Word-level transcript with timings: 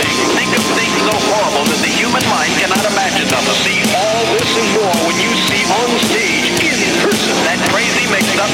Think, 0.00 0.16
think 0.38 0.50
of 0.56 0.64
things 0.78 0.96
so 1.04 1.14
horrible 1.28 1.64
that 1.68 1.80
the 1.84 1.92
human 1.92 2.24
mind 2.32 2.52
cannot 2.56 2.80
imagine 2.80 3.28
them. 3.28 3.44
See 3.60 3.80
all 3.92 4.24
this 4.32 4.50
and 4.56 4.70
more 4.80 4.96
when 5.04 5.16
you 5.20 5.32
see 5.50 5.62
on 5.68 5.90
stage, 6.08 6.48
in 6.62 6.94
person, 7.04 7.36
that 7.44 7.60
crazy 7.68 8.08
mixed 8.08 8.38
up. 8.40 8.48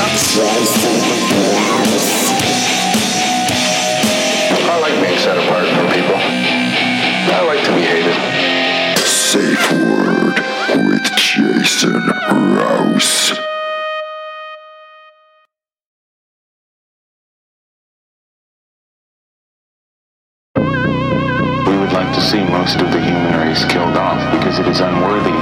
I 4.66 4.76
like 4.80 4.96
being 5.00 5.18
set 5.18 5.38
apart 5.38 5.66
from 5.74 5.86
people. 5.94 6.18
I 6.18 7.42
like 7.46 7.62
to 7.64 7.72
be 7.74 7.82
hated. 7.82 8.16
Safe 9.06 9.72
Word 9.72 10.36
with 10.88 11.06
Jason 11.16 12.02
Rouse. 12.30 13.57
See 22.28 22.44
most 22.44 22.76
of 22.76 22.92
the 22.92 23.00
human 23.00 23.32
race 23.40 23.64
killed 23.72 23.96
off 23.96 24.20
because 24.36 24.58
it 24.58 24.68
is 24.68 24.80
unworthy. 24.80 25.32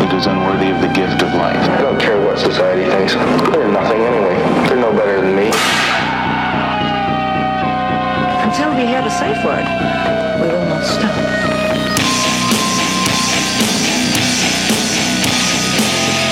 It 0.00 0.12
is 0.16 0.24
unworthy 0.24 0.72
of 0.72 0.80
the 0.80 0.88
gift 0.88 1.20
of 1.20 1.28
life. 1.36 1.60
I 1.68 1.82
don't 1.84 2.00
care 2.00 2.16
what 2.16 2.38
society 2.38 2.88
thinks. 2.88 3.12
They're 3.52 3.68
nothing 3.68 4.00
anyway. 4.00 4.32
They're 4.64 4.80
no 4.80 4.88
better 4.96 5.20
than 5.20 5.36
me. 5.36 5.52
Until 8.40 8.72
we 8.72 8.88
hear 8.88 9.04
the 9.04 9.12
safe 9.12 9.36
word, 9.44 9.68
we 10.40 10.48
will 10.48 10.64
not 10.64 10.80
stop. 10.88 11.12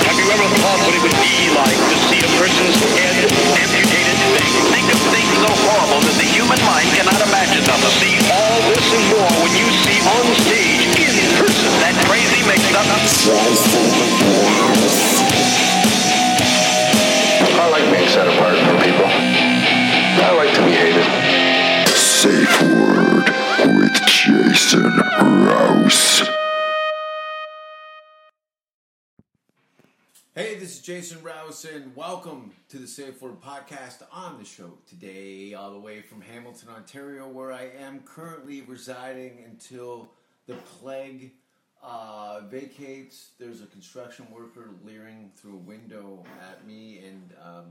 Have 0.09 0.17
you 0.17 0.25
ever 0.25 0.47
thought 0.57 0.79
what 0.89 0.93
it 0.97 1.05
would 1.05 1.19
be 1.21 1.53
like 1.53 1.77
to 1.77 1.97
see 2.09 2.17
a 2.17 2.31
person's 2.41 2.81
head 2.97 3.29
amputated? 3.61 4.17
Think, 4.41 4.57
think 4.73 4.87
of 4.89 4.97
things 5.13 5.33
so 5.37 5.53
horrible 5.69 6.01
that 6.01 6.17
the 6.17 6.22
human 6.53 6.65
mind 6.65 6.89
cannot 6.93 7.21
imagine 7.27 7.63
them. 7.65 7.79
To 7.81 7.91
see 7.97 8.15
all 8.29 8.59
this 8.69 8.85
and 8.93 9.05
more 9.09 9.33
when 9.41 9.53
you 9.57 9.67
see 9.81 9.97
on 10.05 10.25
stage, 10.45 10.93
in 11.01 11.29
person, 11.37 11.71
that 11.81 11.95
crazy 12.05 12.41
mixed 12.45 12.73
up. 12.77 12.85
I 17.55 17.69
like 17.69 17.85
being 17.91 18.09
set 18.09 18.27
apart 18.27 18.57
from 18.57 18.77
people. 18.81 19.05
I 19.05 20.31
like 20.37 20.53
to 20.53 20.65
be 20.65 20.71
hated. 20.71 21.05
Safe 21.95 22.61
Word 22.61 23.29
with 23.77 23.95
Jason 24.05 24.97
Rouse. 25.21 26.42
Hey, 30.35 30.55
this 30.55 30.77
is 30.77 30.79
Jason 30.79 31.21
Rouse, 31.21 31.63
and 31.63 31.95
welcome 31.95 32.53
to 32.69 32.79
the 32.79 32.87
Safe 32.87 33.21
Word 33.21 33.39
Podcast 33.39 34.01
on 34.11 34.39
the 34.39 34.43
show 34.43 34.79
today, 34.87 35.53
all 35.53 35.71
the 35.71 35.79
way 35.79 36.01
from 36.01 36.21
Hamilton, 36.21 36.69
Ontario, 36.75 37.27
where 37.27 37.51
I 37.51 37.69
am 37.79 37.99
currently 37.99 38.61
residing 38.61 39.43
until 39.45 40.09
the 40.47 40.55
plague 40.55 41.33
uh, 41.83 42.39
vacates. 42.49 43.29
There's 43.37 43.61
a 43.61 43.67
construction 43.67 44.25
worker 44.31 44.71
leering 44.83 45.29
through 45.35 45.53
a 45.53 45.57
window 45.57 46.23
at 46.49 46.65
me, 46.65 47.03
and 47.05 47.31
um, 47.39 47.65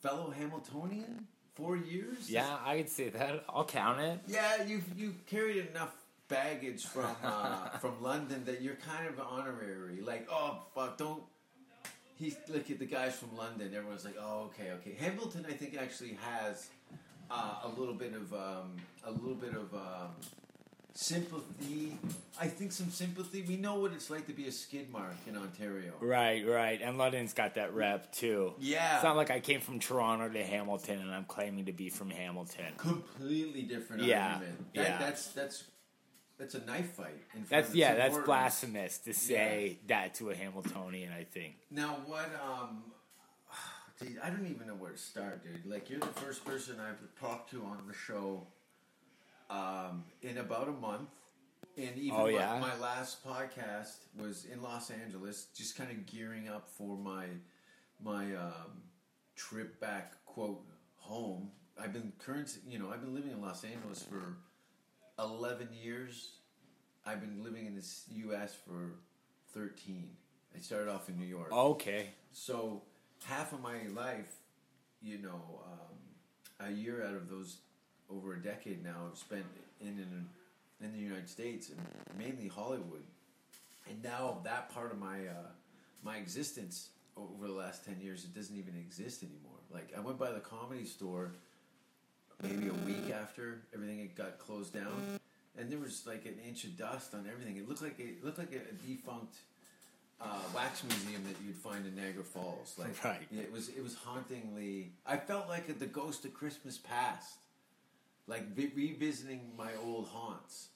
fellow 0.00 0.30
Hamiltonian, 0.30 1.26
four 1.56 1.76
years. 1.76 2.30
Yeah, 2.30 2.56
I 2.64 2.76
could 2.76 2.88
say 2.88 3.08
that. 3.08 3.42
I'll 3.48 3.64
count 3.64 3.98
it. 3.98 4.20
Yeah, 4.28 4.62
you 4.62 4.80
you 4.96 5.16
carried 5.26 5.66
enough 5.66 5.92
baggage 6.28 6.86
from 6.86 7.16
uh, 7.24 7.70
from 7.80 8.00
London 8.00 8.44
that 8.44 8.62
you're 8.62 8.76
kind 8.76 9.08
of 9.08 9.18
honorary. 9.18 10.00
Like, 10.02 10.28
oh 10.30 10.62
fuck, 10.72 10.98
don't. 10.98 11.24
He's 12.18 12.36
at 12.48 12.78
the 12.78 12.86
guys 12.86 13.14
from 13.14 13.36
London. 13.36 13.72
Everyone's 13.74 14.04
like, 14.04 14.16
oh 14.20 14.50
okay, 14.50 14.72
okay. 14.72 14.96
Hamilton, 14.98 15.46
I 15.48 15.52
think 15.52 15.76
actually 15.76 16.18
has 16.20 16.68
uh, 17.30 17.60
a 17.64 17.68
little 17.78 17.94
bit 17.94 18.14
of 18.14 18.32
um, 18.32 18.76
a 19.04 19.10
little 19.10 19.34
bit 19.34 19.54
of 19.54 19.72
um, 19.74 20.10
sympathy. 20.94 21.96
I 22.40 22.48
think 22.48 22.72
some 22.72 22.90
sympathy. 22.90 23.42
We 23.42 23.56
know 23.56 23.76
what 23.76 23.92
it's 23.92 24.10
like 24.10 24.26
to 24.26 24.32
be 24.32 24.48
a 24.48 24.52
skid 24.52 24.90
mark 24.90 25.14
in 25.28 25.36
Ontario. 25.36 25.92
Right, 26.00 26.46
right. 26.46 26.80
And 26.82 26.98
London's 26.98 27.32
got 27.32 27.54
that 27.54 27.72
rep 27.72 28.12
too. 28.12 28.54
Yeah. 28.58 28.96
It's 28.96 29.04
not 29.04 29.16
like 29.16 29.30
I 29.30 29.38
came 29.38 29.60
from 29.60 29.78
Toronto 29.78 30.28
to 30.28 30.42
Hamilton 30.44 31.00
and 31.00 31.12
I'm 31.12 31.24
claiming 31.24 31.66
to 31.66 31.72
be 31.72 31.88
from 31.88 32.10
Hamilton. 32.10 32.72
Completely 32.76 33.62
different 33.62 34.02
Yeah, 34.02 34.34
argument. 34.34 34.74
That, 34.74 34.88
yeah. 34.88 34.98
That's 34.98 35.28
that's 35.28 35.64
that's 36.38 36.54
a 36.54 36.64
knife 36.64 36.92
fight. 36.92 37.22
That's 37.48 37.74
yeah, 37.74 37.94
that's 37.94 38.16
blasphemous 38.18 38.98
to 38.98 39.12
say 39.12 39.78
that 39.88 40.14
to 40.16 40.30
a 40.30 40.34
Hamiltonian, 40.34 41.12
I 41.12 41.24
think. 41.24 41.56
Now 41.70 41.96
what? 42.06 42.30
Um, 42.42 42.82
dude, 44.00 44.18
I 44.22 44.30
don't 44.30 44.46
even 44.46 44.66
know 44.66 44.74
where 44.74 44.92
to 44.92 44.98
start, 44.98 45.42
dude. 45.42 45.70
Like 45.70 45.90
you're 45.90 46.00
the 46.00 46.06
first 46.06 46.44
person 46.44 46.76
I've 46.80 47.00
talked 47.20 47.50
to 47.50 47.62
on 47.64 47.82
the 47.88 47.94
show 47.94 48.46
um, 49.50 50.04
in 50.22 50.38
about 50.38 50.68
a 50.68 50.72
month, 50.72 51.10
and 51.76 51.96
even 51.96 52.18
Oh, 52.18 52.24
my, 52.24 52.30
yeah? 52.30 52.58
my 52.60 52.76
last 52.78 53.26
podcast 53.26 53.96
was 54.16 54.44
in 54.52 54.62
Los 54.62 54.90
Angeles, 54.90 55.46
just 55.56 55.76
kind 55.76 55.90
of 55.90 56.06
gearing 56.06 56.48
up 56.48 56.68
for 56.68 56.96
my 56.96 57.26
my 58.02 58.34
um, 58.36 58.82
trip 59.34 59.80
back 59.80 60.24
quote 60.24 60.62
home. 60.96 61.50
I've 61.80 61.92
been 61.92 62.12
current, 62.18 62.58
you 62.68 62.78
know, 62.78 62.90
I've 62.92 63.00
been 63.00 63.14
living 63.14 63.30
in 63.30 63.40
Los 63.40 63.64
Angeles 63.64 64.02
for 64.02 64.36
eleven 65.18 65.68
years. 65.72 66.30
I've 67.06 67.20
been 67.20 67.42
living 67.42 67.66
in 67.66 67.74
this 67.74 68.04
U.S. 68.10 68.54
for 68.54 68.92
thirteen. 69.52 70.10
I 70.56 70.60
started 70.60 70.88
off 70.90 71.08
in 71.08 71.18
New 71.18 71.26
York. 71.26 71.52
Okay. 71.52 72.06
So 72.32 72.82
half 73.24 73.52
of 73.52 73.60
my 73.60 73.78
life, 73.94 74.34
you 75.02 75.18
know, 75.18 75.40
um, 75.66 76.68
a 76.68 76.70
year 76.70 77.04
out 77.04 77.14
of 77.14 77.28
those 77.28 77.58
over 78.10 78.34
a 78.34 78.42
decade 78.42 78.82
now, 78.82 79.08
I've 79.10 79.18
spent 79.18 79.44
in 79.80 79.88
in, 79.88 80.28
in 80.84 80.92
the 80.92 80.98
United 80.98 81.28
States 81.28 81.70
and 81.70 81.78
mainly 82.18 82.48
Hollywood. 82.48 83.02
And 83.88 84.02
now 84.02 84.38
that 84.44 84.72
part 84.74 84.92
of 84.92 84.98
my 84.98 85.26
uh, 85.26 85.50
my 86.02 86.16
existence 86.16 86.90
over 87.16 87.46
the 87.46 87.52
last 87.52 87.84
ten 87.84 88.00
years, 88.00 88.24
it 88.24 88.34
doesn't 88.34 88.56
even 88.56 88.74
exist 88.76 89.22
anymore. 89.22 89.58
Like 89.72 89.92
I 89.96 90.00
went 90.00 90.18
by 90.18 90.32
the 90.32 90.40
comedy 90.40 90.84
store 90.84 91.32
maybe 92.42 92.68
a 92.68 92.72
week 92.86 93.12
after 93.12 93.60
everything 93.74 93.98
had 93.98 94.14
got 94.14 94.38
closed 94.38 94.72
down, 94.74 95.18
and 95.58 95.70
there 95.70 95.78
was 95.78 96.06
like 96.06 96.24
an 96.26 96.36
inch 96.46 96.64
of 96.64 96.76
dust 96.76 97.14
on 97.14 97.26
everything. 97.30 97.56
It 97.56 97.68
looked 97.68 97.82
like 97.82 97.98
it 97.98 98.24
looked 98.24 98.38
like 98.38 98.52
a, 98.52 98.56
a 98.58 98.86
defunct 98.86 99.36
uh, 100.20 100.26
wax 100.54 100.82
museum 100.84 101.22
that 101.24 101.36
you'd 101.44 101.56
find 101.56 101.86
in 101.86 101.94
Niagara 101.94 102.24
Falls. 102.24 102.74
Like, 102.78 103.02
Right. 103.04 103.22
yeah, 103.30 103.42
it 103.42 103.52
was 103.52 103.68
it 103.68 103.82
was 103.82 103.94
hauntingly. 103.94 104.92
I 105.06 105.16
felt 105.16 105.48
like 105.48 105.78
the 105.78 105.86
ghost 105.86 106.24
of 106.24 106.34
Christmas 106.34 106.78
past, 106.78 107.38
like 108.26 108.54
vi- 108.54 108.72
revisiting 108.74 109.52
my 109.56 109.70
old 109.84 110.06
haunts. 110.08 110.68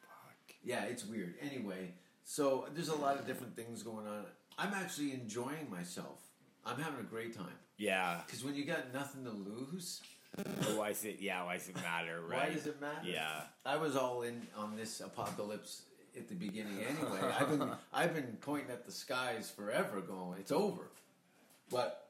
Fuck. 0.00 0.54
Yeah, 0.64 0.84
it's 0.84 1.04
weird. 1.04 1.34
Anyway, 1.40 1.92
so 2.24 2.66
there's 2.74 2.88
a 2.88 2.96
lot 2.96 3.18
of 3.18 3.26
different 3.26 3.56
things 3.56 3.82
going 3.82 4.06
on. 4.06 4.24
I'm 4.58 4.74
actually 4.74 5.12
enjoying 5.12 5.70
myself. 5.70 6.20
I'm 6.66 6.80
having 6.80 6.98
a 7.00 7.04
great 7.04 7.34
time 7.34 7.46
Yeah. 7.78 8.20
because 8.26 8.44
when 8.44 8.54
you 8.56 8.64
got 8.64 8.92
nothing 8.92 9.24
to 9.24 9.30
lose, 9.30 10.02
why 10.76 10.90
is 10.90 11.04
it 11.04 11.16
yeah, 11.20 11.44
why 11.44 11.56
does 11.56 11.68
it 11.68 11.76
matter, 11.76 12.20
right? 12.28 12.48
why 12.48 12.54
does 12.54 12.66
it 12.66 12.80
matter? 12.80 13.00
Yeah. 13.04 13.42
I 13.66 13.76
was 13.76 13.96
all 13.96 14.22
in 14.22 14.46
on 14.56 14.76
this 14.76 15.00
apocalypse 15.00 15.82
at 16.16 16.28
the 16.28 16.34
beginning 16.34 16.78
anyway. 16.80 17.20
I've 17.38 17.48
been 17.48 17.70
I've 17.92 18.14
been 18.14 18.36
pointing 18.40 18.70
at 18.70 18.84
the 18.84 18.92
skies 18.92 19.50
forever, 19.50 20.00
going, 20.00 20.38
"It's 20.38 20.52
over." 20.52 20.90
But 21.70 22.08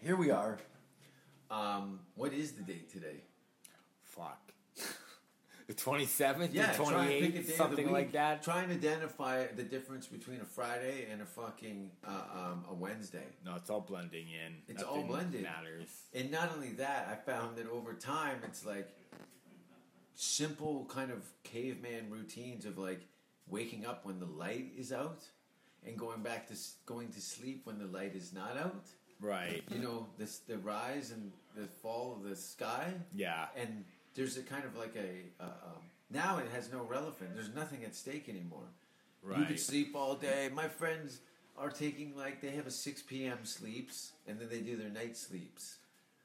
here 0.00 0.16
we 0.16 0.30
are. 0.30 0.58
Um, 1.50 2.00
what 2.14 2.32
is 2.32 2.52
the 2.52 2.62
date 2.62 2.90
today? 2.90 3.22
Fuck. 4.02 4.47
A 6.92 7.04
day 7.04 7.18
eighth, 7.18 7.38
of 7.38 7.46
the 7.46 7.52
something 7.52 7.92
like 7.92 8.12
that. 8.12 8.42
Try 8.42 8.62
and 8.62 8.72
identify 8.72 9.46
the 9.48 9.62
difference 9.62 10.06
between 10.06 10.40
a 10.40 10.44
Friday 10.44 11.06
and 11.10 11.20
a 11.20 11.26
fucking 11.26 11.90
uh, 12.06 12.10
um, 12.34 12.64
a 12.70 12.74
Wednesday. 12.74 13.26
No, 13.44 13.54
it's 13.56 13.68
all 13.68 13.82
blending 13.82 14.26
in. 14.28 14.54
It's 14.66 14.82
all 14.82 14.96
Nothing 14.96 15.08
blended. 15.08 15.42
Matters. 15.42 15.88
And 16.14 16.30
not 16.30 16.50
only 16.54 16.72
that, 16.72 17.08
I 17.10 17.30
found 17.30 17.56
that 17.58 17.68
over 17.68 17.92
time, 17.92 18.38
it's 18.44 18.64
like 18.64 18.88
simple 20.14 20.86
kind 20.88 21.10
of 21.10 21.22
caveman 21.44 22.10
routines 22.10 22.64
of 22.64 22.78
like 22.78 23.02
waking 23.46 23.86
up 23.86 24.04
when 24.04 24.18
the 24.18 24.26
light 24.26 24.72
is 24.76 24.92
out 24.92 25.22
and 25.86 25.98
going 25.98 26.22
back 26.22 26.48
to 26.48 26.54
going 26.86 27.08
to 27.08 27.20
sleep 27.20 27.62
when 27.64 27.78
the 27.78 27.86
light 27.86 28.14
is 28.14 28.32
not 28.32 28.56
out. 28.56 28.86
Right. 29.20 29.62
You 29.70 29.80
know, 29.80 30.06
this 30.16 30.38
the 30.38 30.58
rise 30.58 31.10
and 31.10 31.32
the 31.56 31.66
fall 31.66 32.14
of 32.16 32.28
the 32.28 32.36
sky. 32.36 32.92
Yeah. 33.14 33.46
And 33.56 33.84
there's 34.18 34.36
a 34.36 34.42
kind 34.42 34.64
of 34.64 34.76
like 34.76 34.96
a 34.96 35.42
uh, 35.42 35.46
um, 35.46 35.82
now 36.10 36.38
it 36.38 36.46
has 36.52 36.72
no 36.72 36.82
relevance. 36.82 37.30
There's 37.34 37.54
nothing 37.54 37.84
at 37.84 37.94
stake 37.94 38.28
anymore. 38.28 38.66
Right. 39.22 39.38
You 39.38 39.46
could 39.46 39.60
sleep 39.60 39.94
all 39.94 40.16
day. 40.16 40.50
My 40.52 40.66
friends 40.66 41.20
are 41.56 41.70
taking 41.70 42.16
like 42.16 42.40
they 42.40 42.50
have 42.50 42.66
a 42.66 42.70
six 42.70 43.00
p.m. 43.00 43.38
sleeps 43.44 44.12
and 44.26 44.40
then 44.40 44.48
they 44.50 44.58
do 44.58 44.76
their 44.76 44.90
night 44.90 45.16
sleeps. 45.16 45.76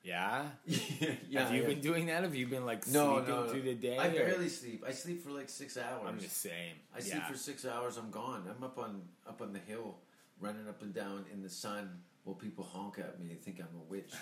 Yeah. 0.02 0.48
yeah, 0.66 1.44
Have 1.44 1.54
you 1.54 1.62
yeah. 1.62 1.68
been 1.68 1.82
doing 1.82 2.08
that? 2.08 2.24
Have 2.24 2.36
you 2.36 2.48
been 2.48 2.66
like 2.66 2.86
no, 2.88 3.14
sleeping 3.18 3.30
no, 3.30 3.44
no. 3.44 3.50
through 3.50 3.62
the 3.62 3.76
day? 3.76 3.98
I 3.98 4.08
or- 4.08 4.12
barely 4.12 4.50
sleep. 4.50 4.84
I 4.86 4.92
sleep 4.92 5.24
for 5.24 5.30
like 5.30 5.50
six 5.50 5.78
hours. 5.78 6.04
I'm 6.08 6.20
the 6.20 6.28
same. 6.28 6.76
I 6.96 7.00
sleep 7.00 7.24
for 7.24 7.38
six 7.38 7.64
hours. 7.64 7.98
I'm 7.98 8.10
gone. 8.10 8.44
I'm 8.50 8.64
up 8.64 8.80
on 8.80 9.04
up 9.28 9.40
on 9.42 9.54
the 9.54 9.60
hill, 9.60 9.98
running 10.42 10.68
up 10.68 10.82
and 10.82 10.96
down 10.96 11.26
in 11.32 11.44
the 11.44 11.50
sun 11.50 11.90
while 12.24 12.36
people 12.36 12.64
honk 12.64 12.98
at 12.98 13.20
me 13.20 13.32
and 13.32 13.42
think 13.42 13.60
I'm 13.60 13.68
a 13.80 13.84
witch. 13.90 14.14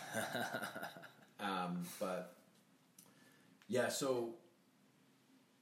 um, 1.39 1.83
but 1.99 2.35
yeah, 3.71 3.87
so 3.87 4.35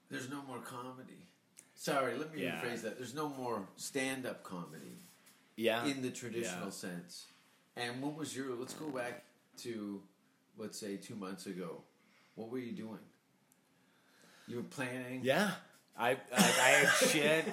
there's 0.10 0.30
no 0.30 0.42
more 0.48 0.58
comedy. 0.60 1.28
Sorry, 1.76 2.18
let 2.18 2.34
me 2.34 2.44
Yeah. 2.44 2.60
rephrase 2.60 2.82
that. 2.82 2.98
There's 2.98 3.14
no 3.14 3.30
more 3.30 3.68
stand-up 3.78 4.44
comedy 4.44 4.98
yeah. 5.56 5.86
in 5.86 6.02
the 6.02 6.10
traditional 6.10 6.66
Yeah. 6.66 6.72
sense. 6.72 7.28
And 7.76 8.02
what 8.02 8.16
was 8.16 8.36
your? 8.36 8.56
Let's 8.56 8.74
go 8.74 8.90
back 8.90 9.26
to, 9.58 10.02
let's 10.58 10.78
say, 10.80 10.98
two 10.98 11.16
months 11.16 11.46
ago. 11.46 11.84
What 12.36 12.50
were 12.50 12.58
you 12.58 12.74
doing? 12.74 13.00
You 14.48 14.58
were 14.58 14.64
planning. 14.64 15.22
Yeah. 15.24 15.52
I 15.96 16.10
like, 16.14 16.20
I 16.32 16.70
had 16.80 16.90
shit. 17.12 17.46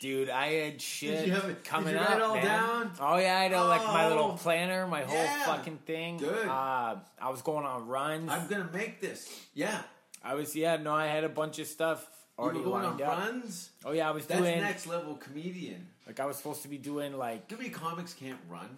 Dude, 0.00 0.30
I 0.30 0.46
had 0.52 0.80
shit 0.80 1.26
you 1.26 1.32
have 1.34 1.44
it- 1.44 1.62
did 1.62 1.64
coming 1.64 1.94
you 1.94 2.00
up, 2.00 2.16
it 2.16 2.22
all 2.22 2.34
man. 2.34 2.44
down? 2.44 2.90
Oh 3.00 3.18
yeah, 3.18 3.36
I 3.38 3.42
had 3.44 3.52
uh, 3.52 3.66
like 3.68 3.82
my 3.84 4.08
little 4.08 4.32
Oh, 4.32 4.36
planner, 4.36 4.86
my 4.86 5.02
whole 5.02 5.14
yeah. 5.14 5.44
fucking 5.44 5.78
thing. 5.86 6.16
Good. 6.16 6.48
Uh, 6.48 6.96
I 7.20 7.28
was 7.30 7.42
going 7.42 7.66
on 7.66 7.86
runs. 7.86 8.30
I'm 8.30 8.46
gonna 8.48 8.70
make 8.72 9.00
this. 9.00 9.28
Yeah. 9.54 9.82
I 10.24 10.34
was 10.34 10.56
yeah, 10.56 10.76
no, 10.76 10.92
I 10.94 11.06
had 11.06 11.24
a 11.24 11.28
bunch 11.28 11.58
of 11.58 11.66
stuff 11.66 12.06
You 12.38 12.44
already 12.44 12.58
were 12.60 12.64
going 12.64 12.84
on 12.86 13.02
up. 13.02 13.08
runs. 13.08 13.70
Oh 13.84 13.92
yeah, 13.92 14.08
I 14.08 14.12
was 14.12 14.24
That's 14.26 14.40
doing 14.40 14.60
next 14.60 14.86
level 14.86 15.14
comedian. 15.16 15.86
like 16.06 16.18
I 16.18 16.24
was 16.24 16.36
supposed 16.38 16.62
to 16.62 16.68
be 16.68 16.78
doing 16.78 17.16
like 17.18 17.48
Too 17.48 17.56
many 17.58 17.68
comics 17.70 18.14
can't 18.14 18.38
run. 18.48 18.68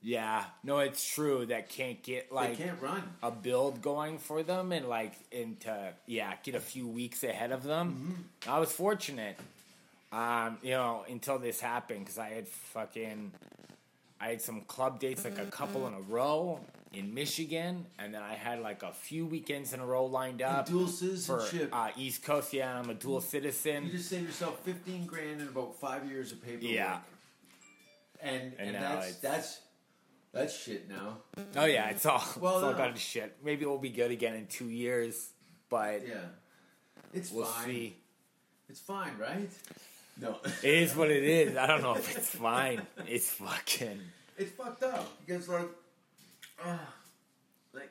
yeah, 0.00 0.44
no, 0.64 0.78
it's 0.78 1.04
true 1.14 1.46
that 1.46 1.68
can't 1.68 2.02
get 2.02 2.32
like 2.32 2.56
they 2.56 2.64
can't 2.64 2.80
run. 2.82 3.02
a 3.22 3.30
build 3.30 3.80
going 3.82 4.18
for 4.18 4.42
them 4.42 4.72
and 4.72 4.88
like 4.88 5.12
into 5.30 5.92
yeah 6.06 6.32
get 6.42 6.54
a 6.54 6.60
few 6.60 6.86
weeks 6.88 7.22
ahead 7.24 7.52
of 7.52 7.62
them. 7.62 8.14
Mm-hmm. 8.44 8.50
I 8.50 8.58
was 8.58 8.72
fortunate, 8.72 9.38
um, 10.12 10.58
you 10.62 10.70
know, 10.72 11.04
until 11.08 11.38
this 11.38 11.60
happened 11.60 12.00
because 12.00 12.18
I 12.18 12.28
had 12.30 12.46
fucking 12.48 13.32
I 14.20 14.28
had 14.28 14.42
some 14.42 14.60
club 14.62 15.00
dates 15.00 15.24
like 15.24 15.38
a 15.38 15.46
couple 15.46 15.86
in 15.88 15.94
a 15.94 16.00
row 16.00 16.60
in 16.92 17.12
Michigan, 17.14 17.86
and 17.98 18.14
then 18.14 18.22
I 18.22 18.34
had 18.34 18.60
like 18.60 18.82
a 18.82 18.92
few 18.92 19.24
weekends 19.26 19.72
in 19.72 19.80
a 19.80 19.86
row 19.86 20.04
lined 20.04 20.42
up 20.42 20.66
dual 20.66 20.86
for 20.86 20.92
citizenship. 20.92 21.70
uh, 21.72 21.88
East 21.96 22.22
Coast. 22.22 22.52
Yeah, 22.52 22.78
I'm 22.78 22.90
a 22.90 22.94
dual 22.94 23.20
citizen. 23.20 23.86
you 23.86 23.92
just 23.92 24.10
saved 24.10 24.26
yourself 24.26 24.60
fifteen 24.64 25.06
grand 25.06 25.40
in 25.40 25.48
about 25.48 25.74
five 25.80 26.08
years 26.08 26.30
of 26.32 26.42
paperwork. 26.44 26.70
Yeah. 26.70 26.98
And 28.20 28.52
and, 28.58 28.76
And 28.76 28.84
that's 28.84 29.16
that's 29.16 29.60
that's 30.32 30.56
shit 30.56 30.88
now. 30.88 31.18
Oh 31.56 31.64
yeah, 31.64 31.88
it's 31.90 32.06
all 32.06 32.22
Well, 32.40 32.56
it's 32.58 32.64
all 32.64 32.72
no. 32.72 32.76
gone 32.78 32.92
to 32.94 33.00
shit. 33.00 33.36
Maybe 33.44 33.64
we'll 33.66 33.78
be 33.78 33.90
good 33.90 34.10
again 34.10 34.34
in 34.34 34.46
two 34.46 34.68
years, 34.68 35.30
but 35.68 36.06
Yeah. 36.06 36.16
It's 37.12 37.30
we'll 37.32 37.44
fine. 37.46 37.64
see. 37.66 37.96
It's 38.68 38.80
fine, 38.80 39.18
right? 39.18 39.50
No. 40.20 40.38
It 40.62 40.74
is 40.74 40.94
what 40.94 41.10
it 41.10 41.24
is. 41.24 41.56
I 41.56 41.66
don't 41.66 41.82
know 41.82 41.94
if 41.94 42.16
it's 42.16 42.30
fine. 42.30 42.82
It's 43.06 43.30
fucking. 43.30 44.00
it's 44.38 44.52
fucked 44.52 44.82
up 44.82 45.08
because 45.24 45.48
like, 45.48 45.68
uh, 46.64 46.76
like 47.74 47.90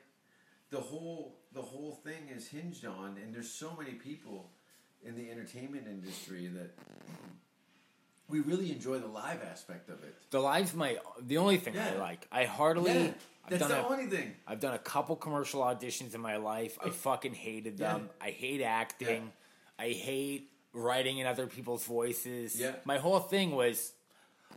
the 0.70 0.80
whole 0.80 1.36
the 1.54 1.62
whole 1.62 2.00
thing 2.04 2.30
is 2.36 2.48
hinged 2.48 2.86
on, 2.86 3.18
and 3.22 3.34
there's 3.34 3.52
so 3.52 3.76
many 3.78 3.92
people 3.92 4.50
in 5.04 5.16
the 5.16 5.30
entertainment 5.32 5.88
industry 5.88 6.48
that 6.48 6.72
we 8.30 8.40
really 8.40 8.72
enjoy 8.72 9.00
the 9.00 9.08
live 9.08 9.42
aspect 9.44 9.90
of 9.90 10.04
it. 10.04 10.16
The 10.30 10.40
live's 10.40 10.74
my 10.74 10.98
the 11.20 11.38
only 11.38 11.58
thing 11.58 11.78
I 11.78 11.96
like. 11.96 12.28
I 12.32 12.46
hardly. 12.46 12.94
Yeah, 12.94 13.12
I've 13.44 13.50
that's 13.50 13.62
done 13.64 13.72
the 13.72 13.86
a, 13.86 13.90
only 13.90 14.06
thing. 14.06 14.34
I've 14.48 14.60
done 14.60 14.74
a 14.74 14.80
couple 14.80 15.16
commercial 15.16 15.62
auditions 15.62 16.16
in 16.16 16.22
my 16.22 16.38
life. 16.38 16.78
I 16.84 16.90
fucking 16.90 17.34
hated 17.34 17.78
them. 17.78 18.10
Yeah. 18.20 18.28
I 18.28 18.30
hate 18.32 18.62
acting. 18.62 19.32
I 19.78 19.90
hate 19.90 20.50
writing 20.74 21.18
in 21.18 21.28
other 21.28 21.48
people's 21.48 21.84
voices. 21.86 22.60
Yeah. 22.60 22.74
My 22.86 22.98
whole 22.98 23.20
thing 23.20 23.52
was, 23.52 23.94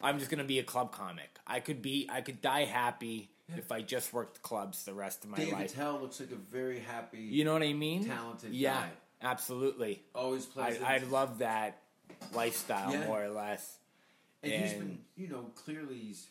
I'm 0.02 0.18
just 0.18 0.30
gonna 0.30 0.44
be 0.44 0.58
a 0.58 0.62
club 0.64 0.92
comic. 0.92 1.38
I 1.46 1.60
could 1.60 1.82
be. 1.82 2.08
I 2.10 2.20
could 2.20 2.40
die 2.42 2.64
happy 2.64 3.30
if 3.56 3.70
I 3.70 3.82
just 3.82 4.12
worked 4.12 4.42
clubs 4.42 4.84
the 4.84 4.94
rest 4.94 5.24
of 5.24 5.30
my 5.30 5.36
Dave 5.36 5.52
life. 5.52 5.70
Attell 5.72 5.98
looks 6.00 6.18
like 6.20 6.30
a 6.30 6.36
very 6.36 6.80
happy, 6.80 7.20
You 7.20 7.44
know 7.44 7.52
what 7.52 7.62
I 7.62 7.72
mean? 7.74 8.04
talented 8.06 8.54
Yeah, 8.54 8.72
guy. 8.80 8.88
absolutely. 9.22 10.02
always 10.14 10.46
I, 10.46 10.50
pleasant. 10.52 10.84
I 10.84 10.98
love 10.98 11.38
that 11.38 11.80
lifestyle 12.34 12.90
Yeah. 12.92 13.06
more 13.06 13.22
or 13.22 13.28
less. 13.28 13.78
and, 14.42 14.52
he's 14.52 14.72
been, 14.74 14.98
you 15.16 15.28
know, 15.28 15.50
clearly 15.54 15.96
he's 15.98 16.26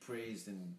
praised 0.00 0.48
and 0.48 0.74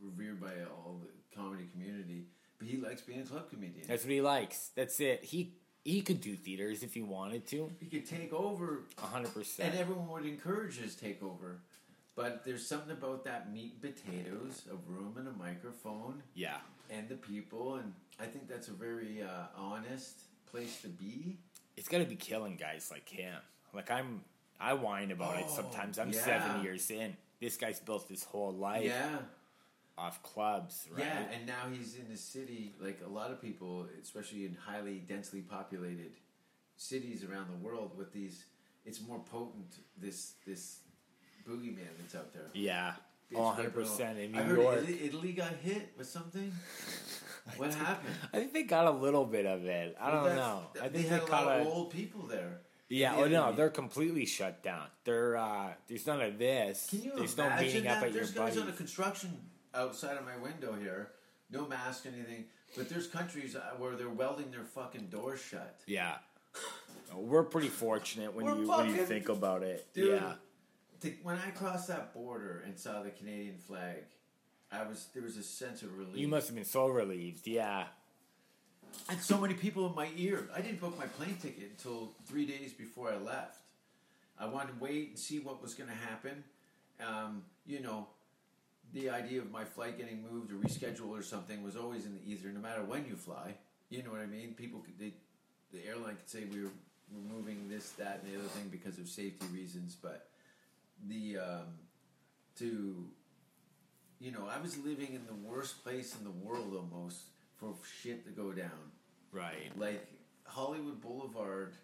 revered 0.00 0.40
by 0.40 0.52
all 0.70 1.00
the 1.02 1.36
comedy 1.36 1.64
community. 1.72 2.26
But 2.58 2.68
he 2.68 2.76
likes 2.78 3.02
being 3.02 3.20
a 3.20 3.24
club 3.24 3.50
comedian. 3.50 3.86
That's 3.86 4.04
what 4.04 4.12
he 4.12 4.20
likes. 4.20 4.70
That's 4.76 5.00
it. 5.00 5.24
He 5.24 5.54
he 5.84 6.00
could 6.00 6.20
do 6.20 6.34
theaters 6.34 6.82
if 6.82 6.94
he 6.94 7.02
wanted 7.02 7.46
to. 7.48 7.70
he 7.78 7.86
could 7.86 8.06
take 8.08 8.32
over 8.32 8.80
hundred 8.98 9.26
And 9.26 9.34
percent. 9.34 9.70
And 9.70 9.78
everyone 9.78 10.08
would 10.08 10.26
encourage 10.26 10.78
his 10.78 10.94
takeover. 10.96 11.56
But 12.16 12.44
there's 12.44 12.66
something 12.66 12.92
about 12.92 13.24
that 13.24 13.52
meat 13.52 13.74
and 13.82 13.94
potatoes, 13.94 14.62
a 14.70 14.76
room 14.90 15.14
and 15.18 15.26
a 15.28 15.32
microphone, 15.32 16.22
Yeah. 16.34 16.58
and 16.88 17.08
the 17.08 17.16
people, 17.16 17.74
and 17.74 17.92
I 18.20 18.26
think 18.26 18.48
that's 18.48 18.68
a 18.68 18.72
very 18.72 19.20
uh, 19.22 19.46
honest 19.56 20.20
place 20.46 20.80
to 20.82 20.88
be. 20.88 21.38
It's 21.76 21.88
gotta 21.88 22.04
be 22.04 22.14
killing 22.14 22.56
guys 22.56 22.88
like 22.92 23.08
him. 23.08 23.34
Like 23.74 23.90
I'm 23.90 24.22
I 24.60 24.72
whine 24.74 25.10
about 25.10 25.36
it 25.40 25.46
Oh, 25.48 25.54
sometimes. 25.56 25.98
I'm 25.98 26.12
yeah. 26.12 26.24
seven 26.24 26.62
years 26.62 26.88
in. 26.90 27.16
This 27.40 27.56
guy's 27.56 27.80
built 27.80 28.06
his 28.08 28.22
whole 28.22 28.52
life 28.52 28.84
Yeah, 28.84 29.18
off 29.96 30.22
clubs, 30.22 30.86
right? 30.90 31.04
yeah, 31.04 31.22
and 31.32 31.46
now 31.46 31.68
he's 31.72 31.96
in 31.96 32.08
the 32.10 32.16
city 32.16 32.74
like 32.80 33.00
a 33.06 33.08
lot 33.08 33.30
of 33.30 33.40
people, 33.40 33.86
especially 34.02 34.44
in 34.44 34.54
highly 34.54 34.98
densely 34.98 35.40
populated 35.40 36.12
cities 36.76 37.24
around 37.24 37.48
the 37.50 37.66
world. 37.66 37.92
With 37.96 38.12
these, 38.12 38.44
it's 38.84 39.00
more 39.06 39.20
potent. 39.20 39.76
This 39.96 40.34
this 40.46 40.80
boogeyman 41.48 41.96
that's 42.00 42.14
out 42.14 42.32
there. 42.32 42.50
Yeah. 42.54 42.94
100 43.30 43.74
real. 43.74 43.84
percent 43.84 44.18
in 44.18 44.34
I 44.36 44.42
New 44.42 44.48
heard 44.48 44.58
York. 44.58 44.78
Italy, 44.78 45.00
Italy 45.04 45.32
got 45.32 45.52
hit 45.62 45.92
with 45.96 46.06
something. 46.08 46.52
What 47.58 47.74
happened? 47.74 48.14
I 48.32 48.38
think 48.38 48.54
they 48.54 48.62
got 48.62 48.86
a 48.86 48.90
little 48.90 49.26
bit 49.26 49.44
of 49.44 49.66
it. 49.66 49.94
I 50.00 50.12
Well, 50.14 50.24
don't 50.24 50.36
know. 50.36 50.62
I 50.76 50.88
think 50.88 50.92
they 50.94 51.02
had 51.02 51.20
they 51.20 51.26
a 51.26 51.30
lot 51.30 51.46
a 51.46 51.60
of 51.60 51.66
old 51.66 51.90
people 51.90 52.22
there. 52.22 52.60
Yeah, 52.88 53.16
oh 53.16 53.26
no, 53.26 53.52
they're 53.52 53.68
completely 53.68 54.24
shut 54.24 54.62
down. 54.62 54.86
They're 55.04 55.36
uh 55.36 55.72
there's 55.86 56.06
none 56.06 56.22
of 56.22 56.38
this. 56.38 56.86
Can 56.88 57.02
you 57.02 57.12
there's 57.14 57.36
no 57.36 57.44
imagine 57.44 57.66
meeting 57.66 57.84
that? 57.84 57.98
up 57.98 58.04
at 58.04 58.12
there's 58.14 58.34
your 58.34 58.46
guys 58.46 58.56
on 58.56 58.68
a 58.68 58.72
construction 58.72 59.36
outside 59.74 60.16
of 60.16 60.24
my 60.24 60.36
window 60.36 60.74
here, 60.80 61.10
no 61.50 61.66
mask, 61.66 62.06
anything. 62.06 62.44
But 62.76 62.88
there's 62.88 63.06
countries 63.06 63.54
uh, 63.56 63.60
where 63.78 63.94
they're 63.96 64.08
welding 64.08 64.50
their 64.50 64.64
fucking 64.64 65.06
doors 65.06 65.40
shut. 65.40 65.80
Yeah. 65.86 66.16
We're 67.14 67.44
pretty 67.44 67.68
fortunate 67.68 68.34
when 68.34 68.44
We're 68.44 68.56
you 68.62 68.68
when 68.68 68.88
you 68.90 69.04
think 69.04 69.28
about 69.28 69.62
it. 69.62 69.86
Dude, 69.94 70.20
Yeah. 70.20 70.32
to, 71.00 71.12
when 71.22 71.36
I 71.36 71.50
crossed 71.50 71.88
that 71.88 72.12
border 72.12 72.62
and 72.66 72.78
saw 72.78 73.02
the 73.02 73.10
Canadian 73.10 73.58
flag, 73.58 74.04
I 74.72 74.82
was 74.82 75.06
there 75.14 75.22
was 75.22 75.36
a 75.36 75.42
sense 75.42 75.82
of 75.82 75.96
relief. 75.96 76.16
You 76.16 76.28
must 76.28 76.48
have 76.48 76.56
been 76.56 76.64
so 76.64 76.88
relieved. 76.88 77.46
Yeah. 77.46 77.84
And 79.08 79.20
so 79.20 79.38
many 79.38 79.54
people 79.54 79.86
in 79.88 79.94
my 79.94 80.08
ear. 80.16 80.48
I 80.54 80.60
didn't 80.60 80.80
book 80.80 80.98
my 80.98 81.06
plane 81.06 81.36
ticket 81.40 81.70
until 81.70 82.12
three 82.26 82.46
days 82.46 82.72
before 82.72 83.10
I 83.12 83.16
left. 83.16 83.58
I 84.38 84.46
wanted 84.46 84.78
to 84.78 84.84
wait 84.84 85.10
and 85.10 85.18
see 85.18 85.38
what 85.38 85.62
was 85.62 85.74
going 85.74 85.90
to 85.90 85.96
happen. 85.96 86.42
Um, 87.04 87.42
you 87.66 87.80
know, 87.80 88.08
the 88.94 89.10
idea 89.10 89.40
of 89.40 89.50
my 89.50 89.64
flight 89.64 89.98
getting 89.98 90.22
moved 90.22 90.50
or 90.50 90.54
rescheduled 90.54 91.10
or 91.10 91.22
something 91.22 91.62
was 91.62 91.76
always 91.76 92.06
in 92.06 92.14
the 92.14 92.30
ether, 92.30 92.48
no 92.48 92.60
matter 92.60 92.82
when 92.82 93.04
you 93.06 93.16
fly. 93.16 93.54
You 93.90 94.02
know 94.02 94.10
what 94.10 94.20
I 94.20 94.26
mean? 94.26 94.54
People, 94.54 94.80
could, 94.80 94.98
they, 94.98 95.12
the 95.72 95.86
airline 95.86 96.16
could 96.16 96.30
say 96.30 96.44
we 96.44 96.62
were 96.62 96.70
removing 97.12 97.68
this, 97.68 97.90
that, 97.90 98.22
and 98.22 98.32
the 98.32 98.38
other 98.38 98.48
thing 98.48 98.68
because 98.70 98.98
of 98.98 99.08
safety 99.08 99.46
reasons, 99.52 99.96
but 100.00 100.28
the 101.08 101.38
um, 101.38 101.66
to 102.56 103.04
you 104.20 104.32
know, 104.32 104.48
I 104.50 104.58
was 104.60 104.78
living 104.78 105.14
in 105.14 105.26
the 105.26 105.34
worst 105.34 105.82
place 105.82 106.16
in 106.16 106.24
the 106.24 106.30
world 106.30 106.74
almost 106.74 107.18
for 107.56 107.74
shit 108.00 108.24
to 108.24 108.30
go 108.30 108.52
down. 108.52 108.70
Right. 109.32 109.70
Like 109.76 110.06
Hollywood 110.44 111.00
Boulevard 111.02 111.74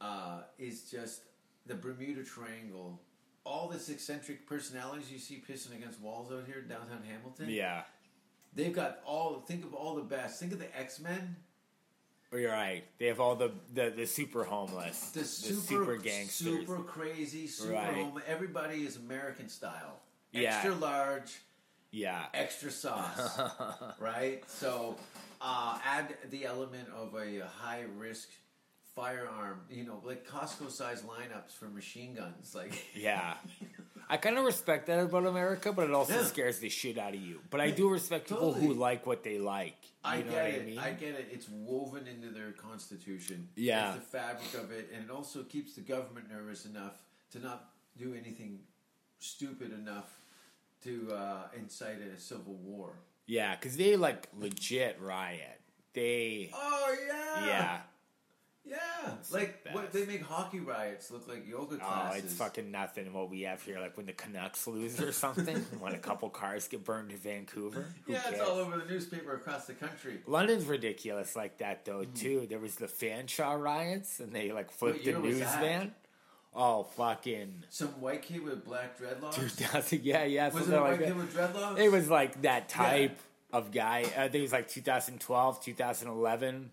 uh, 0.00 0.42
is 0.58 0.90
just 0.90 1.22
the 1.66 1.74
Bermuda 1.74 2.24
Triangle. 2.24 3.00
All 3.44 3.68
this 3.68 3.88
eccentric 3.90 4.46
personalities 4.46 5.10
you 5.12 5.18
see 5.18 5.42
pissing 5.46 5.76
against 5.76 6.00
walls 6.00 6.32
out 6.32 6.44
here 6.46 6.60
in 6.62 6.68
downtown 6.68 7.02
Hamilton. 7.08 7.50
Yeah. 7.50 7.82
They've 8.54 8.72
got 8.74 9.00
all. 9.04 9.40
Think 9.46 9.64
of 9.64 9.74
all 9.74 9.94
the 9.96 10.02
best. 10.02 10.40
Think 10.40 10.52
of 10.52 10.58
the 10.58 10.78
X 10.78 11.00
Men. 11.00 11.36
You're 12.32 12.50
right. 12.50 12.82
They 12.98 13.06
have 13.06 13.20
all 13.20 13.36
the 13.36 13.52
the, 13.72 13.92
the 13.94 14.06
super 14.06 14.44
homeless, 14.44 15.10
The 15.10 15.24
super, 15.24 15.96
gangsters. 15.98 16.34
super 16.58 16.78
crazy, 16.78 17.46
super 17.46 17.74
Right. 17.74 17.94
home. 17.94 18.20
Everybody 18.26 18.84
is 18.86 18.96
American 18.96 19.48
style. 19.48 20.00
Yeah. 20.32 20.54
Extra 20.54 20.74
large, 20.74 21.38
Yeah. 21.92 22.24
extra 22.34 22.70
sauce, 22.72 23.38
right? 24.00 24.42
So 24.48 24.96
uh, 25.40 25.78
add 25.84 26.16
the 26.30 26.44
element 26.46 26.88
of 26.96 27.14
a 27.14 27.44
high 27.46 27.84
risk 27.98 28.30
firearm, 28.94 29.60
you 29.70 29.84
know, 29.84 30.00
like 30.04 30.26
Costco 30.26 30.70
size 30.70 31.02
lineups 31.02 31.52
for 31.58 31.66
machine 31.66 32.14
guns. 32.14 32.54
Like, 32.54 32.86
Yeah. 32.94 33.34
I 34.08 34.18
kind 34.18 34.36
of 34.36 34.44
respect 34.44 34.86
that 34.88 35.00
about 35.00 35.24
America, 35.26 35.72
but 35.72 35.88
it 35.88 35.94
also 35.94 36.14
Yeah. 36.20 36.24
scares 36.24 36.58
the 36.58 36.68
shit 36.68 36.98
out 36.98 37.14
of 37.14 37.20
you. 37.20 37.40
But 37.50 37.60
I 37.62 37.70
do 37.70 37.88
respect 37.88 38.28
people 38.28 38.52
who 38.52 38.74
like 38.74 39.06
what 39.06 39.22
they 39.24 39.38
like. 39.38 39.76
You 39.82 39.88
I 40.04 40.16
know 40.18 40.30
get 40.30 40.42
what 40.44 40.52
it. 40.54 40.62
I 40.62 40.64
mean? 40.66 40.78
I 40.78 40.90
get 40.92 41.14
it. 41.14 41.28
It's 41.32 41.48
woven 41.48 42.06
into 42.06 42.28
their 42.28 42.52
constitution. 42.52 43.48
Yeah. 43.56 43.94
It's 43.94 44.04
the 44.04 44.18
fabric 44.18 44.54
of 44.62 44.70
it, 44.72 44.90
and 44.94 45.04
it 45.04 45.10
also 45.10 45.42
keeps 45.44 45.74
the 45.74 45.80
government 45.80 46.30
nervous 46.30 46.66
enough 46.66 46.98
to 47.32 47.38
not 47.40 47.70
do 47.96 48.12
anything 48.14 48.60
stupid 49.18 49.72
enough 49.72 50.10
to 50.82 51.10
uh, 51.10 51.44
incite 51.56 51.96
a 52.02 52.20
civil 52.20 52.54
war. 52.56 52.92
yeah, 53.26 53.56
because 53.56 53.76
they 53.78 53.96
like 53.96 54.28
legit 54.38 55.00
riot. 55.00 55.60
They, 55.94 56.50
Oh 56.52 56.94
yeah. 57.08 57.46
yeah. 57.46 57.80
Yeah. 58.66 58.78
Like 59.30 59.62
the 59.64 59.70
what 59.72 59.92
best. 59.92 59.94
they 59.94 60.06
make 60.06 60.22
hockey 60.22 60.60
riots 60.60 61.10
look 61.10 61.28
like 61.28 61.46
yoga 61.46 61.76
Oh, 61.76 61.78
classes. 61.86 62.24
it's 62.24 62.34
fucking 62.34 62.70
nothing 62.70 63.12
what 63.12 63.28
we 63.30 63.42
have 63.42 63.62
here. 63.62 63.78
Like 63.78 63.96
when 63.96 64.06
the 64.06 64.12
Canucks 64.12 64.66
lose 64.66 65.00
or 65.00 65.12
something, 65.12 65.56
when 65.80 65.94
a 65.94 65.98
couple 65.98 66.30
cars 66.30 66.66
get 66.66 66.82
burned 66.84 67.10
in 67.10 67.18
Vancouver. 67.18 67.86
Yeah, 68.06 68.22
it's 68.28 68.40
all 68.40 68.58
over 68.58 68.78
the 68.78 68.86
newspaper 68.86 69.34
across 69.34 69.66
the 69.66 69.74
country. 69.74 70.20
London's 70.26 70.64
ridiculous 70.64 71.36
like 71.36 71.58
that 71.58 71.84
though 71.84 72.00
mm-hmm. 72.00 72.14
too. 72.14 72.46
There 72.48 72.58
was 72.58 72.76
the 72.76 72.86
Fanshawe 72.86 73.60
riots, 73.60 74.20
and 74.20 74.32
they 74.32 74.50
like 74.52 74.70
flipped 74.70 75.04
the 75.04 75.12
news 75.18 75.40
van. 75.40 75.92
Oh 76.54 76.84
fucking 76.84 77.64
Some 77.68 77.88
white 78.00 78.22
kid 78.22 78.42
with 78.44 78.64
black 78.64 78.98
dreadlocks. 78.98 79.34
2000, 79.34 80.02
yeah, 80.02 80.24
yeah, 80.24 80.50
was 80.50 80.68
it 80.68 80.74
a 80.74 80.80
like 80.80 81.00
white 81.00 81.06
kid 81.08 81.16
with 81.16 81.34
dreadlocks? 81.34 81.78
It 81.78 81.90
was 81.90 82.08
like 82.08 82.40
that 82.42 82.68
type 82.68 83.18
of 83.52 83.72
guy. 83.72 84.00
I 84.16 84.28
think 84.28 84.36
it 84.36 84.42
was 84.42 84.52
like 84.52 84.68
2012, 84.68 85.62
2011, 85.64 86.70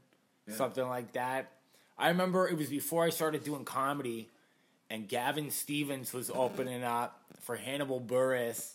Yeah. 0.47 0.55
something 0.55 0.87
like 0.87 1.13
that. 1.13 1.51
I 1.97 2.09
remember 2.09 2.47
it 2.47 2.57
was 2.57 2.69
before 2.69 3.03
I 3.03 3.09
started 3.09 3.43
doing 3.43 3.65
comedy, 3.65 4.29
and 4.89 5.07
Gavin 5.07 5.51
Stevens 5.51 6.13
was 6.13 6.29
opening 6.29 6.83
up 6.83 7.19
for 7.41 7.55
Hannibal 7.55 8.01
Buress 8.01 8.73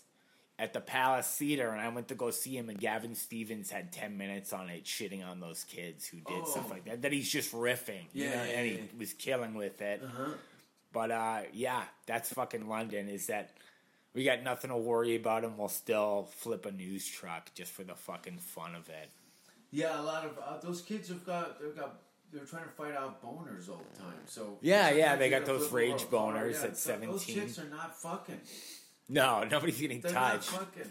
at 0.58 0.72
the 0.72 0.80
Palace 0.80 1.26
Theater, 1.36 1.68
and 1.68 1.80
I 1.80 1.88
went 1.88 2.08
to 2.08 2.14
go 2.14 2.30
see 2.30 2.56
him, 2.56 2.68
and 2.70 2.78
Gavin 2.78 3.14
Stevens 3.14 3.70
had 3.70 3.92
10 3.92 4.16
minutes 4.16 4.52
on 4.54 4.70
it, 4.70 4.84
shitting 4.84 5.26
on 5.26 5.38
those 5.40 5.64
kids 5.64 6.06
who 6.06 6.18
did 6.18 6.46
stuff 6.46 6.66
Oh. 6.68 6.72
like 6.72 6.84
that. 6.86 7.02
That 7.02 7.12
he's 7.12 7.30
just 7.30 7.52
riffing, 7.52 8.04
you 8.14 8.24
Yeah, 8.24 8.30
know, 8.36 8.44
yeah, 8.44 8.50
and 8.58 8.66
he 8.66 8.76
yeah. 8.76 8.82
was 8.98 9.12
killing 9.12 9.54
with 9.54 9.82
it. 9.82 10.02
Uh-huh. 10.02 10.30
But 10.92 11.10
uh, 11.10 11.40
yeah, 11.52 11.82
that's 12.06 12.32
fucking 12.32 12.68
London. 12.68 13.08
Is 13.10 13.26
that 13.26 13.50
we 14.14 14.24
got 14.24 14.42
nothing 14.42 14.70
to 14.70 14.76
worry 14.78 15.14
about, 15.16 15.44
and 15.44 15.58
we'll 15.58 15.68
still 15.68 16.28
flip 16.36 16.64
a 16.64 16.70
news 16.72 17.06
truck 17.06 17.52
just 17.54 17.72
for 17.72 17.84
the 17.84 17.94
fucking 17.94 18.38
fun 18.38 18.74
of 18.74 18.88
it. 18.88 19.10
Yeah, 19.72 20.00
a 20.00 20.02
lot 20.02 20.24
of 20.24 20.38
uh, 20.38 20.58
those 20.62 20.80
kids 20.80 21.08
have 21.10 21.26
got 21.26 21.60
they've 21.60 21.76
got 21.76 21.96
they're 22.32 22.44
trying 22.44 22.64
to 22.64 22.70
fight 22.70 22.94
out 22.94 23.22
boners 23.22 23.68
all 23.68 23.82
the 23.92 23.98
time. 23.98 24.14
So 24.26 24.58
Yeah, 24.60 24.90
yeah, 24.90 25.16
they 25.16 25.30
got 25.30 25.44
those 25.44 25.70
rage 25.72 25.92
little 26.04 26.08
car. 26.18 26.34
boners 26.34 26.52
Yeah, 26.54 26.68
at 26.68 26.76
so 26.76 26.98
Those 26.98 27.24
17. 27.24 27.34
chicks 27.34 27.58
are 27.58 27.68
not 27.68 27.96
fucking. 27.96 28.40
No, 29.08 29.44
nobody's 29.44 29.78
getting 29.80 30.00
They're 30.00 30.12
touched. 30.12 30.52
not 30.52 30.62
fucking. 30.74 30.90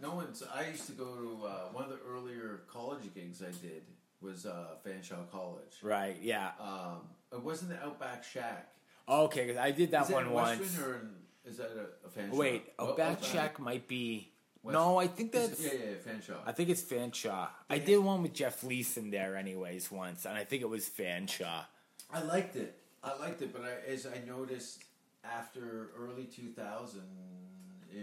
No 0.00 0.14
one's. 0.16 0.42
I 0.42 0.66
used 0.68 0.86
to 0.86 0.92
go 0.92 1.04
to 1.14 1.46
uh, 1.46 1.50
one 1.72 1.84
of 1.84 1.90
the 1.90 1.98
earlier 2.08 2.62
college 2.68 3.02
gigs 3.14 3.40
I 3.42 3.52
did 3.62 3.82
was 4.20 4.46
uh, 4.46 4.74
Fanshawe 4.84 5.30
College. 5.30 5.74
Right? 5.82 6.16
Yeah. 6.20 6.50
Um, 6.60 7.02
it 7.32 7.40
wasn't 7.42 7.70
the 7.70 7.80
Outback 7.84 8.24
Shack. 8.24 8.68
Okay, 9.08 9.46
'cause 9.48 9.56
I 9.56 9.70
did 9.70 9.90
that 9.92 10.02
is 10.02 10.08
that 10.08 10.14
one 10.14 10.26
in 10.26 10.32
once. 10.32 10.60
Western 10.60 10.84
or 10.84 10.94
in, 10.96 11.10
is 11.50 11.56
that 11.58 11.70
a, 11.70 12.06
a 12.06 12.10
Fanshawe? 12.10 12.36
Wait, 12.36 12.72
Oh, 12.78 12.90
Outback 12.90 13.22
Shack 13.22 13.58
might 13.60 13.86
be. 13.86 14.32
West- 14.62 14.72
No, 14.74 14.96
I 14.98 15.06
think 15.08 15.32
that's. 15.32 15.60
yeah, 15.60 15.72
yeah, 15.72 15.78
yeah, 15.90 16.12
Fanshawe. 16.12 16.38
I 16.46 16.52
think 16.52 16.68
it's 16.70 16.82
Fanshawe. 16.82 17.48
I 17.68 17.78
did 17.78 17.98
one 17.98 18.22
with 18.22 18.32
Jeff 18.32 18.62
Leeson 18.62 19.10
there, 19.10 19.36
anyways, 19.36 19.90
once, 19.90 20.24
and 20.24 20.36
I 20.36 20.44
think 20.44 20.62
it 20.62 20.68
was 20.68 20.88
Fanshawe. 20.88 21.64
I 22.12 22.22
liked 22.22 22.56
it. 22.56 22.78
I 23.02 23.16
liked 23.18 23.42
it, 23.42 23.52
but 23.52 23.62
I, 23.62 23.90
as 23.90 24.06
I 24.06 24.20
noticed 24.26 24.84
after 25.24 25.90
early 25.98 26.24
2000 26.24 27.00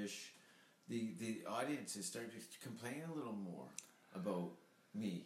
ish, 0.04 0.32
the 0.90 1.12
the 1.20 1.42
audiences 1.48 2.06
started 2.06 2.32
to 2.32 2.60
complain 2.68 3.04
a 3.10 3.14
little 3.16 3.34
more 3.34 3.66
about 4.16 4.50
me. 4.94 5.26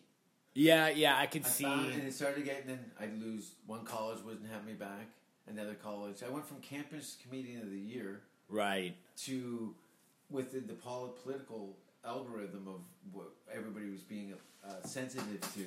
Yeah, 0.54 0.90
yeah, 0.90 1.18
I 1.18 1.26
could 1.26 1.46
I 1.46 1.48
see. 1.48 1.64
found, 1.64 1.92
and 1.94 2.04
it 2.04 2.14
started 2.14 2.46
getting. 2.46 2.68
Then 2.68 2.92
I'd 3.00 3.20
lose 3.20 3.52
one 3.66 3.86
college 3.86 4.20
wouldn't 4.24 4.48
have 4.52 4.66
me 4.66 4.74
back. 4.74 5.08
Another 5.48 5.74
college. 5.74 6.18
I 6.26 6.30
went 6.30 6.46
from 6.46 6.58
campus 6.62 7.18
comedian 7.24 7.62
of 7.64 7.72
the 7.72 7.80
year 7.80 8.22
Right. 8.50 8.96
to 9.26 9.74
within 10.34 10.68
the 10.68 10.74
poli- 10.74 11.12
political 11.24 11.78
algorithm 12.06 12.68
of 12.68 12.82
what 13.14 13.32
everybody 13.54 13.90
was 13.90 14.02
being 14.02 14.34
uh, 14.68 14.72
sensitive 14.84 15.40
to 15.54 15.66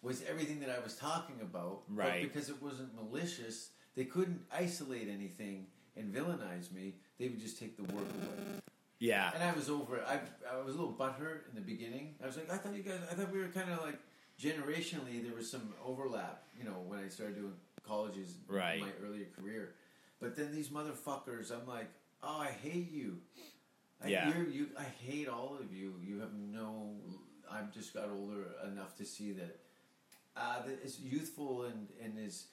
was 0.00 0.22
everything 0.28 0.60
that 0.60 0.70
I 0.70 0.78
was 0.82 0.94
talking 0.96 1.36
about. 1.42 1.82
Right. 1.88 2.22
But 2.22 2.32
because 2.32 2.48
it 2.48 2.62
wasn't 2.62 2.94
malicious, 2.94 3.70
they 3.96 4.04
couldn't 4.04 4.40
isolate 4.52 5.08
anything 5.12 5.66
and 5.96 6.12
villainize 6.14 6.72
me. 6.72 6.94
They 7.18 7.28
would 7.28 7.40
just 7.40 7.58
take 7.58 7.76
the 7.76 7.82
work 7.94 8.04
away. 8.22 8.60
Yeah. 8.98 9.30
And 9.34 9.42
I 9.42 9.52
was 9.52 9.68
over 9.68 9.96
it. 9.96 10.04
I, 10.08 10.20
I 10.50 10.62
was 10.64 10.74
a 10.74 10.78
little 10.78 10.94
butthurt 10.94 11.48
in 11.48 11.54
the 11.54 11.60
beginning. 11.60 12.14
I 12.22 12.26
was 12.26 12.36
like, 12.36 12.50
I 12.50 12.56
thought 12.56 12.74
you 12.74 12.82
guys, 12.82 13.00
I 13.10 13.14
thought 13.14 13.32
we 13.32 13.40
were 13.40 13.48
kind 13.48 13.70
of 13.70 13.82
like 13.82 13.98
generationally, 14.40 15.22
there 15.24 15.34
was 15.34 15.50
some 15.50 15.72
overlap, 15.84 16.42
you 16.58 16.64
know, 16.64 16.82
when 16.86 16.98
I 17.00 17.08
started 17.08 17.36
doing 17.36 17.52
colleges 17.86 18.36
Right. 18.48 18.74
in 18.76 18.80
my 18.82 18.88
earlier 19.04 19.26
career. 19.38 19.74
But 20.20 20.36
then 20.36 20.52
these 20.54 20.68
motherfuckers, 20.68 21.50
I'm 21.52 21.66
like, 21.68 21.88
oh, 22.22 22.38
I 22.40 22.48
hate 22.62 22.90
you. 22.90 23.18
I, 24.04 24.08
Yeah. 24.08 24.28
you're, 24.28 24.48
you, 24.48 24.68
I 24.78 24.84
hate 24.84 25.28
all 25.28 25.56
of 25.60 25.72
you. 25.72 25.94
You 26.02 26.20
have 26.20 26.34
no. 26.34 26.92
I've 27.50 27.72
just 27.72 27.94
got 27.94 28.08
older 28.10 28.44
enough 28.66 28.96
to 28.96 29.04
see 29.04 29.32
that 29.32 29.60
uh, 30.36 30.62
that 30.66 30.84
as 30.84 31.00
youthful 31.00 31.64
and 31.64 31.88
and 32.02 32.18
as 32.26 32.46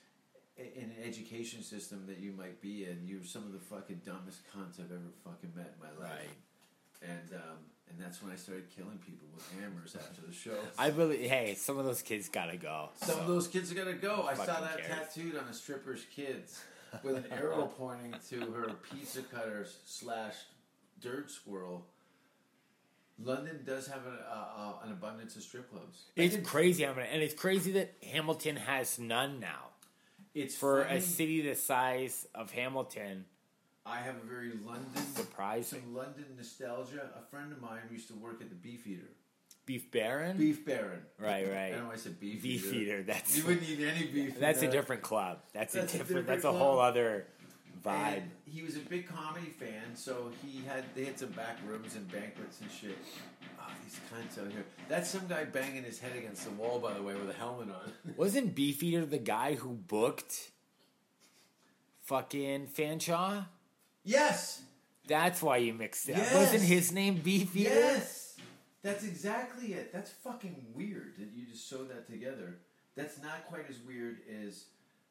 in 0.58 0.84
an 0.84 1.04
education 1.04 1.64
system 1.64 2.06
that 2.08 2.20
you 2.20 2.32
might 2.34 2.62
be 2.62 2.86
in, 2.86 3.02
you're 3.06 3.24
some 3.24 3.44
of 3.44 3.54
the 3.54 3.60
fucking 3.60 4.02
dumbest 4.06 4.42
cunts 4.56 4.80
I've 4.80 4.92
ever 4.92 5.12
fucking 5.24 5.52
met 5.56 5.74
in 5.76 5.80
my 5.80 6.06
life. 6.06 6.18
Right. 6.20 7.10
And 7.10 7.34
um, 7.34 7.58
and 7.90 8.00
that's 8.00 8.22
when 8.22 8.32
I 8.32 8.36
started 8.36 8.66
killing 8.76 8.98
people 9.00 9.28
with 9.34 9.46
hammers 9.60 9.96
after 9.96 10.22
the 10.26 10.34
show. 10.34 10.58
I 10.78 10.90
really, 10.90 11.28
hey, 11.28 11.56
some 11.56 11.78
of 11.78 11.86
those 11.86 12.02
kids 12.02 12.30
gotta 12.30 12.58
go. 12.58 12.90
Some 13.02 13.16
so. 13.16 13.22
of 13.22 13.28
those 13.28 13.48
kids 13.48 13.72
are 13.72 13.76
gonna 13.76 13.94
go. 13.94 14.28
I 14.30 14.36
saw 14.36 14.62
that 14.62 14.78
cares? 14.78 15.14
tattooed 15.14 15.38
on 15.38 15.46
a 15.50 15.54
stripper's 15.54 16.06
kids 16.16 16.62
with 17.04 17.18
an 17.18 17.26
arrow 17.32 17.72
pointing 17.78 18.16
to 18.30 18.52
her 18.52 18.70
pizza 18.92 19.22
cutter 19.24 19.66
slash 19.86 20.36
dirt 21.02 21.30
squirrel. 21.32 21.86
London 23.24 23.60
does 23.66 23.88
have 23.88 24.06
an, 24.08 24.18
uh, 24.28 24.34
uh, 24.58 24.74
an 24.86 24.92
abundance 24.92 25.36
of 25.36 25.44
strip 25.44 25.70
clubs. 25.70 26.06
It's 26.16 26.38
crazy, 26.48 26.86
I 26.88 26.94
mean, 26.94 27.06
and 27.12 27.22
it's 27.22 27.36
crazy 27.36 27.72
that 27.74 27.94
Hamilton 28.12 28.56
has 28.56 28.98
none 28.98 29.40
now. 29.40 29.70
It's 30.34 30.56
For 30.56 30.84
funny. 30.86 30.98
a 30.98 31.02
city 31.02 31.42
the 31.42 31.56
size 31.56 32.28
of 32.34 32.52
Hamilton, 32.52 33.26
I 33.86 33.98
have 33.98 34.16
a 34.16 34.26
very 34.28 34.52
London 34.66 35.04
surprising. 35.16 35.82
some 35.82 35.94
London 35.96 36.26
nostalgia. 36.38 37.10
A 37.18 37.30
friend 37.30 37.52
of 37.52 37.62
mine 37.62 37.80
used 37.92 38.08
to 38.08 38.16
work 38.16 38.42
at 38.42 38.50
the 38.50 38.56
Beef 38.56 38.88
Eater. 38.88 39.10
Beef 39.66 39.92
Baron, 39.92 40.38
Beef 40.38 40.66
Baron. 40.66 41.02
right, 41.20 41.48
right. 41.48 41.66
I 41.66 41.70
don't 41.72 41.80
know 41.82 41.88
why 41.88 41.94
I 41.94 41.98
said 41.98 42.20
Beef, 42.20 42.42
Beef 42.42 42.66
Eater. 42.74 42.76
eater. 42.76 43.04
That's 43.04 43.38
You 43.38 43.46
wouldn't 43.46 43.68
eat 43.70 43.80
any 43.86 44.08
beef. 44.08 44.40
that's 44.40 44.62
a 44.64 44.68
different 44.72 45.02
club. 45.04 45.40
That's, 45.54 45.74
That's 45.74 45.94
a 45.94 45.98
a 45.98 46.00
different. 46.00 46.08
different 46.08 46.28
that's 46.28 46.46
a 46.46 46.50
club. 46.50 46.56
whole 46.62 46.80
other 46.80 47.28
vibe. 47.84 48.18
And 48.18 48.32
he 48.46 48.62
was 48.64 48.76
a 48.76 48.80
big 48.80 49.08
comedy 49.08 49.48
fan, 49.48 49.96
so 49.96 50.32
he 50.44 50.62
had 50.68 50.84
they 50.96 51.06
had 51.06 51.18
some 51.20 51.30
back 51.30 51.58
rooms 51.68 51.96
and 51.96 52.10
banquets 52.12 52.62
and 52.62 52.70
shit. 52.72 52.98
Oh, 53.60 53.72
these 53.84 54.00
cunts 54.12 54.44
out 54.44 54.52
here. 54.52 54.66
That's 54.90 55.10
some 55.10 55.28
guy 55.28 55.44
banging 55.46 55.84
his 55.84 56.00
head 56.00 56.16
against 56.18 56.46
the 56.46 56.52
wall, 56.52 56.80
by 56.80 56.94
the 56.94 57.02
way, 57.04 57.14
with 57.16 57.30
a 57.30 57.34
helmet 57.34 57.70
on. 57.70 57.92
Wasn't 58.18 58.56
Beef 58.56 58.82
Eater 58.84 59.06
the 59.06 59.18
guy 59.20 59.56
who 59.56 59.70
booked 59.74 60.52
fucking 62.02 62.68
Fanshawe? 62.68 63.46
yes, 64.04 64.62
That's 65.08 65.42
why 65.42 65.58
you 65.58 65.74
mixed 65.74 66.10
it. 66.10 66.14
up. 66.14 66.20
Yes. 66.20 66.34
Wasn't 66.36 66.64
his 66.64 66.92
name 66.92 67.16
Beef 67.24 67.56
Eater? 67.56 67.70
yes, 67.70 68.38
that's 68.82 69.04
exactly 69.04 69.74
it. 69.74 69.94
That's 69.94 70.10
fucking 70.12 70.56
weird 70.74 71.14
that 71.20 71.30
you 71.36 71.46
just 71.46 71.70
sewed 71.70 71.90
that 71.90 72.10
together. 72.10 72.58
That's 72.96 73.22
not 73.22 73.46
quite 73.48 73.70
as 73.70 73.78
weird 73.88 74.18
as 74.46 74.66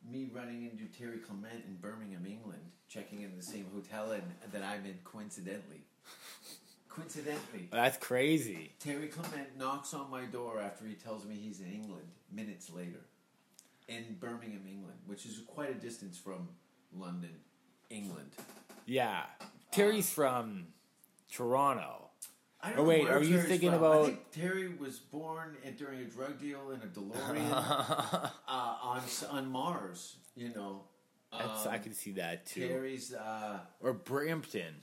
me 0.08 0.28
running 0.32 0.64
into 0.64 0.84
Terry 0.96 1.18
Clement 1.18 1.64
in 1.66 1.76
Birmingham, 1.76 2.26
England, 2.26 2.62
checking 2.88 3.22
in 3.22 3.36
the 3.36 3.42
same 3.42 3.66
hotel 3.74 4.12
in, 4.12 4.22
that 4.52 4.62
I'm 4.62 4.84
in 4.84 4.98
coincidentally. 5.04 5.82
Coincidentally. 6.88 7.68
That's 7.70 7.96
crazy. 7.98 8.72
Terry 8.80 9.08
Clement 9.08 9.56
knocks 9.58 9.94
on 9.94 10.10
my 10.10 10.24
door 10.24 10.60
after 10.60 10.84
he 10.86 10.94
tells 10.94 11.24
me 11.24 11.36
he's 11.36 11.60
in 11.60 11.70
England 11.70 12.08
minutes 12.32 12.70
later. 12.70 13.00
In 13.88 14.16
Birmingham, 14.20 14.62
England, 14.68 14.98
which 15.06 15.26
is 15.26 15.42
quite 15.46 15.70
a 15.70 15.74
distance 15.74 16.16
from 16.18 16.48
London, 16.96 17.34
England. 17.90 18.30
Yeah. 18.86 19.22
Terry's 19.72 20.10
uh, 20.10 20.14
from 20.14 20.66
Toronto. 21.30 22.09
I 22.62 22.74
Oh, 22.74 22.84
wait, 22.84 23.08
are 23.08 23.22
you 23.22 23.36
Terry's 23.36 23.48
thinking 23.48 23.70
from. 23.70 23.82
I 23.82 23.86
about- 23.86 24.06
think 24.06 24.30
Terry 24.32 24.68
was 24.68 24.98
born 24.98 25.56
in, 25.64 25.74
during 25.76 26.00
a 26.00 26.04
drug 26.04 26.38
deal 26.38 26.70
in 26.72 26.80
a 26.82 26.86
DeLorean 26.86 27.50
uh, 28.48 28.76
on 28.82 29.02
on 29.30 29.50
Mars. 29.50 30.16
You 30.36 30.50
know, 30.54 30.84
Um, 31.32 31.40
I 31.68 31.78
can 31.78 31.92
see 31.94 32.12
that 32.12 32.46
too. 32.46 32.68
Terry's. 32.68 33.14
Uh, 33.14 33.60
Or 33.80 33.92
Brampton. 33.94 34.74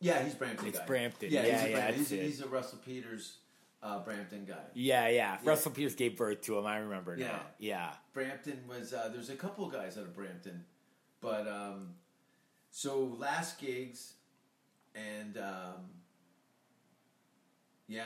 yeah, 0.00 0.22
he's 0.22 0.34
Brampton. 0.34 0.68
It's 0.68 0.78
guy. 0.78 0.86
Brampton. 0.86 1.30
Yeah, 1.30 1.44
Yeah, 1.44 1.52
he's, 1.52 1.62
a 1.62 1.68
yeah, 1.70 1.74
Brampton. 1.76 1.98
he's, 1.98 2.12
a, 2.12 2.16
he's 2.16 2.40
a 2.40 2.48
Russell 2.48 2.78
Peters 2.84 3.36
uh, 3.82 3.98
Brampton 4.04 4.44
guy. 4.46 4.54
Yeah, 4.74 5.08
yeah. 5.08 5.38
Russell 5.44 5.72
Peters 5.72 5.94
gave 5.94 6.16
birth 6.16 6.40
to 6.42 6.58
him. 6.58 6.66
I 6.66 6.78
remember 6.78 7.16
Yeah. 7.18 7.26
now. 7.28 7.40
Yeah. 7.58 7.94
Brampton 8.14 8.60
was 8.68 8.92
uh, 8.94 9.10
there's 9.12 9.30
a 9.30 9.36
couple 9.36 9.68
guys 9.68 9.96
out 9.98 10.04
of 10.04 10.14
Brampton, 10.14 10.64
but 11.20 11.46
um, 11.48 11.94
so 12.70 13.04
last 13.18 13.58
gigs, 13.58 14.14
and 14.94 15.36
um, 15.38 15.90
yeah, 17.90 18.04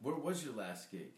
where 0.00 0.14
was 0.16 0.42
your 0.44 0.54
last 0.54 0.90
gig? 0.90 1.10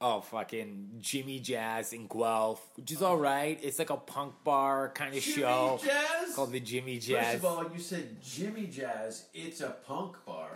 Oh, 0.00 0.20
fucking 0.20 0.98
Jimmy 1.00 1.40
Jazz 1.40 1.92
in 1.92 2.06
Guelph, 2.08 2.60
which 2.76 2.90
is 2.92 3.00
all 3.02 3.16
right. 3.16 3.58
It's 3.62 3.78
like 3.78 3.90
a 3.90 3.96
punk 3.96 4.34
bar 4.44 4.90
kind 4.94 5.14
of 5.14 5.22
show. 5.22 5.78
Jimmy 5.80 5.92
show 5.92 5.98
Jazz 6.26 6.34
called 6.34 6.52
the 6.52 6.60
Jimmy 6.60 6.98
Jazz. 6.98 7.32
First 7.32 7.36
of 7.36 7.44
all, 7.44 7.72
you 7.72 7.78
said 7.80 8.22
Jimmy 8.22 8.66
Jazz. 8.66 9.26
It's 9.34 9.60
a 9.60 9.70
punk 9.86 10.16
bar. 10.26 10.50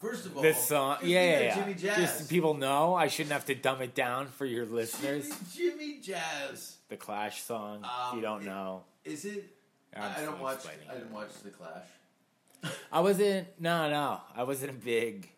First 0.00 0.26
of 0.26 0.36
all, 0.36 0.42
the 0.42 0.52
song, 0.54 0.98
yeah, 1.02 1.22
yeah, 1.24 1.40
yeah. 1.40 1.54
Jimmy 1.54 1.74
Jazz. 1.74 1.96
Just 1.96 2.18
so 2.20 2.26
people 2.26 2.54
know. 2.54 2.94
I 2.94 3.08
shouldn't 3.08 3.32
have 3.32 3.46
to 3.46 3.54
dumb 3.54 3.80
it 3.82 3.94
down 3.94 4.26
for 4.28 4.44
your 4.46 4.66
listeners. 4.66 5.28
Jimmy, 5.54 5.70
Jimmy 5.72 6.00
Jazz. 6.00 6.76
The 6.88 6.96
Clash 6.96 7.42
song, 7.42 7.80
if 7.82 8.12
Um, 8.12 8.16
you 8.16 8.22
don't 8.22 8.42
it- 8.42 8.46
know. 8.46 8.84
Is 9.04 9.24
it? 9.24 9.44
I'm 9.94 10.02
I, 10.02 10.14
still 10.14 10.26
don't 10.32 10.40
watch. 10.40 10.58
I 10.90 10.94
didn't 10.94 11.12
watch 11.12 11.30
the 11.42 11.50
Clash. 11.50 11.86
I 12.92 13.00
wasn't. 13.00 13.48
No, 13.60 13.88
no, 13.90 14.20
I 14.34 14.42
wasn't 14.44 14.70
a 14.70 14.74
big 14.74 15.30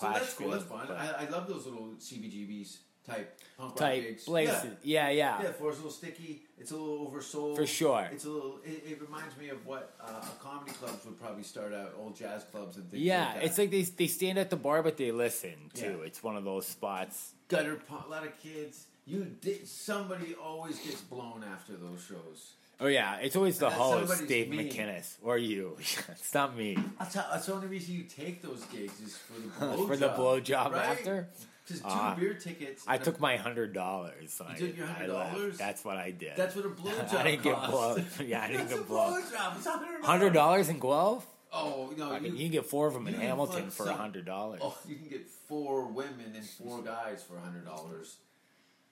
So 0.00 0.08
that's 0.10 0.34
cool. 0.34 0.50
That's 0.50 0.64
fun. 0.64 0.86
I, 0.92 1.24
I 1.24 1.28
love 1.28 1.48
those 1.48 1.66
little 1.66 1.94
CBGBs 1.98 2.76
type 3.06 3.40
punk 3.56 3.70
rock 3.70 3.78
Type 3.78 4.02
gigs. 4.02 4.24
places. 4.24 4.76
Yeah, 4.82 5.08
yeah. 5.10 5.40
Yeah, 5.40 5.46
the 5.48 5.52
floor's 5.54 5.74
a 5.76 5.78
little 5.78 5.90
sticky. 5.90 6.42
It's 6.58 6.70
a 6.70 6.76
little 6.76 7.10
oversold. 7.10 7.56
For 7.56 7.66
sure. 7.66 8.08
It's 8.12 8.24
a 8.24 8.28
little. 8.30 8.58
It, 8.64 8.84
it 8.86 9.00
reminds 9.00 9.36
me 9.36 9.48
of 9.48 9.64
what 9.66 9.94
uh, 10.00 10.20
comedy 10.42 10.72
clubs 10.72 11.04
would 11.04 11.18
probably 11.20 11.42
start 11.42 11.72
out. 11.72 11.94
Old 11.98 12.16
jazz 12.16 12.44
clubs 12.44 12.76
and 12.76 12.90
things. 12.90 13.02
Yeah, 13.02 13.24
like 13.26 13.34
that. 13.34 13.44
it's 13.44 13.58
like 13.58 13.70
they 13.70 13.82
they 13.82 14.06
stand 14.06 14.38
at 14.38 14.50
the 14.50 14.56
bar, 14.56 14.82
but 14.82 14.96
they 14.96 15.10
listen 15.10 15.54
too. 15.74 15.98
Yeah. 16.00 16.06
It's 16.06 16.22
one 16.22 16.36
of 16.36 16.44
those 16.44 16.66
spots. 16.66 17.32
gutter 17.48 17.76
punk. 17.76 18.06
A 18.06 18.10
lot 18.10 18.24
of 18.26 18.38
kids. 18.40 18.86
You 19.06 19.24
did. 19.40 19.66
Somebody 19.66 20.34
always 20.34 20.78
gets 20.80 21.00
blown 21.00 21.42
after 21.42 21.72
those 21.72 22.04
shows. 22.06 22.52
Oh 22.80 22.86
yeah, 22.86 23.16
it's 23.16 23.34
always 23.34 23.58
the 23.58 23.70
host, 23.70 24.06
somebody's 24.08 24.28
Dave 24.28 24.50
me. 24.50 24.70
McInnes, 24.70 25.16
or 25.22 25.36
you. 25.36 25.76
it's 25.80 26.32
not 26.32 26.56
me. 26.56 26.78
That's, 26.98 27.14
how, 27.16 27.26
that's 27.32 27.46
the 27.46 27.54
only 27.54 27.66
reason 27.66 27.94
you 27.94 28.04
take 28.04 28.40
those 28.40 28.62
gigs 28.66 29.00
is 29.00 29.16
for 29.16 29.40
the 29.40 29.48
blow 29.74 29.86
For 29.88 29.96
the 29.96 30.08
blowjob 30.10 30.72
right? 30.72 30.86
after? 30.90 31.28
Just 31.66 31.82
two 31.82 31.88
Ah. 31.90 32.14
beer 32.18 32.34
tickets. 32.34 32.84
I 32.86 32.94
and 32.94 33.02
a- 33.02 33.04
took 33.04 33.20
my 33.20 33.36
hundred 33.36 33.72
dollars. 33.74 34.40
You 34.58 34.68
took 34.68 34.76
your 34.76 34.86
$100? 34.86 35.56
That's 35.58 35.84
what 35.84 35.96
I 35.96 36.12
did. 36.12 36.32
That's 36.36 36.54
what 36.56 36.64
a 36.64 36.68
blowjob 36.70 37.14
I 37.14 37.22
didn't 37.24 37.42
get 37.42 37.56
costs. 37.56 38.20
Yeah, 38.20 38.42
I 38.42 38.46
didn't 38.46 38.60
That's 38.68 38.72
get 38.74 38.80
a 38.80 38.84
blown. 38.84 39.22
blowjob. 39.22 39.56
It's 39.56 39.66
$100. 39.66 40.04
Hundred 40.04 40.32
dollars 40.32 40.68
in 40.68 40.78
Guelph? 40.78 41.26
Oh 41.52 41.92
no, 41.96 42.12
I 42.12 42.20
mean, 42.20 42.36
you, 42.36 42.44
can 42.44 42.52
get 42.52 42.66
four 42.66 42.86
of 42.88 42.94
them 42.94 43.06
in 43.08 43.14
you 43.14 43.18
can 43.20 43.28
Hamilton 43.28 43.64
fuck 43.64 43.72
for 43.72 43.82
a 43.84 43.86
some- 43.86 43.96
hundred 43.96 44.24
dollars. 44.24 44.60
Oh, 44.62 44.78
you 44.86 44.94
can 44.96 45.08
get 45.08 45.26
four 45.28 45.86
women 45.86 46.32
and 46.36 46.44
four 46.44 46.80
guys 46.82 47.24
for 47.24 47.38
hundred 47.38 47.64
dollars 47.64 48.16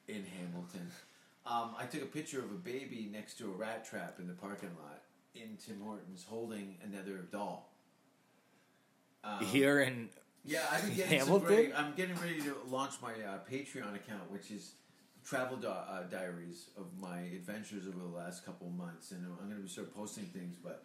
in 0.07 0.23
Hamilton. 0.25 0.91
Um, 1.49 1.75
I 1.79 1.85
took 1.85 2.01
a 2.01 2.07
picture 2.07 2.39
of 2.39 2.51
a 2.51 2.55
baby 2.55 3.09
next 3.11 3.37
to 3.37 3.45
a 3.45 3.55
rat 3.55 3.87
trap 3.87 4.17
in 4.19 4.27
the 4.27 4.33
parking 4.33 4.71
lot 4.83 5.03
in 5.33 5.57
Tim 5.65 5.79
Hortons 5.81 6.25
holding 6.27 6.75
another 6.83 7.25
doll. 7.31 7.71
Um, 9.23 9.45
Here 9.45 9.81
in 9.81 10.09
yeah, 10.43 10.65
I've 10.71 10.85
been 10.85 10.95
getting 10.95 11.19
Hamilton? 11.19 11.47
great. 11.47 11.71
I'm 11.75 11.93
getting 11.95 12.15
ready 12.15 12.41
to 12.41 12.55
launch 12.69 12.95
my 13.01 13.11
uh, 13.11 13.39
Patreon 13.49 13.95
account, 13.95 14.29
which 14.31 14.51
is 14.51 14.73
travel 15.25 15.57
di- 15.57 15.67
uh, 15.67 16.03
diaries 16.03 16.69
of 16.77 16.85
my 16.99 17.19
adventures 17.19 17.83
over 17.87 17.99
the 17.99 18.17
last 18.17 18.45
couple 18.45 18.67
of 18.67 18.73
months, 18.73 19.11
and 19.11 19.25
I'm 19.25 19.45
going 19.47 19.57
to 19.57 19.63
be 19.63 19.69
start 19.69 19.93
posting 19.93 20.23
things. 20.25 20.55
But 20.61 20.83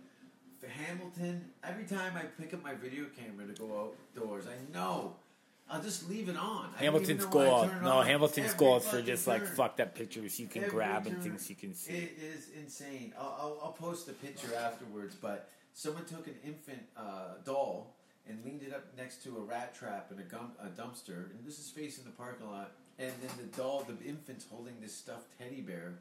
for 0.58 0.66
Hamilton, 0.66 1.44
every 1.62 1.84
time 1.84 2.14
I 2.16 2.22
pick 2.40 2.54
up 2.54 2.62
my 2.62 2.74
video 2.74 3.06
camera 3.16 3.46
to 3.46 3.52
go 3.52 3.94
outdoors, 4.16 4.44
I 4.46 4.72
know 4.72 5.16
I'll 5.70 5.82
just 5.82 6.08
leave 6.08 6.28
it 6.28 6.36
on. 6.36 6.68
Hamilton's 6.76 7.24
gold. 7.24 7.70
No, 7.82 7.98
on. 7.98 8.06
Hamilton's 8.06 8.52
Every 8.52 8.58
gold 8.58 8.84
for 8.84 9.00
just 9.00 9.26
like 9.26 9.44
turn. 9.44 9.56
fucked 9.56 9.80
up 9.80 9.94
pictures 9.94 10.38
you 10.38 10.46
can 10.46 10.64
Every 10.64 10.74
grab 10.74 11.06
and 11.06 11.22
things 11.22 11.48
you 11.48 11.56
can 11.56 11.74
see. 11.74 11.92
It 11.92 12.18
is 12.20 12.50
insane. 12.58 13.14
I'll, 13.18 13.36
I'll, 13.40 13.60
I'll 13.64 13.72
post 13.72 14.08
a 14.08 14.12
picture 14.12 14.54
afterwards, 14.54 15.14
but 15.14 15.48
someone 15.72 16.04
took 16.04 16.26
an 16.26 16.34
infant 16.44 16.82
uh, 16.96 17.34
doll 17.44 17.94
and 18.28 18.44
leaned 18.44 18.62
it 18.62 18.72
up 18.72 18.84
next 18.96 19.22
to 19.24 19.36
a 19.38 19.40
rat 19.40 19.74
trap 19.74 20.08
and 20.10 20.20
a, 20.20 20.22
gum, 20.22 20.52
a 20.60 20.68
dumpster, 20.68 21.30
and 21.30 21.44
this 21.44 21.58
is 21.58 21.70
facing 21.70 22.04
the 22.04 22.10
parking 22.10 22.48
lot. 22.50 22.72
And 22.98 23.12
then 23.22 23.30
the 23.38 23.56
doll, 23.56 23.86
the 23.86 24.06
infant's 24.06 24.44
holding 24.48 24.74
this 24.80 24.94
stuffed 24.94 25.26
teddy 25.38 25.60
bear 25.60 25.94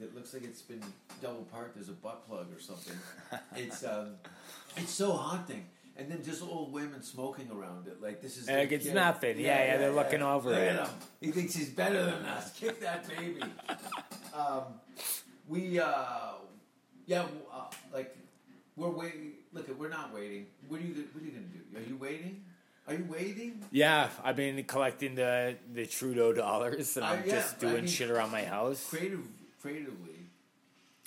that 0.00 0.14
looks 0.14 0.34
like 0.34 0.44
it's 0.44 0.62
been 0.62 0.82
double 1.22 1.46
parked 1.50 1.78
as 1.78 1.88
a 1.88 1.92
butt 1.92 2.26
plug 2.28 2.46
or 2.54 2.60
something. 2.60 2.96
it's 3.56 3.84
um, 3.84 4.14
it's 4.76 4.92
so 4.92 5.12
haunting. 5.12 5.64
And 5.98 6.10
then 6.10 6.22
just 6.22 6.42
old 6.42 6.72
women 6.72 7.02
smoking 7.02 7.50
around 7.50 7.86
it, 7.86 8.02
like 8.02 8.20
this 8.20 8.36
is 8.36 8.48
Like, 8.48 8.70
it's 8.70 8.84
kid. 8.84 8.94
nothing. 8.94 9.38
Yeah, 9.38 9.64
yeah, 9.64 9.76
they're 9.78 9.92
looking 9.92 10.20
over 10.22 10.50
Look 10.50 10.58
it. 10.58 10.68
at 10.76 10.86
him. 10.86 10.94
He 11.22 11.30
thinks 11.32 11.54
he's 11.54 11.70
better 11.70 12.04
than 12.04 12.24
us. 12.26 12.52
Kick 12.60 12.80
that 12.80 13.08
baby. 13.08 13.40
um, 14.34 14.64
we, 15.48 15.78
uh, 15.80 15.86
yeah, 17.06 17.24
uh, 17.52 17.64
like 17.94 18.14
we're 18.76 18.90
waiting. 18.90 19.32
Look, 19.54 19.68
we're 19.78 19.88
not 19.88 20.12
waiting. 20.12 20.46
What 20.68 20.80
are 20.80 20.84
you? 20.84 21.04
What 21.12 21.22
are 21.22 21.26
you 21.26 21.32
gonna 21.32 21.46
do? 21.46 21.78
Are 21.78 21.88
you 21.88 21.96
waiting? 21.96 22.44
Are 22.88 22.94
you 22.94 23.06
waiting? 23.10 23.64
Yeah, 23.72 24.10
I've 24.22 24.36
been 24.36 24.62
collecting 24.64 25.14
the 25.14 25.56
the 25.72 25.86
Trudeau 25.86 26.32
dollars, 26.34 26.96
and 26.98 27.06
Uh, 27.06 27.08
I'm 27.08 27.24
yeah, 27.26 27.36
just 27.36 27.56
I 27.56 27.60
doing 27.60 27.74
mean, 27.76 27.86
shit 27.86 28.10
around 28.10 28.32
my 28.32 28.44
house. 28.44 28.86
Creative, 28.90 29.20
creatively. 29.62 30.15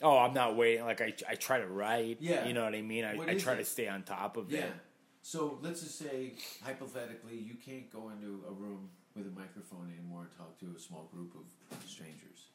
Oh, 0.01 0.17
I'm 0.17 0.33
not 0.33 0.55
waiting. 0.55 0.85
Like 0.85 1.01
I, 1.01 1.13
I 1.29 1.35
try 1.35 1.59
to 1.59 1.67
write. 1.67 2.17
Yeah. 2.21 2.45
you 2.45 2.53
know 2.53 2.63
what 2.63 2.73
I 2.75 2.81
mean. 2.81 3.03
I, 3.03 3.11
I 3.31 3.35
try 3.35 3.53
it? 3.53 3.57
to 3.57 3.65
stay 3.65 3.87
on 3.87 4.03
top 4.03 4.37
of 4.37 4.51
it. 4.51 4.57
Yeah. 4.57 4.65
it. 4.65 4.73
So 5.21 5.59
let's 5.61 5.81
just 5.81 5.99
say, 5.99 6.33
hypothetically, 6.63 7.35
you 7.37 7.55
can't 7.55 7.91
go 7.91 8.09
into 8.09 8.43
a 8.47 8.51
room 8.51 8.89
with 9.15 9.27
a 9.27 9.31
microphone 9.31 9.91
anymore 9.93 10.21
and 10.21 10.37
talk 10.37 10.57
to 10.59 10.67
a 10.75 10.79
small 10.79 11.09
group 11.13 11.35
of 11.35 11.77
strangers. 11.89 12.47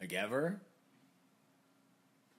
Like 0.00 0.12
ever, 0.14 0.60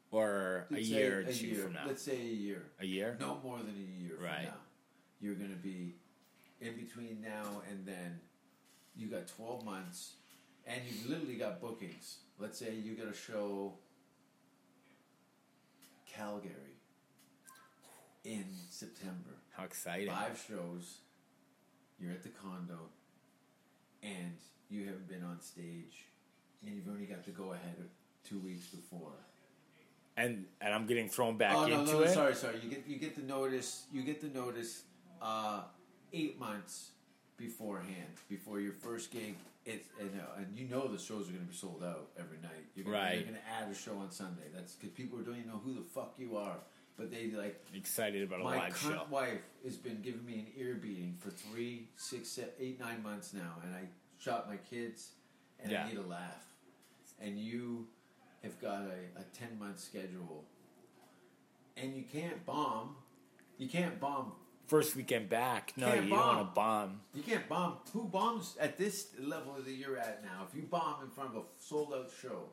or 0.09 0.67
a 0.69 0.73
Let's 0.73 0.87
say 0.87 0.93
year 0.95 1.17
or 1.19 1.21
a 1.21 1.33
two 1.33 1.47
year. 1.47 1.63
from 1.63 1.73
now. 1.73 1.83
Let's 1.87 2.01
say 2.01 2.19
a 2.19 2.33
year. 2.33 2.63
A 2.79 2.85
year. 2.85 3.17
No 3.19 3.39
more 3.43 3.57
than 3.59 3.75
a 3.75 4.01
year 4.03 4.17
Right. 4.19 4.35
from 4.37 4.45
now. 4.45 4.53
You're 5.21 5.35
going 5.35 5.51
to 5.51 5.55
be 5.55 5.95
in 6.59 6.75
between 6.75 7.21
now 7.21 7.61
and 7.69 7.85
then. 7.85 8.19
You 8.95 9.07
got 9.07 9.27
12 9.27 9.63
months, 9.63 10.15
and 10.67 10.81
you've 10.85 11.09
literally 11.09 11.35
got 11.35 11.61
bookings. 11.61 12.17
Let's 12.39 12.57
say 12.59 12.75
you 12.75 12.93
got 12.95 13.07
a 13.07 13.13
show 13.15 13.75
Calgary 16.21 16.77
in 18.23 18.45
September. 18.69 19.37
How 19.51 19.63
exciting! 19.63 20.09
Five 20.09 20.43
shows. 20.47 20.99
You're 21.99 22.11
at 22.11 22.23
the 22.23 22.29
condo, 22.29 22.89
and 24.03 24.37
you 24.69 24.85
haven't 24.85 25.07
been 25.07 25.23
on 25.23 25.41
stage, 25.41 26.05
and 26.65 26.75
you've 26.75 26.87
only 26.87 27.05
got 27.05 27.23
to 27.25 27.31
go 27.31 27.53
ahead 27.53 27.75
two 28.27 28.39
weeks 28.39 28.67
before. 28.67 29.13
And 30.15 30.45
and 30.59 30.73
I'm 30.73 30.85
getting 30.85 31.09
thrown 31.09 31.37
back 31.37 31.55
oh 31.55 31.65
no, 31.65 31.79
into 31.79 31.93
no, 31.93 32.01
it. 32.01 32.09
sorry, 32.09 32.35
sorry. 32.35 32.59
You 32.63 32.69
get 32.69 32.83
you 32.87 32.97
get 32.97 33.15
the 33.15 33.23
notice. 33.23 33.85
You 33.91 34.03
get 34.03 34.21
the 34.21 34.39
notice 34.39 34.83
uh, 35.21 35.61
eight 36.13 36.39
months 36.39 36.91
beforehand, 37.37 38.13
before 38.29 38.59
your 38.59 38.73
first 38.73 39.11
gig. 39.11 39.35
It's 39.65 39.87
and, 39.99 40.09
uh, 40.19 40.37
and 40.39 40.57
you 40.57 40.67
know 40.67 40.87
the 40.87 40.97
shows 40.97 41.29
are 41.29 41.33
going 41.33 41.45
to 41.45 41.51
be 41.51 41.55
sold 41.55 41.83
out 41.83 42.09
every 42.19 42.37
night. 42.41 42.65
You're 42.75 42.85
gonna, 42.85 42.97
Right. 42.97 43.13
You're 43.15 43.23
going 43.23 43.35
to 43.35 43.47
add 43.47 43.69
a 43.71 43.75
show 43.75 43.95
on 43.97 44.09
Sunday. 44.11 44.47
That's 44.53 44.73
because 44.73 44.89
people 44.91 45.19
don't 45.19 45.35
even 45.37 45.49
know 45.49 45.61
who 45.63 45.75
the 45.75 45.83
fuck 45.83 46.15
you 46.17 46.35
are, 46.35 46.57
but 46.97 47.11
they 47.11 47.29
like 47.31 47.63
Excited 47.73 48.23
about 48.23 48.41
a 48.41 48.43
my 48.43 48.57
live 48.57 48.73
cunt 48.73 48.93
show. 48.95 49.05
wife 49.11 49.41
has 49.63 49.77
been 49.77 50.01
giving 50.01 50.25
me 50.25 50.33
an 50.39 50.47
ear 50.57 50.79
beating 50.81 51.15
for 51.19 51.29
three, 51.29 51.89
six, 51.95 52.29
se- 52.29 52.49
eight, 52.59 52.79
nine 52.79 53.03
months 53.03 53.33
now, 53.35 53.57
and 53.63 53.75
I 53.75 53.81
shot 54.17 54.49
my 54.49 54.57
kids, 54.57 55.09
and 55.61 55.71
Yeah. 55.71 55.85
I 55.85 55.89
need 55.89 55.97
a 55.99 56.07
laugh. 56.07 56.45
And 57.19 57.37
you 57.37 57.85
have 58.41 58.59
got 58.59 58.81
a, 58.81 59.19
a 59.19 59.23
ten 59.37 59.59
month 59.59 59.79
schedule, 59.79 60.43
and 61.77 61.95
you 61.95 62.03
can't 62.11 62.43
bomb. 62.47 62.95
You 63.59 63.69
can't 63.69 63.99
bomb. 63.99 64.31
First 64.71 64.95
weekend 64.95 65.27
back. 65.27 65.73
No, 65.75 65.87
Can't 65.87 66.03
you 66.05 66.09
don't 66.11 66.17
want 66.17 66.39
to 66.39 66.55
bomb. 66.55 67.01
You 67.13 67.23
can't 67.23 67.45
bomb. 67.49 67.79
Who 67.91 68.05
bombs 68.05 68.55
at 68.57 68.77
this 68.77 69.07
level 69.19 69.55
that 69.61 69.69
you're 69.69 69.97
at 69.97 70.23
now? 70.23 70.47
If 70.47 70.55
you 70.55 70.61
bomb 70.61 71.03
in 71.03 71.09
front 71.09 71.31
of 71.31 71.35
a 71.35 71.41
sold 71.59 71.93
out 71.93 72.09
show, 72.21 72.43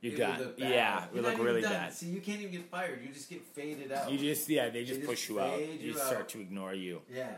You're 0.00 0.16
done. 0.16 0.54
Yeah, 0.56 1.04
we 1.12 1.20
You're 1.20 1.30
look 1.30 1.38
really 1.44 1.60
done. 1.60 1.72
bad. 1.72 1.92
See, 1.92 2.06
you 2.06 2.22
can't 2.22 2.40
even 2.40 2.52
get 2.52 2.70
fired. 2.70 3.00
You 3.06 3.12
just 3.12 3.28
get 3.28 3.44
faded 3.44 3.92
out. 3.92 4.10
You 4.10 4.16
just 4.16 4.48
yeah, 4.48 4.70
they 4.70 4.82
just 4.86 5.00
just 5.00 5.06
push 5.06 5.28
you 5.28 5.40
out. 5.40 5.60
You 5.60 5.66
you 5.78 5.92
just 5.92 6.06
start 6.06 6.22
out. 6.22 6.28
to 6.30 6.40
ignore 6.40 6.72
you. 6.72 7.02
Yeah. 7.12 7.32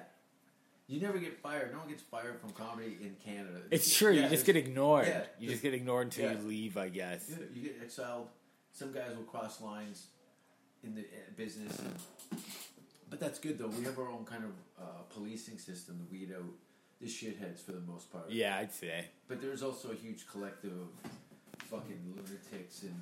You 0.86 1.00
never 1.00 1.18
get 1.18 1.36
fired. 1.42 1.72
No 1.72 1.80
one 1.80 1.88
gets 1.88 2.02
fired 2.02 2.40
from 2.40 2.50
comedy 2.50 2.98
in 3.00 3.16
Canada. 3.24 3.62
It's 3.72 3.92
true. 3.92 4.12
Yeah, 4.12 4.22
you 4.22 4.28
just 4.28 4.46
get 4.46 4.54
ignored. 4.54 5.08
yeah, 5.08 5.24
you 5.40 5.48
just 5.48 5.64
get 5.64 5.74
ignored 5.74 6.06
until 6.06 6.30
yeah. 6.30 6.38
you 6.38 6.46
leave. 6.46 6.76
I 6.76 6.88
guess. 6.88 7.28
You 7.52 7.62
get 7.62 7.80
exiled. 7.82 8.28
Some 8.70 8.92
guys 8.92 9.16
will 9.16 9.24
cross 9.24 9.60
lines 9.60 10.06
in 10.84 10.94
the 10.94 11.00
uh, 11.00 11.32
business, 11.36 11.76
and, 11.80 12.40
but 13.08 13.20
that's 13.20 13.38
good 13.38 13.58
though. 13.58 13.68
We 13.68 13.84
have 13.84 13.98
our 13.98 14.10
own 14.10 14.24
kind 14.24 14.44
of 14.44 14.50
uh, 14.82 15.02
policing 15.14 15.58
system 15.58 15.98
to 15.98 16.12
weed 16.12 16.32
out 16.36 16.44
the 17.00 17.06
shitheads 17.06 17.60
for 17.64 17.72
the 17.72 17.80
most 17.80 18.10
part. 18.12 18.30
Yeah, 18.30 18.56
I'd 18.58 18.72
say. 18.72 19.06
But 19.28 19.40
there's 19.42 19.62
also 19.62 19.90
a 19.90 19.94
huge 19.94 20.26
collective 20.26 20.72
of 20.72 21.10
fucking 21.70 21.98
lunatics 22.16 22.82
and 22.82 22.94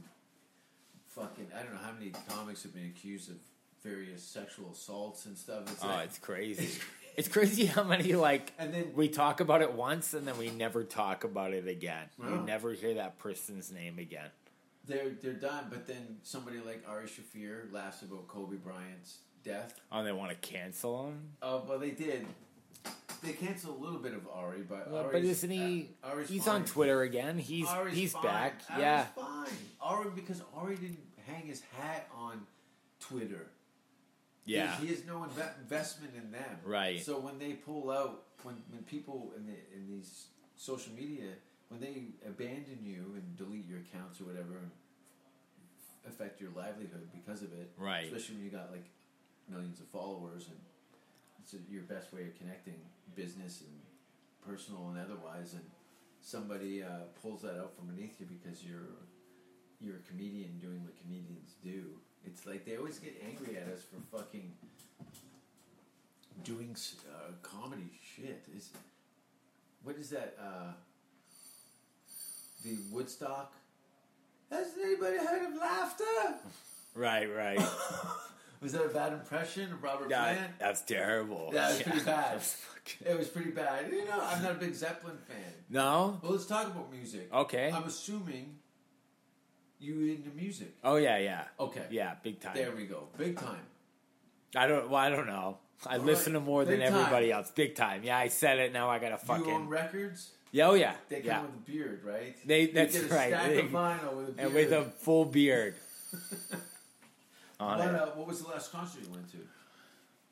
fucking 1.07 1.47
I 1.57 1.63
don't 1.63 1.73
know 1.75 1.81
how 1.83 1.93
many 1.93 2.13
comics 2.29 2.63
have 2.65 2.75
been 2.75 2.87
accused 2.87 3.31
of 3.31 3.37
various 3.83 4.23
sexual 4.23 4.71
assaults 4.73 5.27
and 5.27 5.37
stuff. 5.37 5.63
It's 5.71 5.85
Oh, 5.85 5.89
like, 5.89 6.07
it's 6.07 6.19
crazy. 6.19 6.81
it's, 7.17 7.29
crazy 7.29 7.67
how 7.67 7.85
many 7.85 8.15
like 8.15 8.53
And 8.59 8.73
then- 8.73 8.93
we 8.95 9.09
talk 9.09 9.41
about 9.41 9.63
it 9.63 9.73
once 9.75 10.15
and 10.15 10.27
then 10.27 10.39
we 10.39 10.51
never 10.51 10.85
talk 10.85 11.25
about 11.25 11.53
it 11.53 11.69
again. 11.69 12.07
We 12.19 12.35
never 12.39 12.73
hear 12.73 12.95
that 12.95 13.19
person's 13.19 13.71
name 13.71 13.99
again. 13.99 14.31
they're 14.87 15.11
they're 15.23 15.33
done. 15.35 15.67
But 15.71 15.87
then 15.87 16.17
somebody 16.23 16.59
like 16.65 16.83
Ari 16.89 17.07
Shaffir 17.09 17.71
laughs 17.73 18.03
about 18.03 18.27
Kobe 18.29 18.57
Bryant's 18.57 19.19
death. 19.45 19.79
Oh, 19.93 20.03
they 20.03 20.13
want 20.13 20.31
to 20.31 20.37
cancel 20.37 21.09
him. 21.09 21.21
Oh, 21.43 21.63
well, 21.69 21.79
they 21.79 21.91
did. 21.91 22.27
They 23.23 23.33
canceled 23.33 23.81
a 23.81 23.85
little 23.85 24.01
bit 24.01 24.13
of 24.13 24.27
Ari, 24.29 24.63
but 24.69 24.91
Well, 24.91 25.09
but 25.11 25.25
isn't 25.25 25.49
he? 25.51 25.91
uh, 26.03 26.09
Ari's 26.09 26.29
he's 26.29 26.45
fine. 26.45 26.57
on 26.57 26.65
Twitter 26.65 27.03
again. 27.03 27.39
He's 27.39 27.67
Ari's 27.67 27.97
he's 27.97 28.13
fine. 28.13 28.23
back. 28.23 28.61
Ari's 28.71 28.83
yeah. 28.83 29.05
fine. 29.17 29.49
Ari 29.81 30.11
because 30.15 30.43
Ari 30.55 30.77
didn't 30.77 30.99
hang 31.27 31.47
his 31.47 31.63
hat 31.79 32.09
on 32.15 32.43
Twitter. 33.01 33.47
Yeah. 34.45 34.77
he, 34.77 34.89
has 34.89 35.07
no 35.07 35.21
inve- 35.21 35.59
investment 35.63 36.13
in 36.15 36.31
them. 36.31 36.59
Right. 36.65 37.03
So 37.03 37.19
when 37.19 37.39
they 37.39 37.53
pull 37.53 37.91
out, 37.91 38.25
when 38.43 38.57
when 38.71 38.83
people 38.83 39.33
in 39.39 39.47
the 39.47 39.55
in 39.75 39.87
these 39.89 40.27
social 40.57 40.93
media, 40.95 41.31
when 41.69 41.81
they 41.81 42.09
abandon 42.29 42.81
you 42.83 43.15
and 43.15 43.37
delete 43.37 43.67
your 43.67 43.79
accounts 43.79 44.21
or 44.21 44.25
whatever, 44.25 44.61
affect 46.07 46.43
your 46.43 46.51
livelihood 46.55 47.09
because 47.13 47.41
of 47.43 47.53
it. 47.55 47.71
Right. 47.79 48.05
Especially 48.05 48.37
when 48.37 48.45
you 48.45 48.51
got 48.51 48.71
like 48.71 48.85
millions 49.49 49.81
of 49.81 49.87
followers 49.89 50.47
and 50.49 50.59
it's 51.45 51.55
your 51.71 51.83
best 51.83 52.13
way 52.13 52.23
of 52.23 52.39
connecting 52.39 52.81
business 53.15 53.63
and 53.63 53.75
personal 54.47 54.89
and 54.89 54.99
otherwise. 54.99 55.53
And 55.53 55.65
somebody 56.21 56.83
uh, 56.83 57.07
pulls 57.21 57.43
that 57.43 57.59
out 57.59 57.77
from 57.77 57.89
beneath 57.95 58.19
you 58.21 58.27
because 58.27 58.65
you're 58.65 58.97
you're 59.81 59.97
a 59.97 60.09
comedian 60.09 60.59
doing 60.61 60.83
what 60.83 60.95
comedians 61.01 61.55
do. 61.63 61.85
It's 62.25 62.47
like 62.47 62.65
they 62.65 62.77
always 62.77 62.99
get 62.99 63.23
angry 63.29 63.59
at 63.59 63.69
us 63.73 63.83
for 63.83 64.17
fucking 64.17 64.53
doing 66.43 66.75
uh, 67.11 67.33
comedy 67.43 67.91
shit. 68.17 68.45
Is 68.57 68.71
what 69.83 69.97
is 69.97 70.11
that? 70.11 70.37
Uh, 70.41 70.73
the 72.65 72.79
Woodstock. 72.91 73.53
Has 74.51 74.69
anybody 74.83 75.19
heard 75.19 75.49
of 75.51 75.57
laughter? 75.57 76.05
Right. 76.97 77.27
Right. 77.27 77.59
Was 78.61 78.73
that 78.73 78.85
a 78.85 78.89
bad 78.89 79.13
impression 79.13 79.73
of 79.73 79.83
Robert 79.83 80.09
That- 80.09 80.37
Plant? 80.37 80.53
that's 80.59 80.83
terrible. 80.83 81.51
That 81.53 81.69
was 81.71 81.83
pretty 81.83 82.01
bad. 82.05 82.41
It 83.07 83.17
was 83.19 83.29
pretty 83.29 83.51
bad. 83.51 83.91
You 83.91 84.05
know, 84.05 84.21
I'm 84.21 84.43
not 84.43 84.53
a 84.53 84.57
big 84.57 84.75
Zeppelin 84.75 85.17
fan. 85.27 85.37
no. 85.71 86.21
Well, 86.23 86.33
let's 86.33 86.45
talk 86.45 86.67
about 86.67 86.93
music. 86.93 87.33
Okay. 87.33 87.71
I'm 87.75 87.85
assuming 87.85 88.57
you 89.79 90.01
into 90.15 90.29
music. 90.37 90.75
Oh 90.85 90.97
yeah. 90.97 91.17
Yeah. 91.17 91.45
Okay. 91.59 91.87
Yeah. 91.91 92.15
Big 92.23 92.41
time. 92.41 92.53
There 92.55 92.73
we 92.77 92.85
go. 92.85 93.09
Big 93.17 93.39
time. 93.39 93.63
I 94.55 94.67
don't. 94.67 94.91
Well, 94.91 95.01
I 95.01 95.09
don't 95.09 95.27
know. 95.27 95.57
I 95.87 95.97
All 95.97 96.03
listen 96.05 96.35
right. 96.35 96.41
to 96.41 96.45
more 96.45 96.67
than 96.67 96.81
time. 96.81 96.93
everybody 96.95 97.33
else. 97.33 97.51
Big 97.53 97.75
time. 97.75 98.05
Yeah, 98.05 98.19
I 98.19 98.29
said 98.29 98.59
it. 98.59 98.73
Now 98.75 98.91
I 98.91 98.99
gotta 98.99 99.17
Do 99.27 99.33
you 99.33 99.39
own 99.39 99.45
fucking. 99.47 99.69
records? 99.69 100.33
Yeah. 100.53 100.69
Oh 100.69 100.75
yeah. 100.75 100.95
They 101.09 101.17
come 101.21 101.27
yeah. 101.27 101.41
with 101.43 101.51
a 101.55 101.71
beard, 101.71 102.05
right? 102.05 102.37
They- 102.47 102.67
that's 102.67 102.99
right. 102.99 103.31
Stack 103.31 103.49
They- 103.49 103.61
of 103.61 103.67
vinyl 103.71 104.15
with 104.15 104.29
a 104.29 104.33
beard. 104.33 104.47
and 104.47 104.55
with 104.55 104.73
a 104.73 104.85
full 104.85 105.25
beard. 105.25 105.75
on 107.61 107.79
But, 107.79 107.89
it. 107.89 107.95
uh, 107.95 108.07
what 108.15 108.27
was 108.27 108.43
the 108.43 108.49
last 108.49 108.73
concert 108.73 109.03
you 109.05 109.11
went 109.11 109.31
to? 109.33 109.39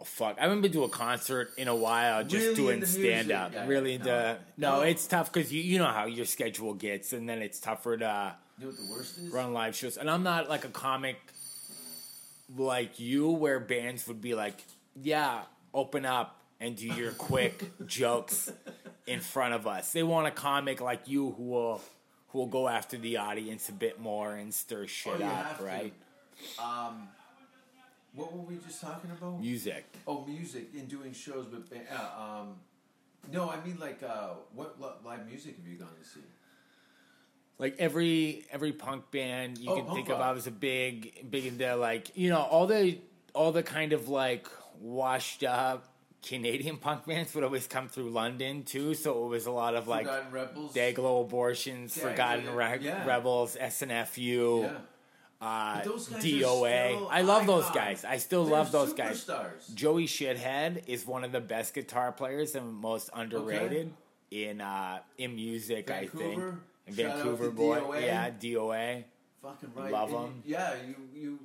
Oh, 0.01 0.05
fuck. 0.05 0.37
I 0.39 0.43
haven't 0.43 0.63
been 0.63 0.73
to 0.73 0.85
a 0.85 0.89
concert 0.89 1.51
in 1.57 1.69
a 1.69 1.77
while, 1.77 2.25
just 2.25 2.43
Really 2.43 2.55
doing 2.57 2.85
stand 2.85 3.31
up. 3.31 3.53
Yeah, 3.53 3.67
really 3.67 3.95
into. 3.95 4.07
No. 4.09 4.37
No, 4.57 4.77
No. 4.79 4.83
it's 4.83 5.07
tough 5.07 5.33
because 5.33 5.53
you, 5.53 5.63
you 5.63 5.79
know 5.79 5.87
how 5.87 6.07
your 6.07 6.25
schedule 6.27 6.75
gets, 6.75 7.13
and 7.13 7.29
then 7.29 7.41
it's 7.41 7.61
tougher 7.61 7.97
to 7.97 8.37
You 8.59 8.65
know 8.67 8.71
what 8.73 8.77
the 8.89 8.93
worst 8.93 9.19
is? 9.19 9.33
run 9.33 9.53
live 9.53 9.77
shows. 9.77 9.97
And 9.97 10.11
I'm 10.11 10.23
not 10.25 10.49
like 10.49 10.65
a 10.65 10.69
comic 10.71 11.17
like 12.57 12.99
you, 12.99 13.31
where 13.31 13.61
bands 13.61 14.07
would 14.09 14.21
be 14.21 14.35
like, 14.35 14.63
yeah, 15.01 15.43
open 15.73 16.05
up 16.05 16.37
and 16.61 16.77
do 16.77 16.87
your 16.87 17.13
quick 17.13 17.71
jokes 17.87 18.51
in 19.07 19.21
front 19.21 19.55
of 19.55 19.67
us. 19.67 19.93
They 19.93 20.03
want 20.03 20.27
a 20.27 20.31
comic 20.31 20.81
like 20.81 21.09
you 21.09 21.31
who 21.33 21.43
will. 21.45 21.81
Who 22.29 22.39
will 22.39 22.47
go 22.47 22.67
after 22.67 22.97
the 22.97 23.19
audience 23.19 23.69
a 23.69 23.73
bit 23.73 24.01
more 24.01 24.35
and 24.35 24.55
stir 24.55 24.87
shit 24.87 25.21
Oh, 25.21 25.25
up, 25.27 25.61
right? 25.61 25.93
Um, 26.59 27.09
what 28.15 28.33
were 28.33 28.41
we 28.43 28.57
just 28.57 28.81
talking 28.81 29.11
about? 29.11 29.41
Music. 29.41 29.85
Oh, 30.07 30.25
music 30.27 30.69
and 30.75 30.89
doing 30.89 31.13
shows 31.13 31.47
with 31.51 31.69
ba- 31.71 31.81
uh, 31.91 32.41
um, 32.43 32.55
no, 33.33 33.49
I 33.51 33.65
mean 33.65 33.79
like 33.79 34.03
uh, 34.03 34.31
what 34.55 34.81
li- 34.81 34.89
live 35.05 35.27
music 35.29 35.57
have 35.57 35.67
you 35.67 35.79
gone 35.79 35.89
to 36.03 36.09
see? 36.09 36.21
like 37.59 37.77
every 37.79 38.45
every 38.51 38.73
punk 38.73 39.11
band 39.13 39.59
you 39.59 39.71
Oh, 39.71 39.77
can 39.77 39.85
punk 39.85 39.97
think 39.97 40.09
of 40.09 40.19
rock. 40.19 40.29
I 40.29 40.33
was 40.33 40.47
a 40.47 40.51
big 40.51 41.31
big 41.31 41.47
into 41.47 41.77
like 41.77 42.17
you 42.17 42.29
know 42.31 42.41
all 42.41 42.67
the 42.67 42.99
all 43.35 43.53
the 43.53 43.63
kind 43.63 43.93
of 43.93 44.09
like 44.09 44.49
washed 44.81 45.45
up 45.45 45.89
Canadian 46.27 46.77
punk 46.87 47.07
bands 47.07 47.35
would 47.35 47.45
always 47.45 47.67
come 47.69 47.89
through 47.89 48.11
London 48.11 48.65
too 48.65 48.95
so 48.95 49.25
it 49.27 49.29
was 49.29 49.47
a 49.47 49.51
lot 49.53 49.75
of 49.77 49.87
like 49.87 50.07
Forgotten 50.07 50.33
Rebels. 50.33 50.75
Dayglo 50.75 51.21
Abortions 51.23 51.97
Yeah, 51.97 52.03
Forgotten 52.11 52.45
yeah, 52.47 52.55
Re- 52.57 52.79
yeah. 52.81 53.07
Rebels 53.07 53.57
SNFU 53.61 54.63
Yeah. 54.63 54.71
Uh, 55.43 55.75
But 55.77 55.85
those 55.85 56.09
guys 56.09 56.25
are 56.25 56.29
DOA 56.29 56.89
still 56.95 57.09
I 57.11 57.21
love 57.23 57.47
those 57.47 57.69
guys 57.71 58.05
I 58.05 58.17
still 58.19 58.45
They're 58.45 58.55
love 58.59 58.71
those 58.73 58.93
guys. 58.93 59.29
Joey 59.75 60.07
Shithead 60.07 60.85
is 60.87 61.05
one 61.07 61.25
of 61.25 61.33
the 61.33 61.41
best 61.41 61.75
guitar 61.75 62.13
players 62.13 62.55
and 62.55 62.73
most 62.73 63.11
underrated 63.13 63.93
in 64.31 64.61
uh, 64.61 65.01
in 65.19 65.35
music 65.35 65.91
I 65.91 66.07
think 66.07 66.13
Vancouver? 66.13 66.61
in 66.87 66.95
Shout 66.95 67.07
out 67.07 67.17
Vancouver 67.17 67.51
boy 67.51 67.79
DOA. 67.81 68.01
yeah 68.07 68.31
DOA 68.31 69.05
Fucking 69.43 69.73
right. 69.75 69.91
Love 69.93 70.13
And 70.13 70.19
'em. 70.19 70.43
you- 70.47 70.53
Yeah, 70.55 70.75
you 70.87 70.95
you. 71.23 71.39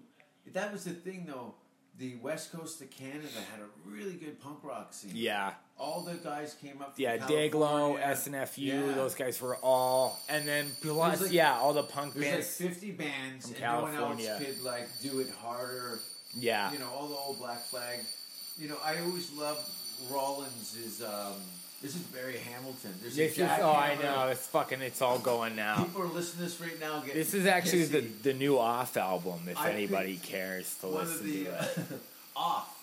That 0.53 0.71
was 0.71 0.83
the 0.85 0.91
thing 0.93 1.25
though. 1.27 1.55
The 1.99 2.15
west 2.17 2.51
coast 2.51 2.79
of 2.81 2.91
Canada 2.91 3.27
had 3.51 3.59
a 3.59 3.89
really 3.89 4.13
good 4.13 4.39
punk 4.39 4.59
rock 4.63 4.93
scene. 4.93 5.11
yeah 5.15 5.53
All 5.79 6.01
the 6.01 6.13
guys 6.15 6.55
came 6.61 6.79
up. 6.81 6.93
From 6.95 7.03
Yeah, 7.03 7.17
California. 7.17 8.05
SNFU, 8.05 8.57
Yeah. 8.87 8.93
those 8.93 9.15
guys 9.15 9.41
were 9.41 9.55
all, 9.57 10.19
and 10.29 10.47
then 10.47 10.67
plus, 10.81 11.21
like- 11.21 11.31
yeah, 11.31 11.57
all 11.57 11.73
the 11.73 11.83
punk 11.83 12.13
There's 12.13 12.25
like 12.25 12.33
bands. 12.33 12.57
50 12.57 12.91
bands, 12.91 13.45
and 13.51 13.59
no 13.61 13.81
one 13.81 13.95
else 13.95 14.27
could 14.39 14.61
like 14.63 14.87
do 15.01 15.19
it 15.19 15.29
harder. 15.41 15.99
yeah, 16.35 16.71
You 16.71 16.79
know, 16.79 16.89
all 16.89 17.07
the 17.07 17.15
old 17.15 17.39
Black 17.39 17.63
Flag. 17.65 17.99
You 18.59 18.67
know, 18.69 18.77
I 18.83 18.99
always 19.01 19.31
loved 19.33 19.61
Rollins. 20.11 20.75
Is 20.75 21.01
um, 21.03 21.33
this 21.81 21.95
is 21.95 22.01
Barry 22.01 22.37
Hamilton. 22.37 22.93
There's 23.01 23.15
this 23.15 23.37
is. 23.37 23.49
Oh, 23.61 23.71
I 23.71 23.95
know. 24.01 24.27
It's 24.29 24.47
fucking. 24.47 24.81
It's 24.81 25.01
all 25.01 25.19
going 25.19 25.55
now. 25.55 25.83
People 25.83 26.03
are 26.03 26.07
listening 26.07 26.47
to 26.47 26.55
this 26.55 26.61
right 26.61 26.79
now. 26.79 27.03
This 27.13 27.33
is 27.33 27.45
actually 27.45 27.85
the 27.85 28.01
the 28.23 28.33
new 28.33 28.57
off 28.57 28.97
album. 28.97 29.41
If 29.47 29.57
I 29.57 29.71
anybody 29.71 30.17
cares 30.17 30.75
to 30.79 30.87
listen 30.87 31.25
the 31.25 31.43
to 31.45 31.49
it. 31.51 31.57
uh, 31.59 31.95
off. 32.35 32.73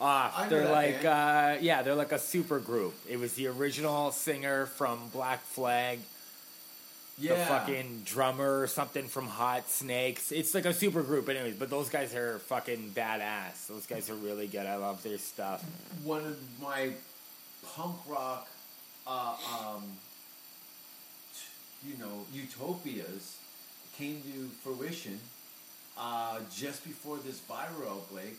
Off. 0.00 0.34
I 0.38 0.48
They're 0.48 0.70
like, 0.70 1.04
uh, 1.04 1.56
yeah, 1.60 1.82
they're 1.82 1.96
like 1.96 2.12
a 2.12 2.18
super 2.20 2.60
group. 2.60 2.94
It 3.08 3.18
was 3.18 3.34
the 3.34 3.48
original 3.48 4.12
singer 4.12 4.66
from 4.66 5.08
Black 5.12 5.42
Flag. 5.42 5.98
Yeah, 7.20 7.34
the 7.34 7.46
fucking 7.46 8.02
drummer 8.04 8.60
or 8.60 8.68
something 8.68 9.06
from 9.08 9.26
Hot 9.26 9.68
Snakes. 9.68 10.30
It's 10.30 10.54
like 10.54 10.66
a 10.66 10.72
super 10.72 11.02
group, 11.02 11.28
anyways. 11.28 11.56
But 11.56 11.68
those 11.68 11.88
guys 11.88 12.14
are 12.14 12.38
fucking 12.38 12.92
badass. 12.94 13.66
Those 13.66 13.86
guys 13.86 14.08
are 14.08 14.14
really 14.14 14.46
good. 14.46 14.66
I 14.66 14.76
love 14.76 15.02
their 15.02 15.18
stuff. 15.18 15.64
one 16.04 16.24
of 16.24 16.36
my 16.62 16.92
punk 17.74 17.96
rock, 18.08 18.48
uh, 19.06 19.36
um, 19.58 19.82
you 21.86 21.96
know, 21.98 22.24
utopias 22.32 23.36
came 23.96 24.20
to 24.22 24.48
fruition 24.62 25.18
uh, 25.96 26.38
just 26.54 26.84
before 26.84 27.16
this 27.18 27.40
viral 27.48 27.88
outbreak 27.90 28.36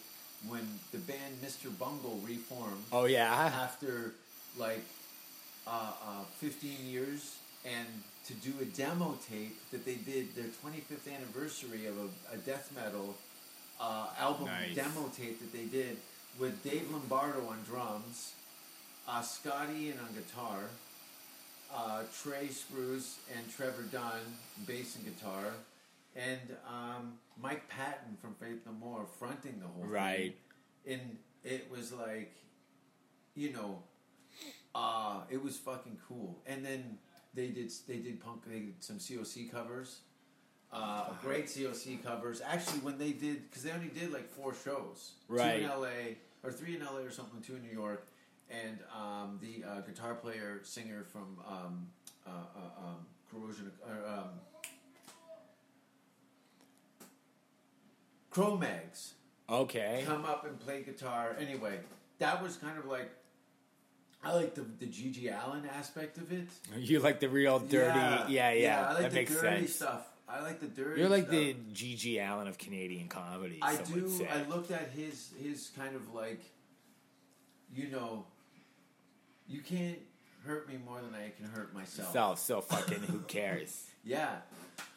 when 0.48 0.66
the 0.92 0.98
band 1.00 1.36
Mr. 1.44 1.68
Bungle 1.78 2.22
reformed 2.26 2.84
Oh 2.92 3.06
yeah, 3.06 3.28
after 3.62 4.14
like 4.58 4.84
uh, 5.68 5.92
uh, 6.02 6.24
15 6.40 6.72
years 6.88 7.38
and 7.66 7.88
to 8.26 8.34
do 8.36 8.54
a 8.62 8.66
demo 8.66 9.18
tape 9.30 9.58
that 9.72 9.86
they 9.86 9.96
did 9.96 10.34
their 10.36 10.46
25th 10.46 11.14
anniversary 11.14 11.88
of 11.88 11.98
a, 11.98 12.36
a 12.36 12.38
death 12.38 12.72
metal 12.76 13.16
uh, 13.82 14.08
album 14.20 14.46
Nice. 14.46 14.76
demo 14.76 15.10
tape 15.16 15.40
that 15.40 15.52
they 15.52 15.66
did 15.66 15.98
with 16.40 16.64
Dave 16.64 16.90
Lombardo 16.92 17.46
on 17.50 17.58
drums, 17.68 18.34
uh, 19.08 19.22
Scotty 19.22 19.86
Ian 19.88 19.98
on 20.00 20.14
guitar, 20.14 20.60
uh, 21.74 22.04
Trey 22.24 22.48
Spruance 22.48 23.16
and 23.36 23.50
Trevor 23.56 23.84
Dunn 23.92 24.22
bass 24.68 24.96
and 24.96 25.06
guitar, 25.06 25.54
and 26.16 26.40
um, 26.68 27.14
Mike 27.42 27.68
Patton 27.70 28.18
from 28.22 28.34
Faith 28.36 28.60
No 28.66 28.72
More 28.74 29.06
fronting 29.18 29.60
the 29.60 29.68
whole 29.68 29.84
thing 29.84 29.92
right. 29.92 30.36
and 30.88 31.18
it 31.44 31.70
was 31.72 31.94
like, 31.94 32.34
you 33.36 33.54
know, 33.54 33.80
uh, 34.76 35.22
it 35.30 35.42
was 35.44 35.58
fucking 35.58 35.98
cool. 36.08 36.38
And 36.46 36.66
then 36.66 36.98
they 37.34 37.48
did 37.48 37.72
they 37.88 37.98
did 37.98 38.20
punk 38.20 38.42
they 38.48 38.60
did 38.60 38.84
some 38.84 38.98
COC 38.98 39.52
covers, 39.52 40.00
uh, 40.74 41.10
great 41.24 41.46
COC 41.46 42.04
covers. 42.04 42.42
Actually, 42.46 42.80
when 42.80 42.98
they 42.98 43.12
did 43.12 43.50
because 43.50 43.64
they 43.64 43.72
only 43.72 43.88
did 43.88 44.12
like 44.12 44.30
four 44.30 44.54
shows, 44.54 45.12
Right. 45.28 45.60
two 45.60 45.66
in 45.66 45.70
LA 45.70 45.88
or 46.44 46.52
three 46.52 46.76
in 46.76 46.84
LA 46.84 47.00
or 47.00 47.12
something, 47.12 47.42
two 47.42 47.56
in 47.56 47.62
New 47.64 47.72
York, 47.74 48.06
and 48.50 48.80
um, 48.96 49.40
the 49.42 49.64
uh, 49.68 49.82
guitar 49.82 50.16
player 50.16 50.60
singer 50.64 51.06
from 51.12 51.38
um, 51.48 51.88
uh, 52.28 52.32
uh, 52.32 52.88
um, 52.88 52.96
Corrosion. 53.32 53.72
Uh, 53.86 54.12
um, 54.20 54.30
Cro-Mags 58.30 59.14
Okay. 59.50 60.04
come 60.06 60.26
up 60.26 60.46
and 60.46 60.60
play 60.60 60.84
guitar. 60.84 61.36
Anyway, 61.40 61.80
that 62.20 62.42
was 62.44 62.56
kind 62.58 62.78
of 62.78 62.86
like 62.86 63.10
I 64.24 64.34
like 64.34 64.54
the 64.54 64.62
the 64.62 64.86
GG 64.86 65.34
Allin 65.44 65.66
aspect 65.66 66.18
of 66.18 66.32
it. 66.32 66.48
You 66.78 67.00
like 67.00 67.20
the 67.20 67.30
real 67.30 67.58
dirty? 67.60 68.00
Yeah, 68.34 68.52
yeah. 68.52 68.88
I 68.90 68.94
like 68.94 69.02
that 69.04 69.10
the 69.12 69.16
makes 69.16 69.34
dirty 69.34 69.58
sense. 69.62 69.76
stuff. 69.76 70.08
I 70.28 70.42
like 70.42 70.60
the 70.60 70.68
dirty. 70.68 71.00
You're 71.02 71.10
like 71.10 71.24
stuff. 71.24 71.32
the 71.36 71.56
GG 71.74 72.30
Allin 72.30 72.48
of 72.48 72.58
Canadian 72.60 73.08
comedy. 73.08 73.58
I 73.62 73.78
do. 73.78 74.28
I 74.32 74.44
looked 74.44 74.70
at 74.72 74.90
his 74.96 75.32
his 75.42 75.72
kind 75.76 75.96
of 75.96 76.14
like, 76.14 76.42
you 77.74 77.88
know, 77.88 78.26
you 79.50 79.62
can't 79.62 79.98
hurt 80.46 80.68
me 80.70 80.76
more 80.86 81.02
than 81.02 81.14
I 81.14 81.32
can 81.36 81.46
hurt 81.54 81.74
myself. 81.74 82.12
Self, 82.14 82.40
so 82.40 82.62
fucking 82.62 83.02
who 83.04 83.20
cares? 83.22 83.86
Yeah. 84.06 84.38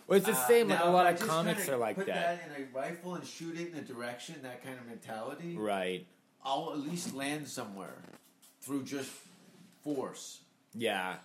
Well, 0.07 0.17
it's 0.19 0.27
the 0.27 0.33
Uh, 0.33 0.47
same. 0.47 0.69
Like 0.69 0.81
a 0.83 0.88
lot 0.88 1.12
of 1.12 1.19
comics 1.29 1.69
are 1.69 1.77
like 1.77 1.97
put 1.97 2.07
that. 2.07 2.41
in 2.57 2.62
a 2.62 2.67
rifle 2.77 3.17
and 3.17 3.27
shoot 3.27 3.59
it 3.59 3.73
in 3.73 3.79
a 3.79 3.83
direction, 3.83 4.37
that 4.43 4.62
kind 4.65 4.79
of 4.79 4.87
mentality. 4.87 5.57
Right. 5.57 6.07
I'll 6.45 6.71
at 6.73 6.79
least 6.79 7.12
land 7.12 7.49
somewhere 7.49 7.97
through 8.61 8.85
just 8.85 9.11
force. 9.83 10.41
Yeah. 10.75 11.17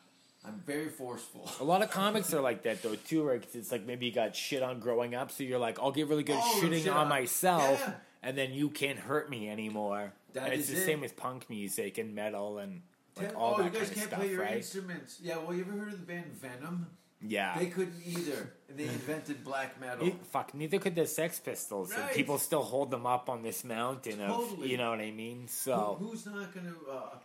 I'm 0.46 0.62
very 0.66 0.90
forceful. 0.90 1.50
A 1.60 1.64
lot 1.64 1.82
of 1.84 1.92
comics 1.92 2.34
are 2.34 2.42
like 2.50 2.64
that 2.64 2.82
though 2.82 2.96
too, 2.96 3.26
where 3.26 3.36
it's 3.36 3.54
it's 3.56 3.72
like 3.72 3.86
maybe 3.86 4.08
you 4.08 4.12
got 4.12 4.36
shit 4.36 4.64
on 4.64 4.80
growing 4.80 5.14
up, 5.14 5.32
so 5.32 5.44
you're 5.44 5.60
like, 5.60 5.80
I'll 5.80 5.92
get 5.92 6.08
really 6.08 6.24
good 6.24 6.40
Oh, 6.40 6.60
shitting 6.62 6.80
shit 6.84 6.90
on 6.90 6.98
on- 6.98 7.10
myself, 7.10 7.80
Yeah. 7.80 7.94
and 8.24 8.38
then 8.38 8.54
you 8.54 8.70
can't 8.70 9.00
hurt 9.00 9.30
me 9.30 9.50
anymore. 9.50 10.14
That 10.34 10.46
and 10.52 10.54
it's 10.54 10.70
the 10.70 10.78
it. 10.78 10.86
same 10.86 11.02
with 11.02 11.16
punk 11.16 11.50
music 11.50 11.98
and 12.00 12.16
metal 12.16 12.58
and 12.58 12.82
like 13.20 13.38
all 13.38 13.56
oh, 13.56 13.64
that 13.64 13.74
you 13.74 13.80
guys 13.80 13.90
kind 13.90 13.92
of 13.92 13.96
can't 13.96 14.08
stuff, 14.08 14.20
play 14.20 14.30
your 14.30 14.42
right? 14.42 14.58
instruments. 14.58 15.20
Yeah, 15.22 15.38
well, 15.38 15.54
you 15.54 15.62
ever 15.62 15.78
heard 15.78 15.94
of 15.94 16.00
the 16.00 16.06
band 16.06 16.26
Venom? 16.34 16.88
Yeah. 17.22 17.58
They 17.58 17.68
couldn't 17.68 18.02
either, 18.06 18.54
and 18.70 18.78
they 18.78 18.84
invented 18.84 19.44
black 19.44 19.80
metal. 19.82 20.06
Ne- 20.06 20.16
fuck, 20.32 20.54
neither 20.54 20.78
could 20.78 20.96
the 20.96 21.08
Sex 21.08 21.40
Pistols, 21.40 21.92
and 21.92 22.12
people 22.12 22.38
still 22.38 22.62
hold 22.62 22.92
them 22.92 23.08
up 23.08 23.30
on 23.30 23.42
this 23.42 23.64
mountain 23.64 24.22
of, 24.22 24.30
Totally. 24.30 24.70
you 24.70 24.78
know 24.78 24.92
what 24.92 25.00
I 25.00 25.12
mean? 25.12 25.48
So 25.48 25.98
Who, 26.00 26.10
who's 26.10 26.26
not 26.26 26.54
going 26.54 26.68
to? 26.68 26.92
Uh, 26.92 27.16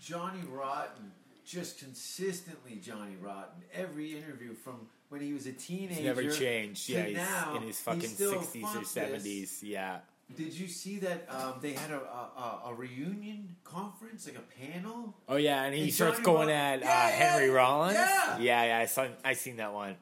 Johnny 0.00 0.40
Rotten, 0.50 1.12
just 1.44 1.78
consistently 1.78 2.76
Johnny 2.82 3.16
Rotten. 3.20 3.62
Every 3.74 4.16
interview 4.16 4.54
from 4.54 4.88
when 5.08 5.20
he 5.20 5.32
was 5.32 5.46
a 5.46 5.52
teenager, 5.52 5.94
he's 5.94 6.04
never 6.04 6.30
changed. 6.30 6.88
Yeah, 6.88 7.02
he's 7.04 7.16
now, 7.16 7.56
in 7.56 7.62
his 7.62 7.80
fucking 7.80 8.00
he's 8.00 8.16
sixties 8.16 8.62
or 8.62 8.66
funked 8.68 8.80
this. 8.80 8.90
seventies. 8.90 9.62
Yeah. 9.62 9.98
Did 10.34 10.52
you 10.54 10.66
see 10.66 10.98
that 10.98 11.26
um, 11.30 11.54
they 11.60 11.72
had 11.72 11.92
a, 11.92 12.00
a, 12.00 12.62
a, 12.66 12.74
reunion 12.74 13.54
conference, 13.62 14.26
like 14.26 14.36
a 14.36 14.60
panel? 14.72 15.14
Oh 15.28 15.36
yeah, 15.36 15.62
and 15.62 15.74
he 15.74 15.84
And 15.84 15.92
starts 15.94 16.16
Johnny 16.16 16.24
going 16.24 16.50
at 16.50 16.80
Yeah, 16.80 16.86
uh, 16.86 16.90
yeah, 16.90 17.08
Henry 17.10 17.48
Rollins. 17.50 17.94
yeah. 17.94 18.38
yeah, 18.38 18.64
yeah. 18.64 18.78
I 18.78 18.86
saw. 18.86 19.06
I 19.24 19.34
seen 19.34 19.56
that 19.58 19.72
one. 19.72 19.94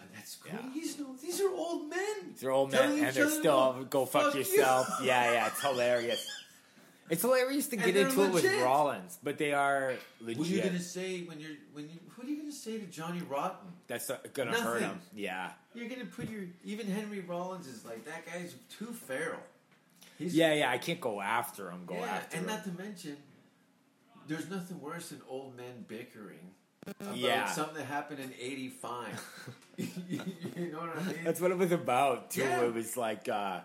And 0.00 0.08
that's 0.14 0.36
Yeah. 0.44 0.56
cool. 0.58 0.70
These, 0.74 0.98
no, 0.98 1.14
these 1.22 1.40
are 1.40 1.48
old 1.48 1.88
men. 1.88 2.34
They're 2.40 2.50
old 2.50 2.72
Telling 2.72 2.90
men, 2.90 2.98
and 2.98 3.08
each 3.08 3.14
they're 3.14 3.26
other, 3.26 3.34
still 3.38 3.72
"No, 3.74 3.84
go 3.84 4.04
fuck, 4.04 4.24
fuck 4.24 4.34
you." 4.34 4.40
yourself. 4.40 4.88
Yeah, 5.02 5.32
yeah. 5.32 5.46
It's 5.46 5.60
hilarious. 5.62 6.26
It's 7.08 7.22
hilarious 7.22 7.68
to 7.68 7.76
And 7.76 7.84
get 7.84 7.94
they're 7.94 8.08
into 8.08 8.24
it 8.24 8.32
with 8.32 8.44
legit. 8.44 8.62
Rollins, 8.64 9.18
but 9.22 9.38
they 9.38 9.52
are 9.52 9.94
legit. 10.20 10.38
What 10.38 10.48
are 10.48 10.50
you 10.50 10.60
gonna 10.62 10.78
say 10.80 11.22
when 11.22 11.38
you're 11.38 11.50
when 11.72 11.84
you? 11.88 11.96
What 12.16 12.26
are 12.26 12.30
you 12.30 12.38
gonna 12.38 12.50
say 12.50 12.78
to 12.78 12.86
Johnny 12.86 13.20
Rotten? 13.22 13.68
That's 13.86 14.08
not 14.08 14.32
gonna 14.34 14.52
hurt 14.52 14.80
Nothing. 14.80 14.88
him. 14.88 15.00
Yeah. 15.14 15.50
You're 15.74 15.88
gonna 15.88 16.04
put 16.06 16.30
your 16.30 16.42
even 16.64 16.86
Henry 16.86 17.20
Rollins 17.20 17.66
is 17.66 17.84
like 17.84 18.04
that 18.04 18.24
guy's 18.26 18.54
too 18.78 18.86
feral. 18.92 19.40
He's, 20.18 20.34
Yeah, 20.34 20.54
yeah. 20.54 20.70
I 20.70 20.78
can't 20.78 21.00
go 21.00 21.20
after 21.20 21.70
him. 21.70 21.82
Go 21.86 21.94
yeah, 21.96 22.02
after 22.06 22.36
and 22.36 22.46
him. 22.48 22.54
not 22.54 22.64
to 22.64 22.70
mention, 22.70 23.16
there's 24.28 24.48
nothing 24.48 24.80
worse 24.80 25.08
than 25.08 25.20
old 25.28 25.56
men 25.56 25.84
bickering 25.88 26.52
about 27.00 27.16
Yeah. 27.16 27.46
something 27.50 27.74
that 27.76 27.86
happened 27.86 28.20
in 28.20 28.32
'85. 28.40 29.54
you 29.76 30.70
know 30.72 30.78
what 30.78 30.96
I 30.98 31.02
mean? 31.12 31.24
That's 31.24 31.40
what 31.40 31.50
it 31.50 31.58
was 31.58 31.72
about 31.72 32.30
too. 32.30 32.42
Yeah. 32.42 32.62
It 32.62 32.74
was 32.74 32.96
like 32.96 33.28
uh, 33.28 33.60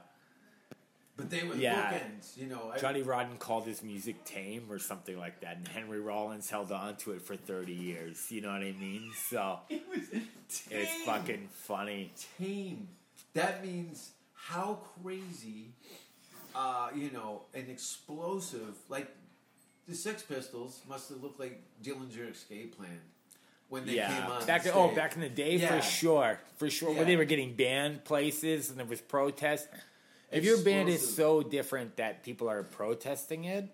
but 1.20 1.30
they 1.30 1.44
were 1.44 1.56
Yeah. 1.56 1.94
bookends. 1.94 2.38
You 2.38 2.48
know, 2.48 2.72
I, 2.74 2.80
Johnny 2.80 3.02
Rotten 3.04 3.38
called 3.38 3.66
his 3.66 3.84
music 3.84 4.24
tame 4.26 4.66
or 4.70 4.80
something 4.80 5.18
like 5.20 5.42
that, 5.42 5.58
and 5.58 5.68
Henry 5.68 6.00
Rollins 6.00 6.50
held 6.50 6.72
on 6.72 6.96
to 6.98 7.12
it 7.12 7.22
for 7.22 7.36
thirty 7.36 7.74
years. 7.74 8.32
You 8.32 8.42
know 8.42 8.50
what 8.52 8.62
I 8.64 8.72
mean? 8.72 9.12
So 9.30 9.60
it 9.70 9.84
was 9.90 10.08
tame. 10.10 10.28
it's 10.72 11.04
fucking 11.06 11.50
funny. 11.52 12.12
tame. 12.40 12.88
That 13.34 13.64
means 13.64 14.12
how 14.34 14.80
crazy, 15.04 15.74
uh, 16.56 16.90
you 16.96 17.12
know, 17.12 17.44
an 17.54 17.68
explosive 17.70 18.76
like 18.90 19.08
the 19.88 19.96
Sex 19.96 20.24
Pistols 20.24 20.82
must 20.88 21.10
have 21.10 21.22
looked 21.22 21.40
like 21.40 21.62
Dillinger 21.84 22.32
Escape 22.32 22.78
Plan 22.78 23.00
when 23.70 23.86
they 23.86 23.94
came 23.94 24.00
yeah, 24.02 24.28
on. 24.30 24.46
back 24.48 24.66
oh 24.74 24.94
back 24.96 25.16
in 25.16 25.22
the 25.22 25.30
day 25.30 25.58
Yeah. 25.58 25.76
for 25.80 25.82
sure, 25.82 26.40
for 26.58 26.70
sure. 26.70 26.92
Yeah. 26.92 26.98
When 27.00 27.08
they 27.08 27.16
were 27.16 27.26
getting 27.26 27.54
banned 27.56 28.04
places 28.06 28.70
and 28.70 28.80
there 28.80 28.86
was 28.86 29.02
protest. 29.02 29.68
If 30.32 30.44
your 30.44 30.62
band 30.64 30.90
is 30.90 31.16
so 31.16 31.42
different 31.42 31.98
that 31.98 32.24
people 32.24 32.50
are 32.50 32.64
protesting 32.64 33.46
it, 33.46 33.68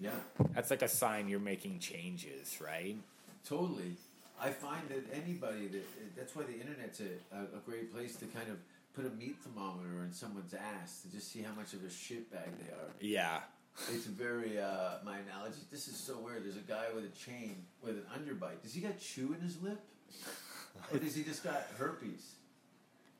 Yeah, 0.00 0.10
that's 0.54 0.70
like 0.70 0.82
a 0.82 0.88
sign 0.88 1.28
you're 1.28 1.40
making 1.40 1.80
changes, 1.80 2.60
right? 2.60 2.96
totally. 3.44 3.96
I 4.40 4.50
find 4.50 4.88
that 4.88 5.04
anybody 5.12 5.66
that 5.68 6.16
that's 6.16 6.36
why 6.36 6.44
the 6.44 6.54
internet's 6.54 7.00
a, 7.00 7.36
a, 7.36 7.60
great 7.66 7.92
place 7.92 8.14
to 8.16 8.26
kind 8.26 8.48
of 8.48 8.56
put 8.94 9.04
a 9.04 9.10
meat 9.16 9.36
thermometer 9.42 10.04
in 10.04 10.12
someone's 10.12 10.54
ass 10.54 11.02
to 11.02 11.10
just 11.10 11.32
see 11.32 11.42
how 11.42 11.52
much 11.54 11.72
of 11.72 11.82
a 11.82 11.88
shitbag 11.88 12.46
they 12.62 12.72
are. 12.72 12.90
Yeah. 13.00 13.40
It's 13.92 14.06
very 14.06 14.60
uh, 14.60 14.98
my 15.04 15.18
analogy. 15.18 15.58
This 15.70 15.88
is 15.88 15.96
so 15.96 16.18
weird. 16.18 16.44
There's 16.44 16.56
a 16.56 16.60
guy 16.60 16.86
with 16.94 17.04
a 17.04 17.16
chain 17.16 17.56
with 17.82 17.96
an 17.96 18.04
underbite. 18.14 18.62
Does 18.62 18.74
he 18.74 18.80
got 18.80 18.98
chew 19.00 19.34
in 19.34 19.40
his 19.40 19.60
lip, 19.62 19.80
or 20.92 20.98
does 20.98 21.14
he 21.14 21.22
just 21.22 21.44
got 21.44 21.66
herpes? 21.78 22.37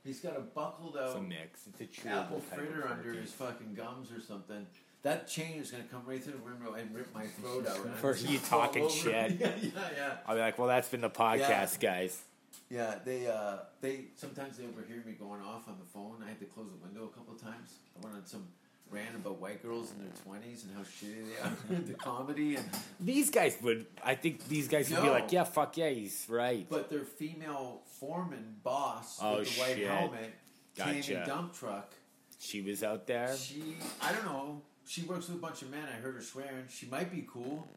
He's 0.09 0.21
got 0.21 0.37
a 0.37 0.41
buckled 0.41 0.97
It's 0.99 1.15
a 1.15 1.19
out 1.19 1.29
mix. 1.29 1.67
It's 1.67 1.81
a 1.83 1.85
chewable 1.85 2.11
apple 2.17 2.41
type 2.41 2.59
of 2.59 2.67
fritter 2.67 2.89
under 2.89 3.13
his 3.13 3.31
fucking 3.33 3.75
gums 3.75 4.11
or 4.11 4.21
something. 4.23 4.67
That 5.03 5.29
chain 5.29 5.61
is 5.61 5.71
gonna 5.71 5.85
come 5.85 6.03
right 6.07 6.23
through 6.25 6.33
the 6.33 6.39
rim 6.39 6.75
and 6.75 6.95
rip 6.95 7.15
my 7.15 7.27
throat 7.27 7.69
out. 7.69 7.77
and 7.81 7.91
I'm 7.91 7.97
For 7.97 8.15
just 8.15 8.29
you 8.29 8.39
fall 8.39 8.61
talking 8.61 8.85
over. 8.85 8.91
shit. 8.91 9.33
Yeah, 9.41 9.51
yeah, 9.61 9.71
yeah. 9.97 10.17
I'll 10.27 10.35
be 10.35 10.41
like, 10.41 10.59
well, 10.59 10.67
that's 10.69 10.89
been 10.89 11.03
the 11.03 11.11
podcast, 11.11 11.79
guys. 11.79 12.23
Yeah, 12.71 12.95
they 13.05 13.27
uh, 13.27 13.59
they 13.83 14.07
sometimes 14.17 14.57
they 14.57 14.65
overhear 14.65 15.03
me 15.07 15.13
going 15.13 15.43
off 15.43 15.69
on 15.69 15.77
the 15.79 15.87
phone. 15.93 16.23
I 16.25 16.29
had 16.31 16.41
to 16.41 16.47
close 16.47 16.69
the 16.71 16.85
window 16.87 17.05
a 17.05 17.17
couple 17.17 17.35
of 17.35 17.41
times. 17.43 17.75
I 17.97 18.05
went 18.05 18.17
on 18.17 18.27
some 18.27 18.47
rant 18.91 19.15
about 19.15 19.41
white 19.41 19.63
girls 19.63 19.93
in 19.93 19.99
their 20.03 20.13
twenties 20.25 20.65
and 20.65 20.75
how 20.77 20.83
shitty 20.83 21.27
they 21.29 21.75
are. 21.77 21.81
the 21.87 21.95
comedy 21.95 22.57
and 22.57 22.65
These 23.01 23.31
guys 23.31 23.57
would, 23.63 23.87
I 24.03 24.15
think 24.15 24.47
these 24.49 24.69
guys 24.69 24.91
would 24.91 25.03
be 25.03 25.09
like, 25.11 25.31
yeah, 25.33 25.45
fuck 25.45 25.77
yeah, 25.77 25.91
he's 25.91 26.27
right. 26.29 26.67
but 26.69 26.91
their 26.91 27.05
female 27.05 27.83
foreman 28.01 28.57
boss 28.63 29.19
Oh, 29.23 29.39
with 29.39 29.55
the 29.55 29.61
white 29.61 29.77
shit. 29.77 29.89
helmet 29.89 30.35
came 30.77 31.03
in 31.17 31.27
dump 31.27 31.55
truck. 31.55 31.93
She 32.39 32.61
was 32.63 32.83
out 32.83 33.07
there. 33.07 33.37
She 33.37 33.77
I 34.01 34.13
don't 34.13 34.25
know. 34.25 34.63
She 34.87 35.03
works 35.03 35.29
with 35.29 35.37
a 35.37 35.41
bunch 35.41 35.63
of 35.63 35.71
men. 35.71 35.85
I 35.87 36.01
heard 36.01 36.15
her 36.15 36.23
swearing. 36.23 36.65
She 36.69 36.87
might 36.87 37.11
be 37.13 37.27
cool. 37.31 37.69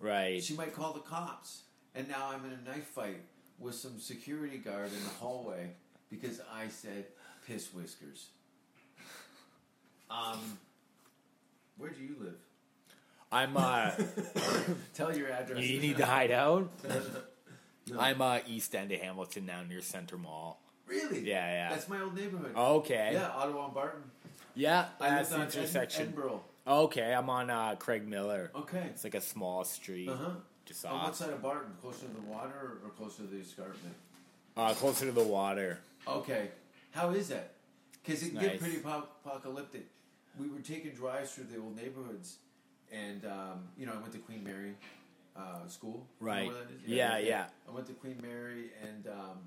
Right. 0.00 0.42
She 0.42 0.54
might 0.54 0.72
call 0.74 0.92
the 0.92 1.00
cops. 1.00 1.62
And 1.94 2.08
now 2.08 2.30
I'm 2.32 2.44
in 2.44 2.52
a 2.58 2.68
knife 2.70 2.86
fight 2.86 3.20
with 3.58 3.74
some 3.74 3.98
security 3.98 4.58
guard 4.58 4.86
in 4.88 5.02
the 5.04 5.10
hallway 5.20 5.72
because 6.10 6.40
I 6.52 6.68
said 6.68 7.06
piss 7.46 7.72
whiskers. 7.74 8.28
Um, 10.14 10.58
where 11.76 11.90
do 11.90 12.00
you 12.02 12.16
live? 12.20 12.38
I'm, 13.32 13.56
uh, 13.56 13.90
Tell 14.94 15.16
your 15.16 15.30
address. 15.30 15.64
you 15.66 15.80
need 15.80 15.96
to 15.98 16.06
hide 16.06 16.30
out? 16.30 16.70
No. 17.86 18.00
I'm, 18.00 18.22
uh, 18.22 18.38
east 18.46 18.74
end 18.74 18.90
of 18.92 19.00
Hamilton 19.02 19.44
now 19.44 19.62
near 19.68 19.82
Center 19.82 20.16
Mall. 20.16 20.58
Really? 20.86 21.20
Yeah, 21.20 21.46
yeah. 21.52 21.68
That's 21.68 21.86
my 21.86 22.00
old 22.00 22.14
neighborhood. 22.16 22.56
Okay. 22.56 23.10
Yeah, 23.12 23.28
Ottawa 23.28 23.66
and 23.66 23.74
Barton. 23.74 24.00
Yeah, 24.54 24.86
I 24.98 25.10
that's 25.10 25.28
the 25.28 25.42
intersection. 25.42 26.02
Edinburgh. 26.04 26.40
Okay, 26.66 27.12
I'm 27.12 27.28
on, 27.28 27.50
uh, 27.50 27.74
Craig 27.78 28.08
Miller. 28.08 28.50
Okay. 28.56 28.84
It's 28.88 29.04
like 29.04 29.14
a 29.14 29.20
small 29.20 29.64
street. 29.64 30.08
Uh 30.08 30.16
huh. 30.16 30.30
Just 30.64 30.86
off. 30.86 30.92
On 30.92 31.02
what 31.04 31.14
side 31.16 31.28
of 31.28 31.42
Barton? 31.42 31.72
Closer 31.82 32.06
to 32.06 32.14
the 32.14 32.22
water 32.22 32.78
or, 32.82 32.88
closer 32.96 33.18
to 33.24 33.28
the 33.28 33.40
escarpment? 33.40 33.94
Uh, 34.56 34.72
closer 34.72 35.04
to 35.04 35.12
the 35.12 35.22
water. 35.22 35.78
Okay. 36.08 36.48
How 36.92 37.10
is 37.10 37.28
that? 37.28 37.52
Because 38.02 38.22
it 38.22 38.28
can 38.28 38.36
Nice. 38.36 38.44
get 38.46 38.60
pretty 38.60 38.78
apo- 38.78 39.08
apocalyptic. 39.26 39.84
We 40.38 40.48
were 40.48 40.60
taking 40.60 40.92
drives 40.92 41.32
through 41.32 41.44
the 41.44 41.58
old 41.60 41.76
neighborhoods, 41.76 42.38
and 42.92 43.24
um, 43.24 43.68
you 43.78 43.86
know, 43.86 43.92
I 43.92 43.98
went 44.00 44.12
to 44.12 44.18
Queen 44.18 44.42
Mary 44.42 44.74
uh, 45.36 45.66
School. 45.68 46.06
You 46.20 46.26
know 46.26 46.32
Right. 46.32 46.46
where 46.48 46.56
that 46.56 46.70
is? 46.70 46.80
Yeah, 46.86 47.18
yeah. 47.18 47.46
I 47.68 47.72
went 47.72 47.86
to 47.86 47.92
Queen 47.94 48.18
Mary, 48.22 48.70
and 48.82 49.06
um, 49.08 49.38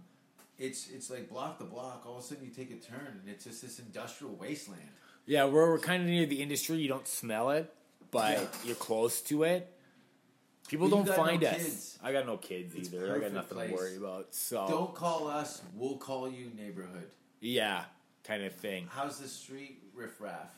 it's 0.58 0.89
it's 0.89 1.10
like 1.10 1.30
block 1.30 1.58
to 1.60 1.65
block. 1.65 2.04
All 2.06 2.17
of 2.17 2.23
a 2.23 2.26
sudden, 2.26 2.45
you 2.45 2.52
take 2.52 2.71
a 2.71 2.76
turn, 2.76 3.19
and 3.21 3.30
it's 3.30 3.43
just 3.45 3.62
this 3.62 3.80
industrial 3.80 4.34
wasteland. 4.36 4.82
Yeah, 5.26 5.43
we're, 5.45 5.69
we're 5.71 5.80
kind 5.80 6.02
of 6.04 6.08
near 6.08 6.26
the 6.26 6.41
industry. 6.41 6.78
You 6.78 6.88
don't 6.88 7.06
smell 7.08 7.50
it, 7.50 7.73
but 8.12 8.38
Yeah. 8.38 8.45
you're 8.63 8.76
close 8.76 9.21
to 9.23 9.43
it. 9.43 9.73
People 10.69 10.89
don't 10.89 11.06
got 11.06 11.17
no 11.17 11.23
find 11.26 11.43
us. 11.43 11.58
kids. 11.58 12.00
I 12.04 12.12
got 12.13 12.26
no 12.26 12.38
kids 12.38 12.76
It's 12.76 12.93
either. 12.93 13.13
I 13.15 13.19
got 13.19 13.32
nothing 13.34 13.58
place. 13.58 13.69
to 13.71 13.76
worry 13.76 13.95
about. 13.97 14.28
So 14.36 14.65
Don't 14.69 14.93
call 14.95 15.28
us. 15.28 15.62
We'll 15.76 15.97
call 15.97 16.30
you 16.30 16.50
neighborhood. 16.58 17.10
yeah, 17.41 17.84
kind 18.23 18.43
of 18.43 18.54
thing. 18.54 18.88
How's 18.89 19.19
the 19.19 19.28
street 19.28 19.82
riffraff? 19.93 20.50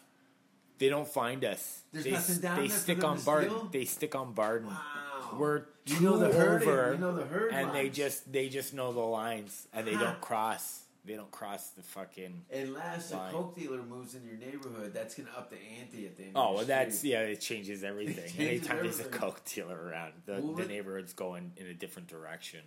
They 0.80 0.90
don't 0.90 1.08
find 1.08 1.44
us. 1.46 1.84
There's 1.92 2.06
they 2.06 2.12
nothing 2.12 2.40
down 2.40 2.62
they 2.62 2.68
there 2.68 2.78
stick 2.78 3.04
on 3.04 3.18
to 3.20 3.26
Barton. 3.26 3.50
steal? 3.50 3.70
They 3.72 3.86
stick 3.86 4.16
on 4.16 4.34
Barton. 4.34 4.68
Wow. 4.68 5.38
We're 5.38 5.58
You 5.86 5.96
two 5.98 6.04
know 6.06 6.18
the 6.18 6.28
over, 6.28 6.92
You 6.94 6.98
know 6.98 7.16
the 7.16 7.26
herd. 7.26 7.52
and 7.54 7.72
they 7.74 7.90
just 7.90 8.32
they 8.32 8.50
just 8.50 8.74
know 8.74 8.92
the 8.94 9.00
lines 9.00 9.68
and 9.74 9.86
they 9.86 9.94
Huh. 9.94 10.06
don't 10.06 10.22
cross. 10.22 10.84
they 11.06 11.16
don't 11.16 11.32
cross 11.32 11.70
the 11.72 11.82
fucking. 11.84 12.46
Unless 12.52 13.12
a 13.14 13.30
coke 13.32 13.56
dealer 13.56 13.82
moves 13.84 14.16
in 14.16 14.24
your 14.26 14.38
neighborhood, 14.38 14.94
that's 14.94 15.16
gonna 15.16 15.30
up 15.38 15.50
the 15.50 15.58
ante 15.80 16.06
at 16.08 16.18
the 16.18 16.24
end. 16.24 16.32
Oh, 16.36 16.54
well, 16.56 16.66
that's 16.66 17.04
yeah. 17.04 17.22
It 17.22 17.42
changes 17.50 17.84
everything. 17.84 18.30
changes 18.32 18.68
Anytime 18.68 18.78
there's 18.84 19.00
a 19.00 19.06
coke 19.06 19.42
dealer 19.46 19.80
around, 19.80 20.14
the, 20.26 20.34
Well, 20.42 20.54
the 20.54 20.66
neighborhood's 20.66 21.14
going 21.14 21.54
in 21.58 21.68
a 21.68 21.74
different 21.74 22.08
direction. 22.10 22.62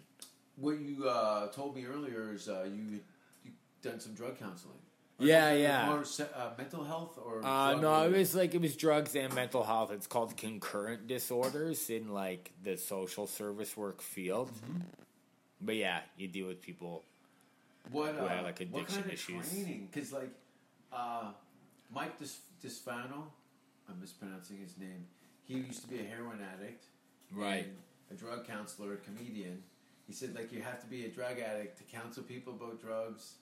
What 0.57 0.81
you 0.81 1.09
uh, 1.09 1.48
told 1.48 1.75
me 1.77 1.85
earlier 1.87 2.33
is 2.35 2.48
uh, 2.48 2.64
you 2.72 3.01
you 3.44 3.53
done 3.83 4.01
some 4.01 4.14
drug 4.14 4.38
counseling. 4.38 4.79
Or 5.22 5.26
Yeah, 5.26 5.44
something 5.46 5.62
yeah. 5.62 5.87
More 5.87 6.04
uh, 6.35 6.50
mental 6.58 6.85
health 6.85 7.18
or 7.24 7.44
Uh, 7.44 7.74
no, 7.74 8.02
it 8.06 8.12
was 8.12 8.35
like 8.35 8.54
it 8.54 8.61
was 8.61 8.76
drugs 8.76 9.14
and 9.16 9.32
mental 9.35 9.62
health. 9.62 9.90
It's 9.92 10.06
called 10.06 10.37
concurrent 10.37 11.06
disorders 11.06 11.90
in 11.90 12.12
like 12.12 12.52
the 12.62 12.76
social 12.76 13.26
service 13.26 13.76
work 13.76 14.02
field. 14.02 14.50
Mm-hmm. 14.50 14.80
But 15.61 15.76
yeah, 15.76 16.00
you 16.16 16.28
deal 16.28 16.48
with 16.48 16.61
people. 16.61 17.04
what 17.90 18.14
who 18.14 18.24
uh, 18.24 18.28
have, 18.28 18.44
like, 18.44 18.58
what 18.58 18.82
addiction 18.82 19.02
kind 19.02 19.06
of 19.06 19.12
issues. 19.12 19.48
Because 19.90 20.12
like 20.12 20.30
uh, 20.92 21.30
Mike 21.94 22.18
Dis- 22.18 22.40
Disfano, 22.64 23.24
I'm 23.88 24.00
mispronouncing 24.00 24.58
his 24.58 24.76
name. 24.78 25.06
He 25.44 25.54
used 25.54 25.82
to 25.82 25.88
be 25.88 26.00
a 26.00 26.04
heroin 26.04 26.38
addict, 26.54 26.85
Right. 27.32 27.66
a 28.11 28.14
drug 28.14 28.46
counselor, 28.46 28.94
a 28.94 28.96
comedian. 28.96 29.62
He 30.06 30.12
said 30.12 30.35
like 30.35 30.52
you 30.52 30.62
have 30.62 30.80
to 30.80 30.87
be 30.87 31.04
a 31.06 31.08
drug 31.08 31.38
addict 31.38 31.78
to 31.78 31.85
counsel 31.85 32.22
people 32.22 32.52
about 32.54 32.80
drugs. 32.80 33.35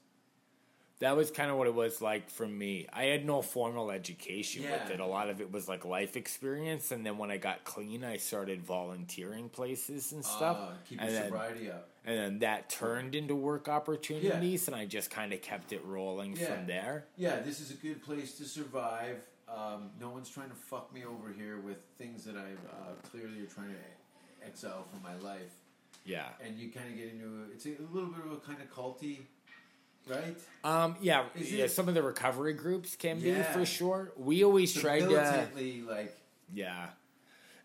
That 1.00 1.16
was 1.16 1.30
kind 1.30 1.50
of 1.50 1.56
what 1.56 1.66
it 1.66 1.74
was 1.74 2.02
like 2.02 2.28
for 2.28 2.46
me. 2.46 2.86
I 2.92 3.04
had 3.04 3.24
no 3.24 3.40
formal 3.40 3.90
education 3.90 4.64
with 4.64 4.90
it. 4.90 5.00
A 5.00 5.06
lot 5.06 5.30
of 5.30 5.40
it 5.40 5.50
was 5.50 5.66
like 5.66 5.86
life 5.86 6.14
experience, 6.14 6.92
and 6.92 7.04
then 7.06 7.16
when 7.16 7.30
I 7.30 7.38
got 7.38 7.64
clean, 7.64 8.04
I 8.04 8.18
started 8.18 8.62
volunteering 8.62 9.48
places 9.48 10.12
and 10.12 10.22
stuff. 10.22 10.58
Uh, 10.60 10.72
keep 10.88 11.00
and 11.00 11.10
your 11.10 11.18
then, 11.20 11.30
sobriety 11.30 11.70
up. 11.70 11.88
and 12.04 12.18
then 12.18 12.38
that 12.40 12.68
turned 12.68 13.14
into 13.14 13.34
work 13.34 13.66
opportunities, 13.66 14.66
and 14.66 14.76
I 14.76 14.84
just 14.84 15.10
kind 15.10 15.32
of 15.32 15.40
kept 15.40 15.72
it 15.72 15.82
rolling 15.86 16.36
Yeah. 16.36 16.54
from 16.54 16.66
there. 16.66 17.06
Yeah, 17.16 17.40
this 17.40 17.60
is 17.60 17.70
a 17.70 17.74
good 17.74 18.02
place 18.02 18.34
to 18.36 18.44
survive. 18.44 19.20
Um, 19.48 19.90
no 19.98 20.10
one's 20.10 20.28
trying 20.28 20.50
to 20.50 20.54
fuck 20.54 20.92
me 20.92 21.04
over 21.04 21.32
here 21.32 21.58
with 21.60 21.78
things 21.96 22.24
that 22.24 22.36
I 22.36 22.52
uh, 22.70 22.92
clearly 23.10 23.40
are 23.40 23.46
trying 23.46 23.70
to 23.70 24.46
exile 24.46 24.84
from 24.92 25.02
my 25.02 25.16
life. 25.26 25.54
Yeah. 26.04 26.28
And 26.44 26.58
you 26.58 26.70
kind 26.70 26.88
of 26.90 26.96
get 26.96 27.08
into 27.08 27.24
a, 27.26 27.54
it's 27.54 27.66
a 27.66 27.70
little 27.90 28.10
bit 28.10 28.24
of 28.24 28.32
a 28.32 28.36
kind 28.36 28.58
of 28.60 28.70
culty, 28.70 29.20
right? 30.08 30.36
Um, 30.64 30.96
yeah, 31.00 31.24
Is 31.34 31.52
yeah. 31.52 31.64
it- 31.64 31.70
Some 31.70 31.88
of 31.88 31.94
the 31.94 32.02
recovery 32.02 32.52
groups 32.52 32.96
can 32.96 33.20
be 33.20 33.34
for 33.52 33.64
sure. 33.66 34.12
We 34.16 34.44
always 34.44 34.72
tried 34.74 35.00
to, 35.00 35.06
militantly, 35.08 35.82
like, 35.82 36.16
yeah. 36.52 36.88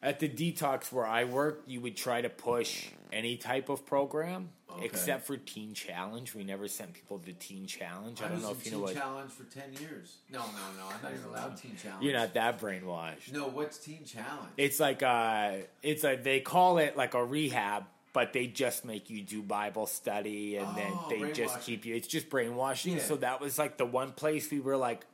At 0.02 0.19
the 0.19 0.30
detox 0.30 0.91
where 0.91 1.06
I 1.06 1.24
work, 1.24 1.63
you 1.65 1.82
would 1.82 1.98
try 1.98 2.21
to 2.21 2.30
push 2.30 2.88
any 3.12 3.38
type 3.38 3.69
of 3.69 3.86
program 3.88 4.50
Okay. 4.69 4.86
except 4.86 5.26
for 5.26 5.38
Teen 5.38 5.74
Challenge. 5.74 6.36
We 6.36 6.43
never 6.43 6.67
sent 6.67 6.93
people 6.93 7.17
to 7.19 7.34
Teen 7.34 7.65
Challenge. 7.65 8.21
I, 8.21 8.26
I 8.26 8.28
don't 8.28 8.38
was 8.38 8.43
know 8.43 8.52
in 8.52 8.58
if 8.58 8.65
you 8.65 8.71
know 8.74 8.78
Teen 8.78 8.84
what. 8.86 8.93
Challenge 8.95 9.32
for 9.32 9.43
10 9.45 9.74
years. 9.82 10.17
No, 10.30 10.39
no, 10.39 10.45
no, 10.78 10.88
I'm 10.93 11.02
not 11.02 11.12
even 11.13 11.26
allowed 11.26 11.58
Teen 11.58 11.76
Challenge. 11.82 12.04
You're 12.04 12.13
not 12.13 12.34
that 12.36 12.60
brainwashed. 12.60 13.32
No, 13.32 13.48
what's 13.48 13.78
Teen 13.80 14.04
Challenge? 14.06 14.50
It's 14.58 14.80
like 14.80 15.02
uh 15.02 15.54
it's 15.82 16.04
like 16.04 16.24
they 16.24 16.39
call 16.41 16.78
it 16.80 16.95
like 16.98 17.13
a 17.13 17.24
rehab, 17.24 17.86
but 18.15 18.32
they 18.32 18.47
just 18.47 18.86
make 18.86 19.10
you 19.10 19.21
do 19.21 19.41
Bible 19.43 19.86
study 19.86 20.56
and 20.56 20.75
then 20.78 20.89
Oh, 20.93 21.08
they 21.10 21.34
just 21.34 21.60
keep 21.62 21.86
you. 21.86 21.93
It's 21.95 22.08
just 22.08 22.30
brainwashing. 22.30 22.93
Yeah. 22.95 23.01
So 23.04 23.17
that 23.17 23.41
was 23.41 23.60
like 23.60 23.78
the 23.78 23.86
one 23.86 24.13
place 24.13 24.49
we 24.49 24.62
were 24.62 24.78
like, 24.78 25.06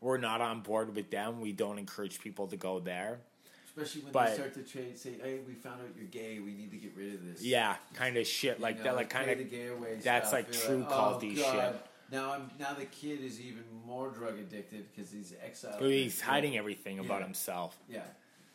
we're 0.00 0.18
not 0.18 0.40
on 0.40 0.60
board 0.60 0.94
with 0.94 1.10
them. 1.10 1.40
We 1.40 1.50
don't 1.50 1.78
encourage 1.78 2.20
people 2.20 2.46
to 2.46 2.56
go 2.56 2.78
there. 2.78 3.18
Especially 3.66 4.02
when 4.02 4.12
but- 4.12 4.28
they 4.28 4.34
start 4.34 4.54
to 4.54 4.62
trade, 4.62 4.96
say, 4.96 5.14
hey, 5.20 5.40
we 5.48 5.54
found 5.54 5.80
out 5.80 5.88
you're 5.96 6.06
gay, 6.06 6.38
we 6.38 6.52
need 6.54 6.70
to 6.70 6.76
get 6.76 6.92
rid 6.96 7.14
of 7.14 7.24
this. 7.26 7.42
Yeah, 7.42 7.74
kind 7.94 8.16
of 8.16 8.24
shit 8.24 8.58
You 8.58 8.62
like 8.62 8.78
know, 8.78 8.84
that. 8.84 8.94
Like 8.96 9.10
kind 9.10 9.28
the 9.28 9.32
of 9.42 9.50
gay 9.50 9.66
away 9.66 9.96
that's 10.00 10.28
stuff. 10.28 10.32
like 10.32 10.54
You're 10.54 10.62
true 10.62 10.86
oh, 10.88 10.92
culty 10.92 11.36
God. 11.36 11.52
shit. 11.72 11.86
Now 12.12 12.34
I'm 12.34 12.50
now 12.60 12.74
the 12.74 12.84
kid 12.84 13.20
is 13.20 13.40
even 13.40 13.64
more 13.84 14.10
drug 14.10 14.38
addicted 14.38 14.84
because 14.94 15.10
he's 15.10 15.34
exiled. 15.44 15.82
he's 15.82 16.20
hiding 16.20 16.56
everything 16.56 17.00
about 17.00 17.18
Yeah. 17.20 17.24
himself. 17.26 17.76
Yeah, 17.90 18.02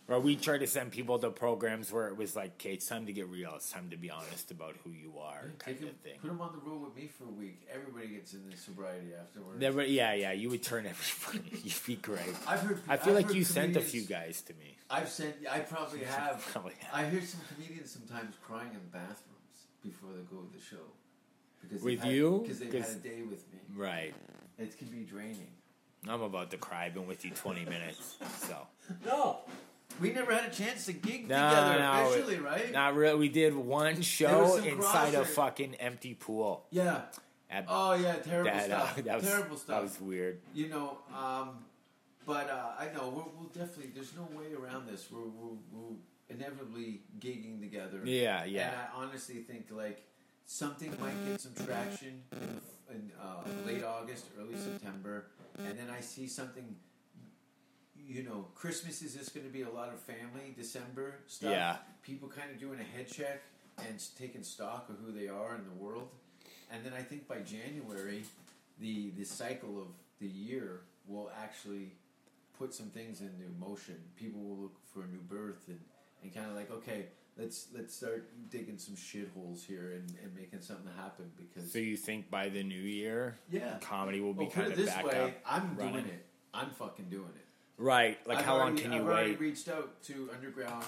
Or 0.09 0.19
we 0.19 0.35
try 0.35 0.57
to 0.57 0.65
send 0.65 0.91
people 0.91 1.19
to 1.19 1.29
programs 1.29 1.91
where 1.91 2.07
it 2.07 2.17
was 2.17 2.35
like, 2.35 2.53
okay, 2.53 2.73
it's 2.73 2.87
time 2.87 3.05
to 3.05 3.13
get 3.13 3.27
real. 3.27 3.53
It's 3.55 3.71
time 3.71 3.89
to 3.91 3.97
be 3.97 4.09
honest 4.09 4.49
about 4.49 4.75
who 4.83 4.89
you 4.89 5.13
are, 5.19 5.41
kind 5.59 5.77
Take 5.79 5.89
of 5.89 5.95
thing. 5.97 6.17
put 6.19 6.27
them 6.29 6.41
on 6.41 6.51
the 6.51 6.67
road 6.69 6.81
with 6.83 6.95
me 6.95 7.07
for 7.07 7.25
a 7.25 7.31
week. 7.31 7.67
Everybody 7.71 8.07
gets 8.07 8.33
in 8.33 8.49
the 8.49 8.57
sobriety 8.57 9.09
afterwards. 9.19 9.59
Never, 9.61 9.83
yeah, 9.83 10.13
yeah. 10.15 10.31
You 10.31 10.49
would 10.49 10.63
turn 10.63 10.85
everybody. 10.89 11.61
You'd 11.63 11.85
be 11.85 11.95
great. 11.97 12.19
I've 12.47 12.61
heard. 12.61 12.79
I 12.89 12.97
feel 12.97 13.15
I've 13.15 13.25
like 13.27 13.35
you 13.35 13.43
sent 13.43 13.75
a 13.77 13.81
few 13.81 14.01
guys 14.01 14.41
to 14.43 14.53
me. 14.55 14.77
I've 14.89 15.09
sent. 15.09 15.35
I 15.49 15.59
probably 15.59 15.99
have. 16.05 16.41
Probably 16.51 16.73
have. 16.79 17.05
I 17.05 17.09
hear 17.09 17.21
some 17.21 17.41
comedians 17.53 17.91
sometimes 17.91 18.33
crying 18.43 18.71
in 18.73 18.79
bathrooms 18.91 19.67
before 19.83 20.09
they 20.11 20.23
go 20.23 20.41
to 20.41 20.51
the 20.57 20.63
show. 20.63 20.85
Because 21.61 21.83
With 21.83 21.99
had- 21.99 22.11
you? 22.13 22.39
Because 22.41 22.57
they've 22.59 22.71
'Cause- 22.71 22.87
had 22.93 22.97
a 22.97 22.99
day 23.07 23.21
with 23.21 23.43
me. 23.53 23.59
Right. 23.75 24.15
It 24.57 24.75
can 24.77 24.87
be 24.87 25.03
draining. 25.03 25.51
I'm 26.07 26.21
about 26.21 26.49
to 26.51 26.57
cry. 26.57 26.85
I've 26.85 26.93
been 26.95 27.05
with 27.07 27.23
you 27.25 27.31
20 27.31 27.65
minutes. 27.65 28.15
So. 28.39 28.55
No, 29.05 29.41
we 30.01 30.11
never 30.11 30.33
had 30.33 30.51
a 30.51 30.53
chance 30.53 30.85
to 30.85 30.93
gig 30.93 31.27
No, 31.27 31.49
together 31.49 31.79
no, 31.79 32.09
officially, 32.09 32.39
right? 32.39 32.71
Not 32.71 32.95
really. 32.95 33.17
We 33.19 33.29
did 33.29 33.55
one 33.55 34.01
show 34.01 34.55
inside 34.57 35.13
a 35.15 35.25
fucking 35.25 35.75
empty 35.75 36.13
pool. 36.13 36.65
Yeah. 36.71 37.01
At, 37.51 37.65
Oh 37.67 37.93
yeah, 37.93 38.15
terrible 38.17 38.51
that, 38.51 38.69
uh, 38.71 38.85
stuff. 38.87 39.03
that 39.03 39.15
was, 39.15 39.27
terrible 39.27 39.57
stuff. 39.57 39.75
That 39.75 39.81
was 39.83 40.01
weird. 40.01 40.39
You 40.53 40.69
know, 40.69 40.99
um, 41.17 41.65
but 42.25 42.47
uh, 42.49 42.73
I 42.79 42.93
know 42.93 43.09
we'll, 43.09 43.31
we'll 43.35 43.49
definitely. 43.49 43.91
There's 43.93 44.13
no 44.15 44.27
way 44.37 44.53
around 44.53 44.87
this. 44.87 45.07
We're, 45.11 45.21
we're, 45.21 45.57
we're 45.71 45.95
inevitably 46.29 47.01
gigging 47.19 47.59
together. 47.59 48.01
Yeah, 48.03 48.45
yeah. 48.45 48.67
And 48.67 48.75
I 48.77 49.03
honestly 49.03 49.37
think 49.37 49.67
like 49.71 50.03
something 50.45 50.93
might 51.01 51.25
get 51.27 51.41
some 51.41 51.53
traction 51.65 52.21
in, 52.33 52.61
in 52.95 53.11
uh, 53.19 53.41
late 53.65 53.83
August, 53.83 54.25
early 54.39 54.55
September, 54.55 55.25
and 55.57 55.77
then 55.77 55.89
I 55.95 56.01
see 56.01 56.27
something. 56.27 56.75
You 58.09 58.23
know, 58.23 58.47
Christmas 58.55 59.03
is 59.03 59.13
just 59.13 59.35
going 59.35 59.45
to 59.45 59.53
be 59.53 59.61
a 59.61 59.69
lot 59.69 59.89
of 59.89 59.99
family 59.99 60.55
December 60.57 61.19
stuff. 61.27 61.51
Yeah. 61.51 61.75
People 62.01 62.27
kind 62.27 62.49
of 62.49 62.59
doing 62.59 62.79
a 62.79 62.97
head 62.97 63.07
check 63.07 63.43
and 63.87 64.03
taking 64.17 64.41
stock 64.41 64.89
of 64.89 64.95
who 65.05 65.11
they 65.11 65.27
are 65.27 65.53
in 65.53 65.63
the 65.63 65.83
world, 65.83 66.09
and 66.71 66.83
then 66.83 66.93
I 66.97 67.03
think 67.03 67.27
by 67.27 67.37
January, 67.39 68.23
the 68.79 69.11
the 69.11 69.23
cycle 69.23 69.77
of 69.79 69.87
the 70.19 70.27
year 70.27 70.81
will 71.07 71.29
actually 71.39 71.91
put 72.57 72.73
some 72.73 72.87
things 72.87 73.21
into 73.21 73.45
motion. 73.59 73.95
People 74.15 74.41
will 74.41 74.57
look 74.57 74.75
for 74.91 75.03
a 75.03 75.07
new 75.07 75.21
birth 75.27 75.67
and, 75.67 75.79
and 76.23 76.33
kind 76.33 76.47
of 76.47 76.55
like, 76.55 76.71
okay, 76.71 77.05
let's 77.37 77.67
let's 77.75 77.95
start 77.95 78.27
digging 78.49 78.77
some 78.77 78.95
shitholes 78.95 79.65
here 79.65 79.93
and, 79.93 80.13
and 80.23 80.35
making 80.35 80.61
something 80.61 80.91
happen 80.97 81.31
because 81.37 81.71
So 81.71 81.79
you 81.79 81.95
think 81.95 82.29
by 82.31 82.49
the 82.49 82.63
new 82.63 82.81
year, 82.81 83.35
yeah, 83.51 83.77
comedy 83.81 84.19
will 84.19 84.33
be 84.33 84.45
well, 84.45 84.51
kind 84.51 84.71
of 84.71 84.77
this 84.77 84.89
back 84.89 85.05
way, 85.05 85.19
up? 85.19 85.31
I'm 85.45 85.75
running? 85.77 85.93
doing 85.93 86.05
it. 86.05 86.25
I'm 86.53 86.71
fucking 86.71 87.05
doing 87.09 87.31
it. 87.35 87.45
Right. 87.79 88.17
Like 88.27 88.39
I've 88.39 88.45
how 88.45 88.57
long 88.57 88.67
already- 88.69 88.81
can 88.83 88.91
you 88.93 88.99
wait? 88.99 89.03
I've 89.05 89.07
already 89.09 89.29
wait? 89.31 89.39
reached 89.39 89.69
out 89.69 90.03
to 90.03 90.29
underground 90.35 90.85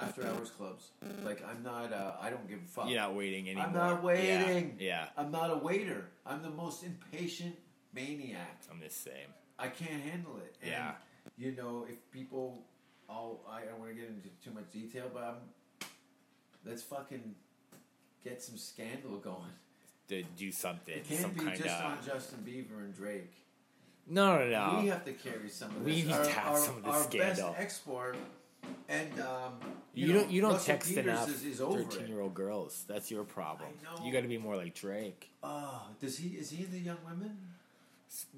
after 0.00 0.26
hours 0.26 0.50
clubs. 0.50 0.88
Like 1.22 1.44
I'm 1.48 1.62
not. 1.62 1.92
Uh, 1.92 2.12
I 2.20 2.30
don't 2.30 2.48
give 2.48 2.58
a 2.58 2.66
fuck. 2.66 2.88
You're 2.88 2.98
not 3.00 3.14
waiting 3.14 3.46
anymore. 3.48 3.66
I'm 3.66 3.74
not 3.74 4.02
waiting. 4.02 4.76
Yeah. 4.80 5.06
I'm 5.16 5.30
not 5.30 5.50
a 5.50 5.56
waiter. 5.56 6.06
I'm 6.26 6.42
the 6.42 6.50
most 6.50 6.82
impatient 6.82 7.56
maniac. 7.94 8.62
I'm 8.70 8.80
the 8.80 8.90
same. 8.90 9.28
I 9.58 9.68
can't 9.68 10.02
handle 10.02 10.38
it. 10.38 10.56
And, 10.62 10.70
Yeah. 10.70 10.92
You 11.36 11.52
know, 11.52 11.86
if 11.88 12.10
people, 12.10 12.62
I'll, 13.08 13.40
I 13.48 13.60
don't 13.66 13.78
want 13.78 13.90
to 13.90 13.94
get 14.00 14.08
into 14.08 14.28
too 14.42 14.50
much 14.52 14.70
detail, 14.72 15.10
but 15.12 15.22
I'm, 15.22 15.88
let's 16.64 16.82
fucking 16.82 17.34
get 18.24 18.42
some 18.42 18.56
scandal 18.56 19.16
going. 19.22 19.52
To 20.08 20.22
do 20.36 20.50
something. 20.50 20.94
It 20.96 21.06
can't 21.06 21.20
some 21.20 21.30
be 21.32 21.40
kind 21.40 21.56
just 21.58 21.74
of. 21.80 21.84
on 21.84 21.98
Justin 22.04 22.38
Bieber 22.46 22.78
and 22.82 22.94
Drake. 22.94 23.30
No, 24.08 24.38
no, 24.38 24.48
no. 24.48 24.80
We 24.82 24.88
have 24.88 25.04
to 25.04 25.12
carry 25.12 25.48
some 25.48 25.70
of 25.70 25.84
We 25.84 25.96
this. 25.96 26.04
need 26.06 26.12
our, 26.14 26.24
to 26.24 26.30
have 26.30 26.52
our, 26.54 26.58
some 26.58 26.76
of 26.78 26.84
this 26.84 26.94
our 26.94 27.02
scandal. 27.04 27.50
best 27.50 27.60
export, 27.60 28.16
and 28.88 29.20
um, 29.20 29.52
You, 29.94 30.06
you, 30.06 30.12
know, 30.12 30.20
don't. 30.20 30.30
You 30.30 30.40
don't 30.40 30.52
Russell 30.52 30.66
text 30.66 30.88
Peters 30.90 31.04
enough. 31.06 31.28
Is, 31.28 31.44
is. 31.44 31.58
Thirteen-year-old 31.58 32.34
girls. 32.34 32.84
That's 32.88 33.10
your 33.10 33.24
problem. 33.24 33.68
You 34.04 34.12
got 34.12 34.22
to 34.22 34.28
be 34.28 34.38
more 34.38 34.56
like 34.56 34.74
Drake. 34.74 35.30
Oh, 35.42 35.82
does 36.00 36.18
he? 36.18 36.28
Is 36.30 36.50
he 36.50 36.64
in 36.64 36.70
the 36.70 36.78
Young 36.78 36.98
Women? 37.04 37.36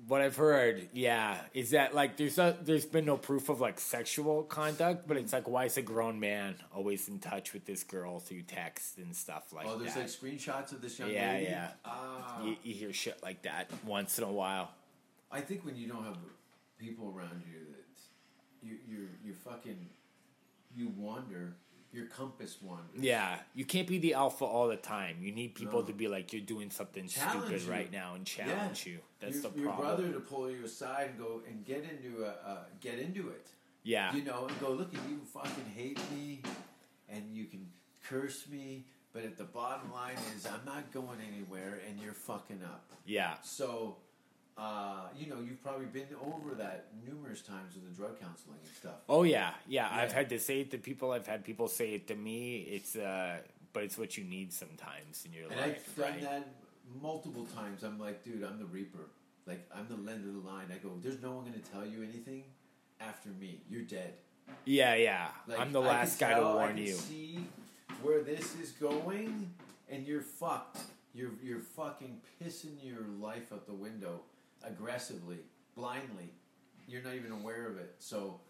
What 0.08 0.20
I've 0.20 0.34
heard, 0.34 0.88
yeah, 0.92 1.38
is 1.54 1.70
that 1.70 1.94
like 1.94 2.16
there's 2.16 2.38
a, 2.38 2.56
there's 2.60 2.84
been 2.84 3.04
no 3.04 3.16
proof 3.16 3.48
of 3.48 3.60
like 3.60 3.78
sexual 3.78 4.42
conduct, 4.42 5.06
but 5.06 5.16
it's 5.16 5.32
like 5.32 5.48
why 5.48 5.66
is 5.66 5.76
a 5.76 5.82
grown 5.82 6.18
man 6.18 6.56
always 6.74 7.08
in 7.08 7.20
touch 7.20 7.52
with 7.52 7.66
this 7.66 7.84
girl 7.84 8.18
through 8.18 8.42
text 8.42 8.98
and 8.98 9.14
stuff 9.14 9.52
like 9.52 9.66
oh, 9.68 9.78
there's 9.78 9.94
that? 9.94 10.00
like 10.00 10.08
screenshots 10.08 10.72
of 10.72 10.82
this 10.82 10.98
young 10.98 11.10
Yeah, 11.10 11.32
lady. 11.34 11.44
yeah. 11.46 11.68
Ah. 11.84 12.42
you, 12.42 12.56
you 12.64 12.74
hear 12.74 12.92
shit 12.92 13.22
like 13.22 13.42
that 13.42 13.70
once 13.86 14.18
in 14.18 14.24
a 14.24 14.32
while. 14.32 14.72
I 15.32 15.40
think 15.40 15.64
when 15.64 15.76
you 15.76 15.86
don't 15.88 16.04
have 16.04 16.16
people 16.78 17.12
around 17.16 17.42
you 17.50 17.58
that 17.72 18.66
you 18.66 18.76
you're 18.88 19.08
you 19.24 19.34
fucking 19.34 19.88
you 20.74 20.92
wander, 20.96 21.54
your 21.92 22.06
compass 22.06 22.58
wanders. 22.62 23.00
Yeah, 23.00 23.38
you 23.54 23.64
can't 23.64 23.86
be 23.88 23.98
the 23.98 24.14
alpha 24.14 24.44
all 24.44 24.68
the 24.68 24.76
time. 24.76 25.16
You 25.20 25.32
need 25.32 25.54
people 25.54 25.80
No. 25.80 25.86
to 25.86 25.92
be 25.92 26.08
like 26.08 26.32
you're 26.32 26.42
doing 26.42 26.70
something 26.70 27.08
Challenge 27.08 27.44
stupid 27.46 27.62
you. 27.62 27.70
right 27.72 27.92
now 27.92 28.14
and 28.14 28.24
challenge 28.24 28.86
you. 28.86 28.98
That's 29.20 29.42
your, 29.42 29.50
the 29.50 29.58
your 29.60 29.68
problem. 29.72 29.86
brother 29.96 30.12
to 30.12 30.20
pull 30.20 30.50
you 30.50 30.64
aside 30.64 31.10
and 31.10 31.18
go 31.18 31.42
and 31.48 31.64
get 31.64 31.84
into 31.84 32.24
a 32.24 32.28
uh, 32.48 32.58
get 32.80 32.98
into 32.98 33.28
it. 33.30 33.46
yeah, 33.82 34.14
You 34.14 34.22
know, 34.22 34.46
and 34.46 34.60
go 34.60 34.70
look 34.72 34.94
at 34.94 35.00
you 35.08 35.20
fucking 35.32 35.66
hate 35.74 35.98
me, 36.14 36.42
and 37.08 37.34
you 37.34 37.44
can 37.46 37.66
curse 38.08 38.46
me, 38.48 38.86
But 39.12 39.24
at 39.24 39.36
the 39.36 39.44
bottom 39.44 39.92
line 39.92 40.16
is, 40.36 40.46
I'm 40.46 40.64
not 40.64 40.92
going 40.92 41.18
anywhere, 41.32 41.80
and 41.88 41.98
you're 42.00 42.14
fucking 42.14 42.62
up. 42.62 42.92
Yeah. 43.04 43.34
So, 43.42 43.96
uh, 44.60 45.08
you 45.18 45.26
know, 45.26 45.36
you've 45.40 45.62
probably 45.62 45.86
been 45.86 46.08
over 46.22 46.54
that 46.54 46.88
numerous 47.08 47.40
times 47.40 47.74
with 47.74 47.88
the 47.88 47.96
drug 47.96 48.20
counseling 48.20 48.58
and 48.62 48.74
stuff. 48.76 48.96
Oh 49.08 49.22
yeah, 49.22 49.52
yeah. 49.66 49.88
I've 49.90 50.12
had 50.12 50.28
to 50.28 50.38
say 50.38 50.60
it 50.60 50.70
to 50.72 50.78
people. 50.78 51.12
I've 51.12 51.26
had 51.26 51.44
people 51.44 51.66
say 51.66 51.94
it 51.94 52.06
to 52.08 52.14
me. 52.14 52.58
It's 52.70 52.94
uh, 52.94 53.38
but 53.72 53.84
it's 53.84 53.96
what 53.96 54.18
you 54.18 54.24
need 54.24 54.52
sometimes 54.52 55.24
in 55.24 55.32
your 55.32 55.50
And 55.50 55.58
life, 55.58 55.88
I've 55.88 55.96
done 55.96 56.12
right? 56.12 56.22
that 56.22 56.48
multiple 57.00 57.46
times. 57.56 57.82
I'm 57.82 57.98
like, 57.98 58.22
dude, 58.22 58.44
I'm 58.44 58.58
the 58.58 58.66
reaper. 58.66 59.08
Like, 59.46 59.66
I'm 59.74 59.86
the 59.88 60.12
end 60.12 60.26
of 60.26 60.42
the 60.42 60.48
line. 60.48 60.66
I 60.70 60.76
go, 60.76 60.90
there's 61.02 61.22
no 61.22 61.32
one 61.32 61.46
going 61.46 61.58
to 61.58 61.70
tell 61.70 61.86
you 61.86 62.02
anything 62.02 62.44
after 63.00 63.30
me. 63.30 63.62
You're 63.70 63.82
dead. 63.82 64.14
Yeah, 64.66 64.94
yeah. 64.94 65.28
Like, 65.46 65.58
I'm 65.58 65.72
the 65.72 65.80
last 65.80 66.20
guy 66.20 66.30
to 66.30 66.34
tell, 66.34 66.48
I 66.48 66.54
warn 66.54 66.76
you. 66.76 66.92
See 66.92 67.46
where 68.02 68.22
this 68.22 68.56
is 68.56 68.72
going, 68.72 69.50
and 69.88 70.06
you're 70.06 70.20
fucked. 70.20 70.80
You're 71.14 71.30
you're 71.42 71.60
fucking 71.60 72.20
pissing 72.42 72.76
your 72.82 73.06
life 73.20 73.52
out 73.52 73.66
the 73.66 73.72
window 73.72 74.20
aggressively, 74.64 75.38
blindly. 75.76 76.32
You're 76.86 77.02
not 77.02 77.14
even 77.14 77.32
aware 77.32 77.66
of 77.68 77.78
it. 77.78 77.94
So, 77.98 78.40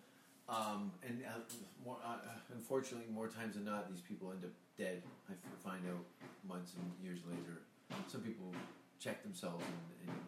um, 0.48 0.92
and 1.06 1.22
uh, 1.26 1.38
more, 1.84 1.96
uh, 2.04 2.16
unfortunately, 2.54 3.06
more 3.12 3.28
times 3.28 3.54
than 3.54 3.64
not, 3.64 3.90
these 3.90 4.00
people 4.00 4.32
end 4.32 4.44
up 4.44 4.50
dead. 4.78 5.02
I 5.28 5.34
find 5.68 5.82
out 5.88 6.04
months 6.48 6.72
and 6.74 6.90
years 7.04 7.20
later. 7.28 7.60
Some 8.08 8.22
people 8.22 8.52
check 8.98 9.22
themselves 9.22 9.64
and, 9.64 10.08
and 10.10 10.18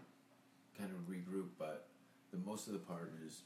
kind 0.79 0.91
of 0.91 1.13
regroup, 1.13 1.49
but 1.59 1.87
the 2.33 2.39
most 2.39 2.67
of 2.67 2.73
the 2.73 2.79
part 2.81 3.13
is 3.27 3.43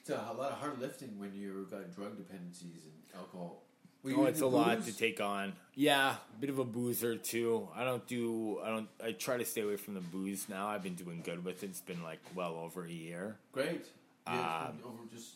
it's 0.00 0.10
a, 0.10 0.14
a 0.14 0.34
lot 0.34 0.52
of 0.52 0.58
hard 0.58 0.80
lifting 0.80 1.18
when 1.18 1.34
you've 1.34 1.70
got 1.70 1.94
drug 1.94 2.16
dependencies 2.16 2.84
and 2.84 3.20
alcohol. 3.20 3.62
Were 4.02 4.10
you 4.10 4.20
Oh, 4.22 4.24
it's 4.26 4.40
a 4.40 4.44
into 4.44 4.56
lot 4.56 4.84
to 4.84 4.96
take 4.96 5.20
on. 5.20 5.52
Yeah, 5.74 6.14
a 6.36 6.40
bit 6.40 6.50
of 6.50 6.58
a 6.58 6.64
boozer 6.64 7.16
too. 7.16 7.68
I 7.74 7.84
don't 7.84 8.06
do. 8.06 8.58
I 8.64 8.68
don't. 8.68 8.88
I 9.04 9.12
try 9.12 9.36
to 9.38 9.44
stay 9.44 9.62
away 9.62 9.76
from 9.76 9.94
the 9.94 10.00
booze 10.00 10.48
now. 10.48 10.68
I've 10.68 10.82
been 10.82 10.94
doing 10.94 11.20
good 11.24 11.44
with 11.44 11.62
it. 11.62 11.70
It's 11.70 11.80
been 11.80 12.02
like 12.02 12.20
well 12.34 12.54
over 12.56 12.84
a 12.84 12.90
year. 12.90 13.36
Great. 13.52 13.86
Yeah, 14.26 14.66
Um, 14.68 14.78
over 14.84 14.98
just, 15.12 15.34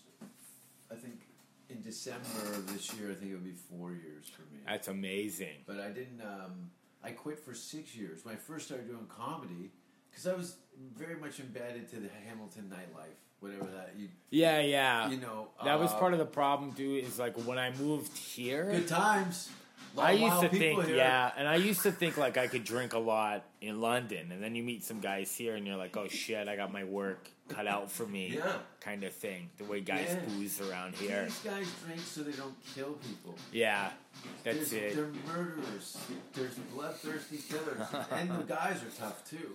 I 0.90 0.94
think 0.96 1.14
in 1.70 1.80
December 1.80 2.28
of 2.54 2.70
this 2.72 2.92
year, 2.94 3.10
I 3.10 3.14
think 3.14 3.30
it 3.30 3.34
would 3.34 3.44
be 3.44 3.54
four 3.70 3.92
years 3.92 4.28
for 4.28 4.42
me. 4.54 4.60
That's 4.66 4.88
amazing. 4.88 5.64
but 5.66 5.80
I 5.80 5.88
didn't. 5.88 6.20
Um, 6.20 6.70
I 7.04 7.10
quit 7.10 7.38
for 7.38 7.54
six 7.54 7.96
years 7.96 8.24
when 8.24 8.34
I 8.34 8.38
first 8.38 8.66
started 8.66 8.86
doing 8.86 9.06
comedy 9.08 9.70
because 10.10 10.26
I 10.26 10.34
was 10.34 10.56
very 10.96 11.16
much 11.16 11.40
embedded 11.40 11.88
to 11.90 11.96
the 11.96 12.08
Hamilton 12.28 12.70
nightlife, 12.72 13.16
whatever 13.42 13.64
that 13.72 13.92
you 13.98 14.08
Yeah, 14.30 14.60
yeah. 14.60 15.10
you 15.10 15.18
know. 15.18 15.48
that 15.64 15.78
was 15.78 15.90
uh, 15.92 15.98
part 15.98 16.12
of 16.14 16.18
the 16.18 16.24
problem, 16.24 16.70
dude. 16.70 17.04
Is 17.04 17.18
like 17.18 17.36
when 17.46 17.58
I 17.58 17.70
moved 17.78 18.16
here. 18.16 18.70
good 18.70 18.88
times. 18.88 19.50
I 19.98 20.12
used 20.12 20.40
to 20.40 20.48
think, 20.48 20.84
here. 20.86 20.96
yeah, 20.96 21.30
and 21.36 21.46
I 21.46 21.56
used 21.56 21.82
to 21.82 21.92
think 21.92 22.16
like 22.16 22.38
I 22.38 22.46
could 22.46 22.64
drink 22.64 22.94
a 22.94 22.98
lot 22.98 23.44
in 23.60 23.82
London, 23.82 24.32
and 24.32 24.42
then 24.42 24.54
you 24.54 24.62
meet 24.62 24.84
some 24.84 25.00
guys 25.00 25.34
here, 25.36 25.54
and 25.54 25.66
you're 25.66 25.76
like, 25.76 25.94
oh 25.98 26.08
shit, 26.08 26.48
I 26.48 26.56
got 26.56 26.72
my 26.72 26.84
work 26.84 27.28
cut 27.50 27.66
out 27.66 27.92
for 27.92 28.06
me, 28.06 28.28
Yeah. 28.38 28.54
kind 28.80 29.04
of 29.04 29.12
thing. 29.12 29.50
The 29.58 29.64
way 29.64 29.80
guys 29.82 30.06
Yeah. 30.08 30.20
booze 30.34 30.62
around 30.62 30.94
here, 30.94 31.24
These 31.26 31.38
guys 31.40 31.66
drink 31.84 32.00
so 32.00 32.22
they 32.22 32.32
don't 32.32 32.54
kill 32.74 32.92
people. 33.06 33.34
yeah, 33.52 33.90
that's 34.44 34.70
There's, 34.70 34.72
it. 34.72 34.96
They're 34.96 35.12
murderers. 35.26 35.98
There's 36.32 36.54
bloodthirsty 36.74 37.40
killers, 37.46 37.86
and 38.12 38.30
the 38.30 38.44
guys 38.44 38.82
are 38.82 38.98
tough 38.98 39.28
too. 39.28 39.54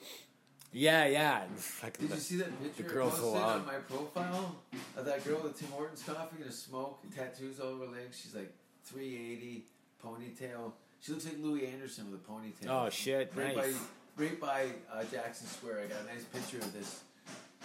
Yeah, 0.72 1.05
yeah. 1.05 1.43
Like 1.82 1.97
Did 1.97 2.09
the- 2.09 2.15
you 2.15 2.22
see 2.22 2.36
that 2.38 2.61
picture 2.61 2.84
the 2.84 2.89
I 2.89 2.93
girls 2.93 3.11
posted 3.20 3.30
alone. 3.41 3.59
on 3.61 3.65
my 3.65 3.76
profile 3.76 4.55
of 4.97 5.05
that 5.05 5.24
girl 5.26 5.39
with 5.43 5.57
Tim 5.59 5.70
Hortons 5.70 6.03
coffee 6.03 6.41
and 6.41 6.49
a 6.49 6.53
smoke, 6.53 6.99
and 7.03 7.15
tattoos 7.15 7.59
all 7.59 7.68
over 7.70 7.86
her 7.86 7.91
legs? 7.91 8.20
She's 8.22 8.36
like 8.36 8.53
380, 8.86 9.65
ponytail. 10.03 10.74
She 10.99 11.11
looks 11.11 11.26
like 11.26 11.38
Louie 11.39 11.65
Anderson 11.68 12.11
with 12.11 12.20
a 12.22 12.24
ponytail. 12.32 12.70
Oh, 12.70 12.89
shit, 12.89 13.32
Right 13.36 13.55
nice. 13.55 13.74
by, 14.18 14.24
right 14.24 14.39
by 14.39 14.65
uh, 14.91 15.03
Jackson 15.11 15.47
Square. 15.47 15.82
I 15.86 15.88
got 15.88 16.01
a 16.01 16.13
nice 16.13 16.24
picture 16.26 16.57
of 16.57 16.74
this 16.74 17.01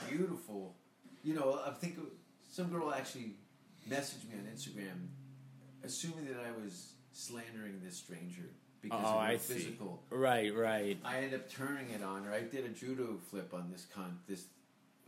beautiful. 0.09 0.75
You 1.25 1.35
know, 1.35 1.61
I 1.67 1.71
think 1.71 1.99
some 2.51 2.69
girl 2.69 2.93
actually 2.93 3.35
messaged 3.89 4.29
me 4.29 4.35
on 4.39 4.47
Instagram, 4.55 5.09
assuming 5.85 6.27
that 6.27 6.37
I 6.47 6.53
was 6.63 6.93
slandering 7.13 7.81
this 7.85 7.97
stranger 7.97 8.51
because 8.83 9.01
Oh, 9.05 9.09
of 9.09 9.15
her 9.15 9.19
I 9.21 9.37
see. 9.39 9.55
physical. 9.55 10.03
Right, 10.11 10.55
right. 10.55 10.99
I 11.05 11.19
ended 11.19 11.35
up 11.35 11.49
turning 11.51 11.91
it 11.91 12.03
on 12.03 12.27
or 12.27 12.33
I 12.33 12.43
did 12.43 12.65
a 12.67 12.69
judo 12.71 13.19
flip 13.31 13.55
on 13.55 13.71
this 13.71 13.87
con 13.95 14.19
this 14.27 14.47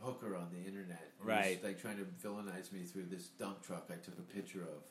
hooker 0.01 0.35
on 0.35 0.47
the 0.51 0.65
internet. 0.67 1.11
was, 1.19 1.27
Right. 1.27 1.63
like 1.63 1.79
trying 1.81 1.97
to 1.97 2.05
villainize 2.27 2.71
me 2.71 2.83
through 2.83 3.05
this 3.05 3.27
dump 3.39 3.61
truck 3.63 3.89
I 3.89 3.95
took 3.95 4.17
a 4.17 4.21
picture 4.21 4.61
of. 4.63 4.83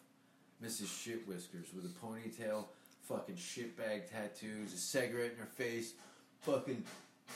Mrs. 0.62 0.86
Shit 1.02 1.26
Whiskers 1.26 1.72
with 1.74 1.84
a 1.84 1.88
ponytail, 1.88 2.66
fucking 3.02 3.36
shitbag 3.36 4.10
tattoos, 4.10 4.72
a 4.72 4.76
cigarette 4.78 5.32
in 5.32 5.38
her 5.38 5.46
face, 5.46 5.94
fucking 6.40 6.84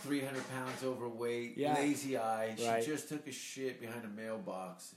300 0.02 0.48
pounds 0.50 0.82
overweight, 0.84 1.56
Yeah. 1.56 1.74
lazy 1.74 2.16
eye. 2.16 2.54
She 2.56 2.66
Right. 2.66 2.84
just 2.84 3.08
took 3.08 3.26
a 3.26 3.32
shit 3.32 3.80
behind 3.80 4.04
a 4.04 4.08
mailbox. 4.08 4.94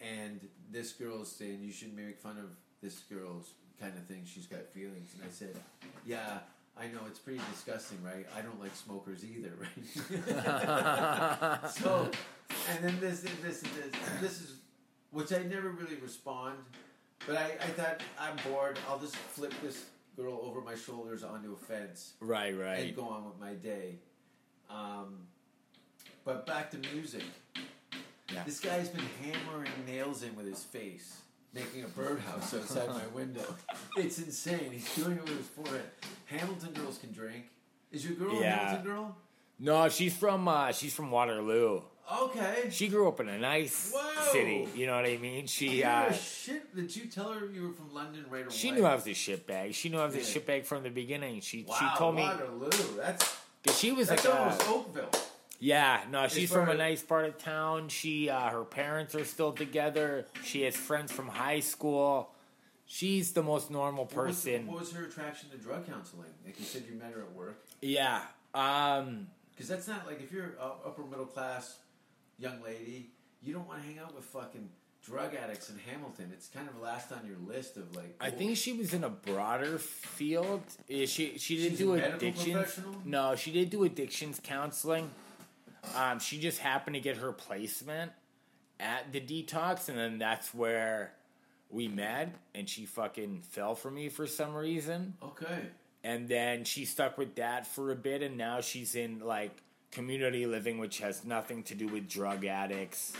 And 0.00 0.48
this 0.70 0.92
girl 0.92 1.22
is 1.22 1.30
saying, 1.30 1.62
You 1.62 1.72
shouldn't 1.72 1.96
make 1.96 2.18
fun 2.18 2.38
of 2.38 2.50
this 2.80 3.00
girl's 3.00 3.54
kind 3.80 3.96
of 3.96 4.04
thing. 4.04 4.22
She's 4.24 4.46
got 4.46 4.66
feelings. 4.66 5.14
And 5.14 5.22
I 5.28 5.32
said, 5.32 5.56
Yeah, 6.06 6.38
I 6.78 6.86
know 6.86 7.00
it's 7.06 7.18
pretty 7.18 7.40
disgusting, 7.52 7.98
right? 8.04 8.26
I 8.36 8.40
don't 8.40 8.60
like 8.60 8.74
smokers 8.74 9.24
either, 9.24 9.52
right? 9.60 9.70
so, 11.70 12.10
and 12.70 12.84
then 12.84 12.98
this, 13.00 13.20
this, 13.42 13.60
this, 13.60 13.92
this 14.20 14.40
is, 14.40 14.54
which 15.10 15.32
I 15.32 15.42
never 15.42 15.70
really 15.70 15.96
respond, 15.96 16.58
but 17.26 17.36
I, 17.36 17.52
I 17.60 17.68
thought 17.68 18.02
I'm 18.18 18.36
bored. 18.48 18.78
I'll 18.88 18.98
just 18.98 19.16
flip 19.16 19.52
this 19.62 19.84
girl 20.16 20.40
over 20.42 20.60
my 20.60 20.74
shoulders 20.74 21.22
onto 21.22 21.52
a 21.52 21.56
fence 21.56 22.14
Right, 22.20 22.56
right, 22.56 22.80
and 22.86 22.96
go 22.96 23.04
on 23.04 23.24
with 23.24 23.38
my 23.40 23.54
day. 23.54 23.96
Um, 24.68 25.26
but 26.24 26.46
back 26.46 26.70
to 26.72 26.78
music. 26.92 27.22
Yeah. 28.32 28.42
This 28.44 28.60
guy's 28.60 28.88
been 28.88 29.04
hammering 29.22 29.70
nails 29.86 30.22
in 30.22 30.36
with 30.36 30.46
his 30.46 30.62
face, 30.62 31.22
making 31.54 31.84
a 31.84 31.88
birdhouse 31.88 32.54
outside 32.54 32.88
my 32.88 33.06
window. 33.14 33.44
It's 33.96 34.18
insane. 34.18 34.70
He's 34.72 34.94
doing 34.94 35.16
it 35.16 35.22
with 35.24 35.36
his 35.38 35.46
forehead. 35.48 35.82
Hamilton 36.26 36.72
girls 36.72 36.98
can 36.98 37.12
drink. 37.12 37.46
Is 37.90 38.04
your 38.04 38.14
girl 38.14 38.38
a 38.38 38.40
Yeah. 38.40 38.58
Hamilton 38.58 38.84
girl? 38.86 39.16
No, 39.58 39.88
she's 39.88 40.16
from 40.16 40.46
uh, 40.46 40.70
she's 40.72 40.94
from 40.94 41.10
Waterloo. 41.10 41.82
Okay. 42.22 42.68
She 42.70 42.88
grew 42.88 43.08
up 43.08 43.18
in 43.20 43.28
a 43.28 43.38
nice 43.38 43.92
Whoa. 43.94 44.32
city. 44.32 44.68
You 44.74 44.86
know 44.86 44.94
what 44.96 45.04
I 45.04 45.16
mean? 45.18 45.46
She 45.46 45.78
You're 45.80 45.88
uh, 45.88 46.12
shit. 46.12 46.74
Did 46.76 46.94
you 46.94 47.06
tell 47.06 47.32
her 47.32 47.46
you 47.46 47.62
were 47.68 47.72
from 47.72 47.92
London 47.92 48.24
right 48.30 48.44
away? 48.46 48.54
she 48.54 48.70
knew 48.70 48.86
I 48.86 48.94
was 48.94 49.06
a 49.06 49.10
shitbag. 49.10 49.74
She 49.74 49.88
knew 49.88 49.98
I 49.98 50.06
was 50.06 50.14
a 50.14 50.18
Yeah. 50.18 50.24
shitbag 50.24 50.64
from 50.64 50.84
the 50.84 50.90
beginning. 50.90 51.40
She 51.40 51.64
Wow, 51.68 51.76
she 51.78 51.98
told 51.98 52.14
me 52.14 52.22
Waterloo. 52.22 52.70
That's 52.96 53.36
'cause 53.64 53.78
she 53.78 53.90
was 53.92 54.08
that's 54.08 54.24
like 54.24 54.32
a, 54.34 54.38
almost 54.38 54.68
Oakville. 54.68 55.10
Yeah, 55.60 56.00
no, 56.10 56.28
she's 56.28 56.52
from 56.52 56.68
a 56.68 56.74
nice 56.74 57.02
part 57.02 57.24
of 57.26 57.38
town. 57.38 57.88
She, 57.88 58.30
uh, 58.30 58.48
her 58.50 58.64
parents 58.64 59.14
are 59.14 59.24
still 59.24 59.52
together. 59.52 60.26
She 60.44 60.62
has 60.62 60.76
friends 60.76 61.10
from 61.10 61.28
high 61.28 61.60
school. 61.60 62.30
She's 62.86 63.32
the 63.32 63.42
most 63.42 63.70
normal 63.70 64.04
What 64.04 64.28
was, 64.28 64.44
person. 64.44 64.66
what 64.66 64.80
was 64.80 64.92
her 64.92 65.04
attraction 65.04 65.50
to 65.50 65.58
drug 65.58 65.86
counseling? 65.86 66.30
Like 66.44 66.58
you 66.58 66.64
said, 66.64 66.84
you 66.88 66.96
met 66.96 67.12
her 67.12 67.22
at 67.22 67.32
work. 67.32 67.64
Yeah. 67.82 68.22
Um. 68.54 69.26
Because 69.54 69.68
that's 69.68 69.88
not 69.88 70.06
like 70.06 70.22
if 70.22 70.32
you're 70.32 70.54
a 70.60 70.86
upper 70.86 71.02
middle 71.02 71.26
class 71.26 71.78
young 72.38 72.62
lady, 72.62 73.10
you 73.42 73.52
don't 73.52 73.66
want 73.66 73.82
to 73.82 73.86
hang 73.86 73.98
out 73.98 74.14
with 74.14 74.24
fucking 74.24 74.70
drug 75.04 75.34
addicts 75.34 75.68
in 75.68 75.78
Hamilton. 75.78 76.30
It's 76.32 76.48
kind 76.48 76.68
of 76.68 76.80
last 76.80 77.12
on 77.12 77.26
your 77.26 77.36
list 77.46 77.76
of 77.76 77.94
like. 77.94 78.16
I 78.20 78.28
oh, 78.28 78.30
think 78.30 78.56
she 78.56 78.72
was 78.72 78.94
in 78.94 79.04
a 79.04 79.10
broader 79.10 79.78
field. 79.78 80.62
She 80.88 81.06
she 81.06 81.56
did 81.56 81.70
She's 81.70 81.78
do 81.78 81.94
addictions. 81.94 82.80
No, 83.04 83.34
she 83.34 83.50
did 83.50 83.70
do 83.70 83.84
addictions 83.84 84.40
counseling. 84.42 85.10
Um, 85.96 86.18
she 86.18 86.38
just 86.38 86.58
happened 86.58 86.94
to 86.94 87.00
get 87.00 87.16
her 87.18 87.32
placement 87.32 88.12
at 88.80 89.12
the 89.12 89.20
detox, 89.20 89.88
and 89.88 89.98
then 89.98 90.18
that's 90.18 90.54
where 90.54 91.12
we 91.70 91.88
met. 91.88 92.34
And 92.54 92.68
she 92.68 92.84
fucking 92.86 93.42
fell 93.50 93.74
for 93.74 93.90
me 93.90 94.08
for 94.08 94.26
some 94.26 94.54
reason. 94.54 95.14
Okay. 95.22 95.60
and 96.04 96.28
then 96.28 96.64
she 96.64 96.84
stuck 96.84 97.18
with 97.18 97.34
that 97.36 97.66
for 97.66 97.90
a 97.90 97.96
bit 97.96 98.22
and 98.22 98.36
now 98.38 98.60
she's 98.60 98.94
in 98.94 99.18
like 99.20 99.50
community 99.90 100.46
living 100.46 100.78
which 100.78 100.98
has 101.00 101.24
nothing 101.24 101.62
to 101.64 101.74
do 101.74 101.88
with 101.88 102.08
drug 102.08 102.44
addicts 102.44 103.12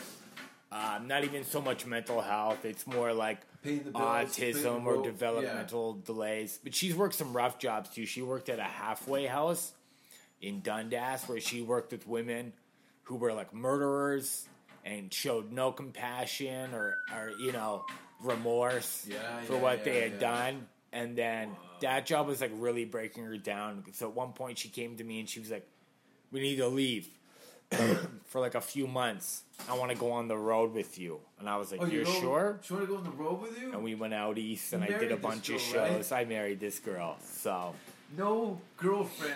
um, 0.71 1.09
not 1.09 1.25
even 1.25 1.43
so 1.45 1.61
much 1.61 1.85
mental 1.87 2.21
health 2.21 2.65
it's 2.65 2.87
more 2.87 3.13
like 3.13 3.41
bills, 3.63 3.81
autism 3.95 4.85
or 4.87 5.03
developmental 5.03 5.95
delays 6.05 6.61
but 6.63 6.73
she's 6.75 6.95
worked 6.95 7.15
some 7.15 7.33
rough 7.37 7.59
jobs 7.59 7.91
too 7.91 8.07
she 8.07 8.23
worked 8.23 8.49
at 8.49 8.59
a 8.61 8.63
halfway 8.63 9.27
house 9.27 9.73
in 10.41 10.61
dundas 10.61 11.25
where 11.27 11.41
she 11.41 11.63
worked 11.63 11.93
with 11.93 12.07
women 12.07 12.53
who 13.05 13.17
were 13.17 13.33
like 13.33 13.55
murderers 13.55 14.47
and 14.85 15.13
showed 15.13 15.53
no 15.53 15.73
compassion 15.73 16.73
or, 16.75 16.97
or 17.15 17.31
you 17.41 17.53
know 17.53 17.85
remorse 18.21 19.07
Yeah, 19.09 19.41
for 19.43 19.55
yeah, 19.55 19.61
what 19.61 19.79
yeah, 19.79 19.85
they 19.85 20.01
had 20.03 20.19
done 20.19 20.67
and 20.93 21.17
then 21.17 21.51
that 21.81 22.07
job 22.07 22.27
was 22.27 22.41
like 22.41 22.53
really 22.55 22.85
breaking 22.85 23.25
her 23.25 23.37
down. 23.37 23.85
So 23.93 24.09
at 24.09 24.15
one 24.15 24.33
point 24.33 24.59
she 24.59 24.69
came 24.69 24.97
to 24.97 25.05
me 25.05 25.21
and 25.21 25.29
she 25.29 25.41
was 25.41 25.51
like, 25.51 25.67
"We 26.33 26.41
need 26.41 26.57
to 26.57 26.69
leave." 26.69 27.09
for 28.25 28.41
like 28.41 28.55
a 28.55 28.63
few 28.63 28.87
months. 28.87 29.43
I 29.69 29.77
want 29.77 29.91
to 29.93 29.97
go 29.97 30.13
on 30.13 30.27
the 30.29 30.37
road 30.39 30.73
with 30.73 30.99
you." 30.99 31.21
And 31.39 31.49
I 31.49 31.57
was 31.59 31.71
like, 31.71 31.83
Oh, 31.83 31.87
"You're 31.87 32.05
go- 32.05 32.21
sure?" 32.21 32.61
She 32.63 32.73
want 32.73 32.87
to 32.87 32.93
go 32.93 32.97
on 32.97 33.05
the 33.05 33.11
road 33.11 33.43
with 33.43 33.61
you? 33.61 33.73
And 33.73 33.85
we 33.85 33.95
went 33.95 34.15
out 34.15 34.39
east, 34.39 34.73
and 34.73 34.83
I 34.83 34.87
did 34.87 35.13
a 35.13 35.17
bunch 35.17 35.51
of 35.51 35.61
girl, 35.73 35.83
right? 35.83 35.93
shows. 35.97 36.11
I 36.13 36.25
married 36.25 36.61
this 36.61 36.79
girl, 36.79 37.19
so 37.23 37.75
no 38.17 38.61
girlfriend. 38.79 39.35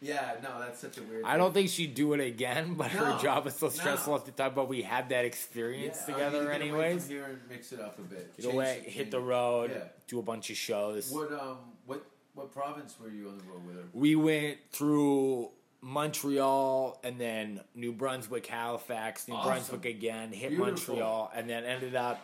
Yeah, 0.00 0.34
no, 0.42 0.60
that's 0.60 0.80
such 0.80 0.98
a 0.98 1.02
weird. 1.02 1.24
I 1.24 1.36
don't 1.36 1.54
think 1.54 1.70
she'd 1.70 1.94
do 1.94 2.12
it 2.12 2.20
again. 2.20 2.74
But 2.74 2.92
No, 2.94 3.04
her 3.14 3.22
job 3.22 3.44
was 3.46 3.54
so 3.56 3.66
no. 3.66 3.72
stressful 3.72 4.14
at 4.16 4.24
the 4.26 4.30
time. 4.32 4.52
But 4.54 4.68
we 4.68 4.82
had 4.82 5.08
that 5.08 5.24
experience 5.24 5.98
Yeah, 6.06 6.14
together, 6.14 6.42
need 6.42 6.58
to 6.58 6.64
get 6.64 6.74
away 6.74 6.84
anyways. 6.86 7.08
Here 7.08 7.24
and 7.24 7.40
mix 7.48 7.72
it 7.72 7.80
up 7.80 7.98
a 7.98 8.02
bit. 8.02 8.34
Away, 8.44 8.82
the- 8.84 8.90
hit 8.90 9.10
the 9.10 9.20
road, 9.20 9.70
Yeah. 9.74 9.84
do 10.06 10.18
a 10.18 10.22
bunch 10.22 10.50
of 10.50 10.56
shows. 10.56 11.10
What 11.10 11.32
um 11.32 11.58
what 11.86 12.04
what 12.34 12.52
province 12.52 12.94
were 13.00 13.08
you 13.08 13.28
on 13.28 13.38
the 13.38 13.44
road 13.44 13.66
with 13.66 13.76
her? 13.76 13.84
We 13.94 14.14
went 14.16 14.58
through 14.70 15.50
Montreal 15.80 16.98
and 17.02 17.18
then 17.20 17.60
New 17.74 17.92
Brunswick, 17.92 18.46
Halifax, 18.46 19.26
New 19.28 19.34
Awesome. 19.34 19.48
Brunswick 19.48 19.84
again, 19.86 20.30
hit 20.32 20.50
Beautiful. 20.50 20.66
Montreal, 20.96 21.32
and 21.34 21.48
then 21.48 21.64
ended 21.64 21.94
up 21.96 22.20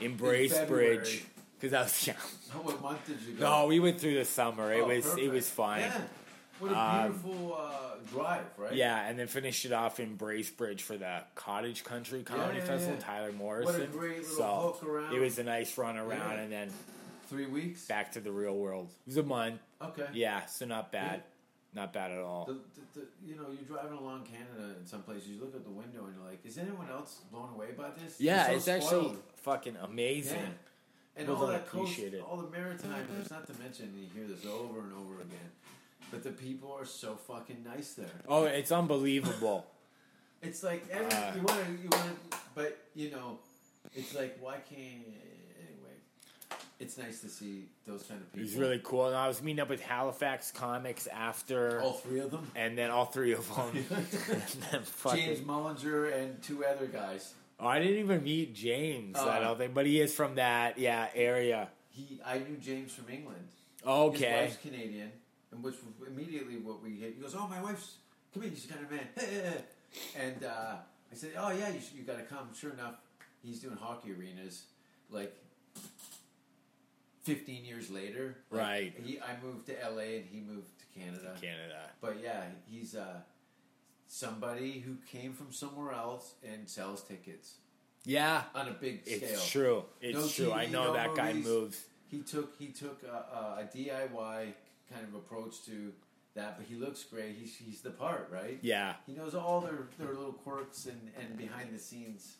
in 0.00 0.16
Bracebridge 0.18 1.22
because 1.60 1.72
I 1.74 1.82
was 1.82 2.06
yeah. 2.06 2.14
What 2.62 2.80
month 2.82 3.06
did 3.06 3.20
you 3.22 3.34
go? 3.34 3.44
No, 3.44 3.66
we 3.66 3.80
went 3.80 4.00
through 4.00 4.14
the 4.14 4.24
summer. 4.24 4.72
It 4.72 4.80
Oh, 4.82 4.88
was 4.88 5.16
it 5.18 5.28
was 5.30 5.48
fine. 5.48 5.82
Yeah. 5.82 6.00
What 6.62 6.72
a 6.72 6.78
Um, 6.78 7.12
beautiful 7.12 7.54
uh, 7.58 7.96
drive, 8.12 8.44
right? 8.56 8.74
Yeah, 8.74 9.06
and 9.08 9.18
then 9.18 9.26
finished 9.26 9.64
it 9.64 9.72
off 9.72 9.98
in 9.98 10.16
Bracebridge 10.16 10.80
for 10.80 10.96
the 10.96 11.24
Cottage 11.34 11.82
Country 11.84 12.22
Comedy 12.22 12.58
yeah, 12.58 12.64
Festival. 12.64 12.94
yeah. 12.98 13.04
Tyler 13.04 13.32
Morrison. 13.32 13.72
What 13.74 13.82
a 13.82 13.86
great 13.86 14.18
little 14.22 14.36
so 14.36 14.78
hook 14.80 14.88
around. 14.88 15.14
It 15.14 15.18
was 15.20 15.38
a 15.38 15.44
nice 15.44 15.76
run 15.76 15.96
around, 15.96 16.36
Yeah. 16.36 16.40
and 16.42 16.52
then 16.52 16.70
Three 17.28 17.46
weeks. 17.46 17.86
back 17.86 18.12
to 18.12 18.20
the 18.20 18.30
real 18.30 18.56
world. 18.56 18.88
It 19.06 19.08
was 19.10 19.16
a 19.16 19.22
month. 19.22 19.60
Okay. 19.80 20.06
Yeah, 20.12 20.46
so 20.46 20.64
not 20.66 20.92
bad, 20.92 21.24
not 21.74 21.92
bad 21.92 22.12
at 22.12 22.18
all. 22.18 22.44
The, 22.44 22.52
the, 22.52 23.00
the, 23.00 23.06
you 23.26 23.34
know, 23.34 23.46
you're 23.50 23.64
driving 23.66 23.98
along 23.98 24.24
Canada 24.26 24.76
in 24.78 24.86
some 24.86 25.02
places. 25.02 25.28
You 25.28 25.40
look 25.40 25.56
at 25.56 25.64
the 25.64 25.70
window 25.70 26.04
and 26.04 26.14
you're 26.14 26.24
like, 26.30 26.44
"Is 26.46 26.58
anyone 26.58 26.88
else 26.90 27.22
blown 27.32 27.50
away 27.54 27.72
by 27.76 27.90
this?" 27.90 28.20
Yeah, 28.20 28.46
You're 28.46 28.56
it's 28.56 28.66
so 28.66 28.72
actually 28.76 29.16
fucking 29.42 29.76
amazing. 29.82 30.38
Yeah. 30.38 30.46
And 31.14 31.26
People 31.28 31.42
all 31.42 31.48
that 31.48 31.66
coast, 31.68 31.98
it. 31.98 32.22
all 32.26 32.38
the 32.38 32.48
maritime. 32.48 33.06
There's 33.12 33.30
not 33.30 33.46
to 33.48 33.52
mention 33.62 33.92
you 33.98 34.06
hear 34.14 34.26
this 34.26 34.46
over 34.46 34.80
and 34.80 34.92
over 34.94 35.16
again, 35.20 35.50
but 36.12 36.22
the 36.22 36.30
people 36.30 36.72
are 36.78 36.84
so 36.84 37.16
fucking 37.16 37.64
nice 37.64 37.94
there. 37.94 38.06
Oh, 38.28 38.44
it's 38.44 38.70
unbelievable. 38.72 39.66
It's 40.44 40.64
like 40.64 40.84
every, 40.90 41.06
Uh. 41.12 41.34
you 41.36 41.42
want 41.42 41.64
to, 41.64 41.70
you 41.84 41.88
want 41.92 42.30
to, 42.32 42.38
but 42.56 42.76
you 42.96 43.12
know, 43.12 43.38
it's 43.94 44.12
like 44.12 44.36
why 44.40 44.54
can't 44.68 45.06
anyway? 45.56 45.94
It's 46.80 46.98
nice 46.98 47.20
to 47.20 47.28
see 47.28 47.66
those 47.86 48.02
kind 48.02 48.20
of 48.20 48.32
people. 48.32 48.48
It's 48.48 48.56
really 48.56 48.80
cool. 48.82 49.06
And 49.06 49.14
I 49.14 49.28
was 49.28 49.40
meeting 49.40 49.60
up 49.60 49.68
with 49.68 49.80
Halifax 49.80 50.50
Comics 50.50 51.06
after, 51.06 51.80
all 51.80 51.92
three 51.92 52.18
of 52.18 52.32
them. 52.32 52.50
and 52.56 52.76
then 52.76 52.90
all 52.90 53.04
three 53.04 53.32
of 53.34 53.46
them. 53.54 53.70
and 53.90 54.62
then 54.72 54.82
fucking, 54.82 55.24
James 55.26 55.40
Mullinger 55.42 56.12
and 56.12 56.42
two 56.42 56.64
other 56.64 56.86
guys. 56.86 57.34
oh, 57.60 57.68
I 57.68 57.78
didn't 57.78 57.98
even 58.00 58.24
meet 58.24 58.52
James. 58.52 59.16
I 59.16 59.36
Uh. 59.38 59.40
don't 59.42 59.58
think, 59.58 59.74
but 59.74 59.86
he 59.86 60.00
is 60.00 60.12
from 60.12 60.34
that 60.34 60.76
yeah 60.76 61.06
area. 61.14 61.68
He, 61.90 62.18
I 62.26 62.38
knew 62.38 62.56
James 62.56 62.92
from 62.92 63.08
England. 63.14 63.46
Okay, 63.86 64.46
His 64.46 64.50
wife's 64.54 64.56
Canadian, 64.56 65.12
and 65.52 65.62
which 65.62 65.74
was 65.76 66.08
immediately 66.08 66.56
what 66.56 66.82
we 66.82 66.90
hit. 66.96 67.14
He 67.16 67.20
goes, 67.22 67.34
"Oh, 67.36 67.46
my 67.48 67.62
wife's 67.62 67.96
Canadian. 68.32 68.56
She's 68.60 68.70
kind 68.70 68.84
of 68.84 68.90
man." 68.90 69.06
and 70.18 70.44
uh, 70.44 70.76
I 71.10 71.14
said, 71.14 71.30
"Oh 71.38 71.50
yeah, 71.50 71.68
you, 71.68 71.80
sh- 71.80 71.92
you 71.96 72.02
got 72.04 72.16
to 72.18 72.24
come." 72.24 72.48
Sure 72.58 72.72
enough, 72.72 72.94
he's 73.42 73.60
doing 73.60 73.76
hockey 73.76 74.12
arenas 74.12 74.64
like. 75.10 75.36
Fifteen 77.22 77.64
years 77.64 77.88
later, 77.88 78.36
like, 78.50 78.60
Right. 78.60 78.94
He, 79.04 79.20
I 79.20 79.36
moved 79.44 79.66
to 79.66 79.74
LA 79.74 80.16
and 80.16 80.24
he 80.28 80.40
moved 80.40 80.66
to 80.80 80.98
Canada. 81.00 81.36
Canada. 81.40 81.82
But 82.00 82.16
yeah, 82.20 82.42
he's 82.68 82.96
uh, 82.96 83.20
somebody 84.08 84.80
who 84.80 84.96
came 85.06 85.32
from 85.32 85.52
somewhere 85.52 85.92
else 85.92 86.34
and 86.42 86.68
sells 86.68 87.04
tickets 87.04 87.54
Yeah, 88.04 88.42
on 88.56 88.66
a 88.66 88.72
big 88.72 89.04
scale. 89.06 89.18
it's 89.22 89.48
true. 89.48 89.84
It's 90.00 90.18
No 90.18 90.26
true. 90.46 90.52
I 90.52 90.66
TV, 90.66 90.70
know 90.72 90.84
no 90.86 90.92
that 90.94 91.14
guy 91.14 91.32
movies. 91.32 91.46
moves. 91.46 91.84
He 92.10 92.18
took 92.22 92.58
he 92.58 92.66
took 92.72 93.00
a, 93.04 93.14
a, 93.36 93.60
a 93.60 93.64
DIY 93.72 94.54
kind 94.92 95.06
of 95.06 95.14
approach 95.14 95.64
to 95.66 95.92
that, 96.34 96.56
but 96.56 96.66
he 96.66 96.74
looks 96.76 97.04
great. 97.04 97.36
He's 97.38 97.56
he's 97.56 97.80
the 97.82 97.90
part, 97.90 98.28
right? 98.32 98.58
Yeah, 98.62 98.94
He 99.06 99.12
knows 99.12 99.34
all 99.34 99.60
their, 99.60 99.88
their 99.98 100.08
little 100.14 100.32
quirks 100.32 100.86
and, 100.86 101.00
and 101.18 101.36
behind 101.36 101.74
the 101.74 101.78
scenes 101.78 102.36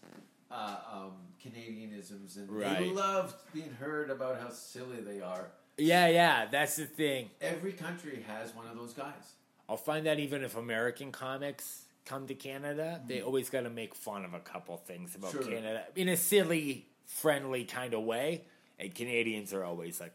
uh, 0.51 0.77
um, 0.93 1.13
Canadianisms, 1.45 2.37
and 2.37 2.49
they 2.49 2.53
Right. 2.65 2.95
loved 2.95 3.35
being 3.53 3.73
heard 3.81 4.11
about 4.11 4.41
how 4.41 4.51
silly 4.51 5.01
they 5.01 5.21
are. 5.21 5.49
yeah, 5.79 6.07
yeah. 6.09 6.47
That's 6.47 6.77
the 6.77 6.85
thing. 6.87 7.31
Every 7.41 7.73
country 7.73 8.25
has 8.27 8.55
one 8.55 8.67
of 8.67 8.77
those 8.77 8.93
guys. 8.93 9.33
I'll 9.69 9.77
find 9.77 10.07
that 10.07 10.19
even 10.19 10.43
if 10.43 10.57
American 10.57 11.13
comics 11.13 11.85
come 12.05 12.27
to 12.27 12.35
Canada, 12.35 13.01
they 13.07 13.23
always 13.23 13.49
got 13.49 13.63
to 13.63 13.71
make 13.71 13.95
fun 13.95 14.25
of 14.25 14.35
a 14.35 14.41
couple 14.41 14.77
things 14.77 15.15
about 15.15 15.33
Sure. 15.33 15.43
Canada 15.43 15.85
in 15.97 16.09
a 16.09 16.17
silly, 16.17 16.87
friendly 17.07 17.65
kind 17.65 17.95
of 17.95 18.03
way. 18.03 18.43
And 18.79 18.95
Canadians 18.95 19.53
are 19.55 19.65
always 19.65 20.01
like 20.01 20.15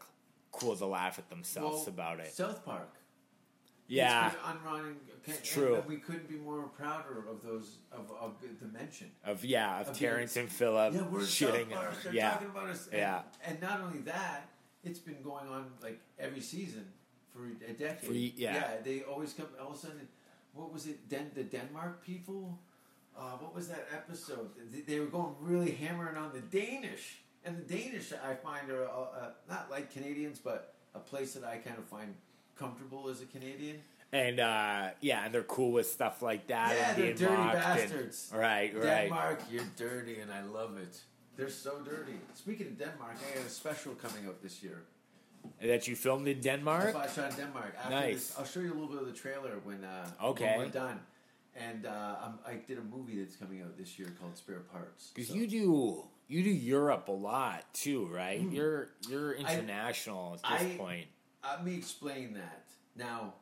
cool 0.60 0.76
to 0.76 0.86
laugh 0.86 1.18
at 1.18 1.28
themselves 1.28 1.78
Well, 1.86 1.88
about 1.88 2.20
it. 2.20 2.32
South 2.32 2.64
Park. 2.64 2.94
Yeah, 3.86 4.26
It's 4.26 4.34
been 4.36 4.56
unrunning. 4.56 4.96
It's 5.24 5.50
true. 5.50 5.76
And 5.76 5.86
we 5.86 5.96
couldn't 5.96 6.28
be 6.28 6.36
more 6.36 6.62
prouder 6.68 7.24
of 7.30 7.42
those 7.42 7.78
of, 7.90 8.10
of 8.20 8.34
the 8.60 8.68
mention. 8.68 9.10
of 9.24 9.44
yeah, 9.44 9.80
of 9.80 9.88
Of 9.88 9.98
Terrance 9.98 10.34
being- 10.34 10.44
and 10.46 10.52
Phillip 10.52 10.94
Yeah, 10.94 11.02
we're 11.02 11.20
shitting. 11.20 11.70
South 11.70 11.72
Park. 11.72 12.02
They're 12.02 12.12
yeah, 12.14 12.30
talking 12.32 12.48
about 12.48 12.68
us. 12.68 12.86
And, 12.88 12.96
Yeah. 12.98 13.22
And 13.46 13.60
not 13.62 13.80
only 13.80 14.00
that, 14.00 14.48
it's 14.84 14.98
been 14.98 15.22
going 15.22 15.48
on 15.48 15.70
like 15.82 16.00
every 16.18 16.40
season 16.40 16.84
for 17.32 17.46
a 17.46 17.72
decade. 17.72 18.00
For 18.06 18.12
ye- 18.12 18.34
yeah. 18.36 18.76
they 18.84 19.02
always 19.02 19.32
come. 19.32 19.46
All 19.60 19.70
of 19.70 19.76
a 19.76 19.78
sudden, 19.78 20.08
what 20.52 20.70
was 20.72 20.86
it? 20.86 21.08
Den- 21.08 21.30
the 21.34 21.44
Denmark 21.44 22.04
people. 22.04 22.58
Uh, 23.16 23.32
what 23.38 23.54
was 23.54 23.68
that 23.68 23.86
episode? 23.92 24.50
They, 24.70 24.82
they 24.82 25.00
were 25.00 25.06
going 25.06 25.34
really 25.40 25.72
hammering 25.72 26.16
on 26.16 26.30
the 26.32 26.40
Danish, 26.40 27.18
and 27.44 27.56
the 27.58 27.62
Danish 27.76 28.12
I 28.12 28.34
find 28.34 28.70
are 28.70 28.84
uh, 28.86 28.90
uh, 28.90 29.30
not 29.48 29.70
like 29.70 29.92
Canadians, 29.92 30.38
but 30.38 30.74
a 30.94 30.98
place 30.98 31.34
that 31.34 31.44
I 31.44 31.56
kind 31.58 31.78
of 31.78 31.84
find 31.84 32.14
comfortable 32.56 33.08
as 33.08 33.20
a 33.22 33.26
Canadian. 33.26 33.80
and 34.12 34.40
uh, 34.40 34.88
yeah, 35.00 35.24
and 35.24 35.34
they're 35.34 35.42
cool 35.56 35.72
with 35.72 35.86
stuff 35.86 36.22
like 36.22 36.46
that. 36.48 36.74
Yeah, 36.76 36.94
they're 36.94 37.14
dirty 37.14 37.34
mocked 37.36 37.54
and- 37.56 37.64
bastards. 37.90 38.30
right, 38.34 38.74
right. 38.74 39.02
Denmark, 39.02 39.40
you're 39.50 39.68
dirty, 39.76 40.20
and 40.20 40.30
I 40.32 40.42
love 40.42 40.78
it. 40.78 40.98
They're 41.36 41.50
so 41.50 41.78
dirty. 41.84 42.18
Speaking 42.34 42.66
of 42.68 42.78
Denmark, 42.78 43.16
I 43.30 43.36
got 43.36 43.46
a 43.46 43.50
special 43.50 43.94
coming 43.94 44.26
out 44.26 44.42
this 44.42 44.62
year. 44.62 44.82
That 45.62 45.86
you 45.86 45.94
filmed 45.94 46.26
in 46.26 46.40
Denmark. 46.40 46.96
I 46.96 47.06
shot 47.06 47.30
in 47.30 47.36
Denmark, 47.36 47.74
after 47.78 47.90
Nice. 47.90 48.14
this, 48.28 48.38
I'll 48.38 48.44
show 48.44 48.60
you 48.60 48.72
a 48.72 48.74
little 48.74 48.88
bit 48.88 49.00
of 49.02 49.06
the 49.06 49.12
trailer 49.12 49.52
when 49.64 49.84
uh, 49.84 50.10
Okay. 50.30 50.56
when 50.56 50.66
we're 50.66 50.72
done. 50.72 50.98
And 51.54 51.86
uh, 51.86 52.16
I'm, 52.24 52.38
I 52.46 52.54
did 52.66 52.78
a 52.78 52.82
movie 52.96 53.22
that's 53.22 53.36
coming 53.36 53.62
out 53.62 53.76
this 53.78 53.98
year 53.98 54.08
called 54.20 54.36
Spare 54.36 54.60
Parts. 54.72 55.10
Because 55.14 55.28
So- 55.30 55.36
you 55.36 55.46
do 55.46 56.04
you 56.28 56.42
do 56.44 56.50
Europe 56.50 57.08
a 57.08 57.12
lot 57.12 57.64
too, 57.74 58.06
right? 58.06 58.40
You're 58.40 58.90
you're 59.08 59.32
international 59.32 60.38
at 60.44 60.60
this. 60.60 60.72
I- 60.72 60.76
point. 60.76 61.06
Let 61.42 61.64
me 61.64 61.76
explain 61.76 62.34
that. 62.34 62.64
Now, 62.96 63.34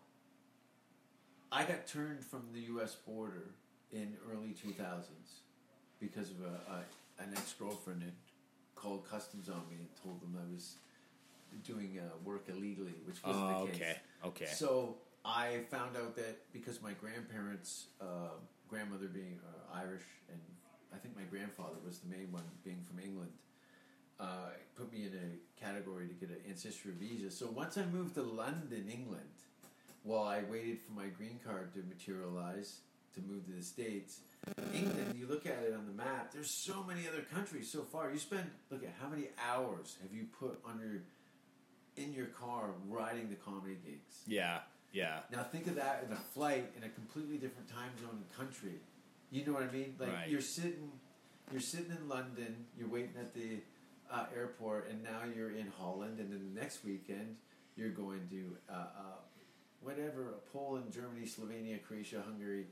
I 1.50 1.64
got 1.64 1.86
turned 1.86 2.22
from 2.24 2.42
the 2.52 2.60
U.S. 2.72 2.94
border 2.94 3.50
in 3.90 4.14
early 4.30 4.54
2000s 4.64 5.02
because 5.98 6.30
of 6.30 6.36
a, 6.42 6.70
a, 6.72 7.22
an 7.22 7.30
ex-girlfriend 7.36 8.02
had 8.02 8.12
called 8.74 9.08
customs 9.08 9.48
on 9.48 9.62
me 9.70 9.76
and 9.78 9.88
told 10.04 10.20
them 10.20 10.36
I 10.38 10.52
was 10.52 10.76
doing 11.64 11.98
uh, 11.98 12.02
work 12.22 12.44
illegally, 12.48 12.94
which 13.06 13.22
wasn't 13.24 13.44
Oh, 13.44 13.66
the 13.66 13.72
case. 13.72 13.80
okay, 13.80 13.96
okay. 14.26 14.46
So 14.54 14.96
I 15.24 15.60
found 15.70 15.96
out 15.96 16.14
that 16.16 16.52
because 16.52 16.82
my 16.82 16.92
grandparents, 16.92 17.86
uh, 18.00 18.34
grandmother 18.68 19.06
being 19.06 19.40
uh, 19.42 19.78
Irish, 19.78 20.04
and 20.30 20.40
I 20.94 20.98
think 20.98 21.16
my 21.16 21.24
grandfather 21.24 21.76
was 21.84 21.98
the 21.98 22.08
main 22.08 22.30
one, 22.32 22.44
being 22.64 22.80
from 22.88 22.98
England, 23.02 23.32
uh, 24.18 24.50
put 24.76 24.92
me 24.92 25.04
in 25.04 25.12
a 25.12 25.60
category 25.62 26.08
to 26.08 26.14
get 26.14 26.30
an 26.30 26.42
ancestry 26.48 26.92
visa. 26.98 27.30
So 27.30 27.48
once 27.48 27.76
I 27.76 27.84
moved 27.86 28.14
to 28.14 28.22
London, 28.22 28.88
England, 28.90 29.28
while 30.02 30.24
I 30.24 30.42
waited 30.50 30.78
for 30.80 30.92
my 30.92 31.08
green 31.08 31.38
card 31.44 31.74
to 31.74 31.82
materialize 31.88 32.80
to 33.14 33.20
move 33.22 33.46
to 33.46 33.52
the 33.52 33.62
States, 33.62 34.20
England, 34.72 35.14
you 35.16 35.26
look 35.26 35.46
at 35.46 35.64
it 35.66 35.74
on 35.74 35.86
the 35.86 35.92
map, 35.92 36.32
there's 36.32 36.50
so 36.50 36.84
many 36.86 37.08
other 37.08 37.22
countries 37.22 37.70
so 37.70 37.82
far. 37.82 38.12
You 38.12 38.18
spend, 38.18 38.50
look 38.70 38.84
at 38.84 38.94
how 39.00 39.08
many 39.08 39.28
hours 39.50 39.96
have 40.02 40.12
you 40.12 40.26
put 40.38 40.60
on 40.64 40.78
your, 40.78 41.02
in 42.02 42.12
your 42.12 42.26
car 42.26 42.70
riding 42.88 43.28
the 43.28 43.34
comedy 43.36 43.76
gigs? 43.84 44.22
Yeah, 44.26 44.60
yeah. 44.92 45.20
Now 45.32 45.42
think 45.42 45.66
of 45.66 45.74
that 45.76 46.04
in 46.06 46.12
a 46.12 46.20
flight 46.20 46.70
in 46.76 46.84
a 46.84 46.88
completely 46.90 47.38
different 47.38 47.68
time 47.68 47.90
zone 48.00 48.10
and 48.22 48.36
country. 48.36 48.80
You 49.36 49.44
know 49.44 49.52
what 49.52 49.64
I 49.64 49.70
mean? 49.70 49.94
Like 49.98 50.12
Right. 50.12 50.28
you're 50.30 50.40
sitting, 50.40 50.90
you're 51.52 51.60
sitting 51.60 51.90
in 51.90 52.08
London. 52.08 52.64
You're 52.78 52.88
waiting 52.88 53.12
at 53.20 53.34
the 53.34 53.58
uh, 54.10 54.24
airport, 54.34 54.88
and 54.88 55.02
now 55.02 55.20
you're 55.34 55.50
in 55.50 55.66
Holland, 55.78 56.18
and 56.20 56.32
then 56.32 56.54
the 56.54 56.58
next 56.60 56.84
weekend 56.84 57.36
you're 57.76 57.90
going 57.90 58.26
to 58.30 58.56
uh, 58.72 58.72
uh, 58.72 58.86
whatever 59.82 60.36
Poland, 60.52 60.90
Germany, 60.90 61.26
Slovenia, 61.26 61.82
Croatia, 61.82 62.22
Hungary, 62.24 62.64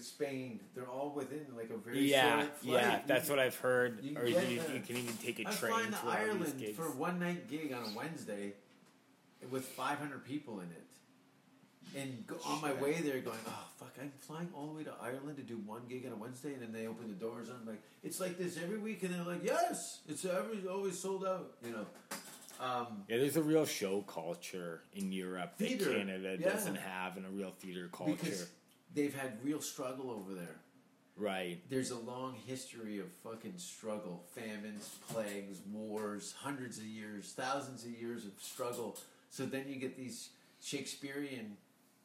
Spain. 0.00 0.60
They're 0.76 0.88
all 0.88 1.10
within 1.10 1.44
like 1.56 1.70
a 1.70 1.76
very 1.76 2.08
Yeah, 2.08 2.42
short 2.42 2.56
flight. 2.58 2.82
yeah, 2.82 3.00
that's 3.06 3.28
what 3.28 3.40
I've 3.40 3.56
heard. 3.56 3.98
you 4.02 4.16
Or 4.16 4.26
you, 4.26 4.38
you, 4.38 4.62
you 4.74 4.80
can 4.80 4.96
even 4.96 5.16
take 5.16 5.40
a 5.40 5.48
I'm 5.48 5.54
train 5.54 5.72
flying 5.72 5.90
to 5.90 6.06
Ireland 6.06 6.64
for 6.76 6.90
one 6.92 7.18
night 7.18 7.48
gig 7.48 7.72
on 7.72 7.82
a 7.92 7.96
Wednesday 7.98 8.52
with 9.50 9.64
500 9.66 10.24
people 10.24 10.60
in 10.60 10.66
it. 10.66 10.83
And 11.96 12.26
go, 12.26 12.36
on 12.44 12.60
my 12.60 12.72
way 12.74 12.94
there, 13.00 13.20
going, 13.20 13.38
oh 13.46 13.64
fuck, 13.78 13.94
I'm 14.00 14.12
flying 14.20 14.48
all 14.54 14.66
the 14.68 14.74
way 14.74 14.84
to 14.84 14.92
Ireland 15.02 15.36
to 15.36 15.42
do 15.42 15.56
one 15.58 15.82
gig 15.88 16.04
on 16.06 16.12
a 16.12 16.16
Wednesday, 16.16 16.52
and 16.54 16.62
then 16.62 16.72
they 16.72 16.86
open 16.86 17.08
the 17.08 17.14
doors, 17.14 17.48
and 17.48 17.58
I'm 17.60 17.66
like, 17.66 17.82
it's 18.02 18.20
like 18.20 18.38
this 18.38 18.58
every 18.62 18.78
week, 18.78 19.02
and 19.02 19.14
they're 19.14 19.24
like, 19.24 19.44
yes, 19.44 20.00
it's 20.08 20.24
every 20.24 20.66
always 20.68 20.98
sold 20.98 21.24
out, 21.24 21.52
you 21.64 21.72
know. 21.72 21.86
Um, 22.60 23.04
Yeah, 23.08 23.18
there's 23.18 23.36
a 23.36 23.42
real 23.42 23.66
show 23.66 24.02
culture 24.02 24.82
in 24.94 25.12
Europe 25.12 25.54
that 25.58 25.68
Theater, 25.68 25.92
Canada 25.92 26.36
yeah. 26.38 26.48
doesn't 26.48 26.76
have, 26.76 27.16
and 27.16 27.26
a 27.26 27.30
real 27.30 27.52
theater 27.58 27.88
culture. 27.92 28.12
because 28.12 28.46
they've 28.94 29.14
had 29.14 29.38
real 29.44 29.60
struggle 29.60 30.10
over 30.10 30.34
there. 30.34 30.56
right. 31.16 31.58
There's 31.68 31.90
a 31.90 31.98
long 31.98 32.36
history 32.46 32.98
of 33.00 33.06
fucking 33.24 33.54
struggle, 33.58 34.24
famines, 34.34 34.88
plagues, 35.08 35.58
wars, 35.72 36.34
hundreds 36.38 36.78
of 36.78 36.84
years, 36.84 37.32
thousands 37.36 37.84
of 37.84 37.90
years 37.90 38.24
of 38.24 38.32
struggle. 38.40 38.96
So 39.30 39.44
then 39.46 39.64
you 39.68 39.76
get 39.76 39.96
these 39.96 40.30
Shakespearean 40.62 41.56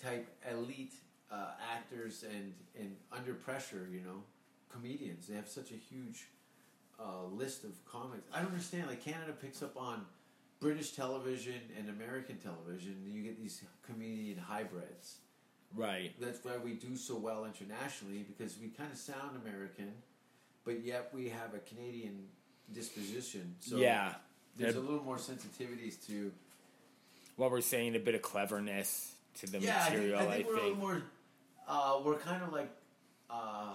type 0.04 0.28
elite 0.52 0.94
uh, 1.32 1.52
actors 1.74 2.24
and 2.24 2.54
and 2.80 2.96
under 3.12 3.34
pressure, 3.34 3.88
you 3.92 4.02
know, 4.02 4.24
comedians. 4.70 5.28
They 5.28 5.36
have 5.36 5.48
such 5.48 5.72
a 5.72 5.76
huge 5.76 6.28
uh, 7.00 7.26
list 7.32 7.64
of 7.64 7.72
comics. 7.86 8.28
I 8.34 8.40
don't 8.42 8.52
understand. 8.52 8.88
Like 8.88 9.04
Canada 9.04 9.34
picks 9.40 9.62
up 9.64 9.76
on 9.78 10.06
British 10.60 10.92
television 10.92 11.62
and 11.78 11.90
American 11.90 12.38
television, 12.38 12.98
and 13.06 13.14
you 13.14 13.22
get 13.24 13.42
these 13.42 13.64
comedian 13.86 14.38
hybrids 14.38 15.18
Right. 15.76 16.14
that's 16.20 16.44
why 16.44 16.58
we 16.58 16.74
do 16.74 16.96
so 16.98 17.16
well 17.16 17.46
internationally 17.46 18.24
because 18.28 18.58
we 18.60 18.70
kind 18.70 18.92
of 18.92 18.98
sound 18.98 19.40
American, 19.46 19.94
but 20.66 20.84
yet 20.84 21.12
we 21.14 21.30
have 21.30 21.54
a 21.54 21.60
Canadian 21.60 22.26
disposition. 22.74 23.56
So 23.60 23.78
yeah. 23.78 24.16
there's 24.58 24.74
Yeah. 24.76 24.82
a 24.82 24.84
little 24.84 25.04
more 25.04 25.18
sensitivities 25.18 26.04
to 26.08 26.32
What 27.36 27.52
we're 27.52 27.62
saying, 27.62 27.96
a 27.96 28.00
bit 28.00 28.16
of 28.16 28.22
cleverness 28.24 29.14
to 29.40 29.52
the 29.52 29.60
yeah. 29.60 29.78
I 29.78 29.90
think, 29.90 29.96
material. 29.96 30.20
I 30.20 30.36
think 30.36 30.48
we're 30.48 30.54
a 30.54 30.60
think. 30.60 30.64
little 30.64 30.88
more. 30.88 31.02
Uh, 31.68 32.00
we're 32.04 32.20
kind 32.20 32.44
of 32.44 32.54
like. 32.54 32.70
Uh, 33.30 33.74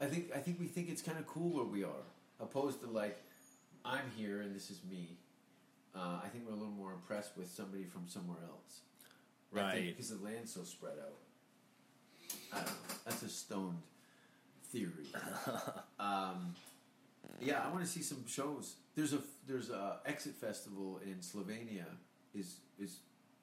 I 0.00 0.06
think 0.06 0.30
I 0.34 0.38
think 0.38 0.60
we 0.60 0.66
think 0.66 0.88
it's 0.90 1.02
kind 1.02 1.18
of 1.18 1.26
cool 1.26 1.50
where 1.50 1.64
we 1.64 1.82
are, 1.82 2.04
opposed 2.40 2.80
to 2.82 2.86
like, 2.86 3.18
I'm 3.84 4.10
here 4.16 4.42
and 4.42 4.54
this 4.54 4.70
is 4.70 4.80
me. 4.88 5.16
Uh, 5.94 6.20
I 6.22 6.28
think 6.28 6.44
we're 6.46 6.52
a 6.52 6.58
little 6.58 6.74
more 6.74 6.92
impressed 6.92 7.36
with 7.36 7.50
somebody 7.50 7.84
from 7.84 8.02
somewhere 8.06 8.38
else. 8.48 8.80
Right. 9.50 9.86
because 9.86 10.10
the 10.10 10.22
land's 10.22 10.52
so 10.52 10.64
spread 10.64 10.94
out. 11.00 11.16
I 12.52 12.56
don't 12.56 12.66
know. 12.66 12.94
That's 13.06 13.22
a 13.22 13.28
stoned 13.28 13.80
theory. 14.64 15.06
um, 15.98 16.54
yeah, 17.40 17.62
I 17.64 17.72
want 17.72 17.80
to 17.80 17.90
see 17.90 18.02
some 18.02 18.24
shows. 18.26 18.76
There's 18.94 19.14
a 19.14 19.20
there's 19.46 19.70
a 19.70 19.98
Exit 20.04 20.34
Festival 20.34 21.00
in 21.04 21.16
Slovenia. 21.16 21.86
Is 22.34 22.56
is 22.78 22.98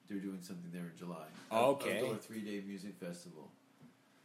they're 0.08 0.18
doing 0.18 0.40
something 0.42 0.70
there 0.72 0.90
in 0.92 0.96
July? 0.98 1.26
Okay. 1.52 1.98
Outdoor 1.98 2.16
three 2.16 2.40
day 2.40 2.62
music 2.66 2.94
festival. 3.00 3.50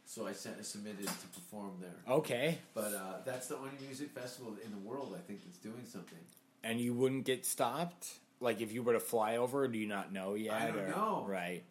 So 0.04 0.26
I 0.26 0.32
sent 0.32 0.64
submitted 0.64 1.06
to 1.06 1.26
perform 1.34 1.74
there. 1.80 2.16
Okay. 2.16 2.58
But 2.74 2.94
uh, 2.94 3.18
that's 3.24 3.46
the 3.46 3.56
only 3.56 3.70
music 3.86 4.10
festival 4.10 4.56
in 4.64 4.70
the 4.72 4.78
world 4.78 5.14
I 5.16 5.20
think 5.20 5.44
that's 5.44 5.58
doing 5.58 5.84
something. 5.86 6.18
And 6.64 6.80
you 6.80 6.94
wouldn't 6.94 7.24
get 7.24 7.46
stopped? 7.46 8.08
Like 8.40 8.60
if 8.60 8.72
you 8.72 8.82
were 8.82 8.94
to 8.94 9.00
fly 9.00 9.36
over, 9.36 9.68
do 9.68 9.78
you 9.78 9.86
not 9.86 10.12
know 10.12 10.34
yet? 10.34 10.54
I 10.54 10.66
don't 10.66 10.78
or- 10.78 10.88
know. 10.88 11.24
Right. 11.28 11.62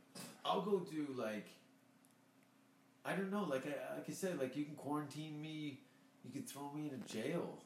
I'll 0.45 0.61
go 0.61 0.79
do 0.79 1.07
like 1.15 1.47
I 3.05 3.13
don't 3.13 3.31
know, 3.31 3.43
like 3.43 3.65
I 3.65 3.95
like 3.95 4.09
I 4.09 4.11
said, 4.13 4.39
like 4.39 4.55
you 4.55 4.65
can 4.65 4.75
quarantine 4.75 5.41
me, 5.41 5.79
you 6.23 6.31
can 6.31 6.43
throw 6.43 6.71
me 6.73 6.89
in 6.89 6.95
a 6.95 7.07
jail. 7.07 7.57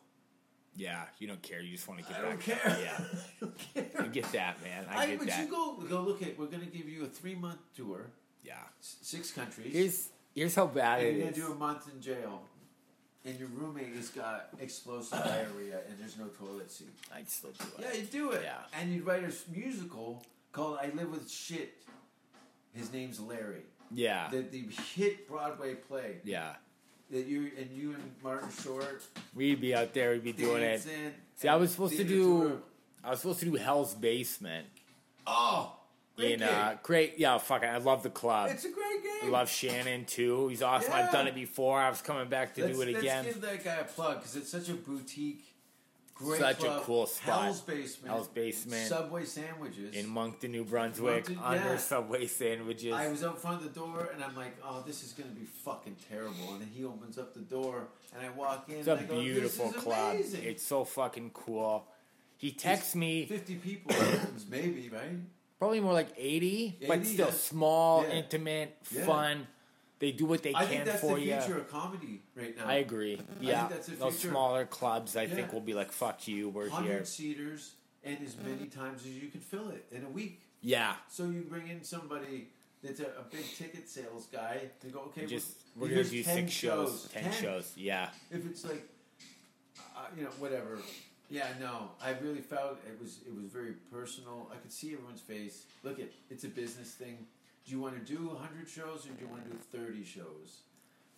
Yeah, 0.75 1.01
you 1.19 1.27
don't 1.27 1.41
care. 1.41 1.61
You 1.61 1.71
just 1.75 1.87
want 1.87 1.99
to 2.01 2.05
get 2.11 2.19
I 2.19 2.21
back. 2.23 2.29
don't 2.31 2.41
care. 2.41 2.77
Yeah. 2.81 2.99
I 3.41 3.45
don't 3.45 3.57
care. 3.73 4.01
I 4.03 4.07
get 4.07 4.31
that, 4.31 4.63
man. 4.63 4.85
I, 4.89 5.05
get 5.07 5.19
but 5.19 5.27
that. 5.27 5.39
you 5.41 5.47
go 5.51 5.75
go 5.87 6.01
look 6.01 6.21
at. 6.23 6.37
We're 6.39 6.47
gonna 6.47 6.65
give 6.65 6.89
you 6.89 7.03
a 7.03 7.07
three 7.07 7.35
month 7.35 7.59
tour, 7.75 8.07
yeah. 8.43 8.53
s- 8.79 8.97
six 9.01 9.31
countries. 9.31 9.71
Here's 9.73 10.09
here's 10.33 10.55
how 10.55 10.65
bad 10.67 10.99
and 10.99 11.07
it 11.09 11.13
you're 11.15 11.23
gonna 11.31 11.35
do 11.35 11.51
a 11.51 11.55
month 11.55 11.89
in 11.93 12.01
jail, 12.01 12.41
and 13.23 13.37
your 13.39 13.49
roommate 13.49 13.95
has 13.95 14.09
got 14.09 14.49
explosive 14.59 15.19
diarrhea, 15.23 15.79
and 15.87 15.99
there's 15.99 16.17
no 16.17 16.25
toilet 16.27 16.71
seat. 16.71 16.89
I'd 17.13 17.29
still 17.29 17.51
do 17.51 17.65
it. 17.77 17.83
Yeah, 17.85 17.93
you'd 17.99 18.11
do 18.11 18.31
it. 18.31 18.41
Yeah. 18.43 18.79
And 18.79 18.91
you'd 18.91 19.05
write 19.05 19.23
a 19.23 19.31
musical 19.55 20.25
called 20.51 20.79
"I 20.81 20.87
Live 20.95 21.11
with 21.11 21.29
Shit." 21.29 21.75
His 22.73 22.91
name's 22.91 23.19
Larry. 23.19 23.61
Yeah. 23.93 24.29
The 24.31 24.41
the 24.41 24.65
hit 24.95 25.27
Broadway 25.27 25.75
play. 25.75 26.15
yeah. 26.23 26.53
That 27.11 27.25
you 27.25 27.51
and 27.57 27.69
you 27.71 27.93
and 27.93 28.11
Martin 28.23 28.49
Short 28.63 29.03
We'd 29.35 29.61
be 29.61 29.75
out 29.75 29.93
there. 29.93 30.11
We'd 30.11 30.23
be 30.23 30.31
doing 30.33 30.63
it. 30.63 30.85
See, 31.35 31.47
I 31.47 31.55
was 31.55 31.71
supposed 31.71 31.97
to 31.97 32.03
do. 32.03 32.23
tour. 32.23 32.57
I 33.03 33.11
was 33.11 33.19
supposed 33.19 33.39
to 33.39 33.45
do 33.45 33.55
Hell's 33.55 33.93
Basement. 33.93 34.67
Oh, 35.27 35.75
great 36.15 36.33
in 36.33 36.39
gig. 36.39 36.49
uh, 36.49 36.75
great. 36.81 37.15
Yeah, 37.17 37.37
fuck. 37.37 37.63
it, 37.63 37.67
I 37.67 37.77
love 37.77 38.03
the 38.03 38.09
club. 38.09 38.49
it's 38.51 38.65
a 38.65 38.69
great 38.69 39.03
game. 39.03 39.11
I 39.23 39.27
love 39.27 39.49
Shannon 39.49 40.05
too. 40.05 40.47
He's 40.47 40.61
awesome. 40.61 40.91
Yeah. 40.91 41.05
I've 41.05 41.11
done 41.11 41.27
it 41.27 41.35
before. 41.35 41.79
I 41.79 41.89
was 41.89 42.01
coming 42.01 42.27
back 42.27 42.55
to 42.55 42.61
let's, 42.61 42.75
do 42.75 42.81
it 42.81 42.89
again. 42.89 43.25
Let's 43.25 43.35
give 43.35 43.41
that 43.41 43.63
guy 43.63 43.75
a 43.75 43.83
plug 43.83 44.19
because 44.19 44.35
it's 44.35 44.49
such 44.49 44.69
a 44.69 44.73
boutique, 44.73 45.52
great 46.23 46.39
Such 46.39 46.63
a 46.63 46.81
cool 46.83 47.05
spot. 47.05 47.43
Hell's 47.43 47.61
Basement. 47.61 48.13
Hell's 48.13 48.27
Basement. 48.27 48.87
Subway 48.87 49.25
sandwiches. 49.25 49.95
in 49.95 50.07
Moncton, 50.07 50.51
New 50.51 50.63
Brunswick, 50.63 51.29
Moncton, 51.29 51.39
under 51.43 51.69
yeah. 51.69 51.77
Subway 51.77 52.27
sandwiches. 52.27 52.93
I 52.93 53.07
was 53.09 53.23
out 53.23 53.41
front 53.41 53.57
of 53.63 53.73
the 53.73 53.79
door 53.79 54.09
and 54.13 54.23
I'm 54.23 54.35
like, 54.35 54.57
oh, 54.63 54.83
this 54.85 55.03
is 55.03 55.13
gonna 55.13 55.29
be 55.31 55.45
fucking 55.45 55.95
terrible. 56.09 56.53
And 56.53 56.61
then 56.61 56.69
he 56.73 56.83
opens 56.85 57.17
up 57.17 57.33
the 57.33 57.41
door 57.41 57.87
and 58.15 58.25
I 58.25 58.29
walk 58.31 58.65
in. 58.69 58.75
it's 58.77 58.87
and 58.87 59.01
a 59.01 59.03
go, 59.03 59.19
beautiful 59.21 59.71
club. 59.71 60.15
Amazing. 60.15 60.43
It's 60.43 60.63
so 60.63 60.83
fucking 60.83 61.31
cool. 61.33 61.87
He 62.37 62.51
texts 62.51 62.95
me 62.95 63.25
fifty 63.25 63.55
people, 63.55 63.95
maybe 64.49 64.89
right. 64.89 65.17
probably 65.59 65.79
more 65.79 65.93
like 65.93 66.09
80, 66.17 66.79
but 66.87 66.99
80, 66.99 67.05
still 67.05 67.27
yeah. 67.27 67.33
small, 67.33 68.03
Yeah. 68.03 68.15
intimate, 68.15 68.77
fun. 68.83 69.47
They 70.03 70.11
do 70.11 70.25
what 70.25 70.43
they 70.43 70.53
I 70.53 70.65
can 70.65 70.67
think 70.67 70.83
that's 70.85 70.99
for 70.99 71.15
the 71.15 71.21
you. 71.21 71.39
future 71.39 71.59
of 71.59 71.71
comedy 71.71 72.19
right 72.35 72.57
now. 72.57 72.65
I 72.65 72.73
agree. 72.75 73.21
Yeah, 73.39 73.69
that's 73.69 73.87
the 73.87 73.95
those 73.95 74.15
future. 74.19 74.31
smaller 74.33 74.65
clubs, 74.65 75.15
I 75.15 75.27
think, 75.27 75.47
Yeah. 75.47 75.53
will 75.53 75.61
be 75.61 75.73
like, 75.73 75.93
"Fuck 75.93 76.27
you, 76.27 76.49
we're 76.49 76.63
here." 76.63 76.71
hundred 76.71 77.07
seaters 77.07 77.75
and 78.03 78.17
as 78.21 78.35
many 78.35 78.65
times 78.65 79.05
as 79.05 79.11
you 79.11 79.29
can 79.29 79.39
fill 79.39 79.69
it 79.69 79.85
in 79.93 80.03
a 80.03 80.09
week. 80.09 80.41
Yeah, 80.59 80.95
So 81.07 81.23
you 81.29 81.43
bring 81.43 81.69
in 81.69 81.85
somebody 81.85 82.49
that's 82.83 82.99
a, 82.99 83.05
a 83.17 83.23
big 83.31 83.45
ticket 83.57 83.87
sales 83.87 84.27
guy. 84.29 84.71
They 84.81 84.89
go, 84.89 84.99
okay, 85.07 85.25
just 85.25 85.55
well, 85.77 85.83
we're 85.83 85.87
gonna 85.87 85.95
here's 85.95 86.11
do 86.11 86.23
10 86.23 86.35
six 86.35 86.51
shows, 86.51 87.07
ten 87.13 87.31
shows. 87.31 87.71
Yeah, 87.77 88.09
If 88.29 88.45
it's 88.45 88.65
like, 88.65 88.85
uh, 89.95 90.07
you 90.17 90.23
know, 90.25 90.31
whatever. 90.37 90.79
Yeah, 91.29 91.47
no, 91.61 91.91
I 92.01 92.09
really 92.21 92.41
felt 92.41 92.77
it 92.85 93.01
was 93.01 93.19
it 93.25 93.33
was 93.33 93.45
very 93.45 93.75
personal. 93.89 94.51
I 94.53 94.57
could 94.57 94.73
see 94.73 94.91
everyone's 94.91 95.21
face. 95.21 95.63
Look 95.81 95.97
it 95.97 96.11
it's 96.29 96.43
a 96.43 96.49
business 96.49 96.91
thing. 96.91 97.25
Do 97.65 97.71
you 97.71 97.79
want 97.79 97.95
to 97.95 98.13
do 98.13 98.29
hundred 98.39 98.67
shows 98.69 99.05
or 99.05 99.09
do 99.09 99.21
you 99.23 99.27
want 99.27 99.45
to 99.45 99.51
do 99.51 99.57
thirty 99.57 100.03
shows 100.03 100.61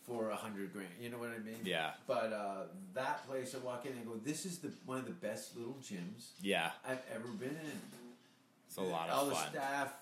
for 0.03 0.29
a 0.29 0.35
hundred 0.35 0.71
grand? 0.73 0.89
You 1.01 1.09
know 1.09 1.17
what 1.17 1.29
I 1.29 1.39
mean? 1.39 1.57
Yeah. 1.63 1.91
But 2.07 2.31
uh, 2.33 2.63
that 2.93 3.27
place, 3.27 3.55
I 3.55 3.65
walk 3.65 3.85
in 3.85 3.93
and 3.93 4.05
go, 4.05 4.13
this 4.23 4.45
is 4.45 4.59
the 4.59 4.71
one 4.85 4.99
of 4.99 5.05
the 5.05 5.11
best 5.11 5.57
little 5.57 5.77
gyms 5.83 6.31
yeah, 6.41 6.71
I've 6.87 7.01
ever 7.13 7.27
been 7.29 7.49
in. 7.49 7.81
it's 8.67 8.77
a 8.77 8.81
lot 8.81 9.09
of 9.09 9.15
fun. 9.15 9.19
All 9.19 9.23
of 9.25 9.29
the 9.31 9.49
staff. 9.59 9.93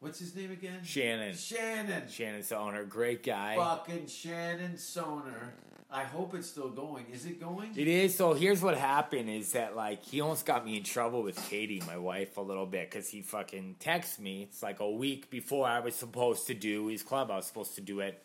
What's 0.00 0.18
his 0.18 0.34
name 0.34 0.50
again? 0.50 0.80
Shannon, 0.82 1.34
Shannon. 1.36 2.08
Shannon's 2.08 2.48
the 2.48 2.58
owner, 2.58 2.84
great 2.84 3.22
guy. 3.22 3.54
Fucking 3.56 4.08
Shannon 4.08 4.72
Soner. 4.74 5.50
I 5.92 6.04
hope 6.04 6.34
it's 6.34 6.48
still 6.48 6.70
going. 6.70 7.04
Is 7.12 7.26
it 7.26 7.38
going? 7.38 7.70
It 7.76 7.86
is. 7.86 8.16
So 8.16 8.32
here's 8.32 8.62
what 8.62 8.78
happened: 8.78 9.28
is 9.28 9.52
that 9.52 9.76
like 9.76 10.02
he 10.02 10.22
almost 10.22 10.46
got 10.46 10.64
me 10.64 10.78
in 10.78 10.84
trouble 10.84 11.22
with 11.22 11.36
Katie, 11.50 11.82
my 11.86 11.98
wife, 11.98 12.38
a 12.38 12.40
little 12.40 12.64
bit 12.64 12.90
because 12.90 13.08
he 13.08 13.20
fucking 13.20 13.76
texts 13.78 14.18
me. 14.18 14.44
It's 14.44 14.62
like 14.62 14.80
a 14.80 14.90
week 14.90 15.28
before 15.28 15.66
I 15.66 15.80
was 15.80 15.94
supposed 15.94 16.46
to 16.46 16.54
do 16.54 16.86
his 16.86 17.02
club. 17.02 17.30
I 17.30 17.36
was 17.36 17.46
supposed 17.46 17.74
to 17.74 17.82
do 17.82 18.00
it 18.00 18.22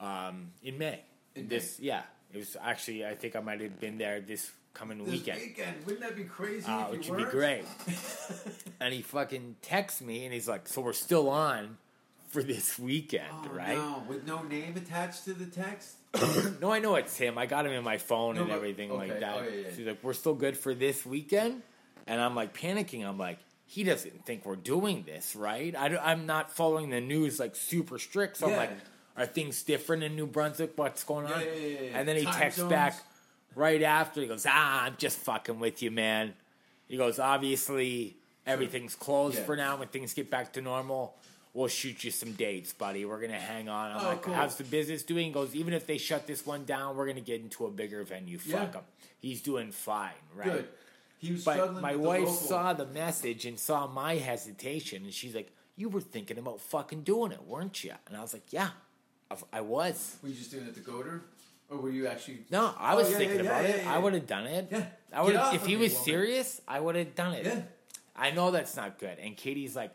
um, 0.00 0.52
in 0.62 0.78
May. 0.78 1.00
In 1.34 1.48
this, 1.48 1.78
yeah, 1.80 2.02
it 2.32 2.38
was 2.38 2.56
actually. 2.62 3.04
I 3.04 3.14
think 3.14 3.36
I 3.36 3.40
might 3.40 3.60
have 3.60 3.78
been 3.78 3.98
there 3.98 4.20
this 4.20 4.50
coming 4.72 4.98
this 5.04 5.08
weekend. 5.12 5.40
weekend. 5.40 5.84
Wouldn't 5.84 6.00
that 6.02 6.16
be 6.16 6.24
crazy? 6.24 6.66
Uh, 6.66 6.86
if 6.86 6.90
which 6.92 7.10
would 7.10 7.18
be 7.18 7.24
great. 7.24 7.64
and 8.80 8.94
he 8.94 9.02
fucking 9.02 9.56
texts 9.60 10.00
me 10.00 10.24
and 10.24 10.32
he's 10.32 10.48
like, 10.48 10.66
"So 10.66 10.80
we're 10.80 10.94
still 10.94 11.28
on 11.28 11.76
for 12.28 12.42
this 12.42 12.78
weekend, 12.78 13.28
Oh, 13.30 13.50
right?" 13.52 13.76
No, 13.76 14.02
with 14.08 14.26
no 14.26 14.42
name 14.42 14.78
attached 14.78 15.24
to 15.24 15.34
the 15.34 15.46
text. 15.46 15.96
No, 16.60 16.72
I 16.72 16.78
know 16.80 16.94
it's 16.96 17.16
him. 17.16 17.38
I 17.38 17.46
got 17.46 17.66
him 17.66 17.72
in 17.72 17.84
my 17.84 17.98
phone 17.98 18.34
No, 18.36 18.42
and 18.42 18.50
but- 18.50 18.56
everything 18.56 18.92
like 18.92 19.20
that. 19.20 19.36
Oh, 19.38 19.42
yeah, 19.42 19.50
yeah. 19.50 19.70
So 19.70 19.76
he's 19.76 19.86
like, 19.86 20.02
"We're 20.02 20.12
still 20.14 20.34
good 20.34 20.56
for 20.56 20.74
this 20.74 21.04
weekend," 21.06 21.62
and 22.06 22.20
I'm 22.20 22.34
like 22.34 22.56
panicking. 22.56 23.06
I'm 23.06 23.18
like, 23.18 23.38
"He 23.66 23.84
doesn't 23.84 24.24
think 24.24 24.44
we're 24.46 24.56
doing 24.56 25.04
this, 25.04 25.36
right?" 25.36 25.74
I, 25.76 26.12
am 26.12 26.26
not 26.26 26.50
following 26.52 26.90
the 26.90 27.00
news 27.00 27.38
like 27.38 27.54
super 27.54 27.98
strict. 27.98 28.38
So 28.38 28.48
I'm 28.48 28.56
like, 28.56 28.70
"Are 29.16 29.26
things 29.26 29.62
different 29.62 30.02
in 30.02 30.16
New 30.16 30.26
Brunswick? 30.26 30.72
What's 30.76 31.04
going 31.04 31.26
on?" 31.26 31.40
Yeah, 31.40 31.46
yeah, 31.46 31.54
yeah, 31.54 31.80
yeah. 31.82 31.98
And 31.98 32.08
then 32.08 32.16
he 32.16 32.24
Time 32.24 32.34
texts 32.34 32.60
zones. 32.60 32.70
back 32.70 32.98
right 33.54 33.82
after. 33.82 34.20
He 34.22 34.26
goes, 34.26 34.46
"Ah, 34.48 34.84
I'm 34.84 34.96
just 34.98 35.18
fucking 35.18 35.60
with 35.60 35.82
you, 35.82 35.90
man." 35.90 36.34
He 36.88 36.96
goes, 36.96 37.18
"Obviously, 37.18 38.16
everything's 38.46 38.94
closed 38.94 39.36
Yeah. 39.38 39.44
for 39.44 39.56
now. 39.56 39.76
When 39.76 39.88
things 39.88 40.14
get 40.14 40.30
back 40.30 40.54
to 40.54 40.62
normal." 40.62 41.16
We'll 41.54 41.68
shoot 41.68 42.04
you 42.04 42.10
some 42.10 42.32
dates, 42.32 42.72
buddy. 42.72 43.04
We're 43.04 43.20
gonna 43.20 43.34
hang 43.40 43.68
on. 43.68 43.92
I'm 43.92 44.00
Oh, 44.04 44.08
like, 44.08 44.22
cool. 44.22 44.34
how's 44.34 44.56
the 44.56 44.64
business 44.64 45.02
doing? 45.02 45.26
He 45.26 45.32
goes, 45.32 45.54
even 45.54 45.72
if 45.74 45.86
they 45.86 45.98
shut 45.98 46.26
this 46.26 46.46
one 46.46 46.64
down, 46.64 46.96
we're 46.96 47.06
gonna 47.06 47.20
get 47.20 47.40
into 47.40 47.66
a 47.66 47.70
bigger 47.70 48.04
venue. 48.04 48.38
Fuck 48.38 48.74
him. 48.74 48.82
He's 49.20 49.40
doing 49.42 49.72
fine, 49.72 50.12
right? 50.34 50.44
Good. 50.52 50.68
He 51.18 51.32
was 51.32 51.44
But 51.44 51.54
struggling 51.54 51.82
my 51.82 51.96
wife 51.96 52.28
saw 52.28 52.72
the 52.74 52.86
message 52.86 53.44
and 53.46 53.58
saw 53.58 53.86
my 53.88 54.16
hesitation, 54.16 55.02
and 55.04 55.12
she's 55.12 55.34
like, 55.34 55.50
you 55.74 55.88
were 55.88 56.00
thinking 56.00 56.38
about 56.38 56.60
fucking 56.60 57.02
doing 57.02 57.32
it, 57.32 57.42
weren't 57.44 57.82
you? 57.82 57.92
And 58.06 58.16
I 58.16 58.20
was 58.20 58.32
like, 58.32 58.52
yeah, 58.52 58.70
I- 59.52 59.60
was. 59.60 60.16
Were 60.22 60.28
you 60.28 60.34
just 60.36 60.50
doing 60.52 60.64
it 60.64 60.68
at 60.68 60.74
the 60.74 60.80
Goater? 60.80 61.22
Or 61.70 61.78
were 61.78 61.90
you 61.90 62.06
actually. 62.06 62.44
No, 62.50 62.72
I 62.78 62.94
Oh, 62.94 62.96
was 62.96 63.10
yeah, 63.10 63.16
thinking 63.18 63.36
yeah, 63.44 63.50
about 63.50 63.62
yeah, 63.64 63.74
it. 63.76 63.86
I 63.86 63.98
would 63.98 64.14
have 64.14 64.26
done 64.26 64.46
it. 64.46 64.68
Yeah. 64.70 64.86
I 65.12 65.22
would 65.22 65.34
if 65.54 65.66
he 65.66 65.74
me, 65.76 65.82
was 65.82 65.92
woman. 65.92 66.04
serious, 66.04 66.60
I 66.68 66.80
would 66.80 66.96
have 66.96 67.14
done 67.14 67.34
it. 67.34 67.44
Yeah. 67.46 67.62
I 68.16 68.30
know 68.30 68.50
that's 68.50 68.74
not 68.76 68.98
good. 68.98 69.18
And 69.18 69.36
Katie's 69.36 69.76
like, 69.76 69.92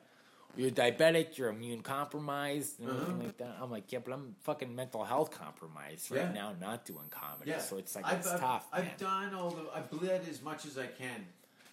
you're 0.55 0.71
diabetic, 0.71 1.37
you're 1.37 1.49
immune 1.49 1.81
compromised, 1.81 2.79
and 2.79 2.89
everything 2.89 3.13
Uh-huh. 3.15 3.23
like 3.25 3.37
that. 3.37 3.57
I'm 3.61 3.71
like, 3.71 3.91
yeah, 3.91 3.99
but 4.03 4.13
I'm 4.13 4.35
fucking 4.43 4.73
mental 4.75 5.03
health 5.03 5.31
compromised 5.31 6.11
right 6.11 6.21
Yeah. 6.21 6.31
now, 6.31 6.55
not 6.59 6.85
doing 6.85 7.07
comedy. 7.09 7.51
Yeah. 7.51 7.59
So 7.59 7.77
it's 7.77 7.95
like, 7.95 8.05
I've, 8.05 8.19
it's 8.19 8.27
I've, 8.31 8.39
tough. 8.39 8.67
I've 8.71 8.85
man. 8.85 8.93
done 8.97 9.33
all 9.35 9.49
the. 9.51 9.63
I've 9.75 9.89
bled 9.89 10.21
as 10.29 10.41
much 10.41 10.65
as 10.65 10.77
I 10.77 10.87
can. 10.87 11.25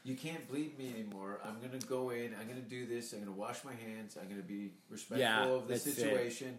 You 0.02 0.14
can't 0.16 0.48
bleed 0.48 0.78
me 0.78 0.88
anymore. 0.94 1.40
I'm 1.44 1.60
gonna 1.60 1.78
go 1.86 2.08
in. 2.10 2.34
I'm 2.40 2.48
gonna 2.48 2.60
do 2.62 2.86
this. 2.86 3.12
I'm 3.12 3.18
gonna 3.20 3.32
wash 3.32 3.64
my 3.64 3.74
hands. 3.74 4.16
I'm 4.20 4.28
gonna 4.30 4.40
be 4.40 4.70
respectful 4.88 5.18
Yeah, 5.20 5.44
of 5.46 5.66
the 5.68 5.74
that's 5.74 5.86
it. 5.86 5.94
situation, 5.96 6.56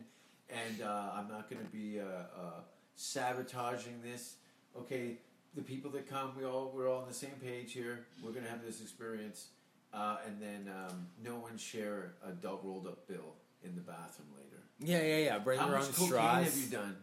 and 0.50 0.82
uh, 0.84 1.14
I'm 1.16 1.28
not 1.28 1.50
gonna 1.50 1.66
be 1.72 2.00
uh, 2.00 2.04
uh, 2.04 2.62
sabotaging 2.96 4.02
this. 4.04 4.36
Okay, 4.78 5.18
the 5.56 5.62
people 5.62 5.90
that 5.92 6.08
come, 6.08 6.32
we 6.38 6.46
all 6.46 6.72
we're 6.74 6.88
all 6.88 7.02
on 7.02 7.08
the 7.08 7.14
same 7.14 7.36
page 7.44 7.74
here. 7.74 8.06
We're 8.24 8.32
gonna 8.32 8.48
have 8.48 8.64
this 8.64 8.80
experience, 8.80 9.48
uh, 9.94 10.18
and 10.26 10.42
then 10.42 10.74
um, 10.74 11.08
no 11.24 11.36
one 11.36 11.58
share 11.58 12.14
a 12.28 12.32
do- 12.32 12.60
rolled 12.64 12.88
up 12.88 13.08
bill 13.08 13.36
in 13.64 13.76
the 13.76 13.82
bathroom 13.82 14.28
later. 14.36 14.62
yeah, 14.80 15.02
yeah, 15.02 15.26
yeah. 15.26 15.40
Bring 15.40 15.60
How 15.60 15.68
your 15.68 15.78
much 15.78 15.88
own 15.88 15.94
cocaine 15.94 16.08
straws. 16.08 16.44
have 16.46 16.58
you 16.58 16.68
done? 16.78 16.96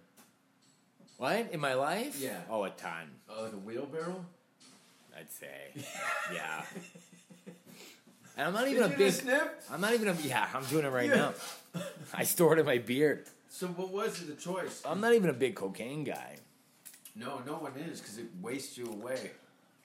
What 1.19 1.49
in 1.53 1.61
my 1.61 1.75
life? 1.75 2.19
Yeah. 2.21 2.41
Oh, 2.49 2.63
a 2.65 2.71
ton. 2.71 3.11
Oh, 3.29 3.43
like 3.45 3.53
a 3.53 3.57
wheelbarrow? 3.57 4.25
I'd 5.17 5.31
say. 5.33 5.73
yeah. 6.33 6.63
And 8.37 8.47
I'm 8.47 8.53
not 8.55 8.69
even 8.69 8.85
Did 8.85 8.93
a 8.93 8.97
big. 8.97 9.13
snip? 9.13 9.63
I'm 9.71 9.81
not 9.81 9.95
even 9.95 10.09
a. 10.09 10.15
Yeah, 10.23 10.47
I'm 10.55 10.65
doing 10.67 10.85
it 10.85 10.91
right 10.91 11.09
Yeah. 11.09 11.33
now. 11.75 11.83
I 12.15 12.23
store 12.23 12.53
it 12.57 12.61
in 12.61 12.67
my 12.67 12.79
beard. 12.79 13.27
So 13.49 13.67
what 13.67 13.91
was 13.91 14.25
the 14.25 14.35
choice? 14.35 14.81
I'm 14.85 15.01
not 15.01 15.13
even 15.15 15.29
a 15.29 15.33
big 15.33 15.57
cocaine 15.57 16.05
guy. 16.05 16.37
No, 17.17 17.41
no 17.45 17.55
one 17.55 17.73
is 17.91 18.01
because 18.01 18.19
it 18.19 18.27
wastes 18.41 18.79
you 18.79 18.87
away. 18.87 19.33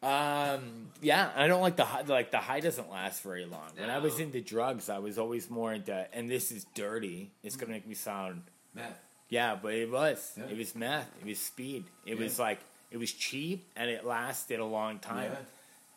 Um, 0.03 0.87
yeah, 1.01 1.31
I 1.35 1.47
don't 1.47 1.61
like 1.61 1.75
the 1.77 1.85
high, 1.85 2.01
like 2.01 2.31
the 2.31 2.37
high 2.37 2.59
doesn't 2.59 2.89
last 2.91 3.23
very 3.23 3.45
long. 3.45 3.69
When 3.77 3.89
I 3.89 3.99
was 3.99 4.19
into 4.19 4.41
drugs, 4.41 4.89
I 4.89 4.99
was 4.99 5.17
always 5.17 5.49
more 5.49 5.73
into, 5.73 6.07
and 6.13 6.29
this 6.29 6.51
is 6.51 6.65
dirty. 6.75 7.31
It's 7.43 7.55
gonna 7.55 7.71
make 7.71 7.87
me 7.87 7.95
sound, 7.95 8.43
Meth. 8.73 8.99
yeah, 9.29 9.55
but 9.61 9.73
it 9.73 9.89
was, 9.89 10.33
Yeah. 10.37 10.45
it 10.49 10.57
was 10.57 10.75
meth, 10.75 11.09
it 11.21 11.25
was 11.27 11.39
speed, 11.39 11.85
it 12.05 12.15
Yeah. 12.17 12.23
was 12.23 12.37
like 12.39 12.59
it 12.91 12.97
was 12.97 13.11
cheap 13.11 13.65
and 13.75 13.89
it 13.89 14.05
lasted 14.05 14.59
a 14.59 14.65
long 14.65 14.99
time, 14.99 15.31
Yeah. 15.31 15.37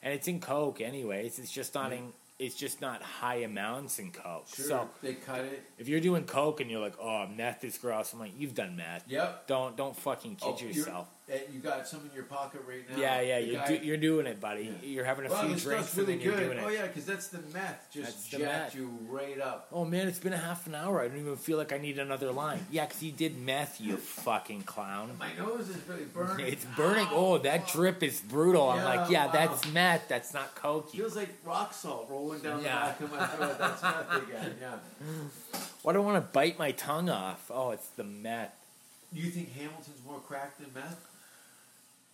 and 0.02 0.14
it's 0.14 0.28
in 0.28 0.40
coke 0.40 0.80
anyways. 0.80 1.38
It's 1.38 1.52
just 1.52 1.74
not 1.74 1.92
in, 1.92 2.12
it's 2.38 2.54
just 2.54 2.80
not 2.80 3.02
high 3.02 3.42
amounts 3.42 3.98
in 3.98 4.12
coke. 4.12 4.46
Sure. 4.54 4.64
So 4.66 4.90
they 5.02 5.14
cut 5.14 5.40
it. 5.44 5.62
if 5.78 5.88
you're 5.88 6.00
doing 6.00 6.24
coke 6.24 6.60
and 6.60 6.70
you're 6.70 6.80
like, 6.80 6.98
oh, 7.00 7.26
meth 7.26 7.64
is 7.64 7.76
gross, 7.76 8.12
I'm 8.14 8.18
like, 8.20 8.32
you've 8.38 8.54
done 8.54 8.76
meth. 8.76 9.04
Yep. 9.08 9.46
Don't 9.46 9.76
don't 9.76 9.96
fucking 9.96 10.36
kid 10.36 10.54
Oh, 10.58 10.64
yourself. 10.64 11.08
Eh, 11.30 11.38
You 11.52 11.58
got 11.60 11.86
some 11.88 12.00
in 12.08 12.10
your 12.14 12.24
pocket 12.24 12.62
right 12.68 12.88
now. 12.90 12.96
Yeah, 12.96 13.20
yeah, 13.20 13.38
you're, 13.38 13.60
guy- 13.60 13.76
do, 13.78 13.84
you're 13.86 13.96
doing 13.96 14.26
it, 14.26 14.40
buddy. 14.40 14.74
Yeah. 14.82 14.88
You're 14.88 15.04
having 15.04 15.26
a 15.26 15.28
Well, 15.30 15.42
few 15.44 15.54
this 15.54 15.62
drinks 15.64 15.96
really 15.96 16.12
and 16.14 16.20
then 16.22 16.26
you're 16.26 16.36
good. 16.36 16.44
doing 16.46 16.58
it. 16.58 16.64
Oh 16.64 16.68
yeah, 16.68 16.86
because 16.86 17.04
that's 17.06 17.28
the 17.28 17.38
meth. 17.52 17.88
Just 17.92 18.30
That's 18.30 18.42
jacked 18.44 18.74
you 18.74 18.90
right 19.08 19.40
up. 19.40 19.68
Oh 19.72 19.84
man, 19.84 20.06
it's 20.08 20.18
been 20.18 20.32
a 20.32 20.38
half 20.38 20.66
an 20.66 20.74
hour. 20.74 21.00
I 21.02 21.08
don't 21.08 21.18
even 21.18 21.36
feel 21.36 21.58
like 21.58 21.72
I 21.72 21.78
need 21.78 21.98
another 21.98 22.30
line. 22.32 22.64
Yeah, 22.70 22.86
because 22.86 23.02
you 23.02 23.12
did 23.12 23.38
meth, 23.38 23.80
you 23.80 23.96
fucking 23.96 24.62
clown. 24.62 25.16
My 25.18 25.32
nose 25.38 25.68
is 25.68 25.78
really 25.88 26.04
burning. 26.04 26.46
It's 26.46 26.64
burning. 26.76 27.06
Oh, 27.10 27.38
that 27.38 27.66
drip 27.68 28.02
is 28.02 28.20
brutal. 28.20 28.68
I'm 28.70 28.78
Yeah, 28.78 28.84
like, 28.84 29.10
yeah, 29.10 29.26
wow. 29.26 29.32
that's 29.32 29.72
meth. 29.72 30.08
That's 30.08 30.32
not 30.34 30.54
coke. 30.54 30.94
You- 30.94 31.02
Feels 31.02 31.16
like 31.16 31.30
rock 31.44 31.72
salt 31.74 32.08
rolling 32.10 32.40
down 32.40 32.62
Yeah. 32.62 32.94
the 32.98 33.06
back 33.06 33.30
of 33.30 33.40
my 33.40 33.46
throat. 33.46 33.58
That's 33.58 33.82
meth 33.82 34.28
again. 34.28 34.54
Yeah. 34.60 34.76
Why 35.82 35.92
do 35.92 36.00
I 36.00 36.04
want 36.04 36.16
to 36.24 36.32
bite 36.32 36.58
my 36.58 36.72
tongue 36.72 37.08
off? 37.08 37.50
Oh, 37.52 37.70
it's 37.70 37.86
the 37.88 38.04
meth. 38.04 38.52
You 39.12 39.30
think 39.30 39.52
Hamilton's 39.54 40.00
more 40.06 40.18
crack 40.20 40.58
than 40.58 40.66
meth? 40.74 41.00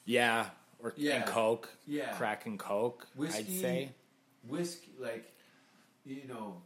Yeah, 0.05 0.47
or 0.83 0.95
Yeah. 0.97 1.17
and 1.17 1.27
coke. 1.27 1.69
Yeah. 1.87 2.13
crack 2.15 2.47
and 2.47 2.59
coke. 2.59 3.07
Whiskey, 3.15 3.39
I'd 3.39 3.49
say. 3.61 3.91
whiskey, 4.47 4.91
like 4.99 5.33
you 6.05 6.23
know, 6.29 6.61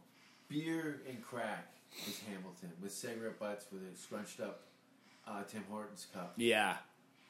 beer 0.49 1.01
and 1.07 1.23
crack 1.23 1.71
is 2.07 2.19
Hamilton 2.27 2.71
with 2.81 2.91
cigarette 2.91 3.39
butts 3.39 3.65
with 3.71 3.81
a 3.83 3.95
scrunched 3.97 4.39
up 4.39 4.61
uh, 5.27 5.43
Tim 5.43 5.63
Hortons 5.69 6.07
cup. 6.13 6.33
Yeah, 6.37 6.77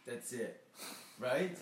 That's 0.05 0.31
it, 0.33 0.63
right? 1.19 1.57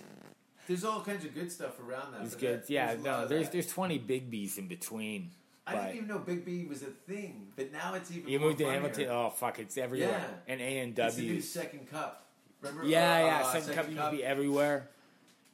There's 0.67 0.83
all 0.83 1.01
kinds 1.01 1.23
of 1.25 1.33
good 1.33 1.51
stuff 1.51 1.79
around 1.79 2.13
that. 2.13 2.21
it's 2.23 2.35
good. 2.35 2.61
that- 2.63 2.69
Yeah, 2.69 2.87
there's 2.93 3.03
no, 3.03 3.27
there's 3.27 3.45
that. 3.45 3.51
there's 3.53 3.67
20 3.67 3.99
big 3.99 4.29
B's 4.29 4.57
in 4.57 4.67
between. 4.67 5.31
I 5.67 5.75
didn't 5.75 5.95
even 5.95 6.07
know 6.09 6.19
Big 6.19 6.45
B 6.45 6.65
was 6.69 6.83
a 6.83 6.87
thing, 6.87 7.47
but 7.55 7.71
now 7.71 7.95
it's 7.95 8.11
even. 8.11 8.29
you 8.29 8.39
moved 8.39 8.59
to. 8.59 8.65
Hamilton. 8.65 9.07
Oh 9.09 9.31
fuck, 9.31 9.57
it's 9.57 9.77
everywhere. 9.79 10.09
Yeah. 10.11 10.53
And 10.53 10.61
A 10.61 10.79
and 10.79 10.99
It's 10.99 11.15
the 11.15 11.21
new 11.23 11.27
W. 11.29 11.41
second 11.41 11.89
cup. 11.89 12.24
Remember? 12.69 12.87
Yeah, 12.87 13.13
Uh, 13.15 13.19
yeah. 13.25 13.41
uh, 13.45 13.51
Second 13.53 13.73
cup 13.75 13.89
used 13.89 14.01
to 14.01 14.11
be 14.11 14.23
everywhere. 14.23 14.89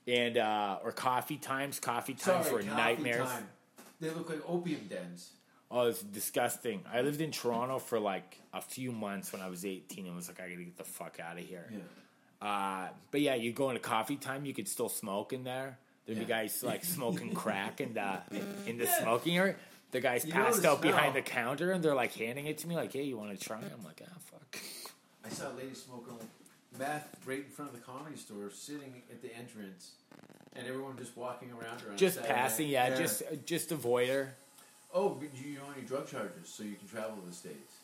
And 0.07 0.37
uh 0.37 0.79
or 0.83 0.91
coffee 0.91 1.37
times. 1.37 1.79
Coffee 1.79 2.13
times 2.15 2.47
Sorry, 2.47 2.63
were 2.65 2.69
nightmares. 2.71 3.27
time. 3.29 3.47
They 3.99 4.09
look 4.09 4.29
like 4.29 4.41
opium 4.47 4.87
dens. 4.89 5.29
Oh, 5.69 5.87
it's 5.87 6.01
disgusting. 6.01 6.83
I 6.91 7.01
lived 7.01 7.21
in 7.21 7.31
Toronto 7.31 7.77
for 7.79 7.99
like 7.99 8.41
a 8.53 8.61
few 8.61 8.91
months 8.91 9.31
when 9.31 9.41
I 9.41 9.47
was 9.47 9.63
18 9.63 10.05
and 10.07 10.15
was 10.15 10.27
like, 10.27 10.41
I 10.41 10.49
gotta 10.49 10.63
get 10.63 10.75
the 10.77 10.83
fuck 10.83 11.19
out 11.19 11.37
of 11.37 11.45
here. 11.45 11.69
Yeah. 11.71 11.79
Uh, 12.47 12.89
but 13.11 13.21
yeah, 13.21 13.35
you 13.35 13.51
go 13.53 13.69
into 13.69 13.79
coffee 13.79 14.17
time, 14.17 14.43
you 14.45 14.53
could 14.53 14.67
still 14.67 14.89
smoke 14.89 15.31
in 15.33 15.43
there. 15.43 15.77
There'd 16.07 16.17
be 16.19 16.25
guys 16.25 16.63
like 16.63 16.83
smoking 16.97 17.33
crack 17.33 17.79
in 17.79 17.93
the 17.93 18.19
in 18.65 18.79
the 18.79 18.85
Yeah. 18.85 19.01
smoking 19.03 19.37
area. 19.37 19.55
The 19.91 20.01
guys 20.01 20.25
You 20.25 20.31
passed 20.33 20.65
out 20.65 20.81
behind 20.81 21.15
the 21.15 21.21
counter 21.21 21.71
and 21.71 21.83
they're 21.83 21.93
like 21.95 22.13
handing 22.13 22.47
it 22.47 22.57
to 22.59 22.67
me, 22.67 22.75
like, 22.75 22.91
"Hey, 22.93 23.03
you 23.03 23.17
want 23.17 23.37
to 23.37 23.45
try?" 23.45 23.57
I'm 23.59 23.83
like, 23.85 24.01
"Ah, 24.03 24.17
fuck." 24.19 24.57
I 25.23 25.29
saw 25.29 25.51
a 25.51 25.53
lady 25.53 25.75
smoking 25.75 26.15
meth 26.77 27.15
right 27.25 27.39
in 27.39 27.49
front 27.51 27.71
of 27.73 27.77
the 27.77 27.83
comedy 27.83 28.17
store, 28.17 28.49
sitting 28.51 29.01
at 29.11 29.21
the 29.21 29.35
entrance, 29.35 29.91
and 30.55 30.67
everyone 30.67 30.97
just 30.97 31.15
walking 31.17 31.49
around 31.51 31.81
her. 31.81 31.95
Just 31.95 32.15
Saturday 32.15 32.33
passing, 32.33 32.65
night. 32.67 32.71
yeah, 32.71 32.97
just 32.97 33.23
just 33.45 33.71
avoid 33.71 34.09
her. 34.09 34.33
Oh, 34.93 35.09
but 35.09 35.29
you 35.35 35.55
don't 35.57 35.75
need 35.75 35.87
drug 35.87 36.07
charges, 36.09 36.49
so 36.49 36.63
you 36.63 36.75
can 36.75 36.87
travel 36.87 37.15
to 37.21 37.27
the 37.27 37.33
states. 37.33 37.75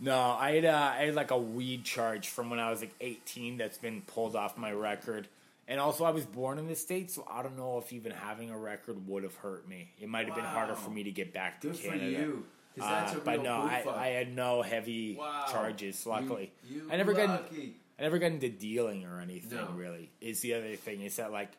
No, 0.00 0.18
I 0.18 0.52
had 0.56 0.64
uh, 0.64 0.92
I 0.98 1.04
had 1.06 1.14
like 1.14 1.30
a 1.30 1.38
weed 1.38 1.84
charge 1.84 2.28
from 2.28 2.50
when 2.50 2.58
I 2.58 2.70
was 2.70 2.80
like 2.80 2.94
18 3.00 3.56
that's 3.58 3.78
been 3.78 4.02
pulled 4.02 4.36
off 4.36 4.56
my 4.56 4.72
record. 4.72 5.28
And 5.66 5.80
also, 5.80 6.04
I 6.04 6.10
was 6.10 6.26
born 6.26 6.58
in 6.58 6.66
the 6.68 6.74
states, 6.76 7.14
so 7.14 7.26
I 7.30 7.42
don't 7.42 7.56
know 7.56 7.78
if 7.78 7.90
even 7.90 8.12
having 8.12 8.50
a 8.50 8.58
record 8.58 9.08
would 9.08 9.22
have 9.22 9.34
hurt 9.36 9.66
me. 9.66 9.88
It 9.98 10.10
might 10.10 10.26
have 10.26 10.34
been 10.34 10.44
harder 10.44 10.74
for 10.74 10.90
me 10.90 11.04
to 11.04 11.10
get 11.10 11.32
back 11.32 11.62
to 11.62 11.68
Good 11.68 11.76
for 11.78 11.88
Canada. 11.92 12.10
you, 12.10 12.44
Uh, 12.82 13.14
but 13.24 13.42
no, 13.42 13.54
I. 13.54 13.82
I 13.96 14.06
had 14.08 14.34
no 14.36 14.60
heavy 14.60 15.16
Wow. 15.18 15.46
charges. 15.50 16.04
Luckily, 16.04 16.52
you 16.68 16.86
I 16.92 16.98
never 16.98 17.14
got 17.14 17.28
lucky. 17.30 17.76
I 17.98 18.02
never 18.02 18.18
got 18.18 18.32
into 18.32 18.48
dealing 18.48 19.04
or 19.04 19.20
anything. 19.20 19.56
No. 19.58 19.68
Really, 19.74 20.10
is 20.20 20.40
the 20.40 20.54
other 20.54 20.74
thing 20.76 21.02
is 21.02 21.16
that 21.16 21.30
like 21.32 21.50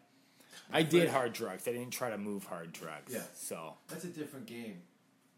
I 0.72 0.84
did 0.84 1.10
hard 1.10 1.34
drugs. 1.34 1.68
I 1.68 1.72
didn't 1.72 1.92
try 1.92 2.10
to 2.10 2.18
move 2.18 2.44
hard 2.46 2.74
drugs. 2.74 3.14
Yeah. 3.14 3.22
So 3.36 3.74
That's 3.88 4.04
a 4.06 4.08
different 4.10 4.46
game. 4.48 4.82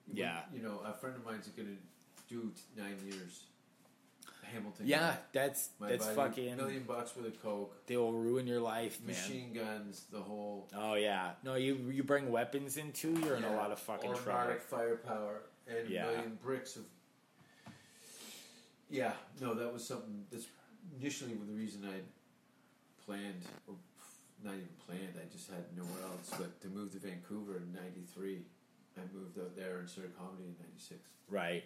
When- 0.07 0.17
Yeah. 0.17 0.41
You 0.53 0.61
know, 0.63 0.79
a 0.85 0.93
friend 0.93 1.15
of 1.15 1.25
mine's 1.25 1.47
going 1.49 1.67
to 1.67 2.33
do 2.33 2.51
nine 2.77 2.95
years. 3.05 3.43
Hamilton. 4.53 4.87
yeah, 4.87 4.97
guy. 5.11 5.17
that's 5.33 5.69
My 5.77 5.89
that's 5.89 6.07
fucking. 6.07 6.55
million 6.55 6.83
bucks 6.83 7.13
with 7.17 7.25
a 7.25 7.31
coke, 7.31 7.85
They 7.85 7.97
will 7.97 8.13
ruin 8.13 8.47
your 8.47 8.61
life, 8.61 8.97
man. 9.01 9.07
machine 9.13 9.51
guns, 9.53 10.05
the 10.09 10.21
whole. 10.21 10.69
Oh 10.73 10.93
yeah, 10.93 11.31
no, 11.43 11.55
you 11.55 11.75
you 11.91 12.01
bring 12.01 12.31
weapons 12.31 12.77
into, 12.77 13.11
you're 13.25 13.35
in 13.35 13.43
a 13.43 13.53
lot 13.57 13.71
of 13.73 13.79
fucking 13.79 14.13
trouble. 14.15 14.55
firepower 14.69 15.41
and 15.67 15.89
Yeah. 15.89 16.05
a 16.07 16.11
million 16.13 16.39
bricks 16.41 16.77
of. 16.77 16.83
Yeah, 18.89 19.11
no, 19.41 19.53
that 19.53 19.71
was 19.73 19.85
something. 19.85 20.25
That's 20.31 20.45
initially 20.99 21.33
the 21.33 21.53
reason 21.53 21.81
I 21.85 21.99
planned, 23.05 23.43
or 23.67 23.75
not 24.43 24.53
even 24.55 24.69
planned. 24.85 25.15
I 25.19 25.25
just 25.31 25.49
had 25.49 25.63
nowhere 25.75 26.03
else 26.11 26.29
but 26.37 26.59
to 26.61 26.67
move 26.69 26.91
to 26.93 26.99
Vancouver 26.99 27.57
in 27.57 27.73
'93. 27.73 28.41
I 28.97 29.01
moved 29.13 29.37
out 29.39 29.55
there 29.55 29.79
and 29.79 29.89
started 29.89 30.17
comedy 30.17 30.45
in 30.49 30.55
'96. 30.59 30.99
Right. 31.29 31.63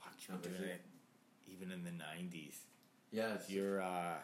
Fuck, 0.00 0.12
you 0.28 0.34
That 0.34 0.50
were 0.50 0.56
doing 0.58 0.70
it. 0.70 0.80
it 1.46 1.52
even 1.52 1.72
in 1.72 1.82
the 1.84 1.90
'90s. 1.90 2.54
Yeah, 3.10 3.34
it's 3.34 3.48
You're 3.50 3.80
uh, 3.82 4.14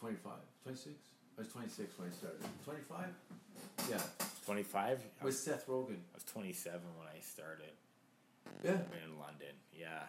25, 0.00 0.32
26. 0.62 0.94
I 1.38 1.40
was 1.40 1.48
26 1.52 1.98
when 1.98 2.08
I 2.08 2.12
started. 2.12 2.40
25? 2.64 3.06
Yeah, 3.90 4.00
25. 4.44 5.00
I 5.20 5.24
with 5.24 5.34
was, 5.34 5.42
Seth 5.42 5.66
Rogen. 5.66 5.96
I 6.12 6.14
was 6.14 6.24
27 6.24 6.80
when 6.98 7.08
I 7.08 7.20
started 7.20 7.72
Yeah. 8.62 8.72
in 9.04 9.18
London. 9.18 9.56
Yeah. 9.72 10.04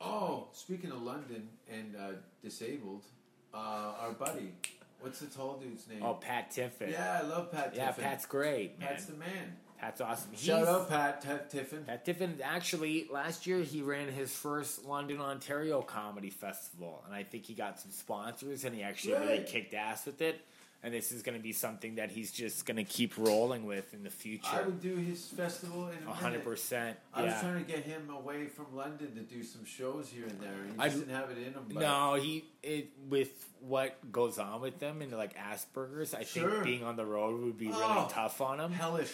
Oh, 0.00 0.48
speaking 0.52 0.90
of 0.90 1.02
London 1.02 1.48
and 1.70 1.94
uh, 1.96 2.12
disabled, 2.42 3.04
uh, 3.52 3.92
our 4.00 4.12
buddy, 4.12 4.52
what's 5.00 5.20
the 5.20 5.26
tall 5.26 5.58
dude's 5.58 5.86
name? 5.88 6.02
Oh, 6.02 6.14
Pat 6.14 6.50
Tiffin. 6.50 6.90
yeah, 6.90 7.20
I 7.22 7.26
love 7.26 7.52
Pat. 7.52 7.74
Yeah, 7.76 7.88
Tiffin. 7.88 8.04
Pat's 8.04 8.26
great, 8.26 8.78
man. 8.78 8.88
Pat's 8.88 9.04
the 9.06 9.16
man. 9.16 9.56
Pat's 9.78 10.00
awesome. 10.00 10.30
Shout 10.36 10.68
out 10.68 10.88
Pat 10.90 11.50
Tiffin. 11.50 11.84
Pat 11.84 12.04
Tiffin, 12.04 12.38
actually, 12.42 13.08
last 13.10 13.46
year 13.46 13.60
he 13.62 13.80
ran 13.82 14.08
his 14.08 14.30
first 14.32 14.84
London, 14.84 15.20
Ontario 15.20 15.80
comedy 15.80 16.30
festival, 16.30 17.02
and 17.06 17.14
I 17.14 17.22
think 17.22 17.44
he 17.46 17.54
got 17.54 17.80
some 17.80 17.90
sponsors, 17.90 18.64
and 18.64 18.74
he 18.74 18.82
actually 18.82 19.14
really 19.14 19.44
kicked 19.44 19.72
ass 19.74 20.04
with 20.06 20.20
it. 20.20 20.40
And 20.82 20.94
this 20.94 21.12
is 21.12 21.22
going 21.22 21.36
to 21.36 21.42
be 21.42 21.52
something 21.52 21.96
that 21.96 22.10
he's 22.10 22.32
just 22.32 22.64
going 22.64 22.76
to 22.78 22.84
keep 22.84 23.18
rolling 23.18 23.66
with 23.66 23.92
in 23.92 24.02
the 24.02 24.10
future. 24.10 24.48
I 24.50 24.62
would 24.62 24.80
do 24.80 24.96
his 24.96 25.26
festival 25.26 25.88
in 25.88 26.06
a 26.08 26.12
hundred 26.12 26.42
percent. 26.44 26.96
I 27.12 27.22
was 27.24 27.34
trying 27.40 27.64
to 27.64 27.70
get 27.70 27.84
him 27.84 28.08
away 28.10 28.46
from 28.46 28.66
London 28.74 29.14
to 29.14 29.20
do 29.20 29.42
some 29.42 29.64
shows 29.64 30.08
here 30.08 30.24
and 30.26 30.40
there. 30.40 30.50
He 30.64 30.68
just 30.70 30.80
I'd- 30.80 30.94
didn't 31.00 31.14
have 31.14 31.30
it 31.30 31.38
in 31.38 31.44
him. 31.52 31.64
But 31.68 31.80
No, 31.80 32.14
he 32.14 32.44
it 32.62 32.88
with 33.08 33.46
what 33.60 34.10
goes 34.10 34.38
on 34.38 34.60
with 34.62 34.78
them 34.78 35.02
and 35.02 35.12
like 35.12 35.36
Asperger's. 35.36 36.14
I 36.14 36.24
Sure. 36.24 36.50
think 36.50 36.64
being 36.64 36.84
on 36.84 36.96
the 36.96 37.04
road 37.06 37.40
would 37.42 37.58
be 37.58 37.68
really 37.68 37.82
Oh, 37.84 38.08
tough 38.10 38.40
on 38.40 38.58
him. 38.60 38.72
hellish. 38.72 39.12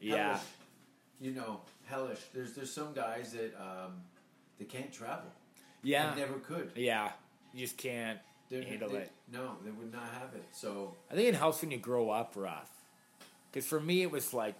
Yeah. 0.00 0.28
Hellish. 0.28 0.42
You 1.20 1.30
know, 1.32 1.60
hellish. 1.84 2.20
There's 2.32 2.54
there's 2.54 2.72
some 2.72 2.94
guys 2.94 3.32
that 3.34 3.54
um, 3.60 4.00
they 4.58 4.64
can't 4.64 4.92
travel. 4.92 5.30
Yeah, 5.82 6.14
They 6.14 6.20
never 6.22 6.38
could. 6.38 6.70
yeah. 6.74 7.12
You 7.52 7.60
just 7.66 7.76
can't 7.76 8.18
They're- 8.52 8.62
handle 8.68 8.90
they- 8.90 8.98
it. 8.98 9.12
No, 9.32 9.56
they 9.64 9.70
would 9.70 9.90
not 9.92 10.08
have 10.12 10.34
it. 10.34 10.44
So 10.52 10.94
I 11.10 11.14
think 11.14 11.28
it 11.28 11.34
helps 11.34 11.62
when 11.62 11.70
you 11.70 11.78
grow 11.78 12.10
up 12.10 12.34
rough. 12.36 12.70
Because 13.50 13.66
for 13.66 13.80
me, 13.80 14.02
it 14.02 14.10
was 14.10 14.34
like 14.34 14.56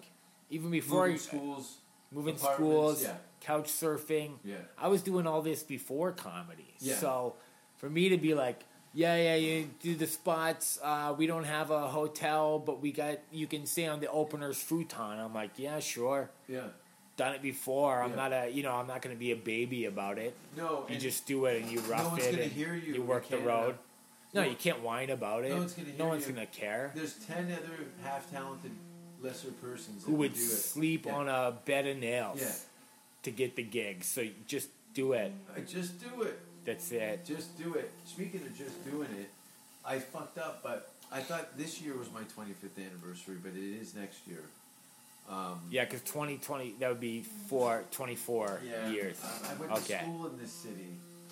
even 0.51 0.71
before 0.71 1.03
moving 1.07 1.15
I- 1.15 1.19
schools, 1.19 1.79
moving 2.11 2.39
schools, 2.39 3.03
yeah. 3.03 3.17
couch 3.41 3.67
surfing. 3.69 4.39
Yeah. 4.45 4.57
I 4.79 4.89
was 4.89 5.03
doing 5.03 5.27
all 5.27 5.43
this 5.43 5.63
before 5.63 6.13
comedy. 6.13 6.75
Yeah. 6.79 6.97
So 6.97 7.37
for 7.77 7.91
me 7.91 8.09
to 8.09 8.17
be 8.17 8.33
like, 8.35 8.61
yeah, 8.95 9.17
yeah, 9.17 9.35
you 9.37 9.71
do 9.81 9.95
the 9.95 10.07
spots. 10.07 10.79
Uh, 10.83 11.15
we 11.17 11.27
don't 11.27 11.45
have 11.45 11.71
a 11.71 11.89
hotel, 11.89 12.59
but 12.59 12.81
we 12.81 12.93
got 12.93 13.19
you 13.31 13.47
can 13.47 13.67
stay 13.67 13.87
on 13.87 14.01
the 14.01 14.11
opener's 14.11 14.61
futon. 14.63 15.19
I'm 15.19 15.35
like, 15.35 15.53
yeah, 15.59 15.81
sure. 15.81 16.31
yeah. 16.49 16.69
Done 17.17 17.35
it 17.35 17.43
before. 17.43 18.03
I'm 18.03 18.11
Yeah. 18.11 18.17
not 18.17 18.33
a, 18.33 18.49
you 18.51 18.63
know, 18.63 18.73
I'm 18.73 18.87
not 18.87 19.03
going 19.03 19.15
to 19.15 19.19
be 19.21 19.33
a 19.33 19.37
baby 19.37 19.85
about 19.85 20.19
it. 20.19 20.35
No, 20.57 20.87
You 20.89 20.97
just 20.97 21.27
do 21.27 21.45
it 21.47 21.63
and 21.63 21.71
you 21.71 21.81
rough 21.81 22.11
one's 22.13 22.25
it 22.27 22.31
gonna 22.33 22.45
hear 22.45 22.75
you 22.75 22.95
in 22.95 23.07
work 23.07 23.29
the 23.29 23.39
road. 23.39 23.77
No, 24.33 24.43
No- 24.43 24.49
you 24.49 24.57
can't 24.57 24.81
whine 24.81 25.11
about 25.11 25.45
it. 25.45 25.51
No 25.51 25.59
one's 25.59 25.75
gonna 25.75 25.89
No 25.99 26.07
one's 26.09 26.27
gonna 26.27 26.47
care. 26.47 26.91
there's 26.95 27.15
ten 27.27 27.53
other 27.53 27.87
half 28.03 28.31
talented 28.31 28.73
lesser 29.21 29.51
persons 29.53 30.05
that 30.05 30.11
Who 30.11 30.17
would 30.17 30.37
sleep 30.37 31.05
Yeah. 31.05 31.15
on 31.15 31.29
a 31.29 31.53
bed 31.65 31.87
of 31.87 31.99
nails 31.99 32.41
Yeah. 32.41 32.55
to 33.25 33.31
get 33.31 33.57
the 33.57 33.63
gig? 33.63 34.05
So 34.05 34.27
just 34.47 34.71
do 34.95 35.13
it. 35.13 35.33
I 35.55 35.61
just 35.61 36.01
do 36.01 36.23
it. 36.23 36.39
That's 36.65 36.91
it. 36.93 37.25
Just 37.27 37.59
do 37.59 37.75
it. 37.75 37.91
Speaking 38.07 38.41
of 38.43 38.57
just 38.57 38.83
doing 38.91 39.11
it, 39.21 39.29
I 39.85 39.99
fucked 39.99 40.39
up, 40.39 40.63
but 40.63 40.93
I 41.11 41.21
thought 41.21 41.59
this 41.59 41.81
year 41.83 41.95
was 41.97 42.11
my 42.11 42.23
25th 42.25 42.79
anniversary, 42.79 43.37
but 43.43 43.53
it 43.53 43.81
is 43.81 43.95
next 43.95 44.27
year. 44.27 44.45
Um, 45.29 45.61
Yeah, 45.71 45.85
because 45.85 46.03
2020, 46.03 46.75
that 46.81 46.89
would 46.91 47.01
be 47.01 47.23
for 47.49 47.85
24 47.93 48.61
yeah, 48.65 48.89
years. 48.91 49.17
I, 49.23 49.53
I 49.53 49.55
went 49.57 49.73
okay. 49.73 49.99
to 49.99 50.05
school 50.05 50.27
in 50.27 50.39
this 50.39 50.53
city. 50.53 50.89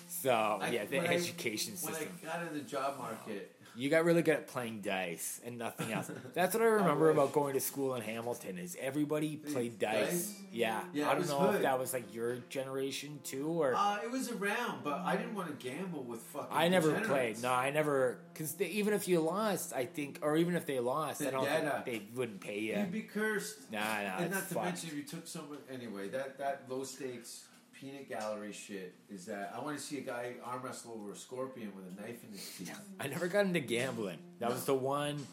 So, 0.09 0.31
I- 0.61 0.69
yeah, 0.69 0.85
the 0.85 0.97
when 0.97 1.07
I- 1.07 1.15
education 1.15 1.73
When 1.81 1.93
system. 1.93 2.19
I 2.23 2.25
got 2.25 2.47
in 2.47 2.53
the 2.53 2.61
job 2.61 2.97
market, 2.97 3.55
You 3.75 3.89
got 3.89 4.03
really 4.03 4.21
good 4.21 4.35
at 4.35 4.47
playing 4.47 4.81
dice 4.81 5.39
and 5.45 5.57
nothing 5.57 5.91
else. 5.93 6.11
That's 6.33 6.53
what 6.53 6.61
I 6.63 6.67
remember 6.67 7.07
wish. 7.07 7.13
about 7.13 7.33
going 7.33 7.53
to 7.53 7.61
school 7.61 7.95
in 7.95 8.01
Hamilton 8.01 8.57
is 8.57 8.77
everybody 8.79 9.37
played 9.37 9.79
dice. 9.79 10.09
dice? 10.09 10.39
Yeah. 10.51 10.81
Yeah, 10.93 11.09
I 11.09 11.15
don't 11.15 11.27
know 11.27 11.51
if 11.51 11.61
that 11.61 11.79
was 11.79 11.93
like 11.93 12.13
your 12.13 12.37
generation 12.49 13.19
too 13.23 13.47
or 13.47 13.73
uh, 13.75 13.99
it 14.03 14.11
was 14.11 14.31
around, 14.31 14.83
but 14.83 14.99
I 14.99 15.15
didn't 15.15 15.35
want 15.35 15.57
to 15.59 15.67
gamble 15.67 16.03
with 16.03 16.21
fucking. 16.21 16.49
I 16.51 16.67
never 16.67 16.99
played. 17.01 17.41
No, 17.41 17.51
I 17.51 17.71
never 17.71 18.17
cuz 18.35 18.59
even 18.59 18.93
if 18.93 19.07
you 19.07 19.21
lost, 19.21 19.73
I 19.73 19.85
think 19.85 20.19
or 20.21 20.35
even 20.37 20.55
if 20.55 20.65
they 20.65 20.79
lost, 20.79 21.21
I 21.21 21.29
don't 21.29 21.47
think 21.47 21.85
they 21.85 22.01
wouldn't 22.13 22.41
pay 22.41 22.59
you. 22.59 22.77
You'd 22.77 22.91
be 22.91 23.01
cursed. 23.03 23.71
Nah, 23.71 23.79
nah, 23.79 24.17
and 24.17 24.25
it's 24.25 24.33
not 24.33 24.47
to 24.49 24.53
fucked. 24.53 24.65
mention, 24.65 24.89
if 24.89 24.95
you 24.95 25.03
took 25.03 25.27
someone 25.27 25.59
anyway, 25.71 26.09
that 26.09 26.37
that 26.39 26.63
low 26.69 26.83
stakes 26.83 27.45
peanut 27.81 28.07
gallery 28.07 28.53
shit 28.53 28.93
is 29.09 29.25
that 29.25 29.51
I 29.57 29.59
want 29.63 29.75
to 29.77 29.83
see 29.83 29.97
a 29.97 30.01
guy 30.01 30.33
arm 30.45 30.61
wrestle 30.63 30.93
over 30.93 31.11
a 31.11 31.15
scorpion 31.15 31.71
with 31.75 31.85
a 31.97 32.01
knife 32.01 32.23
in 32.23 32.31
his 32.31 32.47
teeth. 32.57 32.79
I 32.99 33.07
never 33.07 33.27
got 33.27 33.45
into 33.45 33.59
gambling. 33.59 34.19
That 34.39 34.49
was 34.51 34.65
the 34.65 34.75
one 34.75 35.25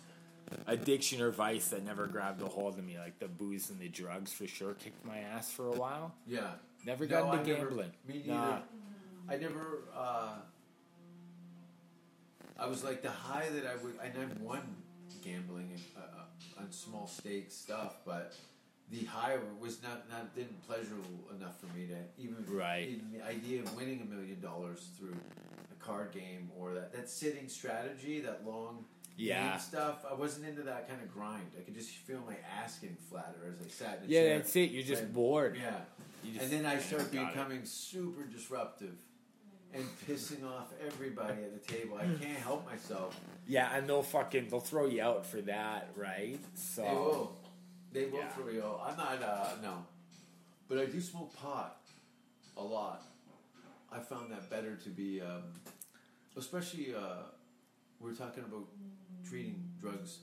addiction 0.66 1.20
or 1.20 1.30
vice 1.30 1.68
that 1.68 1.84
never 1.84 2.06
grabbed 2.06 2.40
a 2.40 2.46
hold 2.46 2.78
of 2.78 2.84
me. 2.84 2.96
Like 2.98 3.18
the 3.18 3.28
booze 3.28 3.68
and 3.68 3.78
the 3.78 3.88
drugs 3.88 4.32
for 4.32 4.46
sure 4.46 4.72
kicked 4.74 5.04
my 5.04 5.18
ass 5.18 5.50
for 5.52 5.66
a 5.68 5.72
while. 5.72 6.14
Yeah, 6.26 6.52
Never 6.86 7.04
No, 7.04 7.10
got 7.10 7.20
into 7.38 7.52
I 7.52 7.54
never- 7.56 7.66
gambling. 7.68 7.92
me 8.06 8.14
neither. 8.26 8.28
Nah. 8.32 8.58
I 9.28 9.36
never. 9.36 9.82
Uh, 9.94 10.28
I 12.58 12.66
was 12.66 12.82
like 12.82 13.02
the 13.02 13.10
high 13.10 13.48
that 13.50 13.66
I 13.66 13.76
would. 13.84 13.94
And 14.02 14.16
I 14.16 14.20
never 14.20 14.34
won 14.42 14.62
gambling 15.22 15.70
uh, 15.96 16.00
uh, 16.00 16.62
on 16.62 16.72
small 16.72 17.06
stakes 17.06 17.54
stuff, 17.54 17.96
but 18.06 18.34
the 18.90 19.04
high 19.04 19.36
was 19.60 19.82
not 19.82 20.08
not 20.08 20.34
didn't 20.34 20.60
pleasurable 20.66 21.28
enough 21.36 21.60
for 21.60 21.66
me 21.76 21.86
to 21.86 21.96
even 22.16 22.44
Right. 22.46 22.88
even 22.88 23.12
the 23.12 23.24
idea 23.24 23.62
of 23.62 23.74
winning 23.76 24.00
a 24.00 24.04
million 24.04 24.40
dollars 24.40 24.90
through 24.98 25.16
a 25.70 25.74
card 25.84 26.12
game 26.12 26.50
or 26.58 26.74
that 26.74 26.92
that 26.92 27.08
sitting 27.10 27.48
strategy, 27.48 28.20
that 28.20 28.46
long. 28.46 28.84
Yeah. 29.20 29.50
game 29.50 29.58
stuff. 29.58 30.04
I 30.08 30.14
wasn't 30.14 30.46
into 30.46 30.62
that 30.62 30.88
kind 30.88 31.02
of 31.02 31.12
grind. 31.12 31.50
I 31.58 31.62
could 31.62 31.74
just 31.74 31.90
feel 31.90 32.22
my 32.24 32.36
ass 32.62 32.78
getting 32.78 32.96
flatter 32.96 33.52
as 33.52 33.66
I 33.66 33.68
sat 33.68 34.02
in 34.04 34.10
Yeah, 34.10 34.20
chair. 34.20 34.38
that's 34.38 34.54
it. 34.54 34.70
You're 34.70 34.84
just 34.84 35.02
Right. 35.02 35.12
bored. 35.12 35.56
Yeah. 35.56 35.80
Just- 36.24 36.40
and 36.44 36.52
then 36.52 36.64
I 36.66 36.78
start 36.78 37.10
Got 37.12 37.22
it. 37.30 37.34
becoming 37.34 37.64
super 37.64 38.22
disruptive 38.24 38.94
and 39.74 39.84
pissing 40.06 40.44
off 40.44 40.72
everybody 40.80 41.42
at 41.42 41.52
the 41.52 41.72
table. 41.74 41.96
I 41.96 42.04
can't 42.04 42.38
help 42.38 42.64
myself. 42.64 43.20
Yeah, 43.48 43.76
and 43.76 43.88
they'll 43.88 44.04
fucking 44.04 44.48
they'll 44.50 44.60
throw 44.60 44.86
you 44.86 45.02
out 45.02 45.26
for 45.26 45.40
that, 45.42 45.90
right? 45.96 46.38
So 46.54 47.36
They 47.92 48.04
will. 48.04 48.10
They 48.10 48.12
will 48.12 48.18
Yeah. 48.18 48.28
throw 48.30 48.48
you. 48.48 48.64
I'm 48.64 48.96
not, 48.96 49.22
uh, 49.22 49.56
no. 49.62 49.86
But 50.68 50.78
I 50.78 50.86
do 50.86 51.00
smoke 51.00 51.34
pot 51.34 51.80
a 52.56 52.62
lot. 52.62 53.02
I 53.90 54.00
found 54.00 54.30
that 54.32 54.50
better 54.50 54.76
to 54.76 54.88
be, 54.90 55.20
um, 55.20 55.44
especially, 56.36 56.94
uh, 56.94 57.22
we're 58.00 58.14
talking 58.14 58.44
about 58.44 58.66
treating 59.26 59.70
drugs. 59.80 60.18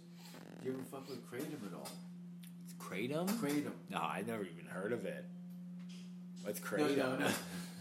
Do 0.61 0.69
you 0.69 0.73
ever 0.75 0.83
fuck 0.83 1.09
with 1.09 1.25
kratom 1.29 1.65
at 1.67 1.73
all? 1.73 1.89
kratom. 2.77 3.27
Kratom. 3.39 3.71
No, 3.89 3.97
I 3.97 4.23
never 4.25 4.43
even 4.43 4.65
heard 4.65 4.91
of 4.93 5.05
it. 5.05 5.25
What's 6.43 6.61
No, 6.71 6.87
no, 6.95 7.17
no. 7.17 7.27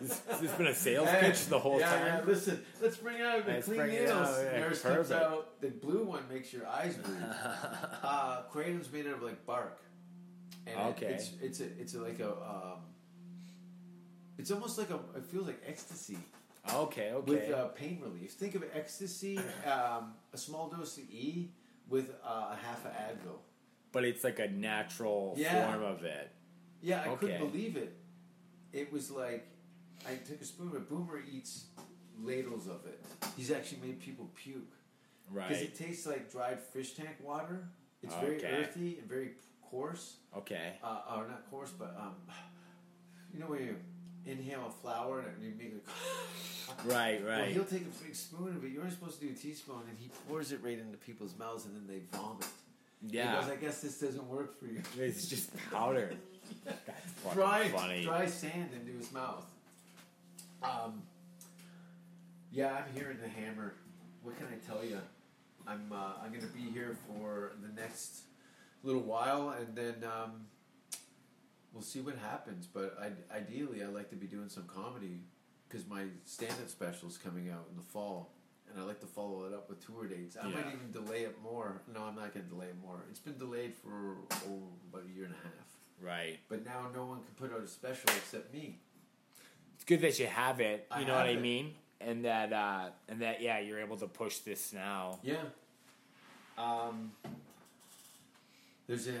This 0.00 0.22
has 0.40 0.50
been 0.52 0.66
a 0.68 0.74
sales 0.74 1.08
pitch 1.20 1.46
the 1.46 1.58
whole 1.58 1.78
yeah, 1.80 1.90
time. 1.90 2.06
Yeah, 2.06 2.20
listen, 2.26 2.64
let's 2.82 2.96
bring 2.96 3.20
out 3.20 3.44
the 3.46 3.52
Let's 3.52 3.66
clean 3.66 3.80
it 3.80 4.00
needles. 4.02 4.10
out, 4.28 4.44
yeah, 4.44 4.58
Yours 4.60 4.80
comes 4.80 5.12
out. 5.12 5.60
The 5.60 5.68
blue 5.68 6.04
one 6.04 6.22
makes 6.32 6.52
your 6.52 6.66
eyes 6.66 6.96
bleed. 6.96 7.16
uh, 8.02 8.42
kratom's 8.52 8.92
made 8.92 9.06
out 9.06 9.14
of 9.14 9.22
like 9.22 9.44
bark. 9.46 9.80
And 10.66 10.76
it- 10.78 10.82
Okay. 11.02 11.06
it's 11.14 11.30
it's 11.42 11.60
a, 11.60 11.64
it's 11.80 11.94
a, 11.94 12.00
like 12.00 12.20
a 12.20 12.30
um, 12.32 12.78
it's 14.38 14.50
almost 14.50 14.78
like 14.78 14.90
a 14.90 14.98
it 15.16 15.24
feels 15.26 15.46
like 15.46 15.62
ecstasy 15.66 16.18
Okay, 16.74 17.10
okay. 17.12 17.30
with 17.30 17.50
uh, 17.52 17.66
pain 17.68 18.00
relief. 18.02 18.32
Think 18.32 18.54
of 18.54 18.64
ecstasy, 18.74 19.38
um, 19.66 20.14
a 20.32 20.38
small 20.38 20.68
dose 20.68 20.96
of 20.96 21.04
E 21.10 21.50
with 21.88 22.10
uh, 22.24 22.52
a 22.52 22.58
half 22.64 22.84
of 22.86 22.92
Advil. 22.92 23.36
but 23.92 24.04
it's 24.04 24.24
like 24.24 24.38
a 24.38 24.48
natural 24.48 25.34
Yeah. 25.36 25.70
form 25.70 25.82
of 25.84 26.04
it. 26.04 26.30
Yeah, 26.80 27.02
I 27.02 27.14
couldn't 27.16 27.38
believe 27.50 27.76
it. 27.76 27.94
It 28.72 28.90
was 28.92 29.10
like 29.10 29.46
I 30.08 30.14
took 30.16 30.40
a 30.40 30.44
spoon, 30.44 30.70
but 30.72 30.88
Boomer 30.88 31.20
eats 31.32 31.64
ladles 32.22 32.66
of 32.66 32.84
it. 32.86 33.02
He's 33.36 33.50
actually 33.50 33.78
made 33.86 34.00
people 34.00 34.30
puke 34.34 34.72
Right. 35.30 35.48
because 35.48 35.62
it 35.62 35.74
tastes 35.76 36.06
like 36.06 36.30
dried 36.30 36.60
fish 36.60 36.94
tank 36.94 37.16
water. 37.22 37.68
It's 38.02 38.14
very 38.16 38.44
earthy 38.44 38.98
and 38.98 39.08
very 39.08 39.30
coarse, 39.70 40.16
Okay. 40.36 40.74
uh, 40.82 41.00
or 41.16 41.26
not 41.26 41.50
coarse, 41.50 41.70
but 41.70 41.96
um, 41.98 42.14
you 43.32 43.40
know 43.40 43.46
when 43.46 43.62
you 43.62 43.76
inhale 44.26 44.66
a 44.66 44.70
flower 44.70 45.20
and 45.20 45.42
you 45.42 45.52
make 45.58 45.72
it. 45.74 45.84
Right, 46.86 47.22
Well, 47.22 47.38
right. 47.40 47.52
he'll 47.52 47.64
take 47.64 47.82
a 47.82 48.04
big 48.04 48.14
spoon 48.14 48.56
of 48.56 48.64
it. 48.64 48.70
You're 48.72 48.80
only 48.82 48.94
supposed 48.94 49.20
to 49.20 49.26
do 49.26 49.32
a 49.32 49.36
teaspoon, 49.36 49.82
and 49.88 49.98
he 49.98 50.08
pours 50.28 50.50
it 50.50 50.60
right 50.62 50.78
into 50.78 50.96
people's 50.96 51.36
mouths, 51.38 51.66
and 51.66 51.76
then 51.76 51.86
they 51.86 52.00
vomit. 52.16 52.46
yeah. 53.06 53.38
Goes, 53.40 53.50
I 53.50 53.56
guess 53.56 53.80
this 53.82 54.00
doesn't 54.00 54.26
work 54.28 54.58
for 54.58 54.66
you. 54.66 54.80
It's 54.98 55.28
just 55.28 55.50
powder. 55.70 56.14
That's 56.64 57.12
fucking 57.22 57.38
dry, 57.38 57.68
funny. 57.68 58.02
dry 58.04 58.26
sand 58.26 58.70
into 58.74 58.96
his 58.98 59.12
mouth. 59.12 59.44
Um, 60.64 61.02
yeah, 62.50 62.72
I'm 62.72 62.94
here 62.94 63.10
in 63.10 63.20
the 63.20 63.28
hammer. 63.28 63.74
What 64.22 64.36
can 64.38 64.46
I 64.46 64.56
tell 64.66 64.84
you? 64.84 64.98
I'm 65.66 65.92
uh, 65.92 66.22
I'm 66.24 66.32
gonna 66.32 66.52
be 66.52 66.70
here 66.72 66.96
for 67.06 67.52
the 67.62 67.80
next 67.80 68.22
little 68.82 69.02
while, 69.02 69.50
and 69.50 69.74
then 69.74 69.96
um, 70.04 70.46
we'll 71.72 71.82
see 71.82 72.00
what 72.00 72.16
happens. 72.16 72.66
But 72.66 72.96
I, 73.00 73.36
ideally, 73.36 73.82
I 73.82 73.86
like 73.86 74.10
to 74.10 74.16
be 74.16 74.26
doing 74.26 74.48
some 74.48 74.64
comedy 74.64 75.20
because 75.68 75.86
my 75.88 76.04
stand-up 76.24 76.68
special 76.68 77.08
is 77.08 77.16
coming 77.16 77.50
out 77.50 77.66
in 77.70 77.76
the 77.76 77.82
fall, 77.82 78.32
and 78.70 78.80
I 78.80 78.84
like 78.86 79.00
to 79.00 79.06
follow 79.06 79.44
it 79.44 79.52
up 79.54 79.68
with 79.68 79.84
tour 79.84 80.06
dates. 80.06 80.36
I 80.40 80.46
might 80.46 80.66
even 80.66 80.92
delay 80.92 81.22
it 81.22 81.36
more. 81.42 81.82
No, 81.92 82.04
I'm 82.04 82.16
not 82.16 82.32
gonna 82.32 82.46
delay 82.46 82.66
it 82.66 82.76
more. 82.82 83.04
It's 83.10 83.20
been 83.20 83.38
delayed 83.38 83.74
for 83.74 84.16
oh, 84.48 84.62
about 84.90 85.06
a 85.08 85.14
year 85.14 85.24
and 85.24 85.34
a 85.34 85.42
half. 85.42 85.66
Right. 86.00 86.38
But 86.48 86.64
now 86.64 86.88
no 86.94 87.06
one 87.06 87.20
can 87.24 87.34
put 87.36 87.54
out 87.54 87.64
a 87.64 87.68
special 87.68 88.10
except 88.10 88.52
me. 88.52 88.78
It's 89.84 89.88
good 89.90 90.00
that 90.00 90.18
you 90.18 90.26
have 90.26 90.60
it. 90.60 90.86
You 90.96 91.02
I 91.02 91.04
know 91.04 91.14
what 91.14 91.26
I 91.26 91.36
mean? 91.36 91.74
And 92.00 92.24
that 92.24 92.52
uh 92.54 92.88
and 93.08 93.20
that 93.20 93.42
yeah, 93.42 93.58
you're 93.58 93.80
able 93.80 93.98
to 93.98 94.06
push 94.06 94.38
this 94.38 94.72
now. 94.72 95.18
Yeah. 95.22 95.36
Um. 96.56 97.12
There's 98.86 99.08
a 99.08 99.12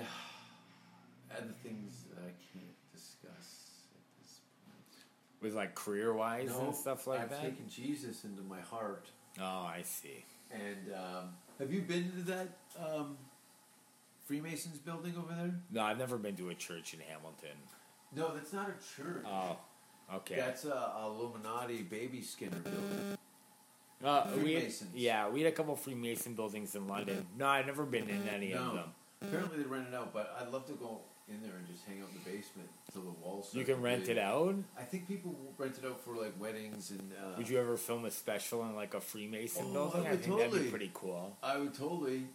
other 1.36 1.52
things 1.62 2.04
that 2.10 2.20
I 2.20 2.32
can't 2.52 2.92
discuss 2.94 3.72
at 3.92 4.22
this 4.22 4.40
point. 4.64 5.42
With 5.42 5.54
like 5.54 5.74
career 5.74 6.14
wise 6.14 6.50
and 6.56 6.74
stuff 6.74 7.06
like 7.06 7.20
I've 7.20 7.30
that. 7.30 7.42
taken 7.42 7.68
Jesus 7.68 8.24
into 8.24 8.42
my 8.42 8.60
heart. 8.60 9.06
Oh, 9.40 9.44
I 9.66 9.82
see. 9.82 10.24
And 10.50 10.94
um, 10.94 11.30
have 11.58 11.72
you 11.72 11.82
been 11.82 12.10
to 12.12 12.22
that 12.30 12.48
um, 12.78 13.16
Freemasons 14.24 14.78
building 14.78 15.14
over 15.18 15.34
there? 15.34 15.54
No, 15.72 15.82
I've 15.82 15.98
never 15.98 16.16
been 16.16 16.36
to 16.36 16.50
a 16.50 16.54
church 16.54 16.94
in 16.94 17.00
Hamilton. 17.00 17.56
No, 18.14 18.32
that's 18.34 18.52
not 18.52 18.68
a 18.68 19.02
church. 19.02 19.24
Oh, 19.26 19.56
okay. 20.14 20.36
That's 20.36 20.64
a, 20.64 20.92
Illuminati 21.04 21.82
baby 21.82 22.22
skinner 22.22 22.58
building. 22.58 23.18
Uh, 24.04 24.26
we 24.42 24.54
had, 24.54 24.72
yeah, 24.94 25.28
we 25.28 25.42
had 25.42 25.52
a 25.52 25.56
couple 25.56 25.74
Freemason 25.76 26.34
buildings 26.34 26.74
in 26.74 26.86
London. 26.86 27.26
No, 27.38 27.46
I've 27.46 27.66
never 27.66 27.84
been 27.84 28.08
in 28.08 28.28
any 28.28 28.52
of 28.52 28.74
them. 28.74 28.84
Apparently 29.22 29.58
they 29.58 29.64
rent 29.64 29.86
it 29.88 29.94
out, 29.94 30.12
but 30.12 30.36
I'd 30.40 30.52
love 30.52 30.66
to 30.66 30.72
go 30.74 31.00
in 31.26 31.40
there 31.42 31.56
and 31.56 31.66
just 31.66 31.86
hang 31.86 32.02
out 32.02 32.08
in 32.12 32.18
the 32.22 32.30
basement 32.30 32.68
till 32.92 33.00
the 33.02 33.12
walls. 33.22 33.48
You 33.54 33.64
can 33.64 33.80
rent 33.80 34.04
bleed. 34.04 34.18
it 34.18 34.20
out. 34.20 34.56
I 34.78 34.82
think 34.82 35.08
people 35.08 35.34
rent 35.56 35.78
it 35.82 35.86
out 35.86 36.04
for 36.04 36.14
like 36.16 36.38
weddings 36.38 36.90
and. 36.90 37.12
Uh, 37.12 37.38
Would 37.38 37.48
you 37.48 37.58
ever 37.58 37.78
film 37.78 38.04
a 38.04 38.10
special 38.10 38.62
in 38.66 38.74
like 38.76 38.92
a 38.92 39.00
Freemason 39.00 39.64
Oh, 39.70 39.72
building? 39.72 40.06
I 40.06 40.10
I, 40.12 40.16
think 40.16 40.22
that'd 40.36 40.40
totally. 40.50 40.62
be 40.64 40.70
pretty 40.70 40.90
cool. 40.92 41.34
I 41.42 41.56
would 41.56 41.72
totally. 41.72 42.26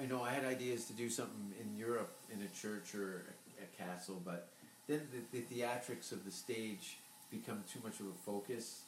I 0.00 0.06
know 0.06 0.22
I 0.22 0.30
had 0.30 0.44
ideas 0.46 0.86
to 0.86 0.94
do 0.94 1.10
something 1.10 1.52
in 1.60 1.76
Europe 1.76 2.16
in 2.32 2.40
a 2.40 2.48
church 2.58 2.94
or 2.94 3.34
a, 3.60 3.64
a 3.64 3.86
castle, 3.86 4.22
but 4.24 4.48
then 4.90 5.02
the, 5.12 5.38
the 5.40 5.44
theatrics 5.54 6.12
of 6.12 6.24
the 6.24 6.30
stage 6.30 6.98
become 7.30 7.62
too 7.72 7.78
much 7.84 8.00
of 8.00 8.06
a 8.06 8.18
focus. 8.26 8.82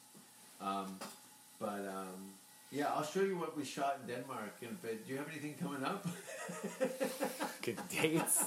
Um, 0.61 0.99
but 1.59 1.79
um, 1.87 2.31
yeah, 2.71 2.87
I'll 2.93 3.03
show 3.03 3.21
you 3.21 3.37
what 3.37 3.55
we 3.55 3.63
shot 3.63 3.99
in 4.01 4.13
Denmark. 4.13 4.55
And 4.61 4.81
but 4.81 5.05
do 5.05 5.11
you 5.13 5.17
have 5.19 5.29
anything 5.29 5.55
coming 5.61 5.83
up? 5.83 6.05
Good 7.61 7.77
dates. 7.89 8.45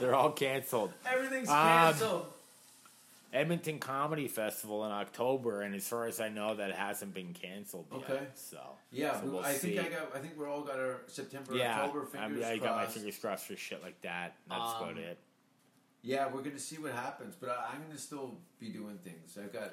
They're 0.00 0.14
all 0.14 0.32
canceled. 0.32 0.92
Everything's 1.06 1.48
Um, 1.48 1.54
canceled. 1.56 2.26
Edmonton 3.32 3.80
Comedy 3.80 4.28
Festival 4.28 4.86
in 4.86 4.92
October, 4.92 5.62
and 5.62 5.74
as 5.74 5.88
far 5.88 6.06
as 6.06 6.20
I 6.20 6.28
know, 6.28 6.54
that 6.54 6.70
hasn't 6.72 7.12
been 7.12 7.32
canceled 7.34 7.86
yet. 7.90 8.08
Okay. 8.08 8.26
So 8.36 8.58
yeah, 8.92 9.18
so 9.18 9.24
we- 9.26 9.30
we'll 9.32 9.44
I 9.44 9.52
think. 9.54 9.80
I 9.80 9.88
got. 9.88 10.14
I 10.14 10.20
think 10.20 10.34
we're 10.38 10.48
all 10.48 10.62
got 10.62 10.78
our 10.78 11.00
September, 11.08 11.54
yeah, 11.56 11.80
October 11.82 12.06
I, 12.06 12.06
fingers 12.28 12.40
mean, 12.42 12.44
I 12.44 12.58
got 12.58 12.76
my 12.76 12.86
fingers 12.86 13.18
crossed 13.18 13.46
for 13.46 13.56
shit 13.56 13.82
like 13.82 14.00
that. 14.02 14.36
That's 14.48 14.60
Um, 14.76 14.82
about 14.84 14.98
it. 14.98 15.18
Yeah, 16.04 16.26
we're 16.26 16.42
going 16.42 16.52
to 16.52 16.60
see 16.60 16.76
what 16.76 16.92
happens, 16.92 17.34
but 17.34 17.48
I, 17.48 17.72
I'm 17.72 17.80
going 17.80 17.96
to 17.96 17.98
still 17.98 18.36
be 18.60 18.68
doing 18.68 18.98
things. 19.02 19.38
I've 19.42 19.54
got 19.54 19.72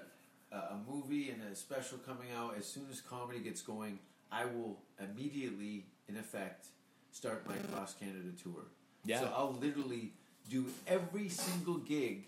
a, 0.49 0.55
a 0.55 0.79
movie 0.89 1.29
and 1.29 1.41
a 1.51 1.55
special 1.55 1.97
coming 1.97 2.29
out. 2.36 2.55
As 2.57 2.65
soon 2.65 2.86
as 2.89 3.01
comedy 3.01 3.39
gets 3.39 3.61
going, 3.61 3.99
I 4.32 4.45
will 4.45 4.79
immediately, 4.97 5.88
in 6.07 6.15
effect, 6.15 6.67
start 7.11 7.45
my 7.45 7.55
cross 7.73 7.95
Canada 7.95 8.29
tour. 8.41 8.63
Yeah. 9.03 9.19
So 9.19 9.34
I'll 9.36 9.57
literally 9.59 10.13
do 10.49 10.67
every 10.88 11.27
single 11.27 11.77
gig 11.79 12.27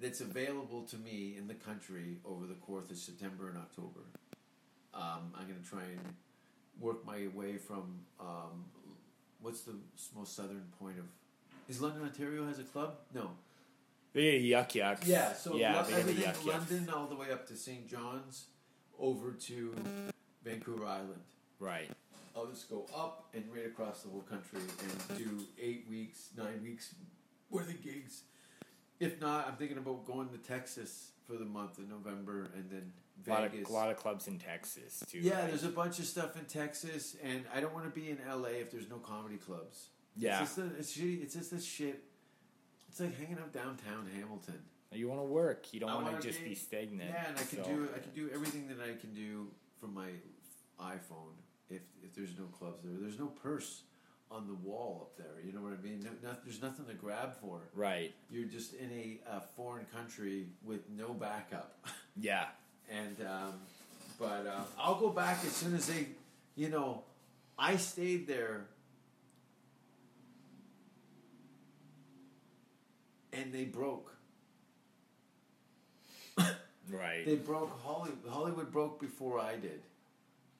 that's 0.00 0.20
available 0.20 0.82
to 0.82 0.96
me 0.96 1.36
in 1.38 1.46
the 1.46 1.54
country 1.54 2.16
over 2.24 2.46
the 2.46 2.54
course 2.54 2.90
of 2.90 2.96
September 2.96 3.48
and 3.48 3.58
October. 3.58 4.00
Um, 4.92 5.32
I'm 5.38 5.46
going 5.46 5.62
to 5.62 5.68
try 5.68 5.82
and 5.82 6.14
work 6.80 7.06
my 7.06 7.28
way 7.32 7.58
from 7.58 8.00
um, 8.18 8.64
what's 9.40 9.60
the 9.60 9.76
most 10.16 10.34
southern 10.34 10.64
point 10.80 10.98
of 10.98 11.04
is 11.68 11.80
London, 11.80 12.02
Ontario 12.02 12.46
has 12.46 12.58
a 12.58 12.64
club? 12.64 12.94
No. 13.14 13.30
Get 14.14 14.40
Yuk 14.40 14.74
Yuk's. 14.74 15.06
Yeah, 15.06 15.32
so 15.34 15.54
yeah, 15.56 15.76
Lo- 15.76 15.82
they 15.84 15.94
everything 15.94 16.24
yuck. 16.32 16.46
London 16.46 16.90
all 16.94 17.06
the 17.06 17.14
way 17.14 17.30
up 17.30 17.46
to 17.48 17.56
St. 17.56 17.86
John's, 17.88 18.46
over 18.98 19.32
to 19.32 19.74
Vancouver 20.44 20.86
Island. 20.86 21.20
Right. 21.60 21.90
I'll 22.34 22.46
just 22.46 22.68
go 22.70 22.86
up 22.94 23.28
and 23.34 23.44
right 23.52 23.66
across 23.66 24.02
the 24.02 24.08
whole 24.10 24.22
country 24.22 24.60
and 24.60 25.18
do 25.18 25.44
eight 25.60 25.86
weeks, 25.90 26.30
nine 26.36 26.60
weeks 26.62 26.94
worth 27.50 27.68
of 27.68 27.82
gigs. 27.82 28.22
If 29.00 29.20
not, 29.20 29.46
I'm 29.48 29.56
thinking 29.56 29.78
about 29.78 30.04
going 30.06 30.28
to 30.30 30.38
Texas 30.38 31.10
for 31.26 31.34
the 31.34 31.44
month 31.44 31.78
of 31.78 31.88
November 31.88 32.50
and 32.56 32.68
then 32.70 32.92
A 33.26 33.30
lot, 33.30 33.44
of, 33.44 33.52
Vegas. 33.52 33.68
a 33.68 33.72
lot 33.72 33.90
of 33.90 33.96
clubs 33.96 34.26
in 34.26 34.38
Texas 34.38 35.02
too. 35.10 35.18
yeah, 35.18 35.40
right? 35.40 35.48
there's 35.48 35.64
a 35.64 35.68
bunch 35.68 35.98
of 35.98 36.06
stuff 36.06 36.36
in 36.36 36.44
Texas, 36.46 37.16
and 37.22 37.44
I 37.54 37.60
don't 37.60 37.74
want 37.74 37.84
to 37.86 38.00
be 38.00 38.08
in 38.10 38.18
LA 38.28 38.48
if 38.60 38.70
there's 38.70 38.88
no 38.88 38.96
comedy 38.96 39.36
clubs. 39.36 39.88
Yeah. 40.18 40.42
it's 40.42 40.56
just, 40.56 40.58
a, 40.58 40.76
it's, 40.78 40.96
shitty, 40.96 41.22
it's 41.22 41.34
just 41.34 41.50
this 41.50 41.64
shit. 41.64 42.02
It's 42.88 43.00
like 43.00 43.16
hanging 43.18 43.38
out 43.38 43.52
downtown 43.52 44.08
Hamilton. 44.14 44.60
You 44.92 45.08
want 45.08 45.20
to 45.20 45.24
work. 45.24 45.66
You 45.72 45.80
don't 45.80 45.90
I 45.90 45.94
want 46.02 46.20
to 46.20 46.26
just 46.26 46.42
be- 46.42 46.50
be 46.50 46.54
stagnant. 46.54 47.10
Yeah, 47.10 47.28
and 47.28 47.36
I 47.38 47.42
can 47.42 47.62
so- 47.64 47.70
do 47.70 47.88
I 47.94 47.98
can 47.98 48.12
do 48.14 48.30
everything 48.34 48.68
that 48.68 48.78
I 48.82 48.98
can 48.98 49.12
do 49.14 49.48
from 49.80 49.94
my 49.94 50.08
iPhone. 50.80 51.34
If 51.70 51.82
if 52.02 52.14
there's 52.14 52.36
no 52.38 52.46
clubs 52.46 52.82
there, 52.82 52.94
there's 52.98 53.18
no 53.18 53.26
purse 53.26 53.82
on 54.30 54.46
the 54.46 54.54
wall 54.54 55.00
up 55.10 55.16
there. 55.16 55.42
You 55.44 55.52
know 55.52 55.60
what 55.60 55.72
I 55.72 55.82
mean? 55.82 56.00
No, 56.00 56.10
no, 56.22 56.36
there's 56.44 56.60
nothing 56.62 56.86
to 56.86 56.94
grab 56.94 57.34
for. 57.40 57.60
Right. 57.74 58.14
You're 58.30 58.46
just 58.48 58.74
in 58.74 58.90
a, 58.90 59.20
a 59.36 59.40
foreign 59.56 59.86
country 59.94 60.46
with 60.64 60.88
no 60.90 61.12
backup. 61.12 61.78
Yeah. 62.20 62.46
and 62.90 63.16
um, 63.24 63.54
but 64.18 64.44
uh, 64.46 64.62
I'll 64.76 64.96
go 64.98 65.10
back 65.10 65.38
as 65.46 65.52
soon 65.52 65.72
as 65.76 65.86
they, 65.86 66.08
you 66.56 66.68
know, 66.68 67.04
I 67.56 67.76
stayed 67.76 68.26
there. 68.26 68.66
And 73.40 73.52
they 73.52 73.64
broke. 73.64 74.12
Right. 76.90 77.26
They 77.26 77.34
broke 77.36 77.78
Hollywood. 77.84 78.18
Hollywood 78.30 78.72
broke 78.72 78.98
before 78.98 79.38
I 79.38 79.56
did. 79.56 79.82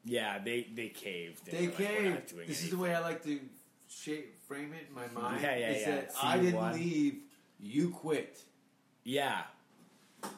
yeah, 0.05 0.39
they 0.39 0.67
they 0.75 0.89
caved. 0.89 1.47
They 1.47 1.69
like, 1.69 1.79
"We're 1.79 1.85
not 2.11 2.17
caved. 2.19 2.29
doing 2.31 2.47
This 2.47 2.63
is 2.65 2.71
the 2.71 2.77
way 2.77 2.95
I 2.95 3.01
like 3.01 3.23
to 3.25 3.41
shape, 3.89 4.39
frame 4.47 4.75
it 4.75 4.89
in 4.91 4.95
my 4.95 5.07
mind. 5.19 5.41
Yeah, 5.43 5.57
yeah, 5.57 5.71
is 5.71 5.81
yeah. 5.87 5.95
that 5.95 6.13
See 6.13 6.19
I 6.23 6.39
didn't 6.39 6.73
leave. 6.75 7.15
You 7.59 7.89
quit. 7.91 8.39
Yeah. 9.05 9.41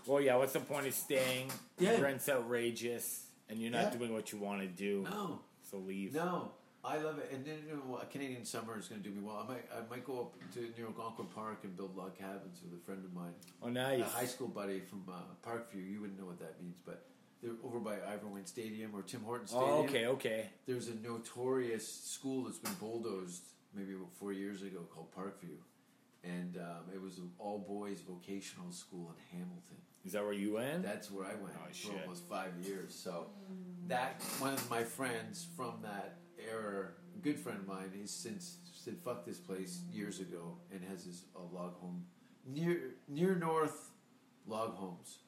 Well, 0.06 0.20
yeah. 0.20 0.36
What's 0.36 0.52
the 0.52 0.60
point 0.60 0.86
of 0.86 0.94
staying? 0.94 1.50
Yeah. 1.80 2.00
Rent's 2.00 2.28
outrageous, 2.28 3.24
and 3.48 3.58
you're 3.58 3.72
not 3.72 3.92
Yeah. 3.92 3.98
doing 3.98 4.12
what 4.12 4.30
you 4.30 4.38
want 4.38 4.60
to 4.60 4.68
do. 4.68 5.02
No, 5.10 5.40
So 5.68 5.78
leave. 5.78 6.14
no. 6.14 6.52
I 6.82 6.96
love 6.98 7.18
it, 7.18 7.30
and 7.32 7.44
then 7.44 7.58
you 7.68 7.74
know, 7.76 7.98
a 8.00 8.06
Canadian 8.06 8.44
summer 8.44 8.78
is 8.78 8.88
going 8.88 9.02
to 9.02 9.08
do 9.08 9.14
me 9.14 9.20
well. 9.22 9.44
I 9.46 9.52
might, 9.52 9.64
I 9.70 9.80
might 9.90 10.04
go 10.04 10.20
up 10.20 10.52
to 10.54 10.60
near 10.78 10.86
Algonquin 10.86 11.26
Park 11.26 11.58
and 11.64 11.76
build 11.76 11.94
log 11.96 12.16
cabins 12.18 12.60
with 12.64 12.80
a 12.80 12.82
friend 12.84 13.04
of 13.04 13.12
mine, 13.12 13.34
Oh, 13.62 13.68
nice. 13.68 14.00
a 14.00 14.04
high 14.04 14.24
school 14.24 14.48
buddy 14.48 14.80
from 14.80 15.04
uh, 15.08 15.12
Parkview. 15.46 15.90
You 15.90 16.00
wouldn't 16.00 16.18
know 16.18 16.24
what 16.26 16.38
that 16.38 16.60
means, 16.62 16.76
but 16.86 17.04
they're 17.42 17.52
over 17.64 17.80
by 17.80 17.96
Ivor 18.10 18.28
Wynne 18.28 18.46
Stadium 18.46 18.92
or 18.94 19.02
Tim 19.02 19.22
Hortons 19.22 19.50
Stadium. 19.50 19.70
Oh, 19.70 19.82
okay, 19.82 20.06
okay. 20.06 20.46
There's 20.66 20.88
a 20.88 20.94
notorious 20.94 21.86
school 21.86 22.44
that's 22.44 22.58
been 22.58 22.74
bulldozed 22.80 23.42
maybe 23.74 23.92
about 23.94 24.12
four 24.14 24.32
years 24.32 24.62
ago 24.62 24.80
called 24.90 25.14
Parkview, 25.14 25.56
and 26.24 26.56
um, 26.56 26.92
it 26.94 27.00
was 27.00 27.18
an 27.18 27.30
all 27.38 27.58
boys 27.58 28.00
vocational 28.00 28.72
school 28.72 29.14
in 29.14 29.38
Hamilton. 29.38 29.76
Is 30.06 30.12
that 30.12 30.24
where 30.24 30.32
you 30.32 30.54
went? 30.54 30.82
That's 30.82 31.10
where 31.10 31.26
I 31.26 31.34
went 31.34 31.54
Oh, 31.62 31.68
for 31.68 31.74
shit. 31.74 31.90
almost 32.02 32.24
five 32.26 32.52
years. 32.64 32.94
So 32.94 33.26
that 33.86 34.22
one 34.38 34.54
of 34.54 34.70
my 34.70 34.82
friends 34.82 35.46
from 35.54 35.74
that 35.82 36.16
a 36.48 37.18
good 37.20 37.38
friend 37.38 37.58
of 37.58 37.66
mine, 37.66 37.90
he's 37.94 38.10
since 38.10 38.58
said 38.72 38.96
fuck 39.04 39.26
this 39.26 39.38
place 39.38 39.82
years 39.92 40.20
ago 40.20 40.56
and 40.72 40.80
has 40.88 41.04
his 41.04 41.24
a 41.36 41.54
log 41.54 41.74
home 41.80 42.04
near 42.46 42.94
near 43.08 43.34
north 43.34 43.90
log 44.46 44.74
homes. 44.74 45.18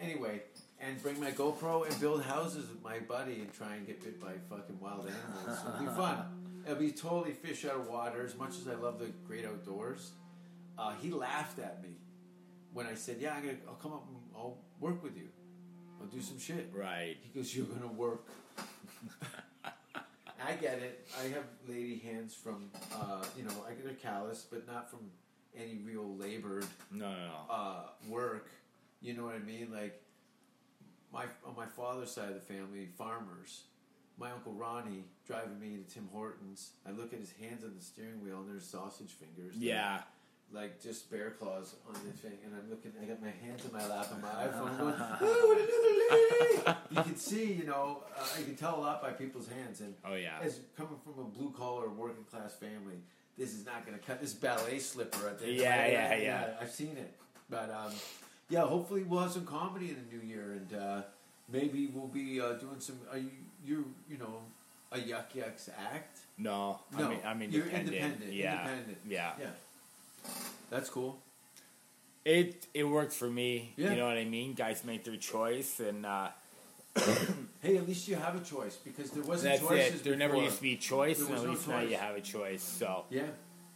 Anyway, 0.00 0.42
and 0.80 1.00
bring 1.02 1.20
my 1.20 1.30
GoPro 1.30 1.88
and 1.88 2.00
build 2.00 2.22
houses 2.24 2.68
with 2.68 2.82
my 2.82 2.98
buddy 2.98 3.34
and 3.34 3.52
try 3.52 3.76
and 3.76 3.86
get 3.86 4.02
bit 4.02 4.20
by 4.20 4.32
fucking 4.50 4.80
wild 4.80 5.06
animals. 5.06 5.58
It'll 5.66 5.80
be 5.80 5.96
fun. 5.96 6.62
It'll 6.64 6.78
be 6.78 6.90
totally 6.90 7.32
fish 7.32 7.64
out 7.64 7.76
of 7.76 7.86
water. 7.88 8.24
As 8.24 8.36
much 8.36 8.50
as 8.58 8.66
I 8.66 8.74
love 8.74 8.98
the 8.98 9.12
great 9.26 9.44
outdoors, 9.44 10.12
uh, 10.78 10.94
he 11.00 11.10
laughed 11.10 11.58
at 11.58 11.82
me 11.82 11.90
when 12.72 12.86
I 12.86 12.94
said, 12.94 13.18
"Yeah, 13.20 13.34
I'm 13.34 13.42
gonna, 13.44 13.58
I'll 13.68 13.74
come 13.74 13.92
up 13.92 14.06
and 14.08 14.16
I'll 14.34 14.58
work 14.80 15.02
with 15.02 15.16
you. 15.16 15.28
I'll 16.00 16.06
do 16.08 16.20
some 16.20 16.38
shit." 16.38 16.70
right. 16.74 17.16
He 17.20 17.38
goes, 17.38 17.54
"You're 17.54 17.66
gonna 17.66 17.92
work." 17.92 18.26
I 20.46 20.52
get 20.54 20.78
it. 20.78 21.06
I 21.18 21.24
have 21.28 21.44
lady 21.68 21.98
hands 21.98 22.34
from, 22.34 22.70
uh, 22.94 23.24
you 23.36 23.44
know, 23.44 23.54
I 23.68 23.72
get 23.74 23.90
a 23.90 23.94
callus, 23.94 24.46
but 24.50 24.66
not 24.66 24.90
from 24.90 25.00
any 25.56 25.78
real 25.84 26.16
labored 26.16 26.66
No, 26.90 27.10
no, 27.10 27.16
no. 27.16 27.54
uh, 27.54 27.82
work. 28.08 28.48
You 29.00 29.14
know 29.14 29.24
what 29.24 29.34
I 29.34 29.38
mean? 29.38 29.68
Like 29.72 30.00
my 31.12 31.24
on 31.46 31.54
my 31.56 31.66
father's 31.66 32.10
side 32.10 32.28
of 32.28 32.34
the 32.34 32.40
family, 32.40 32.88
farmers. 32.98 33.62
My 34.16 34.30
uncle 34.30 34.52
Ronnie 34.52 35.04
driving 35.26 35.58
me 35.58 35.76
to 35.76 35.92
Tim 35.94 36.08
Hortons. 36.12 36.70
I 36.86 36.92
look 36.92 37.12
at 37.12 37.18
his 37.18 37.32
hands 37.32 37.64
on 37.64 37.74
the 37.76 37.82
steering 37.84 38.22
wheel, 38.22 38.38
and 38.40 38.48
there's 38.48 38.64
sausage 38.64 39.10
fingers. 39.12 39.56
yeah. 39.56 40.02
Like 40.54 40.80
just 40.80 41.10
bear 41.10 41.30
claws 41.30 41.74
on 41.88 41.94
the 41.94 42.12
thing, 42.12 42.38
and 42.44 42.54
I'm 42.54 42.70
looking. 42.70 42.92
I 43.02 43.06
got 43.06 43.20
my 43.20 43.32
hands 43.44 43.64
in 43.64 43.72
my 43.72 43.84
lap 43.88 44.06
and 44.12 44.22
my 44.22 44.28
iPhone, 44.46 44.78
going, 44.78 44.94
"Oh, 45.20 46.62
another 46.64 46.64
leg!" 46.70 46.76
You 46.92 47.02
can 47.02 47.16
see, 47.16 47.52
you 47.54 47.64
know, 47.64 48.04
uh, 48.16 48.24
you 48.38 48.44
can 48.44 48.54
tell 48.54 48.78
a 48.78 48.80
lot 48.80 49.02
by 49.02 49.10
people's 49.10 49.48
hands, 49.48 49.80
and 49.80 49.94
Oh, 50.04 50.14
yeah. 50.14 50.38
as 50.42 50.60
coming 50.76 50.96
from 51.02 51.24
a 51.24 51.26
blue 51.26 51.50
collar 51.56 51.88
working 51.88 52.22
class 52.30 52.54
family, 52.54 52.98
this 53.36 53.52
is 53.52 53.66
not 53.66 53.84
going 53.84 53.98
to 53.98 54.04
cut 54.04 54.20
this 54.20 54.32
ballet 54.32 54.78
slipper 54.78 55.26
at 55.28 55.40
the 55.40 55.46
end. 55.46 55.54
of 55.56 55.60
Yeah, 55.62 55.86
yeah, 55.86 56.14
yeah. 56.16 56.46
I've 56.60 56.70
seen 56.70 56.96
it, 56.98 57.12
but 57.50 57.70
um, 57.70 57.92
yeah, 58.48 58.60
hopefully 58.60 59.02
we'll 59.02 59.20
have 59.22 59.32
some 59.32 59.44
comedy 59.46 59.88
in 59.90 59.96
the 59.96 60.16
new 60.16 60.22
year, 60.22 60.52
and 60.52 60.80
uh, 60.80 61.02
maybe 61.50 61.88
we'll 61.92 62.06
be 62.06 62.40
uh, 62.40 62.52
doing 62.52 62.78
some. 62.78 63.00
Are 63.10 63.18
you 63.18 63.30
you 63.66 63.84
you 64.08 64.18
know 64.18 64.38
a 64.92 65.00
Yuk 65.00 65.34
Yuk's 65.34 65.68
act? 65.92 66.18
No, 66.38 66.78
No, 66.96 67.06
I 67.06 67.08
mean, 67.08 67.18
I'm 67.24 67.40
you're 67.42 67.64
independent. 67.64 67.96
independent, 67.96 68.32
Yeah, 68.32 68.60
independent. 68.60 68.98
yeah. 69.08 69.32
Yeah, 69.40 69.46
that's 70.70 70.88
cool. 70.90 71.18
It 72.24 72.66
it 72.72 72.84
worked 72.84 73.12
for 73.12 73.28
me. 73.28 73.74
Yeah. 73.76 73.90
You 73.90 73.96
know 73.96 74.06
what 74.06 74.16
I 74.16 74.24
mean? 74.24 74.54
Guys 74.54 74.82
make 74.84 75.04
their 75.04 75.16
choice, 75.16 75.80
and 75.80 76.06
uh, 76.06 76.28
hey, 77.60 77.76
at 77.76 77.86
least 77.86 78.08
you 78.08 78.16
have 78.16 78.36
a 78.36 78.44
choice 78.44 78.76
because 78.76 79.10
there 79.10 79.22
wasn't 79.24 79.54
That's 79.54 79.68
choices. 79.68 80.00
it. 80.00 80.04
There 80.04 80.16
never 80.16 80.36
used 80.36 80.56
to 80.56 80.62
be 80.62 80.76
choice, 80.76 81.18
There 81.18 81.26
and 81.28 81.36
at 81.36 81.44
no 81.44 81.50
least 81.50 81.68
now 81.68 81.80
you 81.80 81.96
have 81.96 82.16
a 82.16 82.20
choice. 82.20 82.62
So 82.62 83.04
Yeah, 83.10 83.24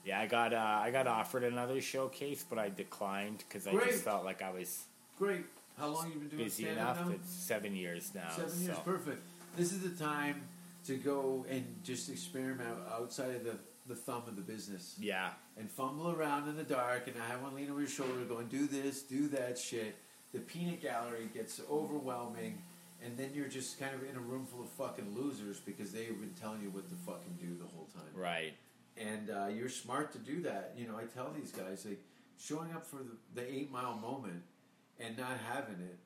yeah, 0.05 0.21
I 0.21 0.27
got 0.27 0.55
uh, 0.55 0.81
I 0.83 0.91
got 0.91 1.07
offered 1.07 1.45
another 1.45 1.81
showcase, 1.81 2.45
but 2.49 2.59
I 2.59 2.71
declined 2.71 3.39
because 3.47 3.67
I 3.67 3.73
Great. 3.73 3.91
just 3.91 4.05
felt 4.05 4.25
like 4.25 4.41
I 4.41 4.51
was 4.51 4.85
great. 5.19 5.45
How 5.77 5.89
long 5.89 6.11
you 6.13 6.19
been 6.19 6.29
doing 6.29 6.45
busy 6.45 6.69
enough. 6.69 7.01
now? 7.07 7.13
It's 7.13 7.31
seven 7.31 7.77
years 7.77 8.13
now. 8.15 8.31
Seven 8.35 8.63
years, 8.63 8.77
so. 8.77 8.83
perfect. 8.83 9.23
This 9.57 9.73
is 9.73 9.81
the 9.81 10.03
time 10.03 10.43
to 10.87 10.97
go 10.97 11.45
and 11.49 11.65
just 11.85 12.09
experiment 12.09 12.69
outside 12.93 13.35
of 13.35 13.45
the, 13.45 13.57
the 13.89 13.95
thumb 13.97 14.23
of 14.27 14.37
the 14.37 14.43
business 14.43 14.97
Yeah, 15.01 15.31
and 15.57 15.71
fumble 15.71 16.11
around 16.11 16.49
in 16.49 16.57
the 16.57 16.63
dark 16.63 17.07
and 17.07 17.17
I 17.21 17.27
have 17.33 17.43
one 17.43 17.55
lean 17.55 17.71
over 17.71 17.81
your 17.81 17.89
shoulder 17.89 18.25
going, 18.29 18.49
do 18.49 18.67
this, 18.67 19.03
do 19.03 19.29
that 19.29 19.59
shit. 19.59 19.97
The 20.33 20.41
peanut 20.41 20.83
gallery 20.83 21.29
gets 21.33 21.61
overwhelming 21.71 22.63
and 23.05 23.17
then 23.17 23.31
you're 23.35 23.49
just 23.49 23.79
kind 23.79 23.95
of 23.95 24.03
in 24.03 24.17
a 24.17 24.21
room 24.21 24.47
full 24.47 24.63
of 24.63 24.69
fucking 24.71 25.15
losers 25.17 25.61
because 25.61 25.93
they've 25.93 26.09
been 26.21 26.35
telling 26.41 26.63
you 26.63 26.71
what 26.71 26.89
to 26.89 26.97
fucking 26.97 27.39
do 27.41 27.57
the 27.57 27.69
whole 27.75 27.89
time. 27.95 28.13
right. 28.15 28.55
And 28.97 29.31
uh, 29.31 29.47
you're 29.47 29.69
smart 29.69 30.11
to 30.13 30.19
do 30.19 30.43
that. 30.43 30.75
You 30.77 30.89
know, 30.89 30.97
I 30.97 31.05
tell 31.05 31.33
these 31.33 31.53
guys, 31.53 31.87
like, 31.89 32.01
showing 32.37 32.73
up 32.73 32.85
for 32.85 32.97
the, 32.97 33.41
the 33.41 33.49
eight 33.49 33.71
mile 33.71 33.95
moment 33.95 34.43
and 34.99 35.17
not 35.17 35.39
having 35.49 35.77
it 35.81 35.99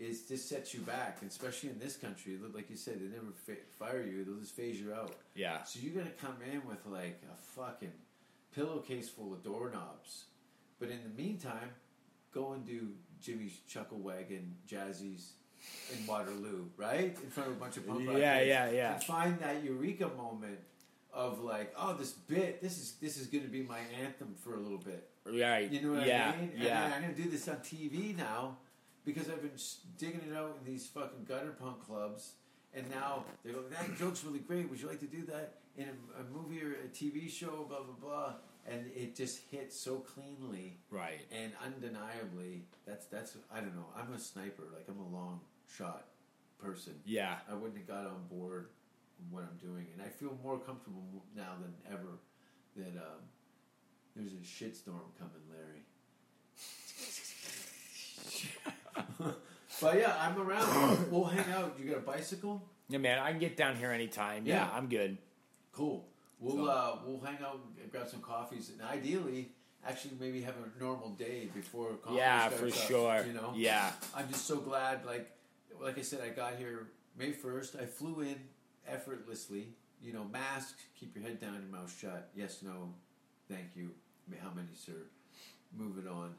is 0.00 0.22
just 0.22 0.48
sets 0.48 0.72
you 0.72 0.80
back, 0.80 1.18
especially 1.26 1.68
in 1.68 1.78
this 1.78 1.96
country. 1.96 2.38
Like 2.54 2.70
you 2.70 2.76
said, 2.76 3.00
they 3.00 3.08
never 3.14 3.32
fa- 3.46 3.62
fire 3.78 4.02
you; 4.02 4.24
they'll 4.24 4.40
just 4.40 4.56
phase 4.56 4.80
you 4.80 4.94
out. 4.94 5.14
Yeah, 5.34 5.62
So 5.62 5.78
you're 5.82 5.94
gonna 5.94 6.14
come 6.20 6.36
in 6.50 6.66
with 6.66 6.84
like 6.86 7.22
a 7.30 7.36
fucking 7.60 7.92
pillowcase 8.54 9.08
full 9.10 9.32
of 9.32 9.44
doorknobs, 9.44 10.24
but 10.78 10.88
in 10.88 11.00
the 11.04 11.22
meantime, 11.22 11.70
go 12.32 12.52
and 12.52 12.64
do 12.66 12.88
Jimmy's 13.20 13.58
Chuckle 13.68 13.98
Wagon, 13.98 14.54
Jazzy's 14.66 15.32
in 15.92 16.06
Waterloo, 16.06 16.64
right 16.78 17.16
in 17.22 17.30
front 17.30 17.50
of 17.50 17.56
a 17.56 17.60
bunch 17.60 17.76
of 17.76 17.86
punk 17.86 18.08
rock 18.08 18.16
Yeah, 18.18 18.38
kids, 18.38 18.48
yeah, 18.48 18.70
yeah. 18.70 18.94
and 18.94 19.04
find 19.04 19.38
that 19.40 19.62
eureka 19.62 20.08
moment 20.16 20.58
of 21.12 21.40
like, 21.42 21.74
oh, 21.76 21.92
this 21.92 22.12
bit, 22.12 22.62
this 22.62 22.78
is 22.78 22.94
this 23.02 23.18
is 23.18 23.26
gonna 23.26 23.44
be 23.44 23.62
my 23.62 23.80
anthem 24.02 24.34
for 24.42 24.54
a 24.54 24.58
little 24.60 24.78
bit. 24.78 25.10
right. 25.26 25.70
You 25.70 25.82
know 25.82 25.98
what 25.98 26.06
yeah, 26.06 26.32
I 26.34 26.40
mean? 26.40 26.50
And 26.54 26.62
yeah. 26.62 26.80
then 26.88 26.92
I'm 26.94 27.02
gonna 27.02 27.14
do 27.14 27.28
this 27.28 27.46
on 27.48 27.56
TV 27.56 28.16
now 28.16 28.56
because 29.12 29.28
I've 29.30 29.42
been 29.42 29.58
digging 29.98 30.22
it 30.30 30.36
out 30.36 30.56
in 30.60 30.72
these 30.72 30.86
fucking 30.86 31.24
gutter 31.28 31.50
punk 31.60 31.84
clubs, 31.84 32.32
and 32.74 32.88
now 32.90 33.24
they 33.44 33.52
go, 33.52 33.62
"That 33.70 33.96
joke's 33.98 34.24
really 34.24 34.38
great. 34.40 34.68
Would 34.70 34.80
you 34.80 34.88
like 34.88 35.00
to 35.00 35.06
do 35.06 35.24
that 35.26 35.54
in 35.76 35.84
a, 35.88 36.20
a 36.20 36.24
movie 36.32 36.62
or 36.62 36.72
a 36.72 36.88
TV 36.88 37.28
show?" 37.30 37.64
Blah 37.68 37.82
blah 37.82 37.94
blah, 38.00 38.32
and 38.66 38.86
it 38.94 39.16
just 39.16 39.40
hits 39.50 39.78
so 39.78 39.98
cleanly 39.98 40.78
Right. 40.90 41.20
and 41.32 41.52
undeniably. 41.64 42.64
That's 42.86 43.06
that's 43.06 43.36
I 43.52 43.60
don't 43.60 43.74
know. 43.74 43.86
I'm 43.96 44.12
a 44.12 44.18
sniper. 44.18 44.64
Like 44.74 44.86
I'm 44.88 44.98
a 45.00 45.08
long 45.16 45.40
shot 45.76 46.06
person. 46.58 46.94
Yeah. 47.04 47.36
I 47.50 47.54
wouldn't 47.54 47.78
have 47.78 47.86
got 47.88 48.06
on 48.06 48.26
board 48.30 48.68
what 49.30 49.42
I'm 49.42 49.56
doing, 49.58 49.86
and 49.92 50.02
I 50.02 50.08
feel 50.08 50.38
more 50.42 50.58
comfortable 50.58 51.02
now 51.36 51.52
than 51.60 51.74
ever 51.92 52.18
that 52.76 52.96
um, 53.02 53.20
there's 54.16 54.32
a 54.32 54.36
shitstorm 54.36 55.12
coming, 55.18 55.42
Larry. 55.50 55.79
But 59.80 59.96
yeah, 59.98 60.14
I'm 60.20 60.38
around. 60.40 61.10
we'll 61.10 61.24
hang 61.24 61.52
out. 61.52 61.76
You 61.78 61.90
got 61.90 61.98
a 61.98 62.02
bicycle? 62.02 62.62
Yeah, 62.88 62.98
man, 62.98 63.18
I 63.18 63.30
can 63.30 63.38
get 63.40 63.56
down 63.56 63.76
here 63.76 63.90
anytime. 63.92 64.46
Yeah, 64.46 64.66
Yeah. 64.66 64.70
I'm 64.76 64.88
good. 64.88 65.16
Cool. 65.72 66.06
We'll 66.38 66.56
So- 66.56 66.70
uh, 66.70 66.98
we'll 67.06 67.20
hang 67.20 67.38
out, 67.44 67.60
and 67.80 67.90
grab 67.90 68.08
some 68.08 68.20
coffees, 68.20 68.70
and 68.70 68.80
ideally, 68.82 69.52
actually, 69.86 70.14
maybe 70.18 70.40
have 70.42 70.54
a 70.56 70.82
normal 70.82 71.10
day 71.10 71.48
before. 71.54 71.94
Comedy 72.02 72.20
yeah, 72.20 72.48
starts 72.48 72.60
for 72.60 72.66
up, 72.66 72.88
sure. 72.88 73.26
You 73.26 73.32
know. 73.34 73.52
Yeah. 73.54 73.92
I'm 74.14 74.28
just 74.28 74.46
so 74.46 74.56
glad. 74.56 75.04
Like, 75.04 75.30
like 75.80 75.98
I 75.98 76.02
said, 76.02 76.20
I 76.20 76.30
got 76.30 76.56
here 76.56 76.88
May 77.16 77.32
first. 77.32 77.76
I 77.76 77.84
flew 77.86 78.20
in 78.20 78.36
effortlessly. 78.86 79.68
You 80.02 80.14
know, 80.14 80.24
mask, 80.24 80.78
keep 80.98 81.14
your 81.14 81.24
head 81.24 81.40
down, 81.40 81.52
your 81.54 81.70
mouth 81.80 81.94
shut. 82.00 82.30
Yes, 82.34 82.62
no, 82.62 82.94
thank 83.48 83.76
you. 83.76 83.90
How 84.42 84.50
many, 84.50 84.68
sir? 84.74 84.92
Moving 85.76 86.08
on. 86.08 86.34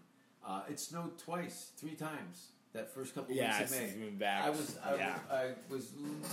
Uh, 0.46 0.64
it 0.70 0.80
snowed 0.80 1.18
twice, 1.20 1.72
three 1.78 1.94
times. 1.94 2.48
That 2.74 2.94
first 2.94 3.14
couple 3.14 3.36
Yeah, 3.36 3.60
weeks 3.60 3.72
of 3.72 3.82
May. 3.82 4.06
been 4.06 4.18
back. 4.18 4.46
I 4.46 4.50
was, 4.50 4.78
I, 4.84 4.96
yeah. 4.96 5.20
I 5.30 5.50
was 5.70 5.92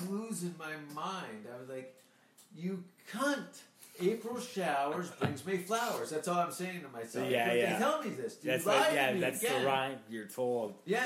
losing 0.08 0.54
my 0.58 0.72
mind. 0.94 1.46
I 1.52 1.58
was 1.60 1.68
like, 1.68 1.94
"You 2.56 2.84
cunt." 3.12 3.60
April 4.00 4.38
showers 4.38 5.10
brings 5.10 5.44
May 5.44 5.56
flowers. 5.58 6.10
That's 6.10 6.28
all 6.28 6.38
I'm 6.38 6.52
saying 6.52 6.82
to 6.82 6.88
myself. 6.88 7.28
Yeah, 7.28 7.52
yeah. 7.52 7.72
They 7.72 7.78
tell 7.80 8.00
me 8.00 8.10
this. 8.10 8.36
Dude, 8.36 8.52
That's 8.52 8.64
like, 8.64 8.90
to 8.90 8.94
yeah, 8.94 9.12
me 9.12 9.18
that's 9.20 9.42
again. 9.42 9.62
the 9.62 9.66
rhyme 9.66 9.98
you're 10.08 10.26
told. 10.26 10.74
Yeah, 10.84 11.02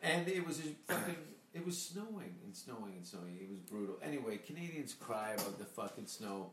and 0.00 0.28
it 0.28 0.46
was 0.46 0.60
a 0.60 0.92
fucking. 0.92 1.16
It 1.54 1.66
was 1.66 1.76
snowing 1.76 2.36
and 2.44 2.54
snowing 2.54 2.92
and 2.96 3.04
snowing. 3.04 3.36
It 3.40 3.48
was 3.50 3.58
brutal. 3.58 3.96
Anyway, 4.00 4.36
Canadians 4.46 4.94
cry 4.94 5.32
about 5.32 5.58
the 5.58 5.64
fucking 5.64 6.06
snow. 6.06 6.50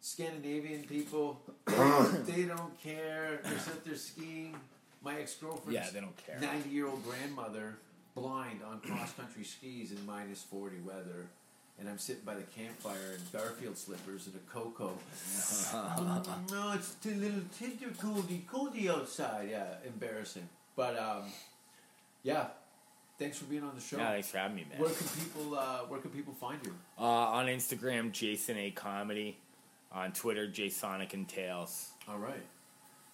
Scandinavian 0.00 0.82
people, 0.84 1.40
they 1.66 2.44
don't 2.44 2.76
care. 2.82 3.40
They're 3.44 3.52
out 3.52 3.84
there 3.84 3.94
skiing. 3.96 4.56
My 5.02 5.18
ex 5.20 5.34
girlfriend's 5.34 5.72
Yeah, 5.72 5.90
they 5.92 6.00
don't 6.00 6.16
care. 6.16 6.38
ninety 6.40 6.70
year 6.70 6.86
old 6.86 7.02
grandmother, 7.04 7.78
blind 8.14 8.60
on 8.62 8.80
cross 8.80 9.12
country 9.12 9.44
skis 9.44 9.92
in 9.92 10.04
minus 10.06 10.42
forty 10.42 10.78
weather. 10.80 11.26
And 11.78 11.88
I'm 11.88 11.96
sitting 11.98 12.24
by 12.26 12.34
the 12.34 12.42
campfire 12.42 13.14
in 13.14 13.20
Garfield 13.32 13.78
slippers 13.78 14.26
and 14.26 14.34
a 14.36 14.52
cocoa. 14.52 14.92
no, 16.52 16.72
it's 16.74 16.94
too 16.96 17.14
little 17.14 17.40
tender 17.58 17.86
coldy, 17.96 18.42
coldy 18.44 18.90
outside. 18.90 19.48
Yeah, 19.50 19.64
embarrassing. 19.86 20.46
But 20.76 20.98
um, 20.98 21.22
yeah, 22.22 22.48
thanks 23.18 23.38
for 23.38 23.46
being 23.46 23.62
on 23.62 23.74
the 23.74 23.80
show. 23.80 23.96
Yeah, 23.96 24.10
thanks 24.10 24.28
for 24.28 24.36
having 24.36 24.56
me, 24.56 24.66
man. 24.70 24.78
Where 24.78 24.90
can 24.90 25.06
people 25.08 25.58
uh, 25.58 25.78
Where 25.88 26.00
can 26.00 26.10
people 26.10 26.34
find 26.34 26.58
you? 26.64 26.74
Uh, 26.98 27.04
on 27.04 27.46
Instagram, 27.46 28.12
Jason 28.12 28.58
A 28.58 28.70
Comedy. 28.72 29.38
On 29.92 30.12
Twitter, 30.12 30.46
Jasonic 30.46 31.14
and 31.14 31.26
Tales. 31.28 31.88
All 32.08 32.18
right. 32.18 32.44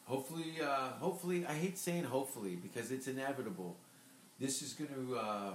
Hopefully, 0.06 0.54
uh, 0.62 0.90
hopefully, 1.00 1.44
I 1.46 1.52
hate 1.54 1.76
saying 1.78 2.04
hopefully 2.04 2.56
because 2.56 2.90
it's 2.92 3.08
inevitable. 3.08 3.76
This 4.38 4.62
is 4.62 4.72
going 4.72 4.90
to 4.90 5.16
uh, 5.16 5.50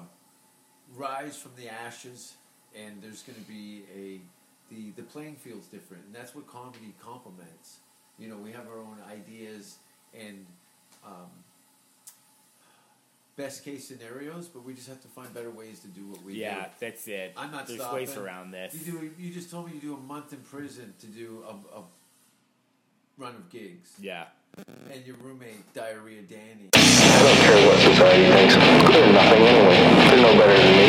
rise 0.96 1.38
from 1.38 1.52
the 1.56 1.70
ashes, 1.70 2.34
and 2.78 3.02
there's 3.02 3.24
going 3.24 3.38
to 3.40 3.48
be 3.50 3.84
a 3.96 4.20
the 4.74 4.92
the 4.98 5.04
playing 5.04 5.36
field's 5.38 5.68
different, 5.68 6.04
and 6.06 6.14
that's 6.14 6.36
what 6.36 6.48
comedy 6.48 6.94
complements. 7.02 7.78
You 8.20 8.28
know, 8.28 8.38
we 8.38 8.52
have 8.52 8.68
our 8.68 8.80
own 8.80 8.98
ideas 9.10 9.78
and 10.14 10.46
um, 11.06 11.30
best 13.38 13.64
case 13.64 13.88
scenarios, 13.88 14.48
but 14.48 14.64
we 14.66 14.74
just 14.74 14.88
have 14.90 15.02
to 15.02 15.08
find 15.08 15.34
better 15.34 15.50
ways 15.50 15.80
to 15.80 15.88
do 15.88 16.02
what 16.08 16.22
we 16.24 16.34
do. 16.34 16.40
Yeah, 16.40 16.68
that's 16.80 17.08
it. 17.08 17.34
I'm 17.38 17.52
not 17.52 17.68
There's 17.68 17.80
stopping. 17.80 18.00
ways 18.00 18.18
around 18.18 18.52
this. 18.52 18.74
You 18.74 18.92
do. 18.92 19.12
You 19.18 19.34
just 19.34 19.50
told 19.50 19.68
me 19.68 19.74
you 19.76 19.80
do 19.80 19.94
a 19.96 20.00
month 20.00 20.34
in 20.34 20.40
prison 20.40 20.94
to 21.00 21.08
do 21.08 21.44
a, 21.48 21.80
a 21.80 21.84
run 23.18 23.36
of 23.36 23.50
gigs, 23.50 23.92
Yeah. 24.00 24.26
And 24.58 25.06
your 25.06 25.16
roommate 25.18 25.74
diarrhea 25.74 26.22
Danny. 26.24 26.70
I 26.74 27.24
don't 27.24 27.38
care 27.38 27.68
what 27.68 27.80
society 27.80 28.32
thinks. 28.32 28.56
Good 28.88 29.10
or 29.10 29.14
nothing 29.14 29.42
anyway. 29.42 29.78
They're 30.10 30.22
no 30.22 30.34
better 30.38 30.58
than 30.58 30.81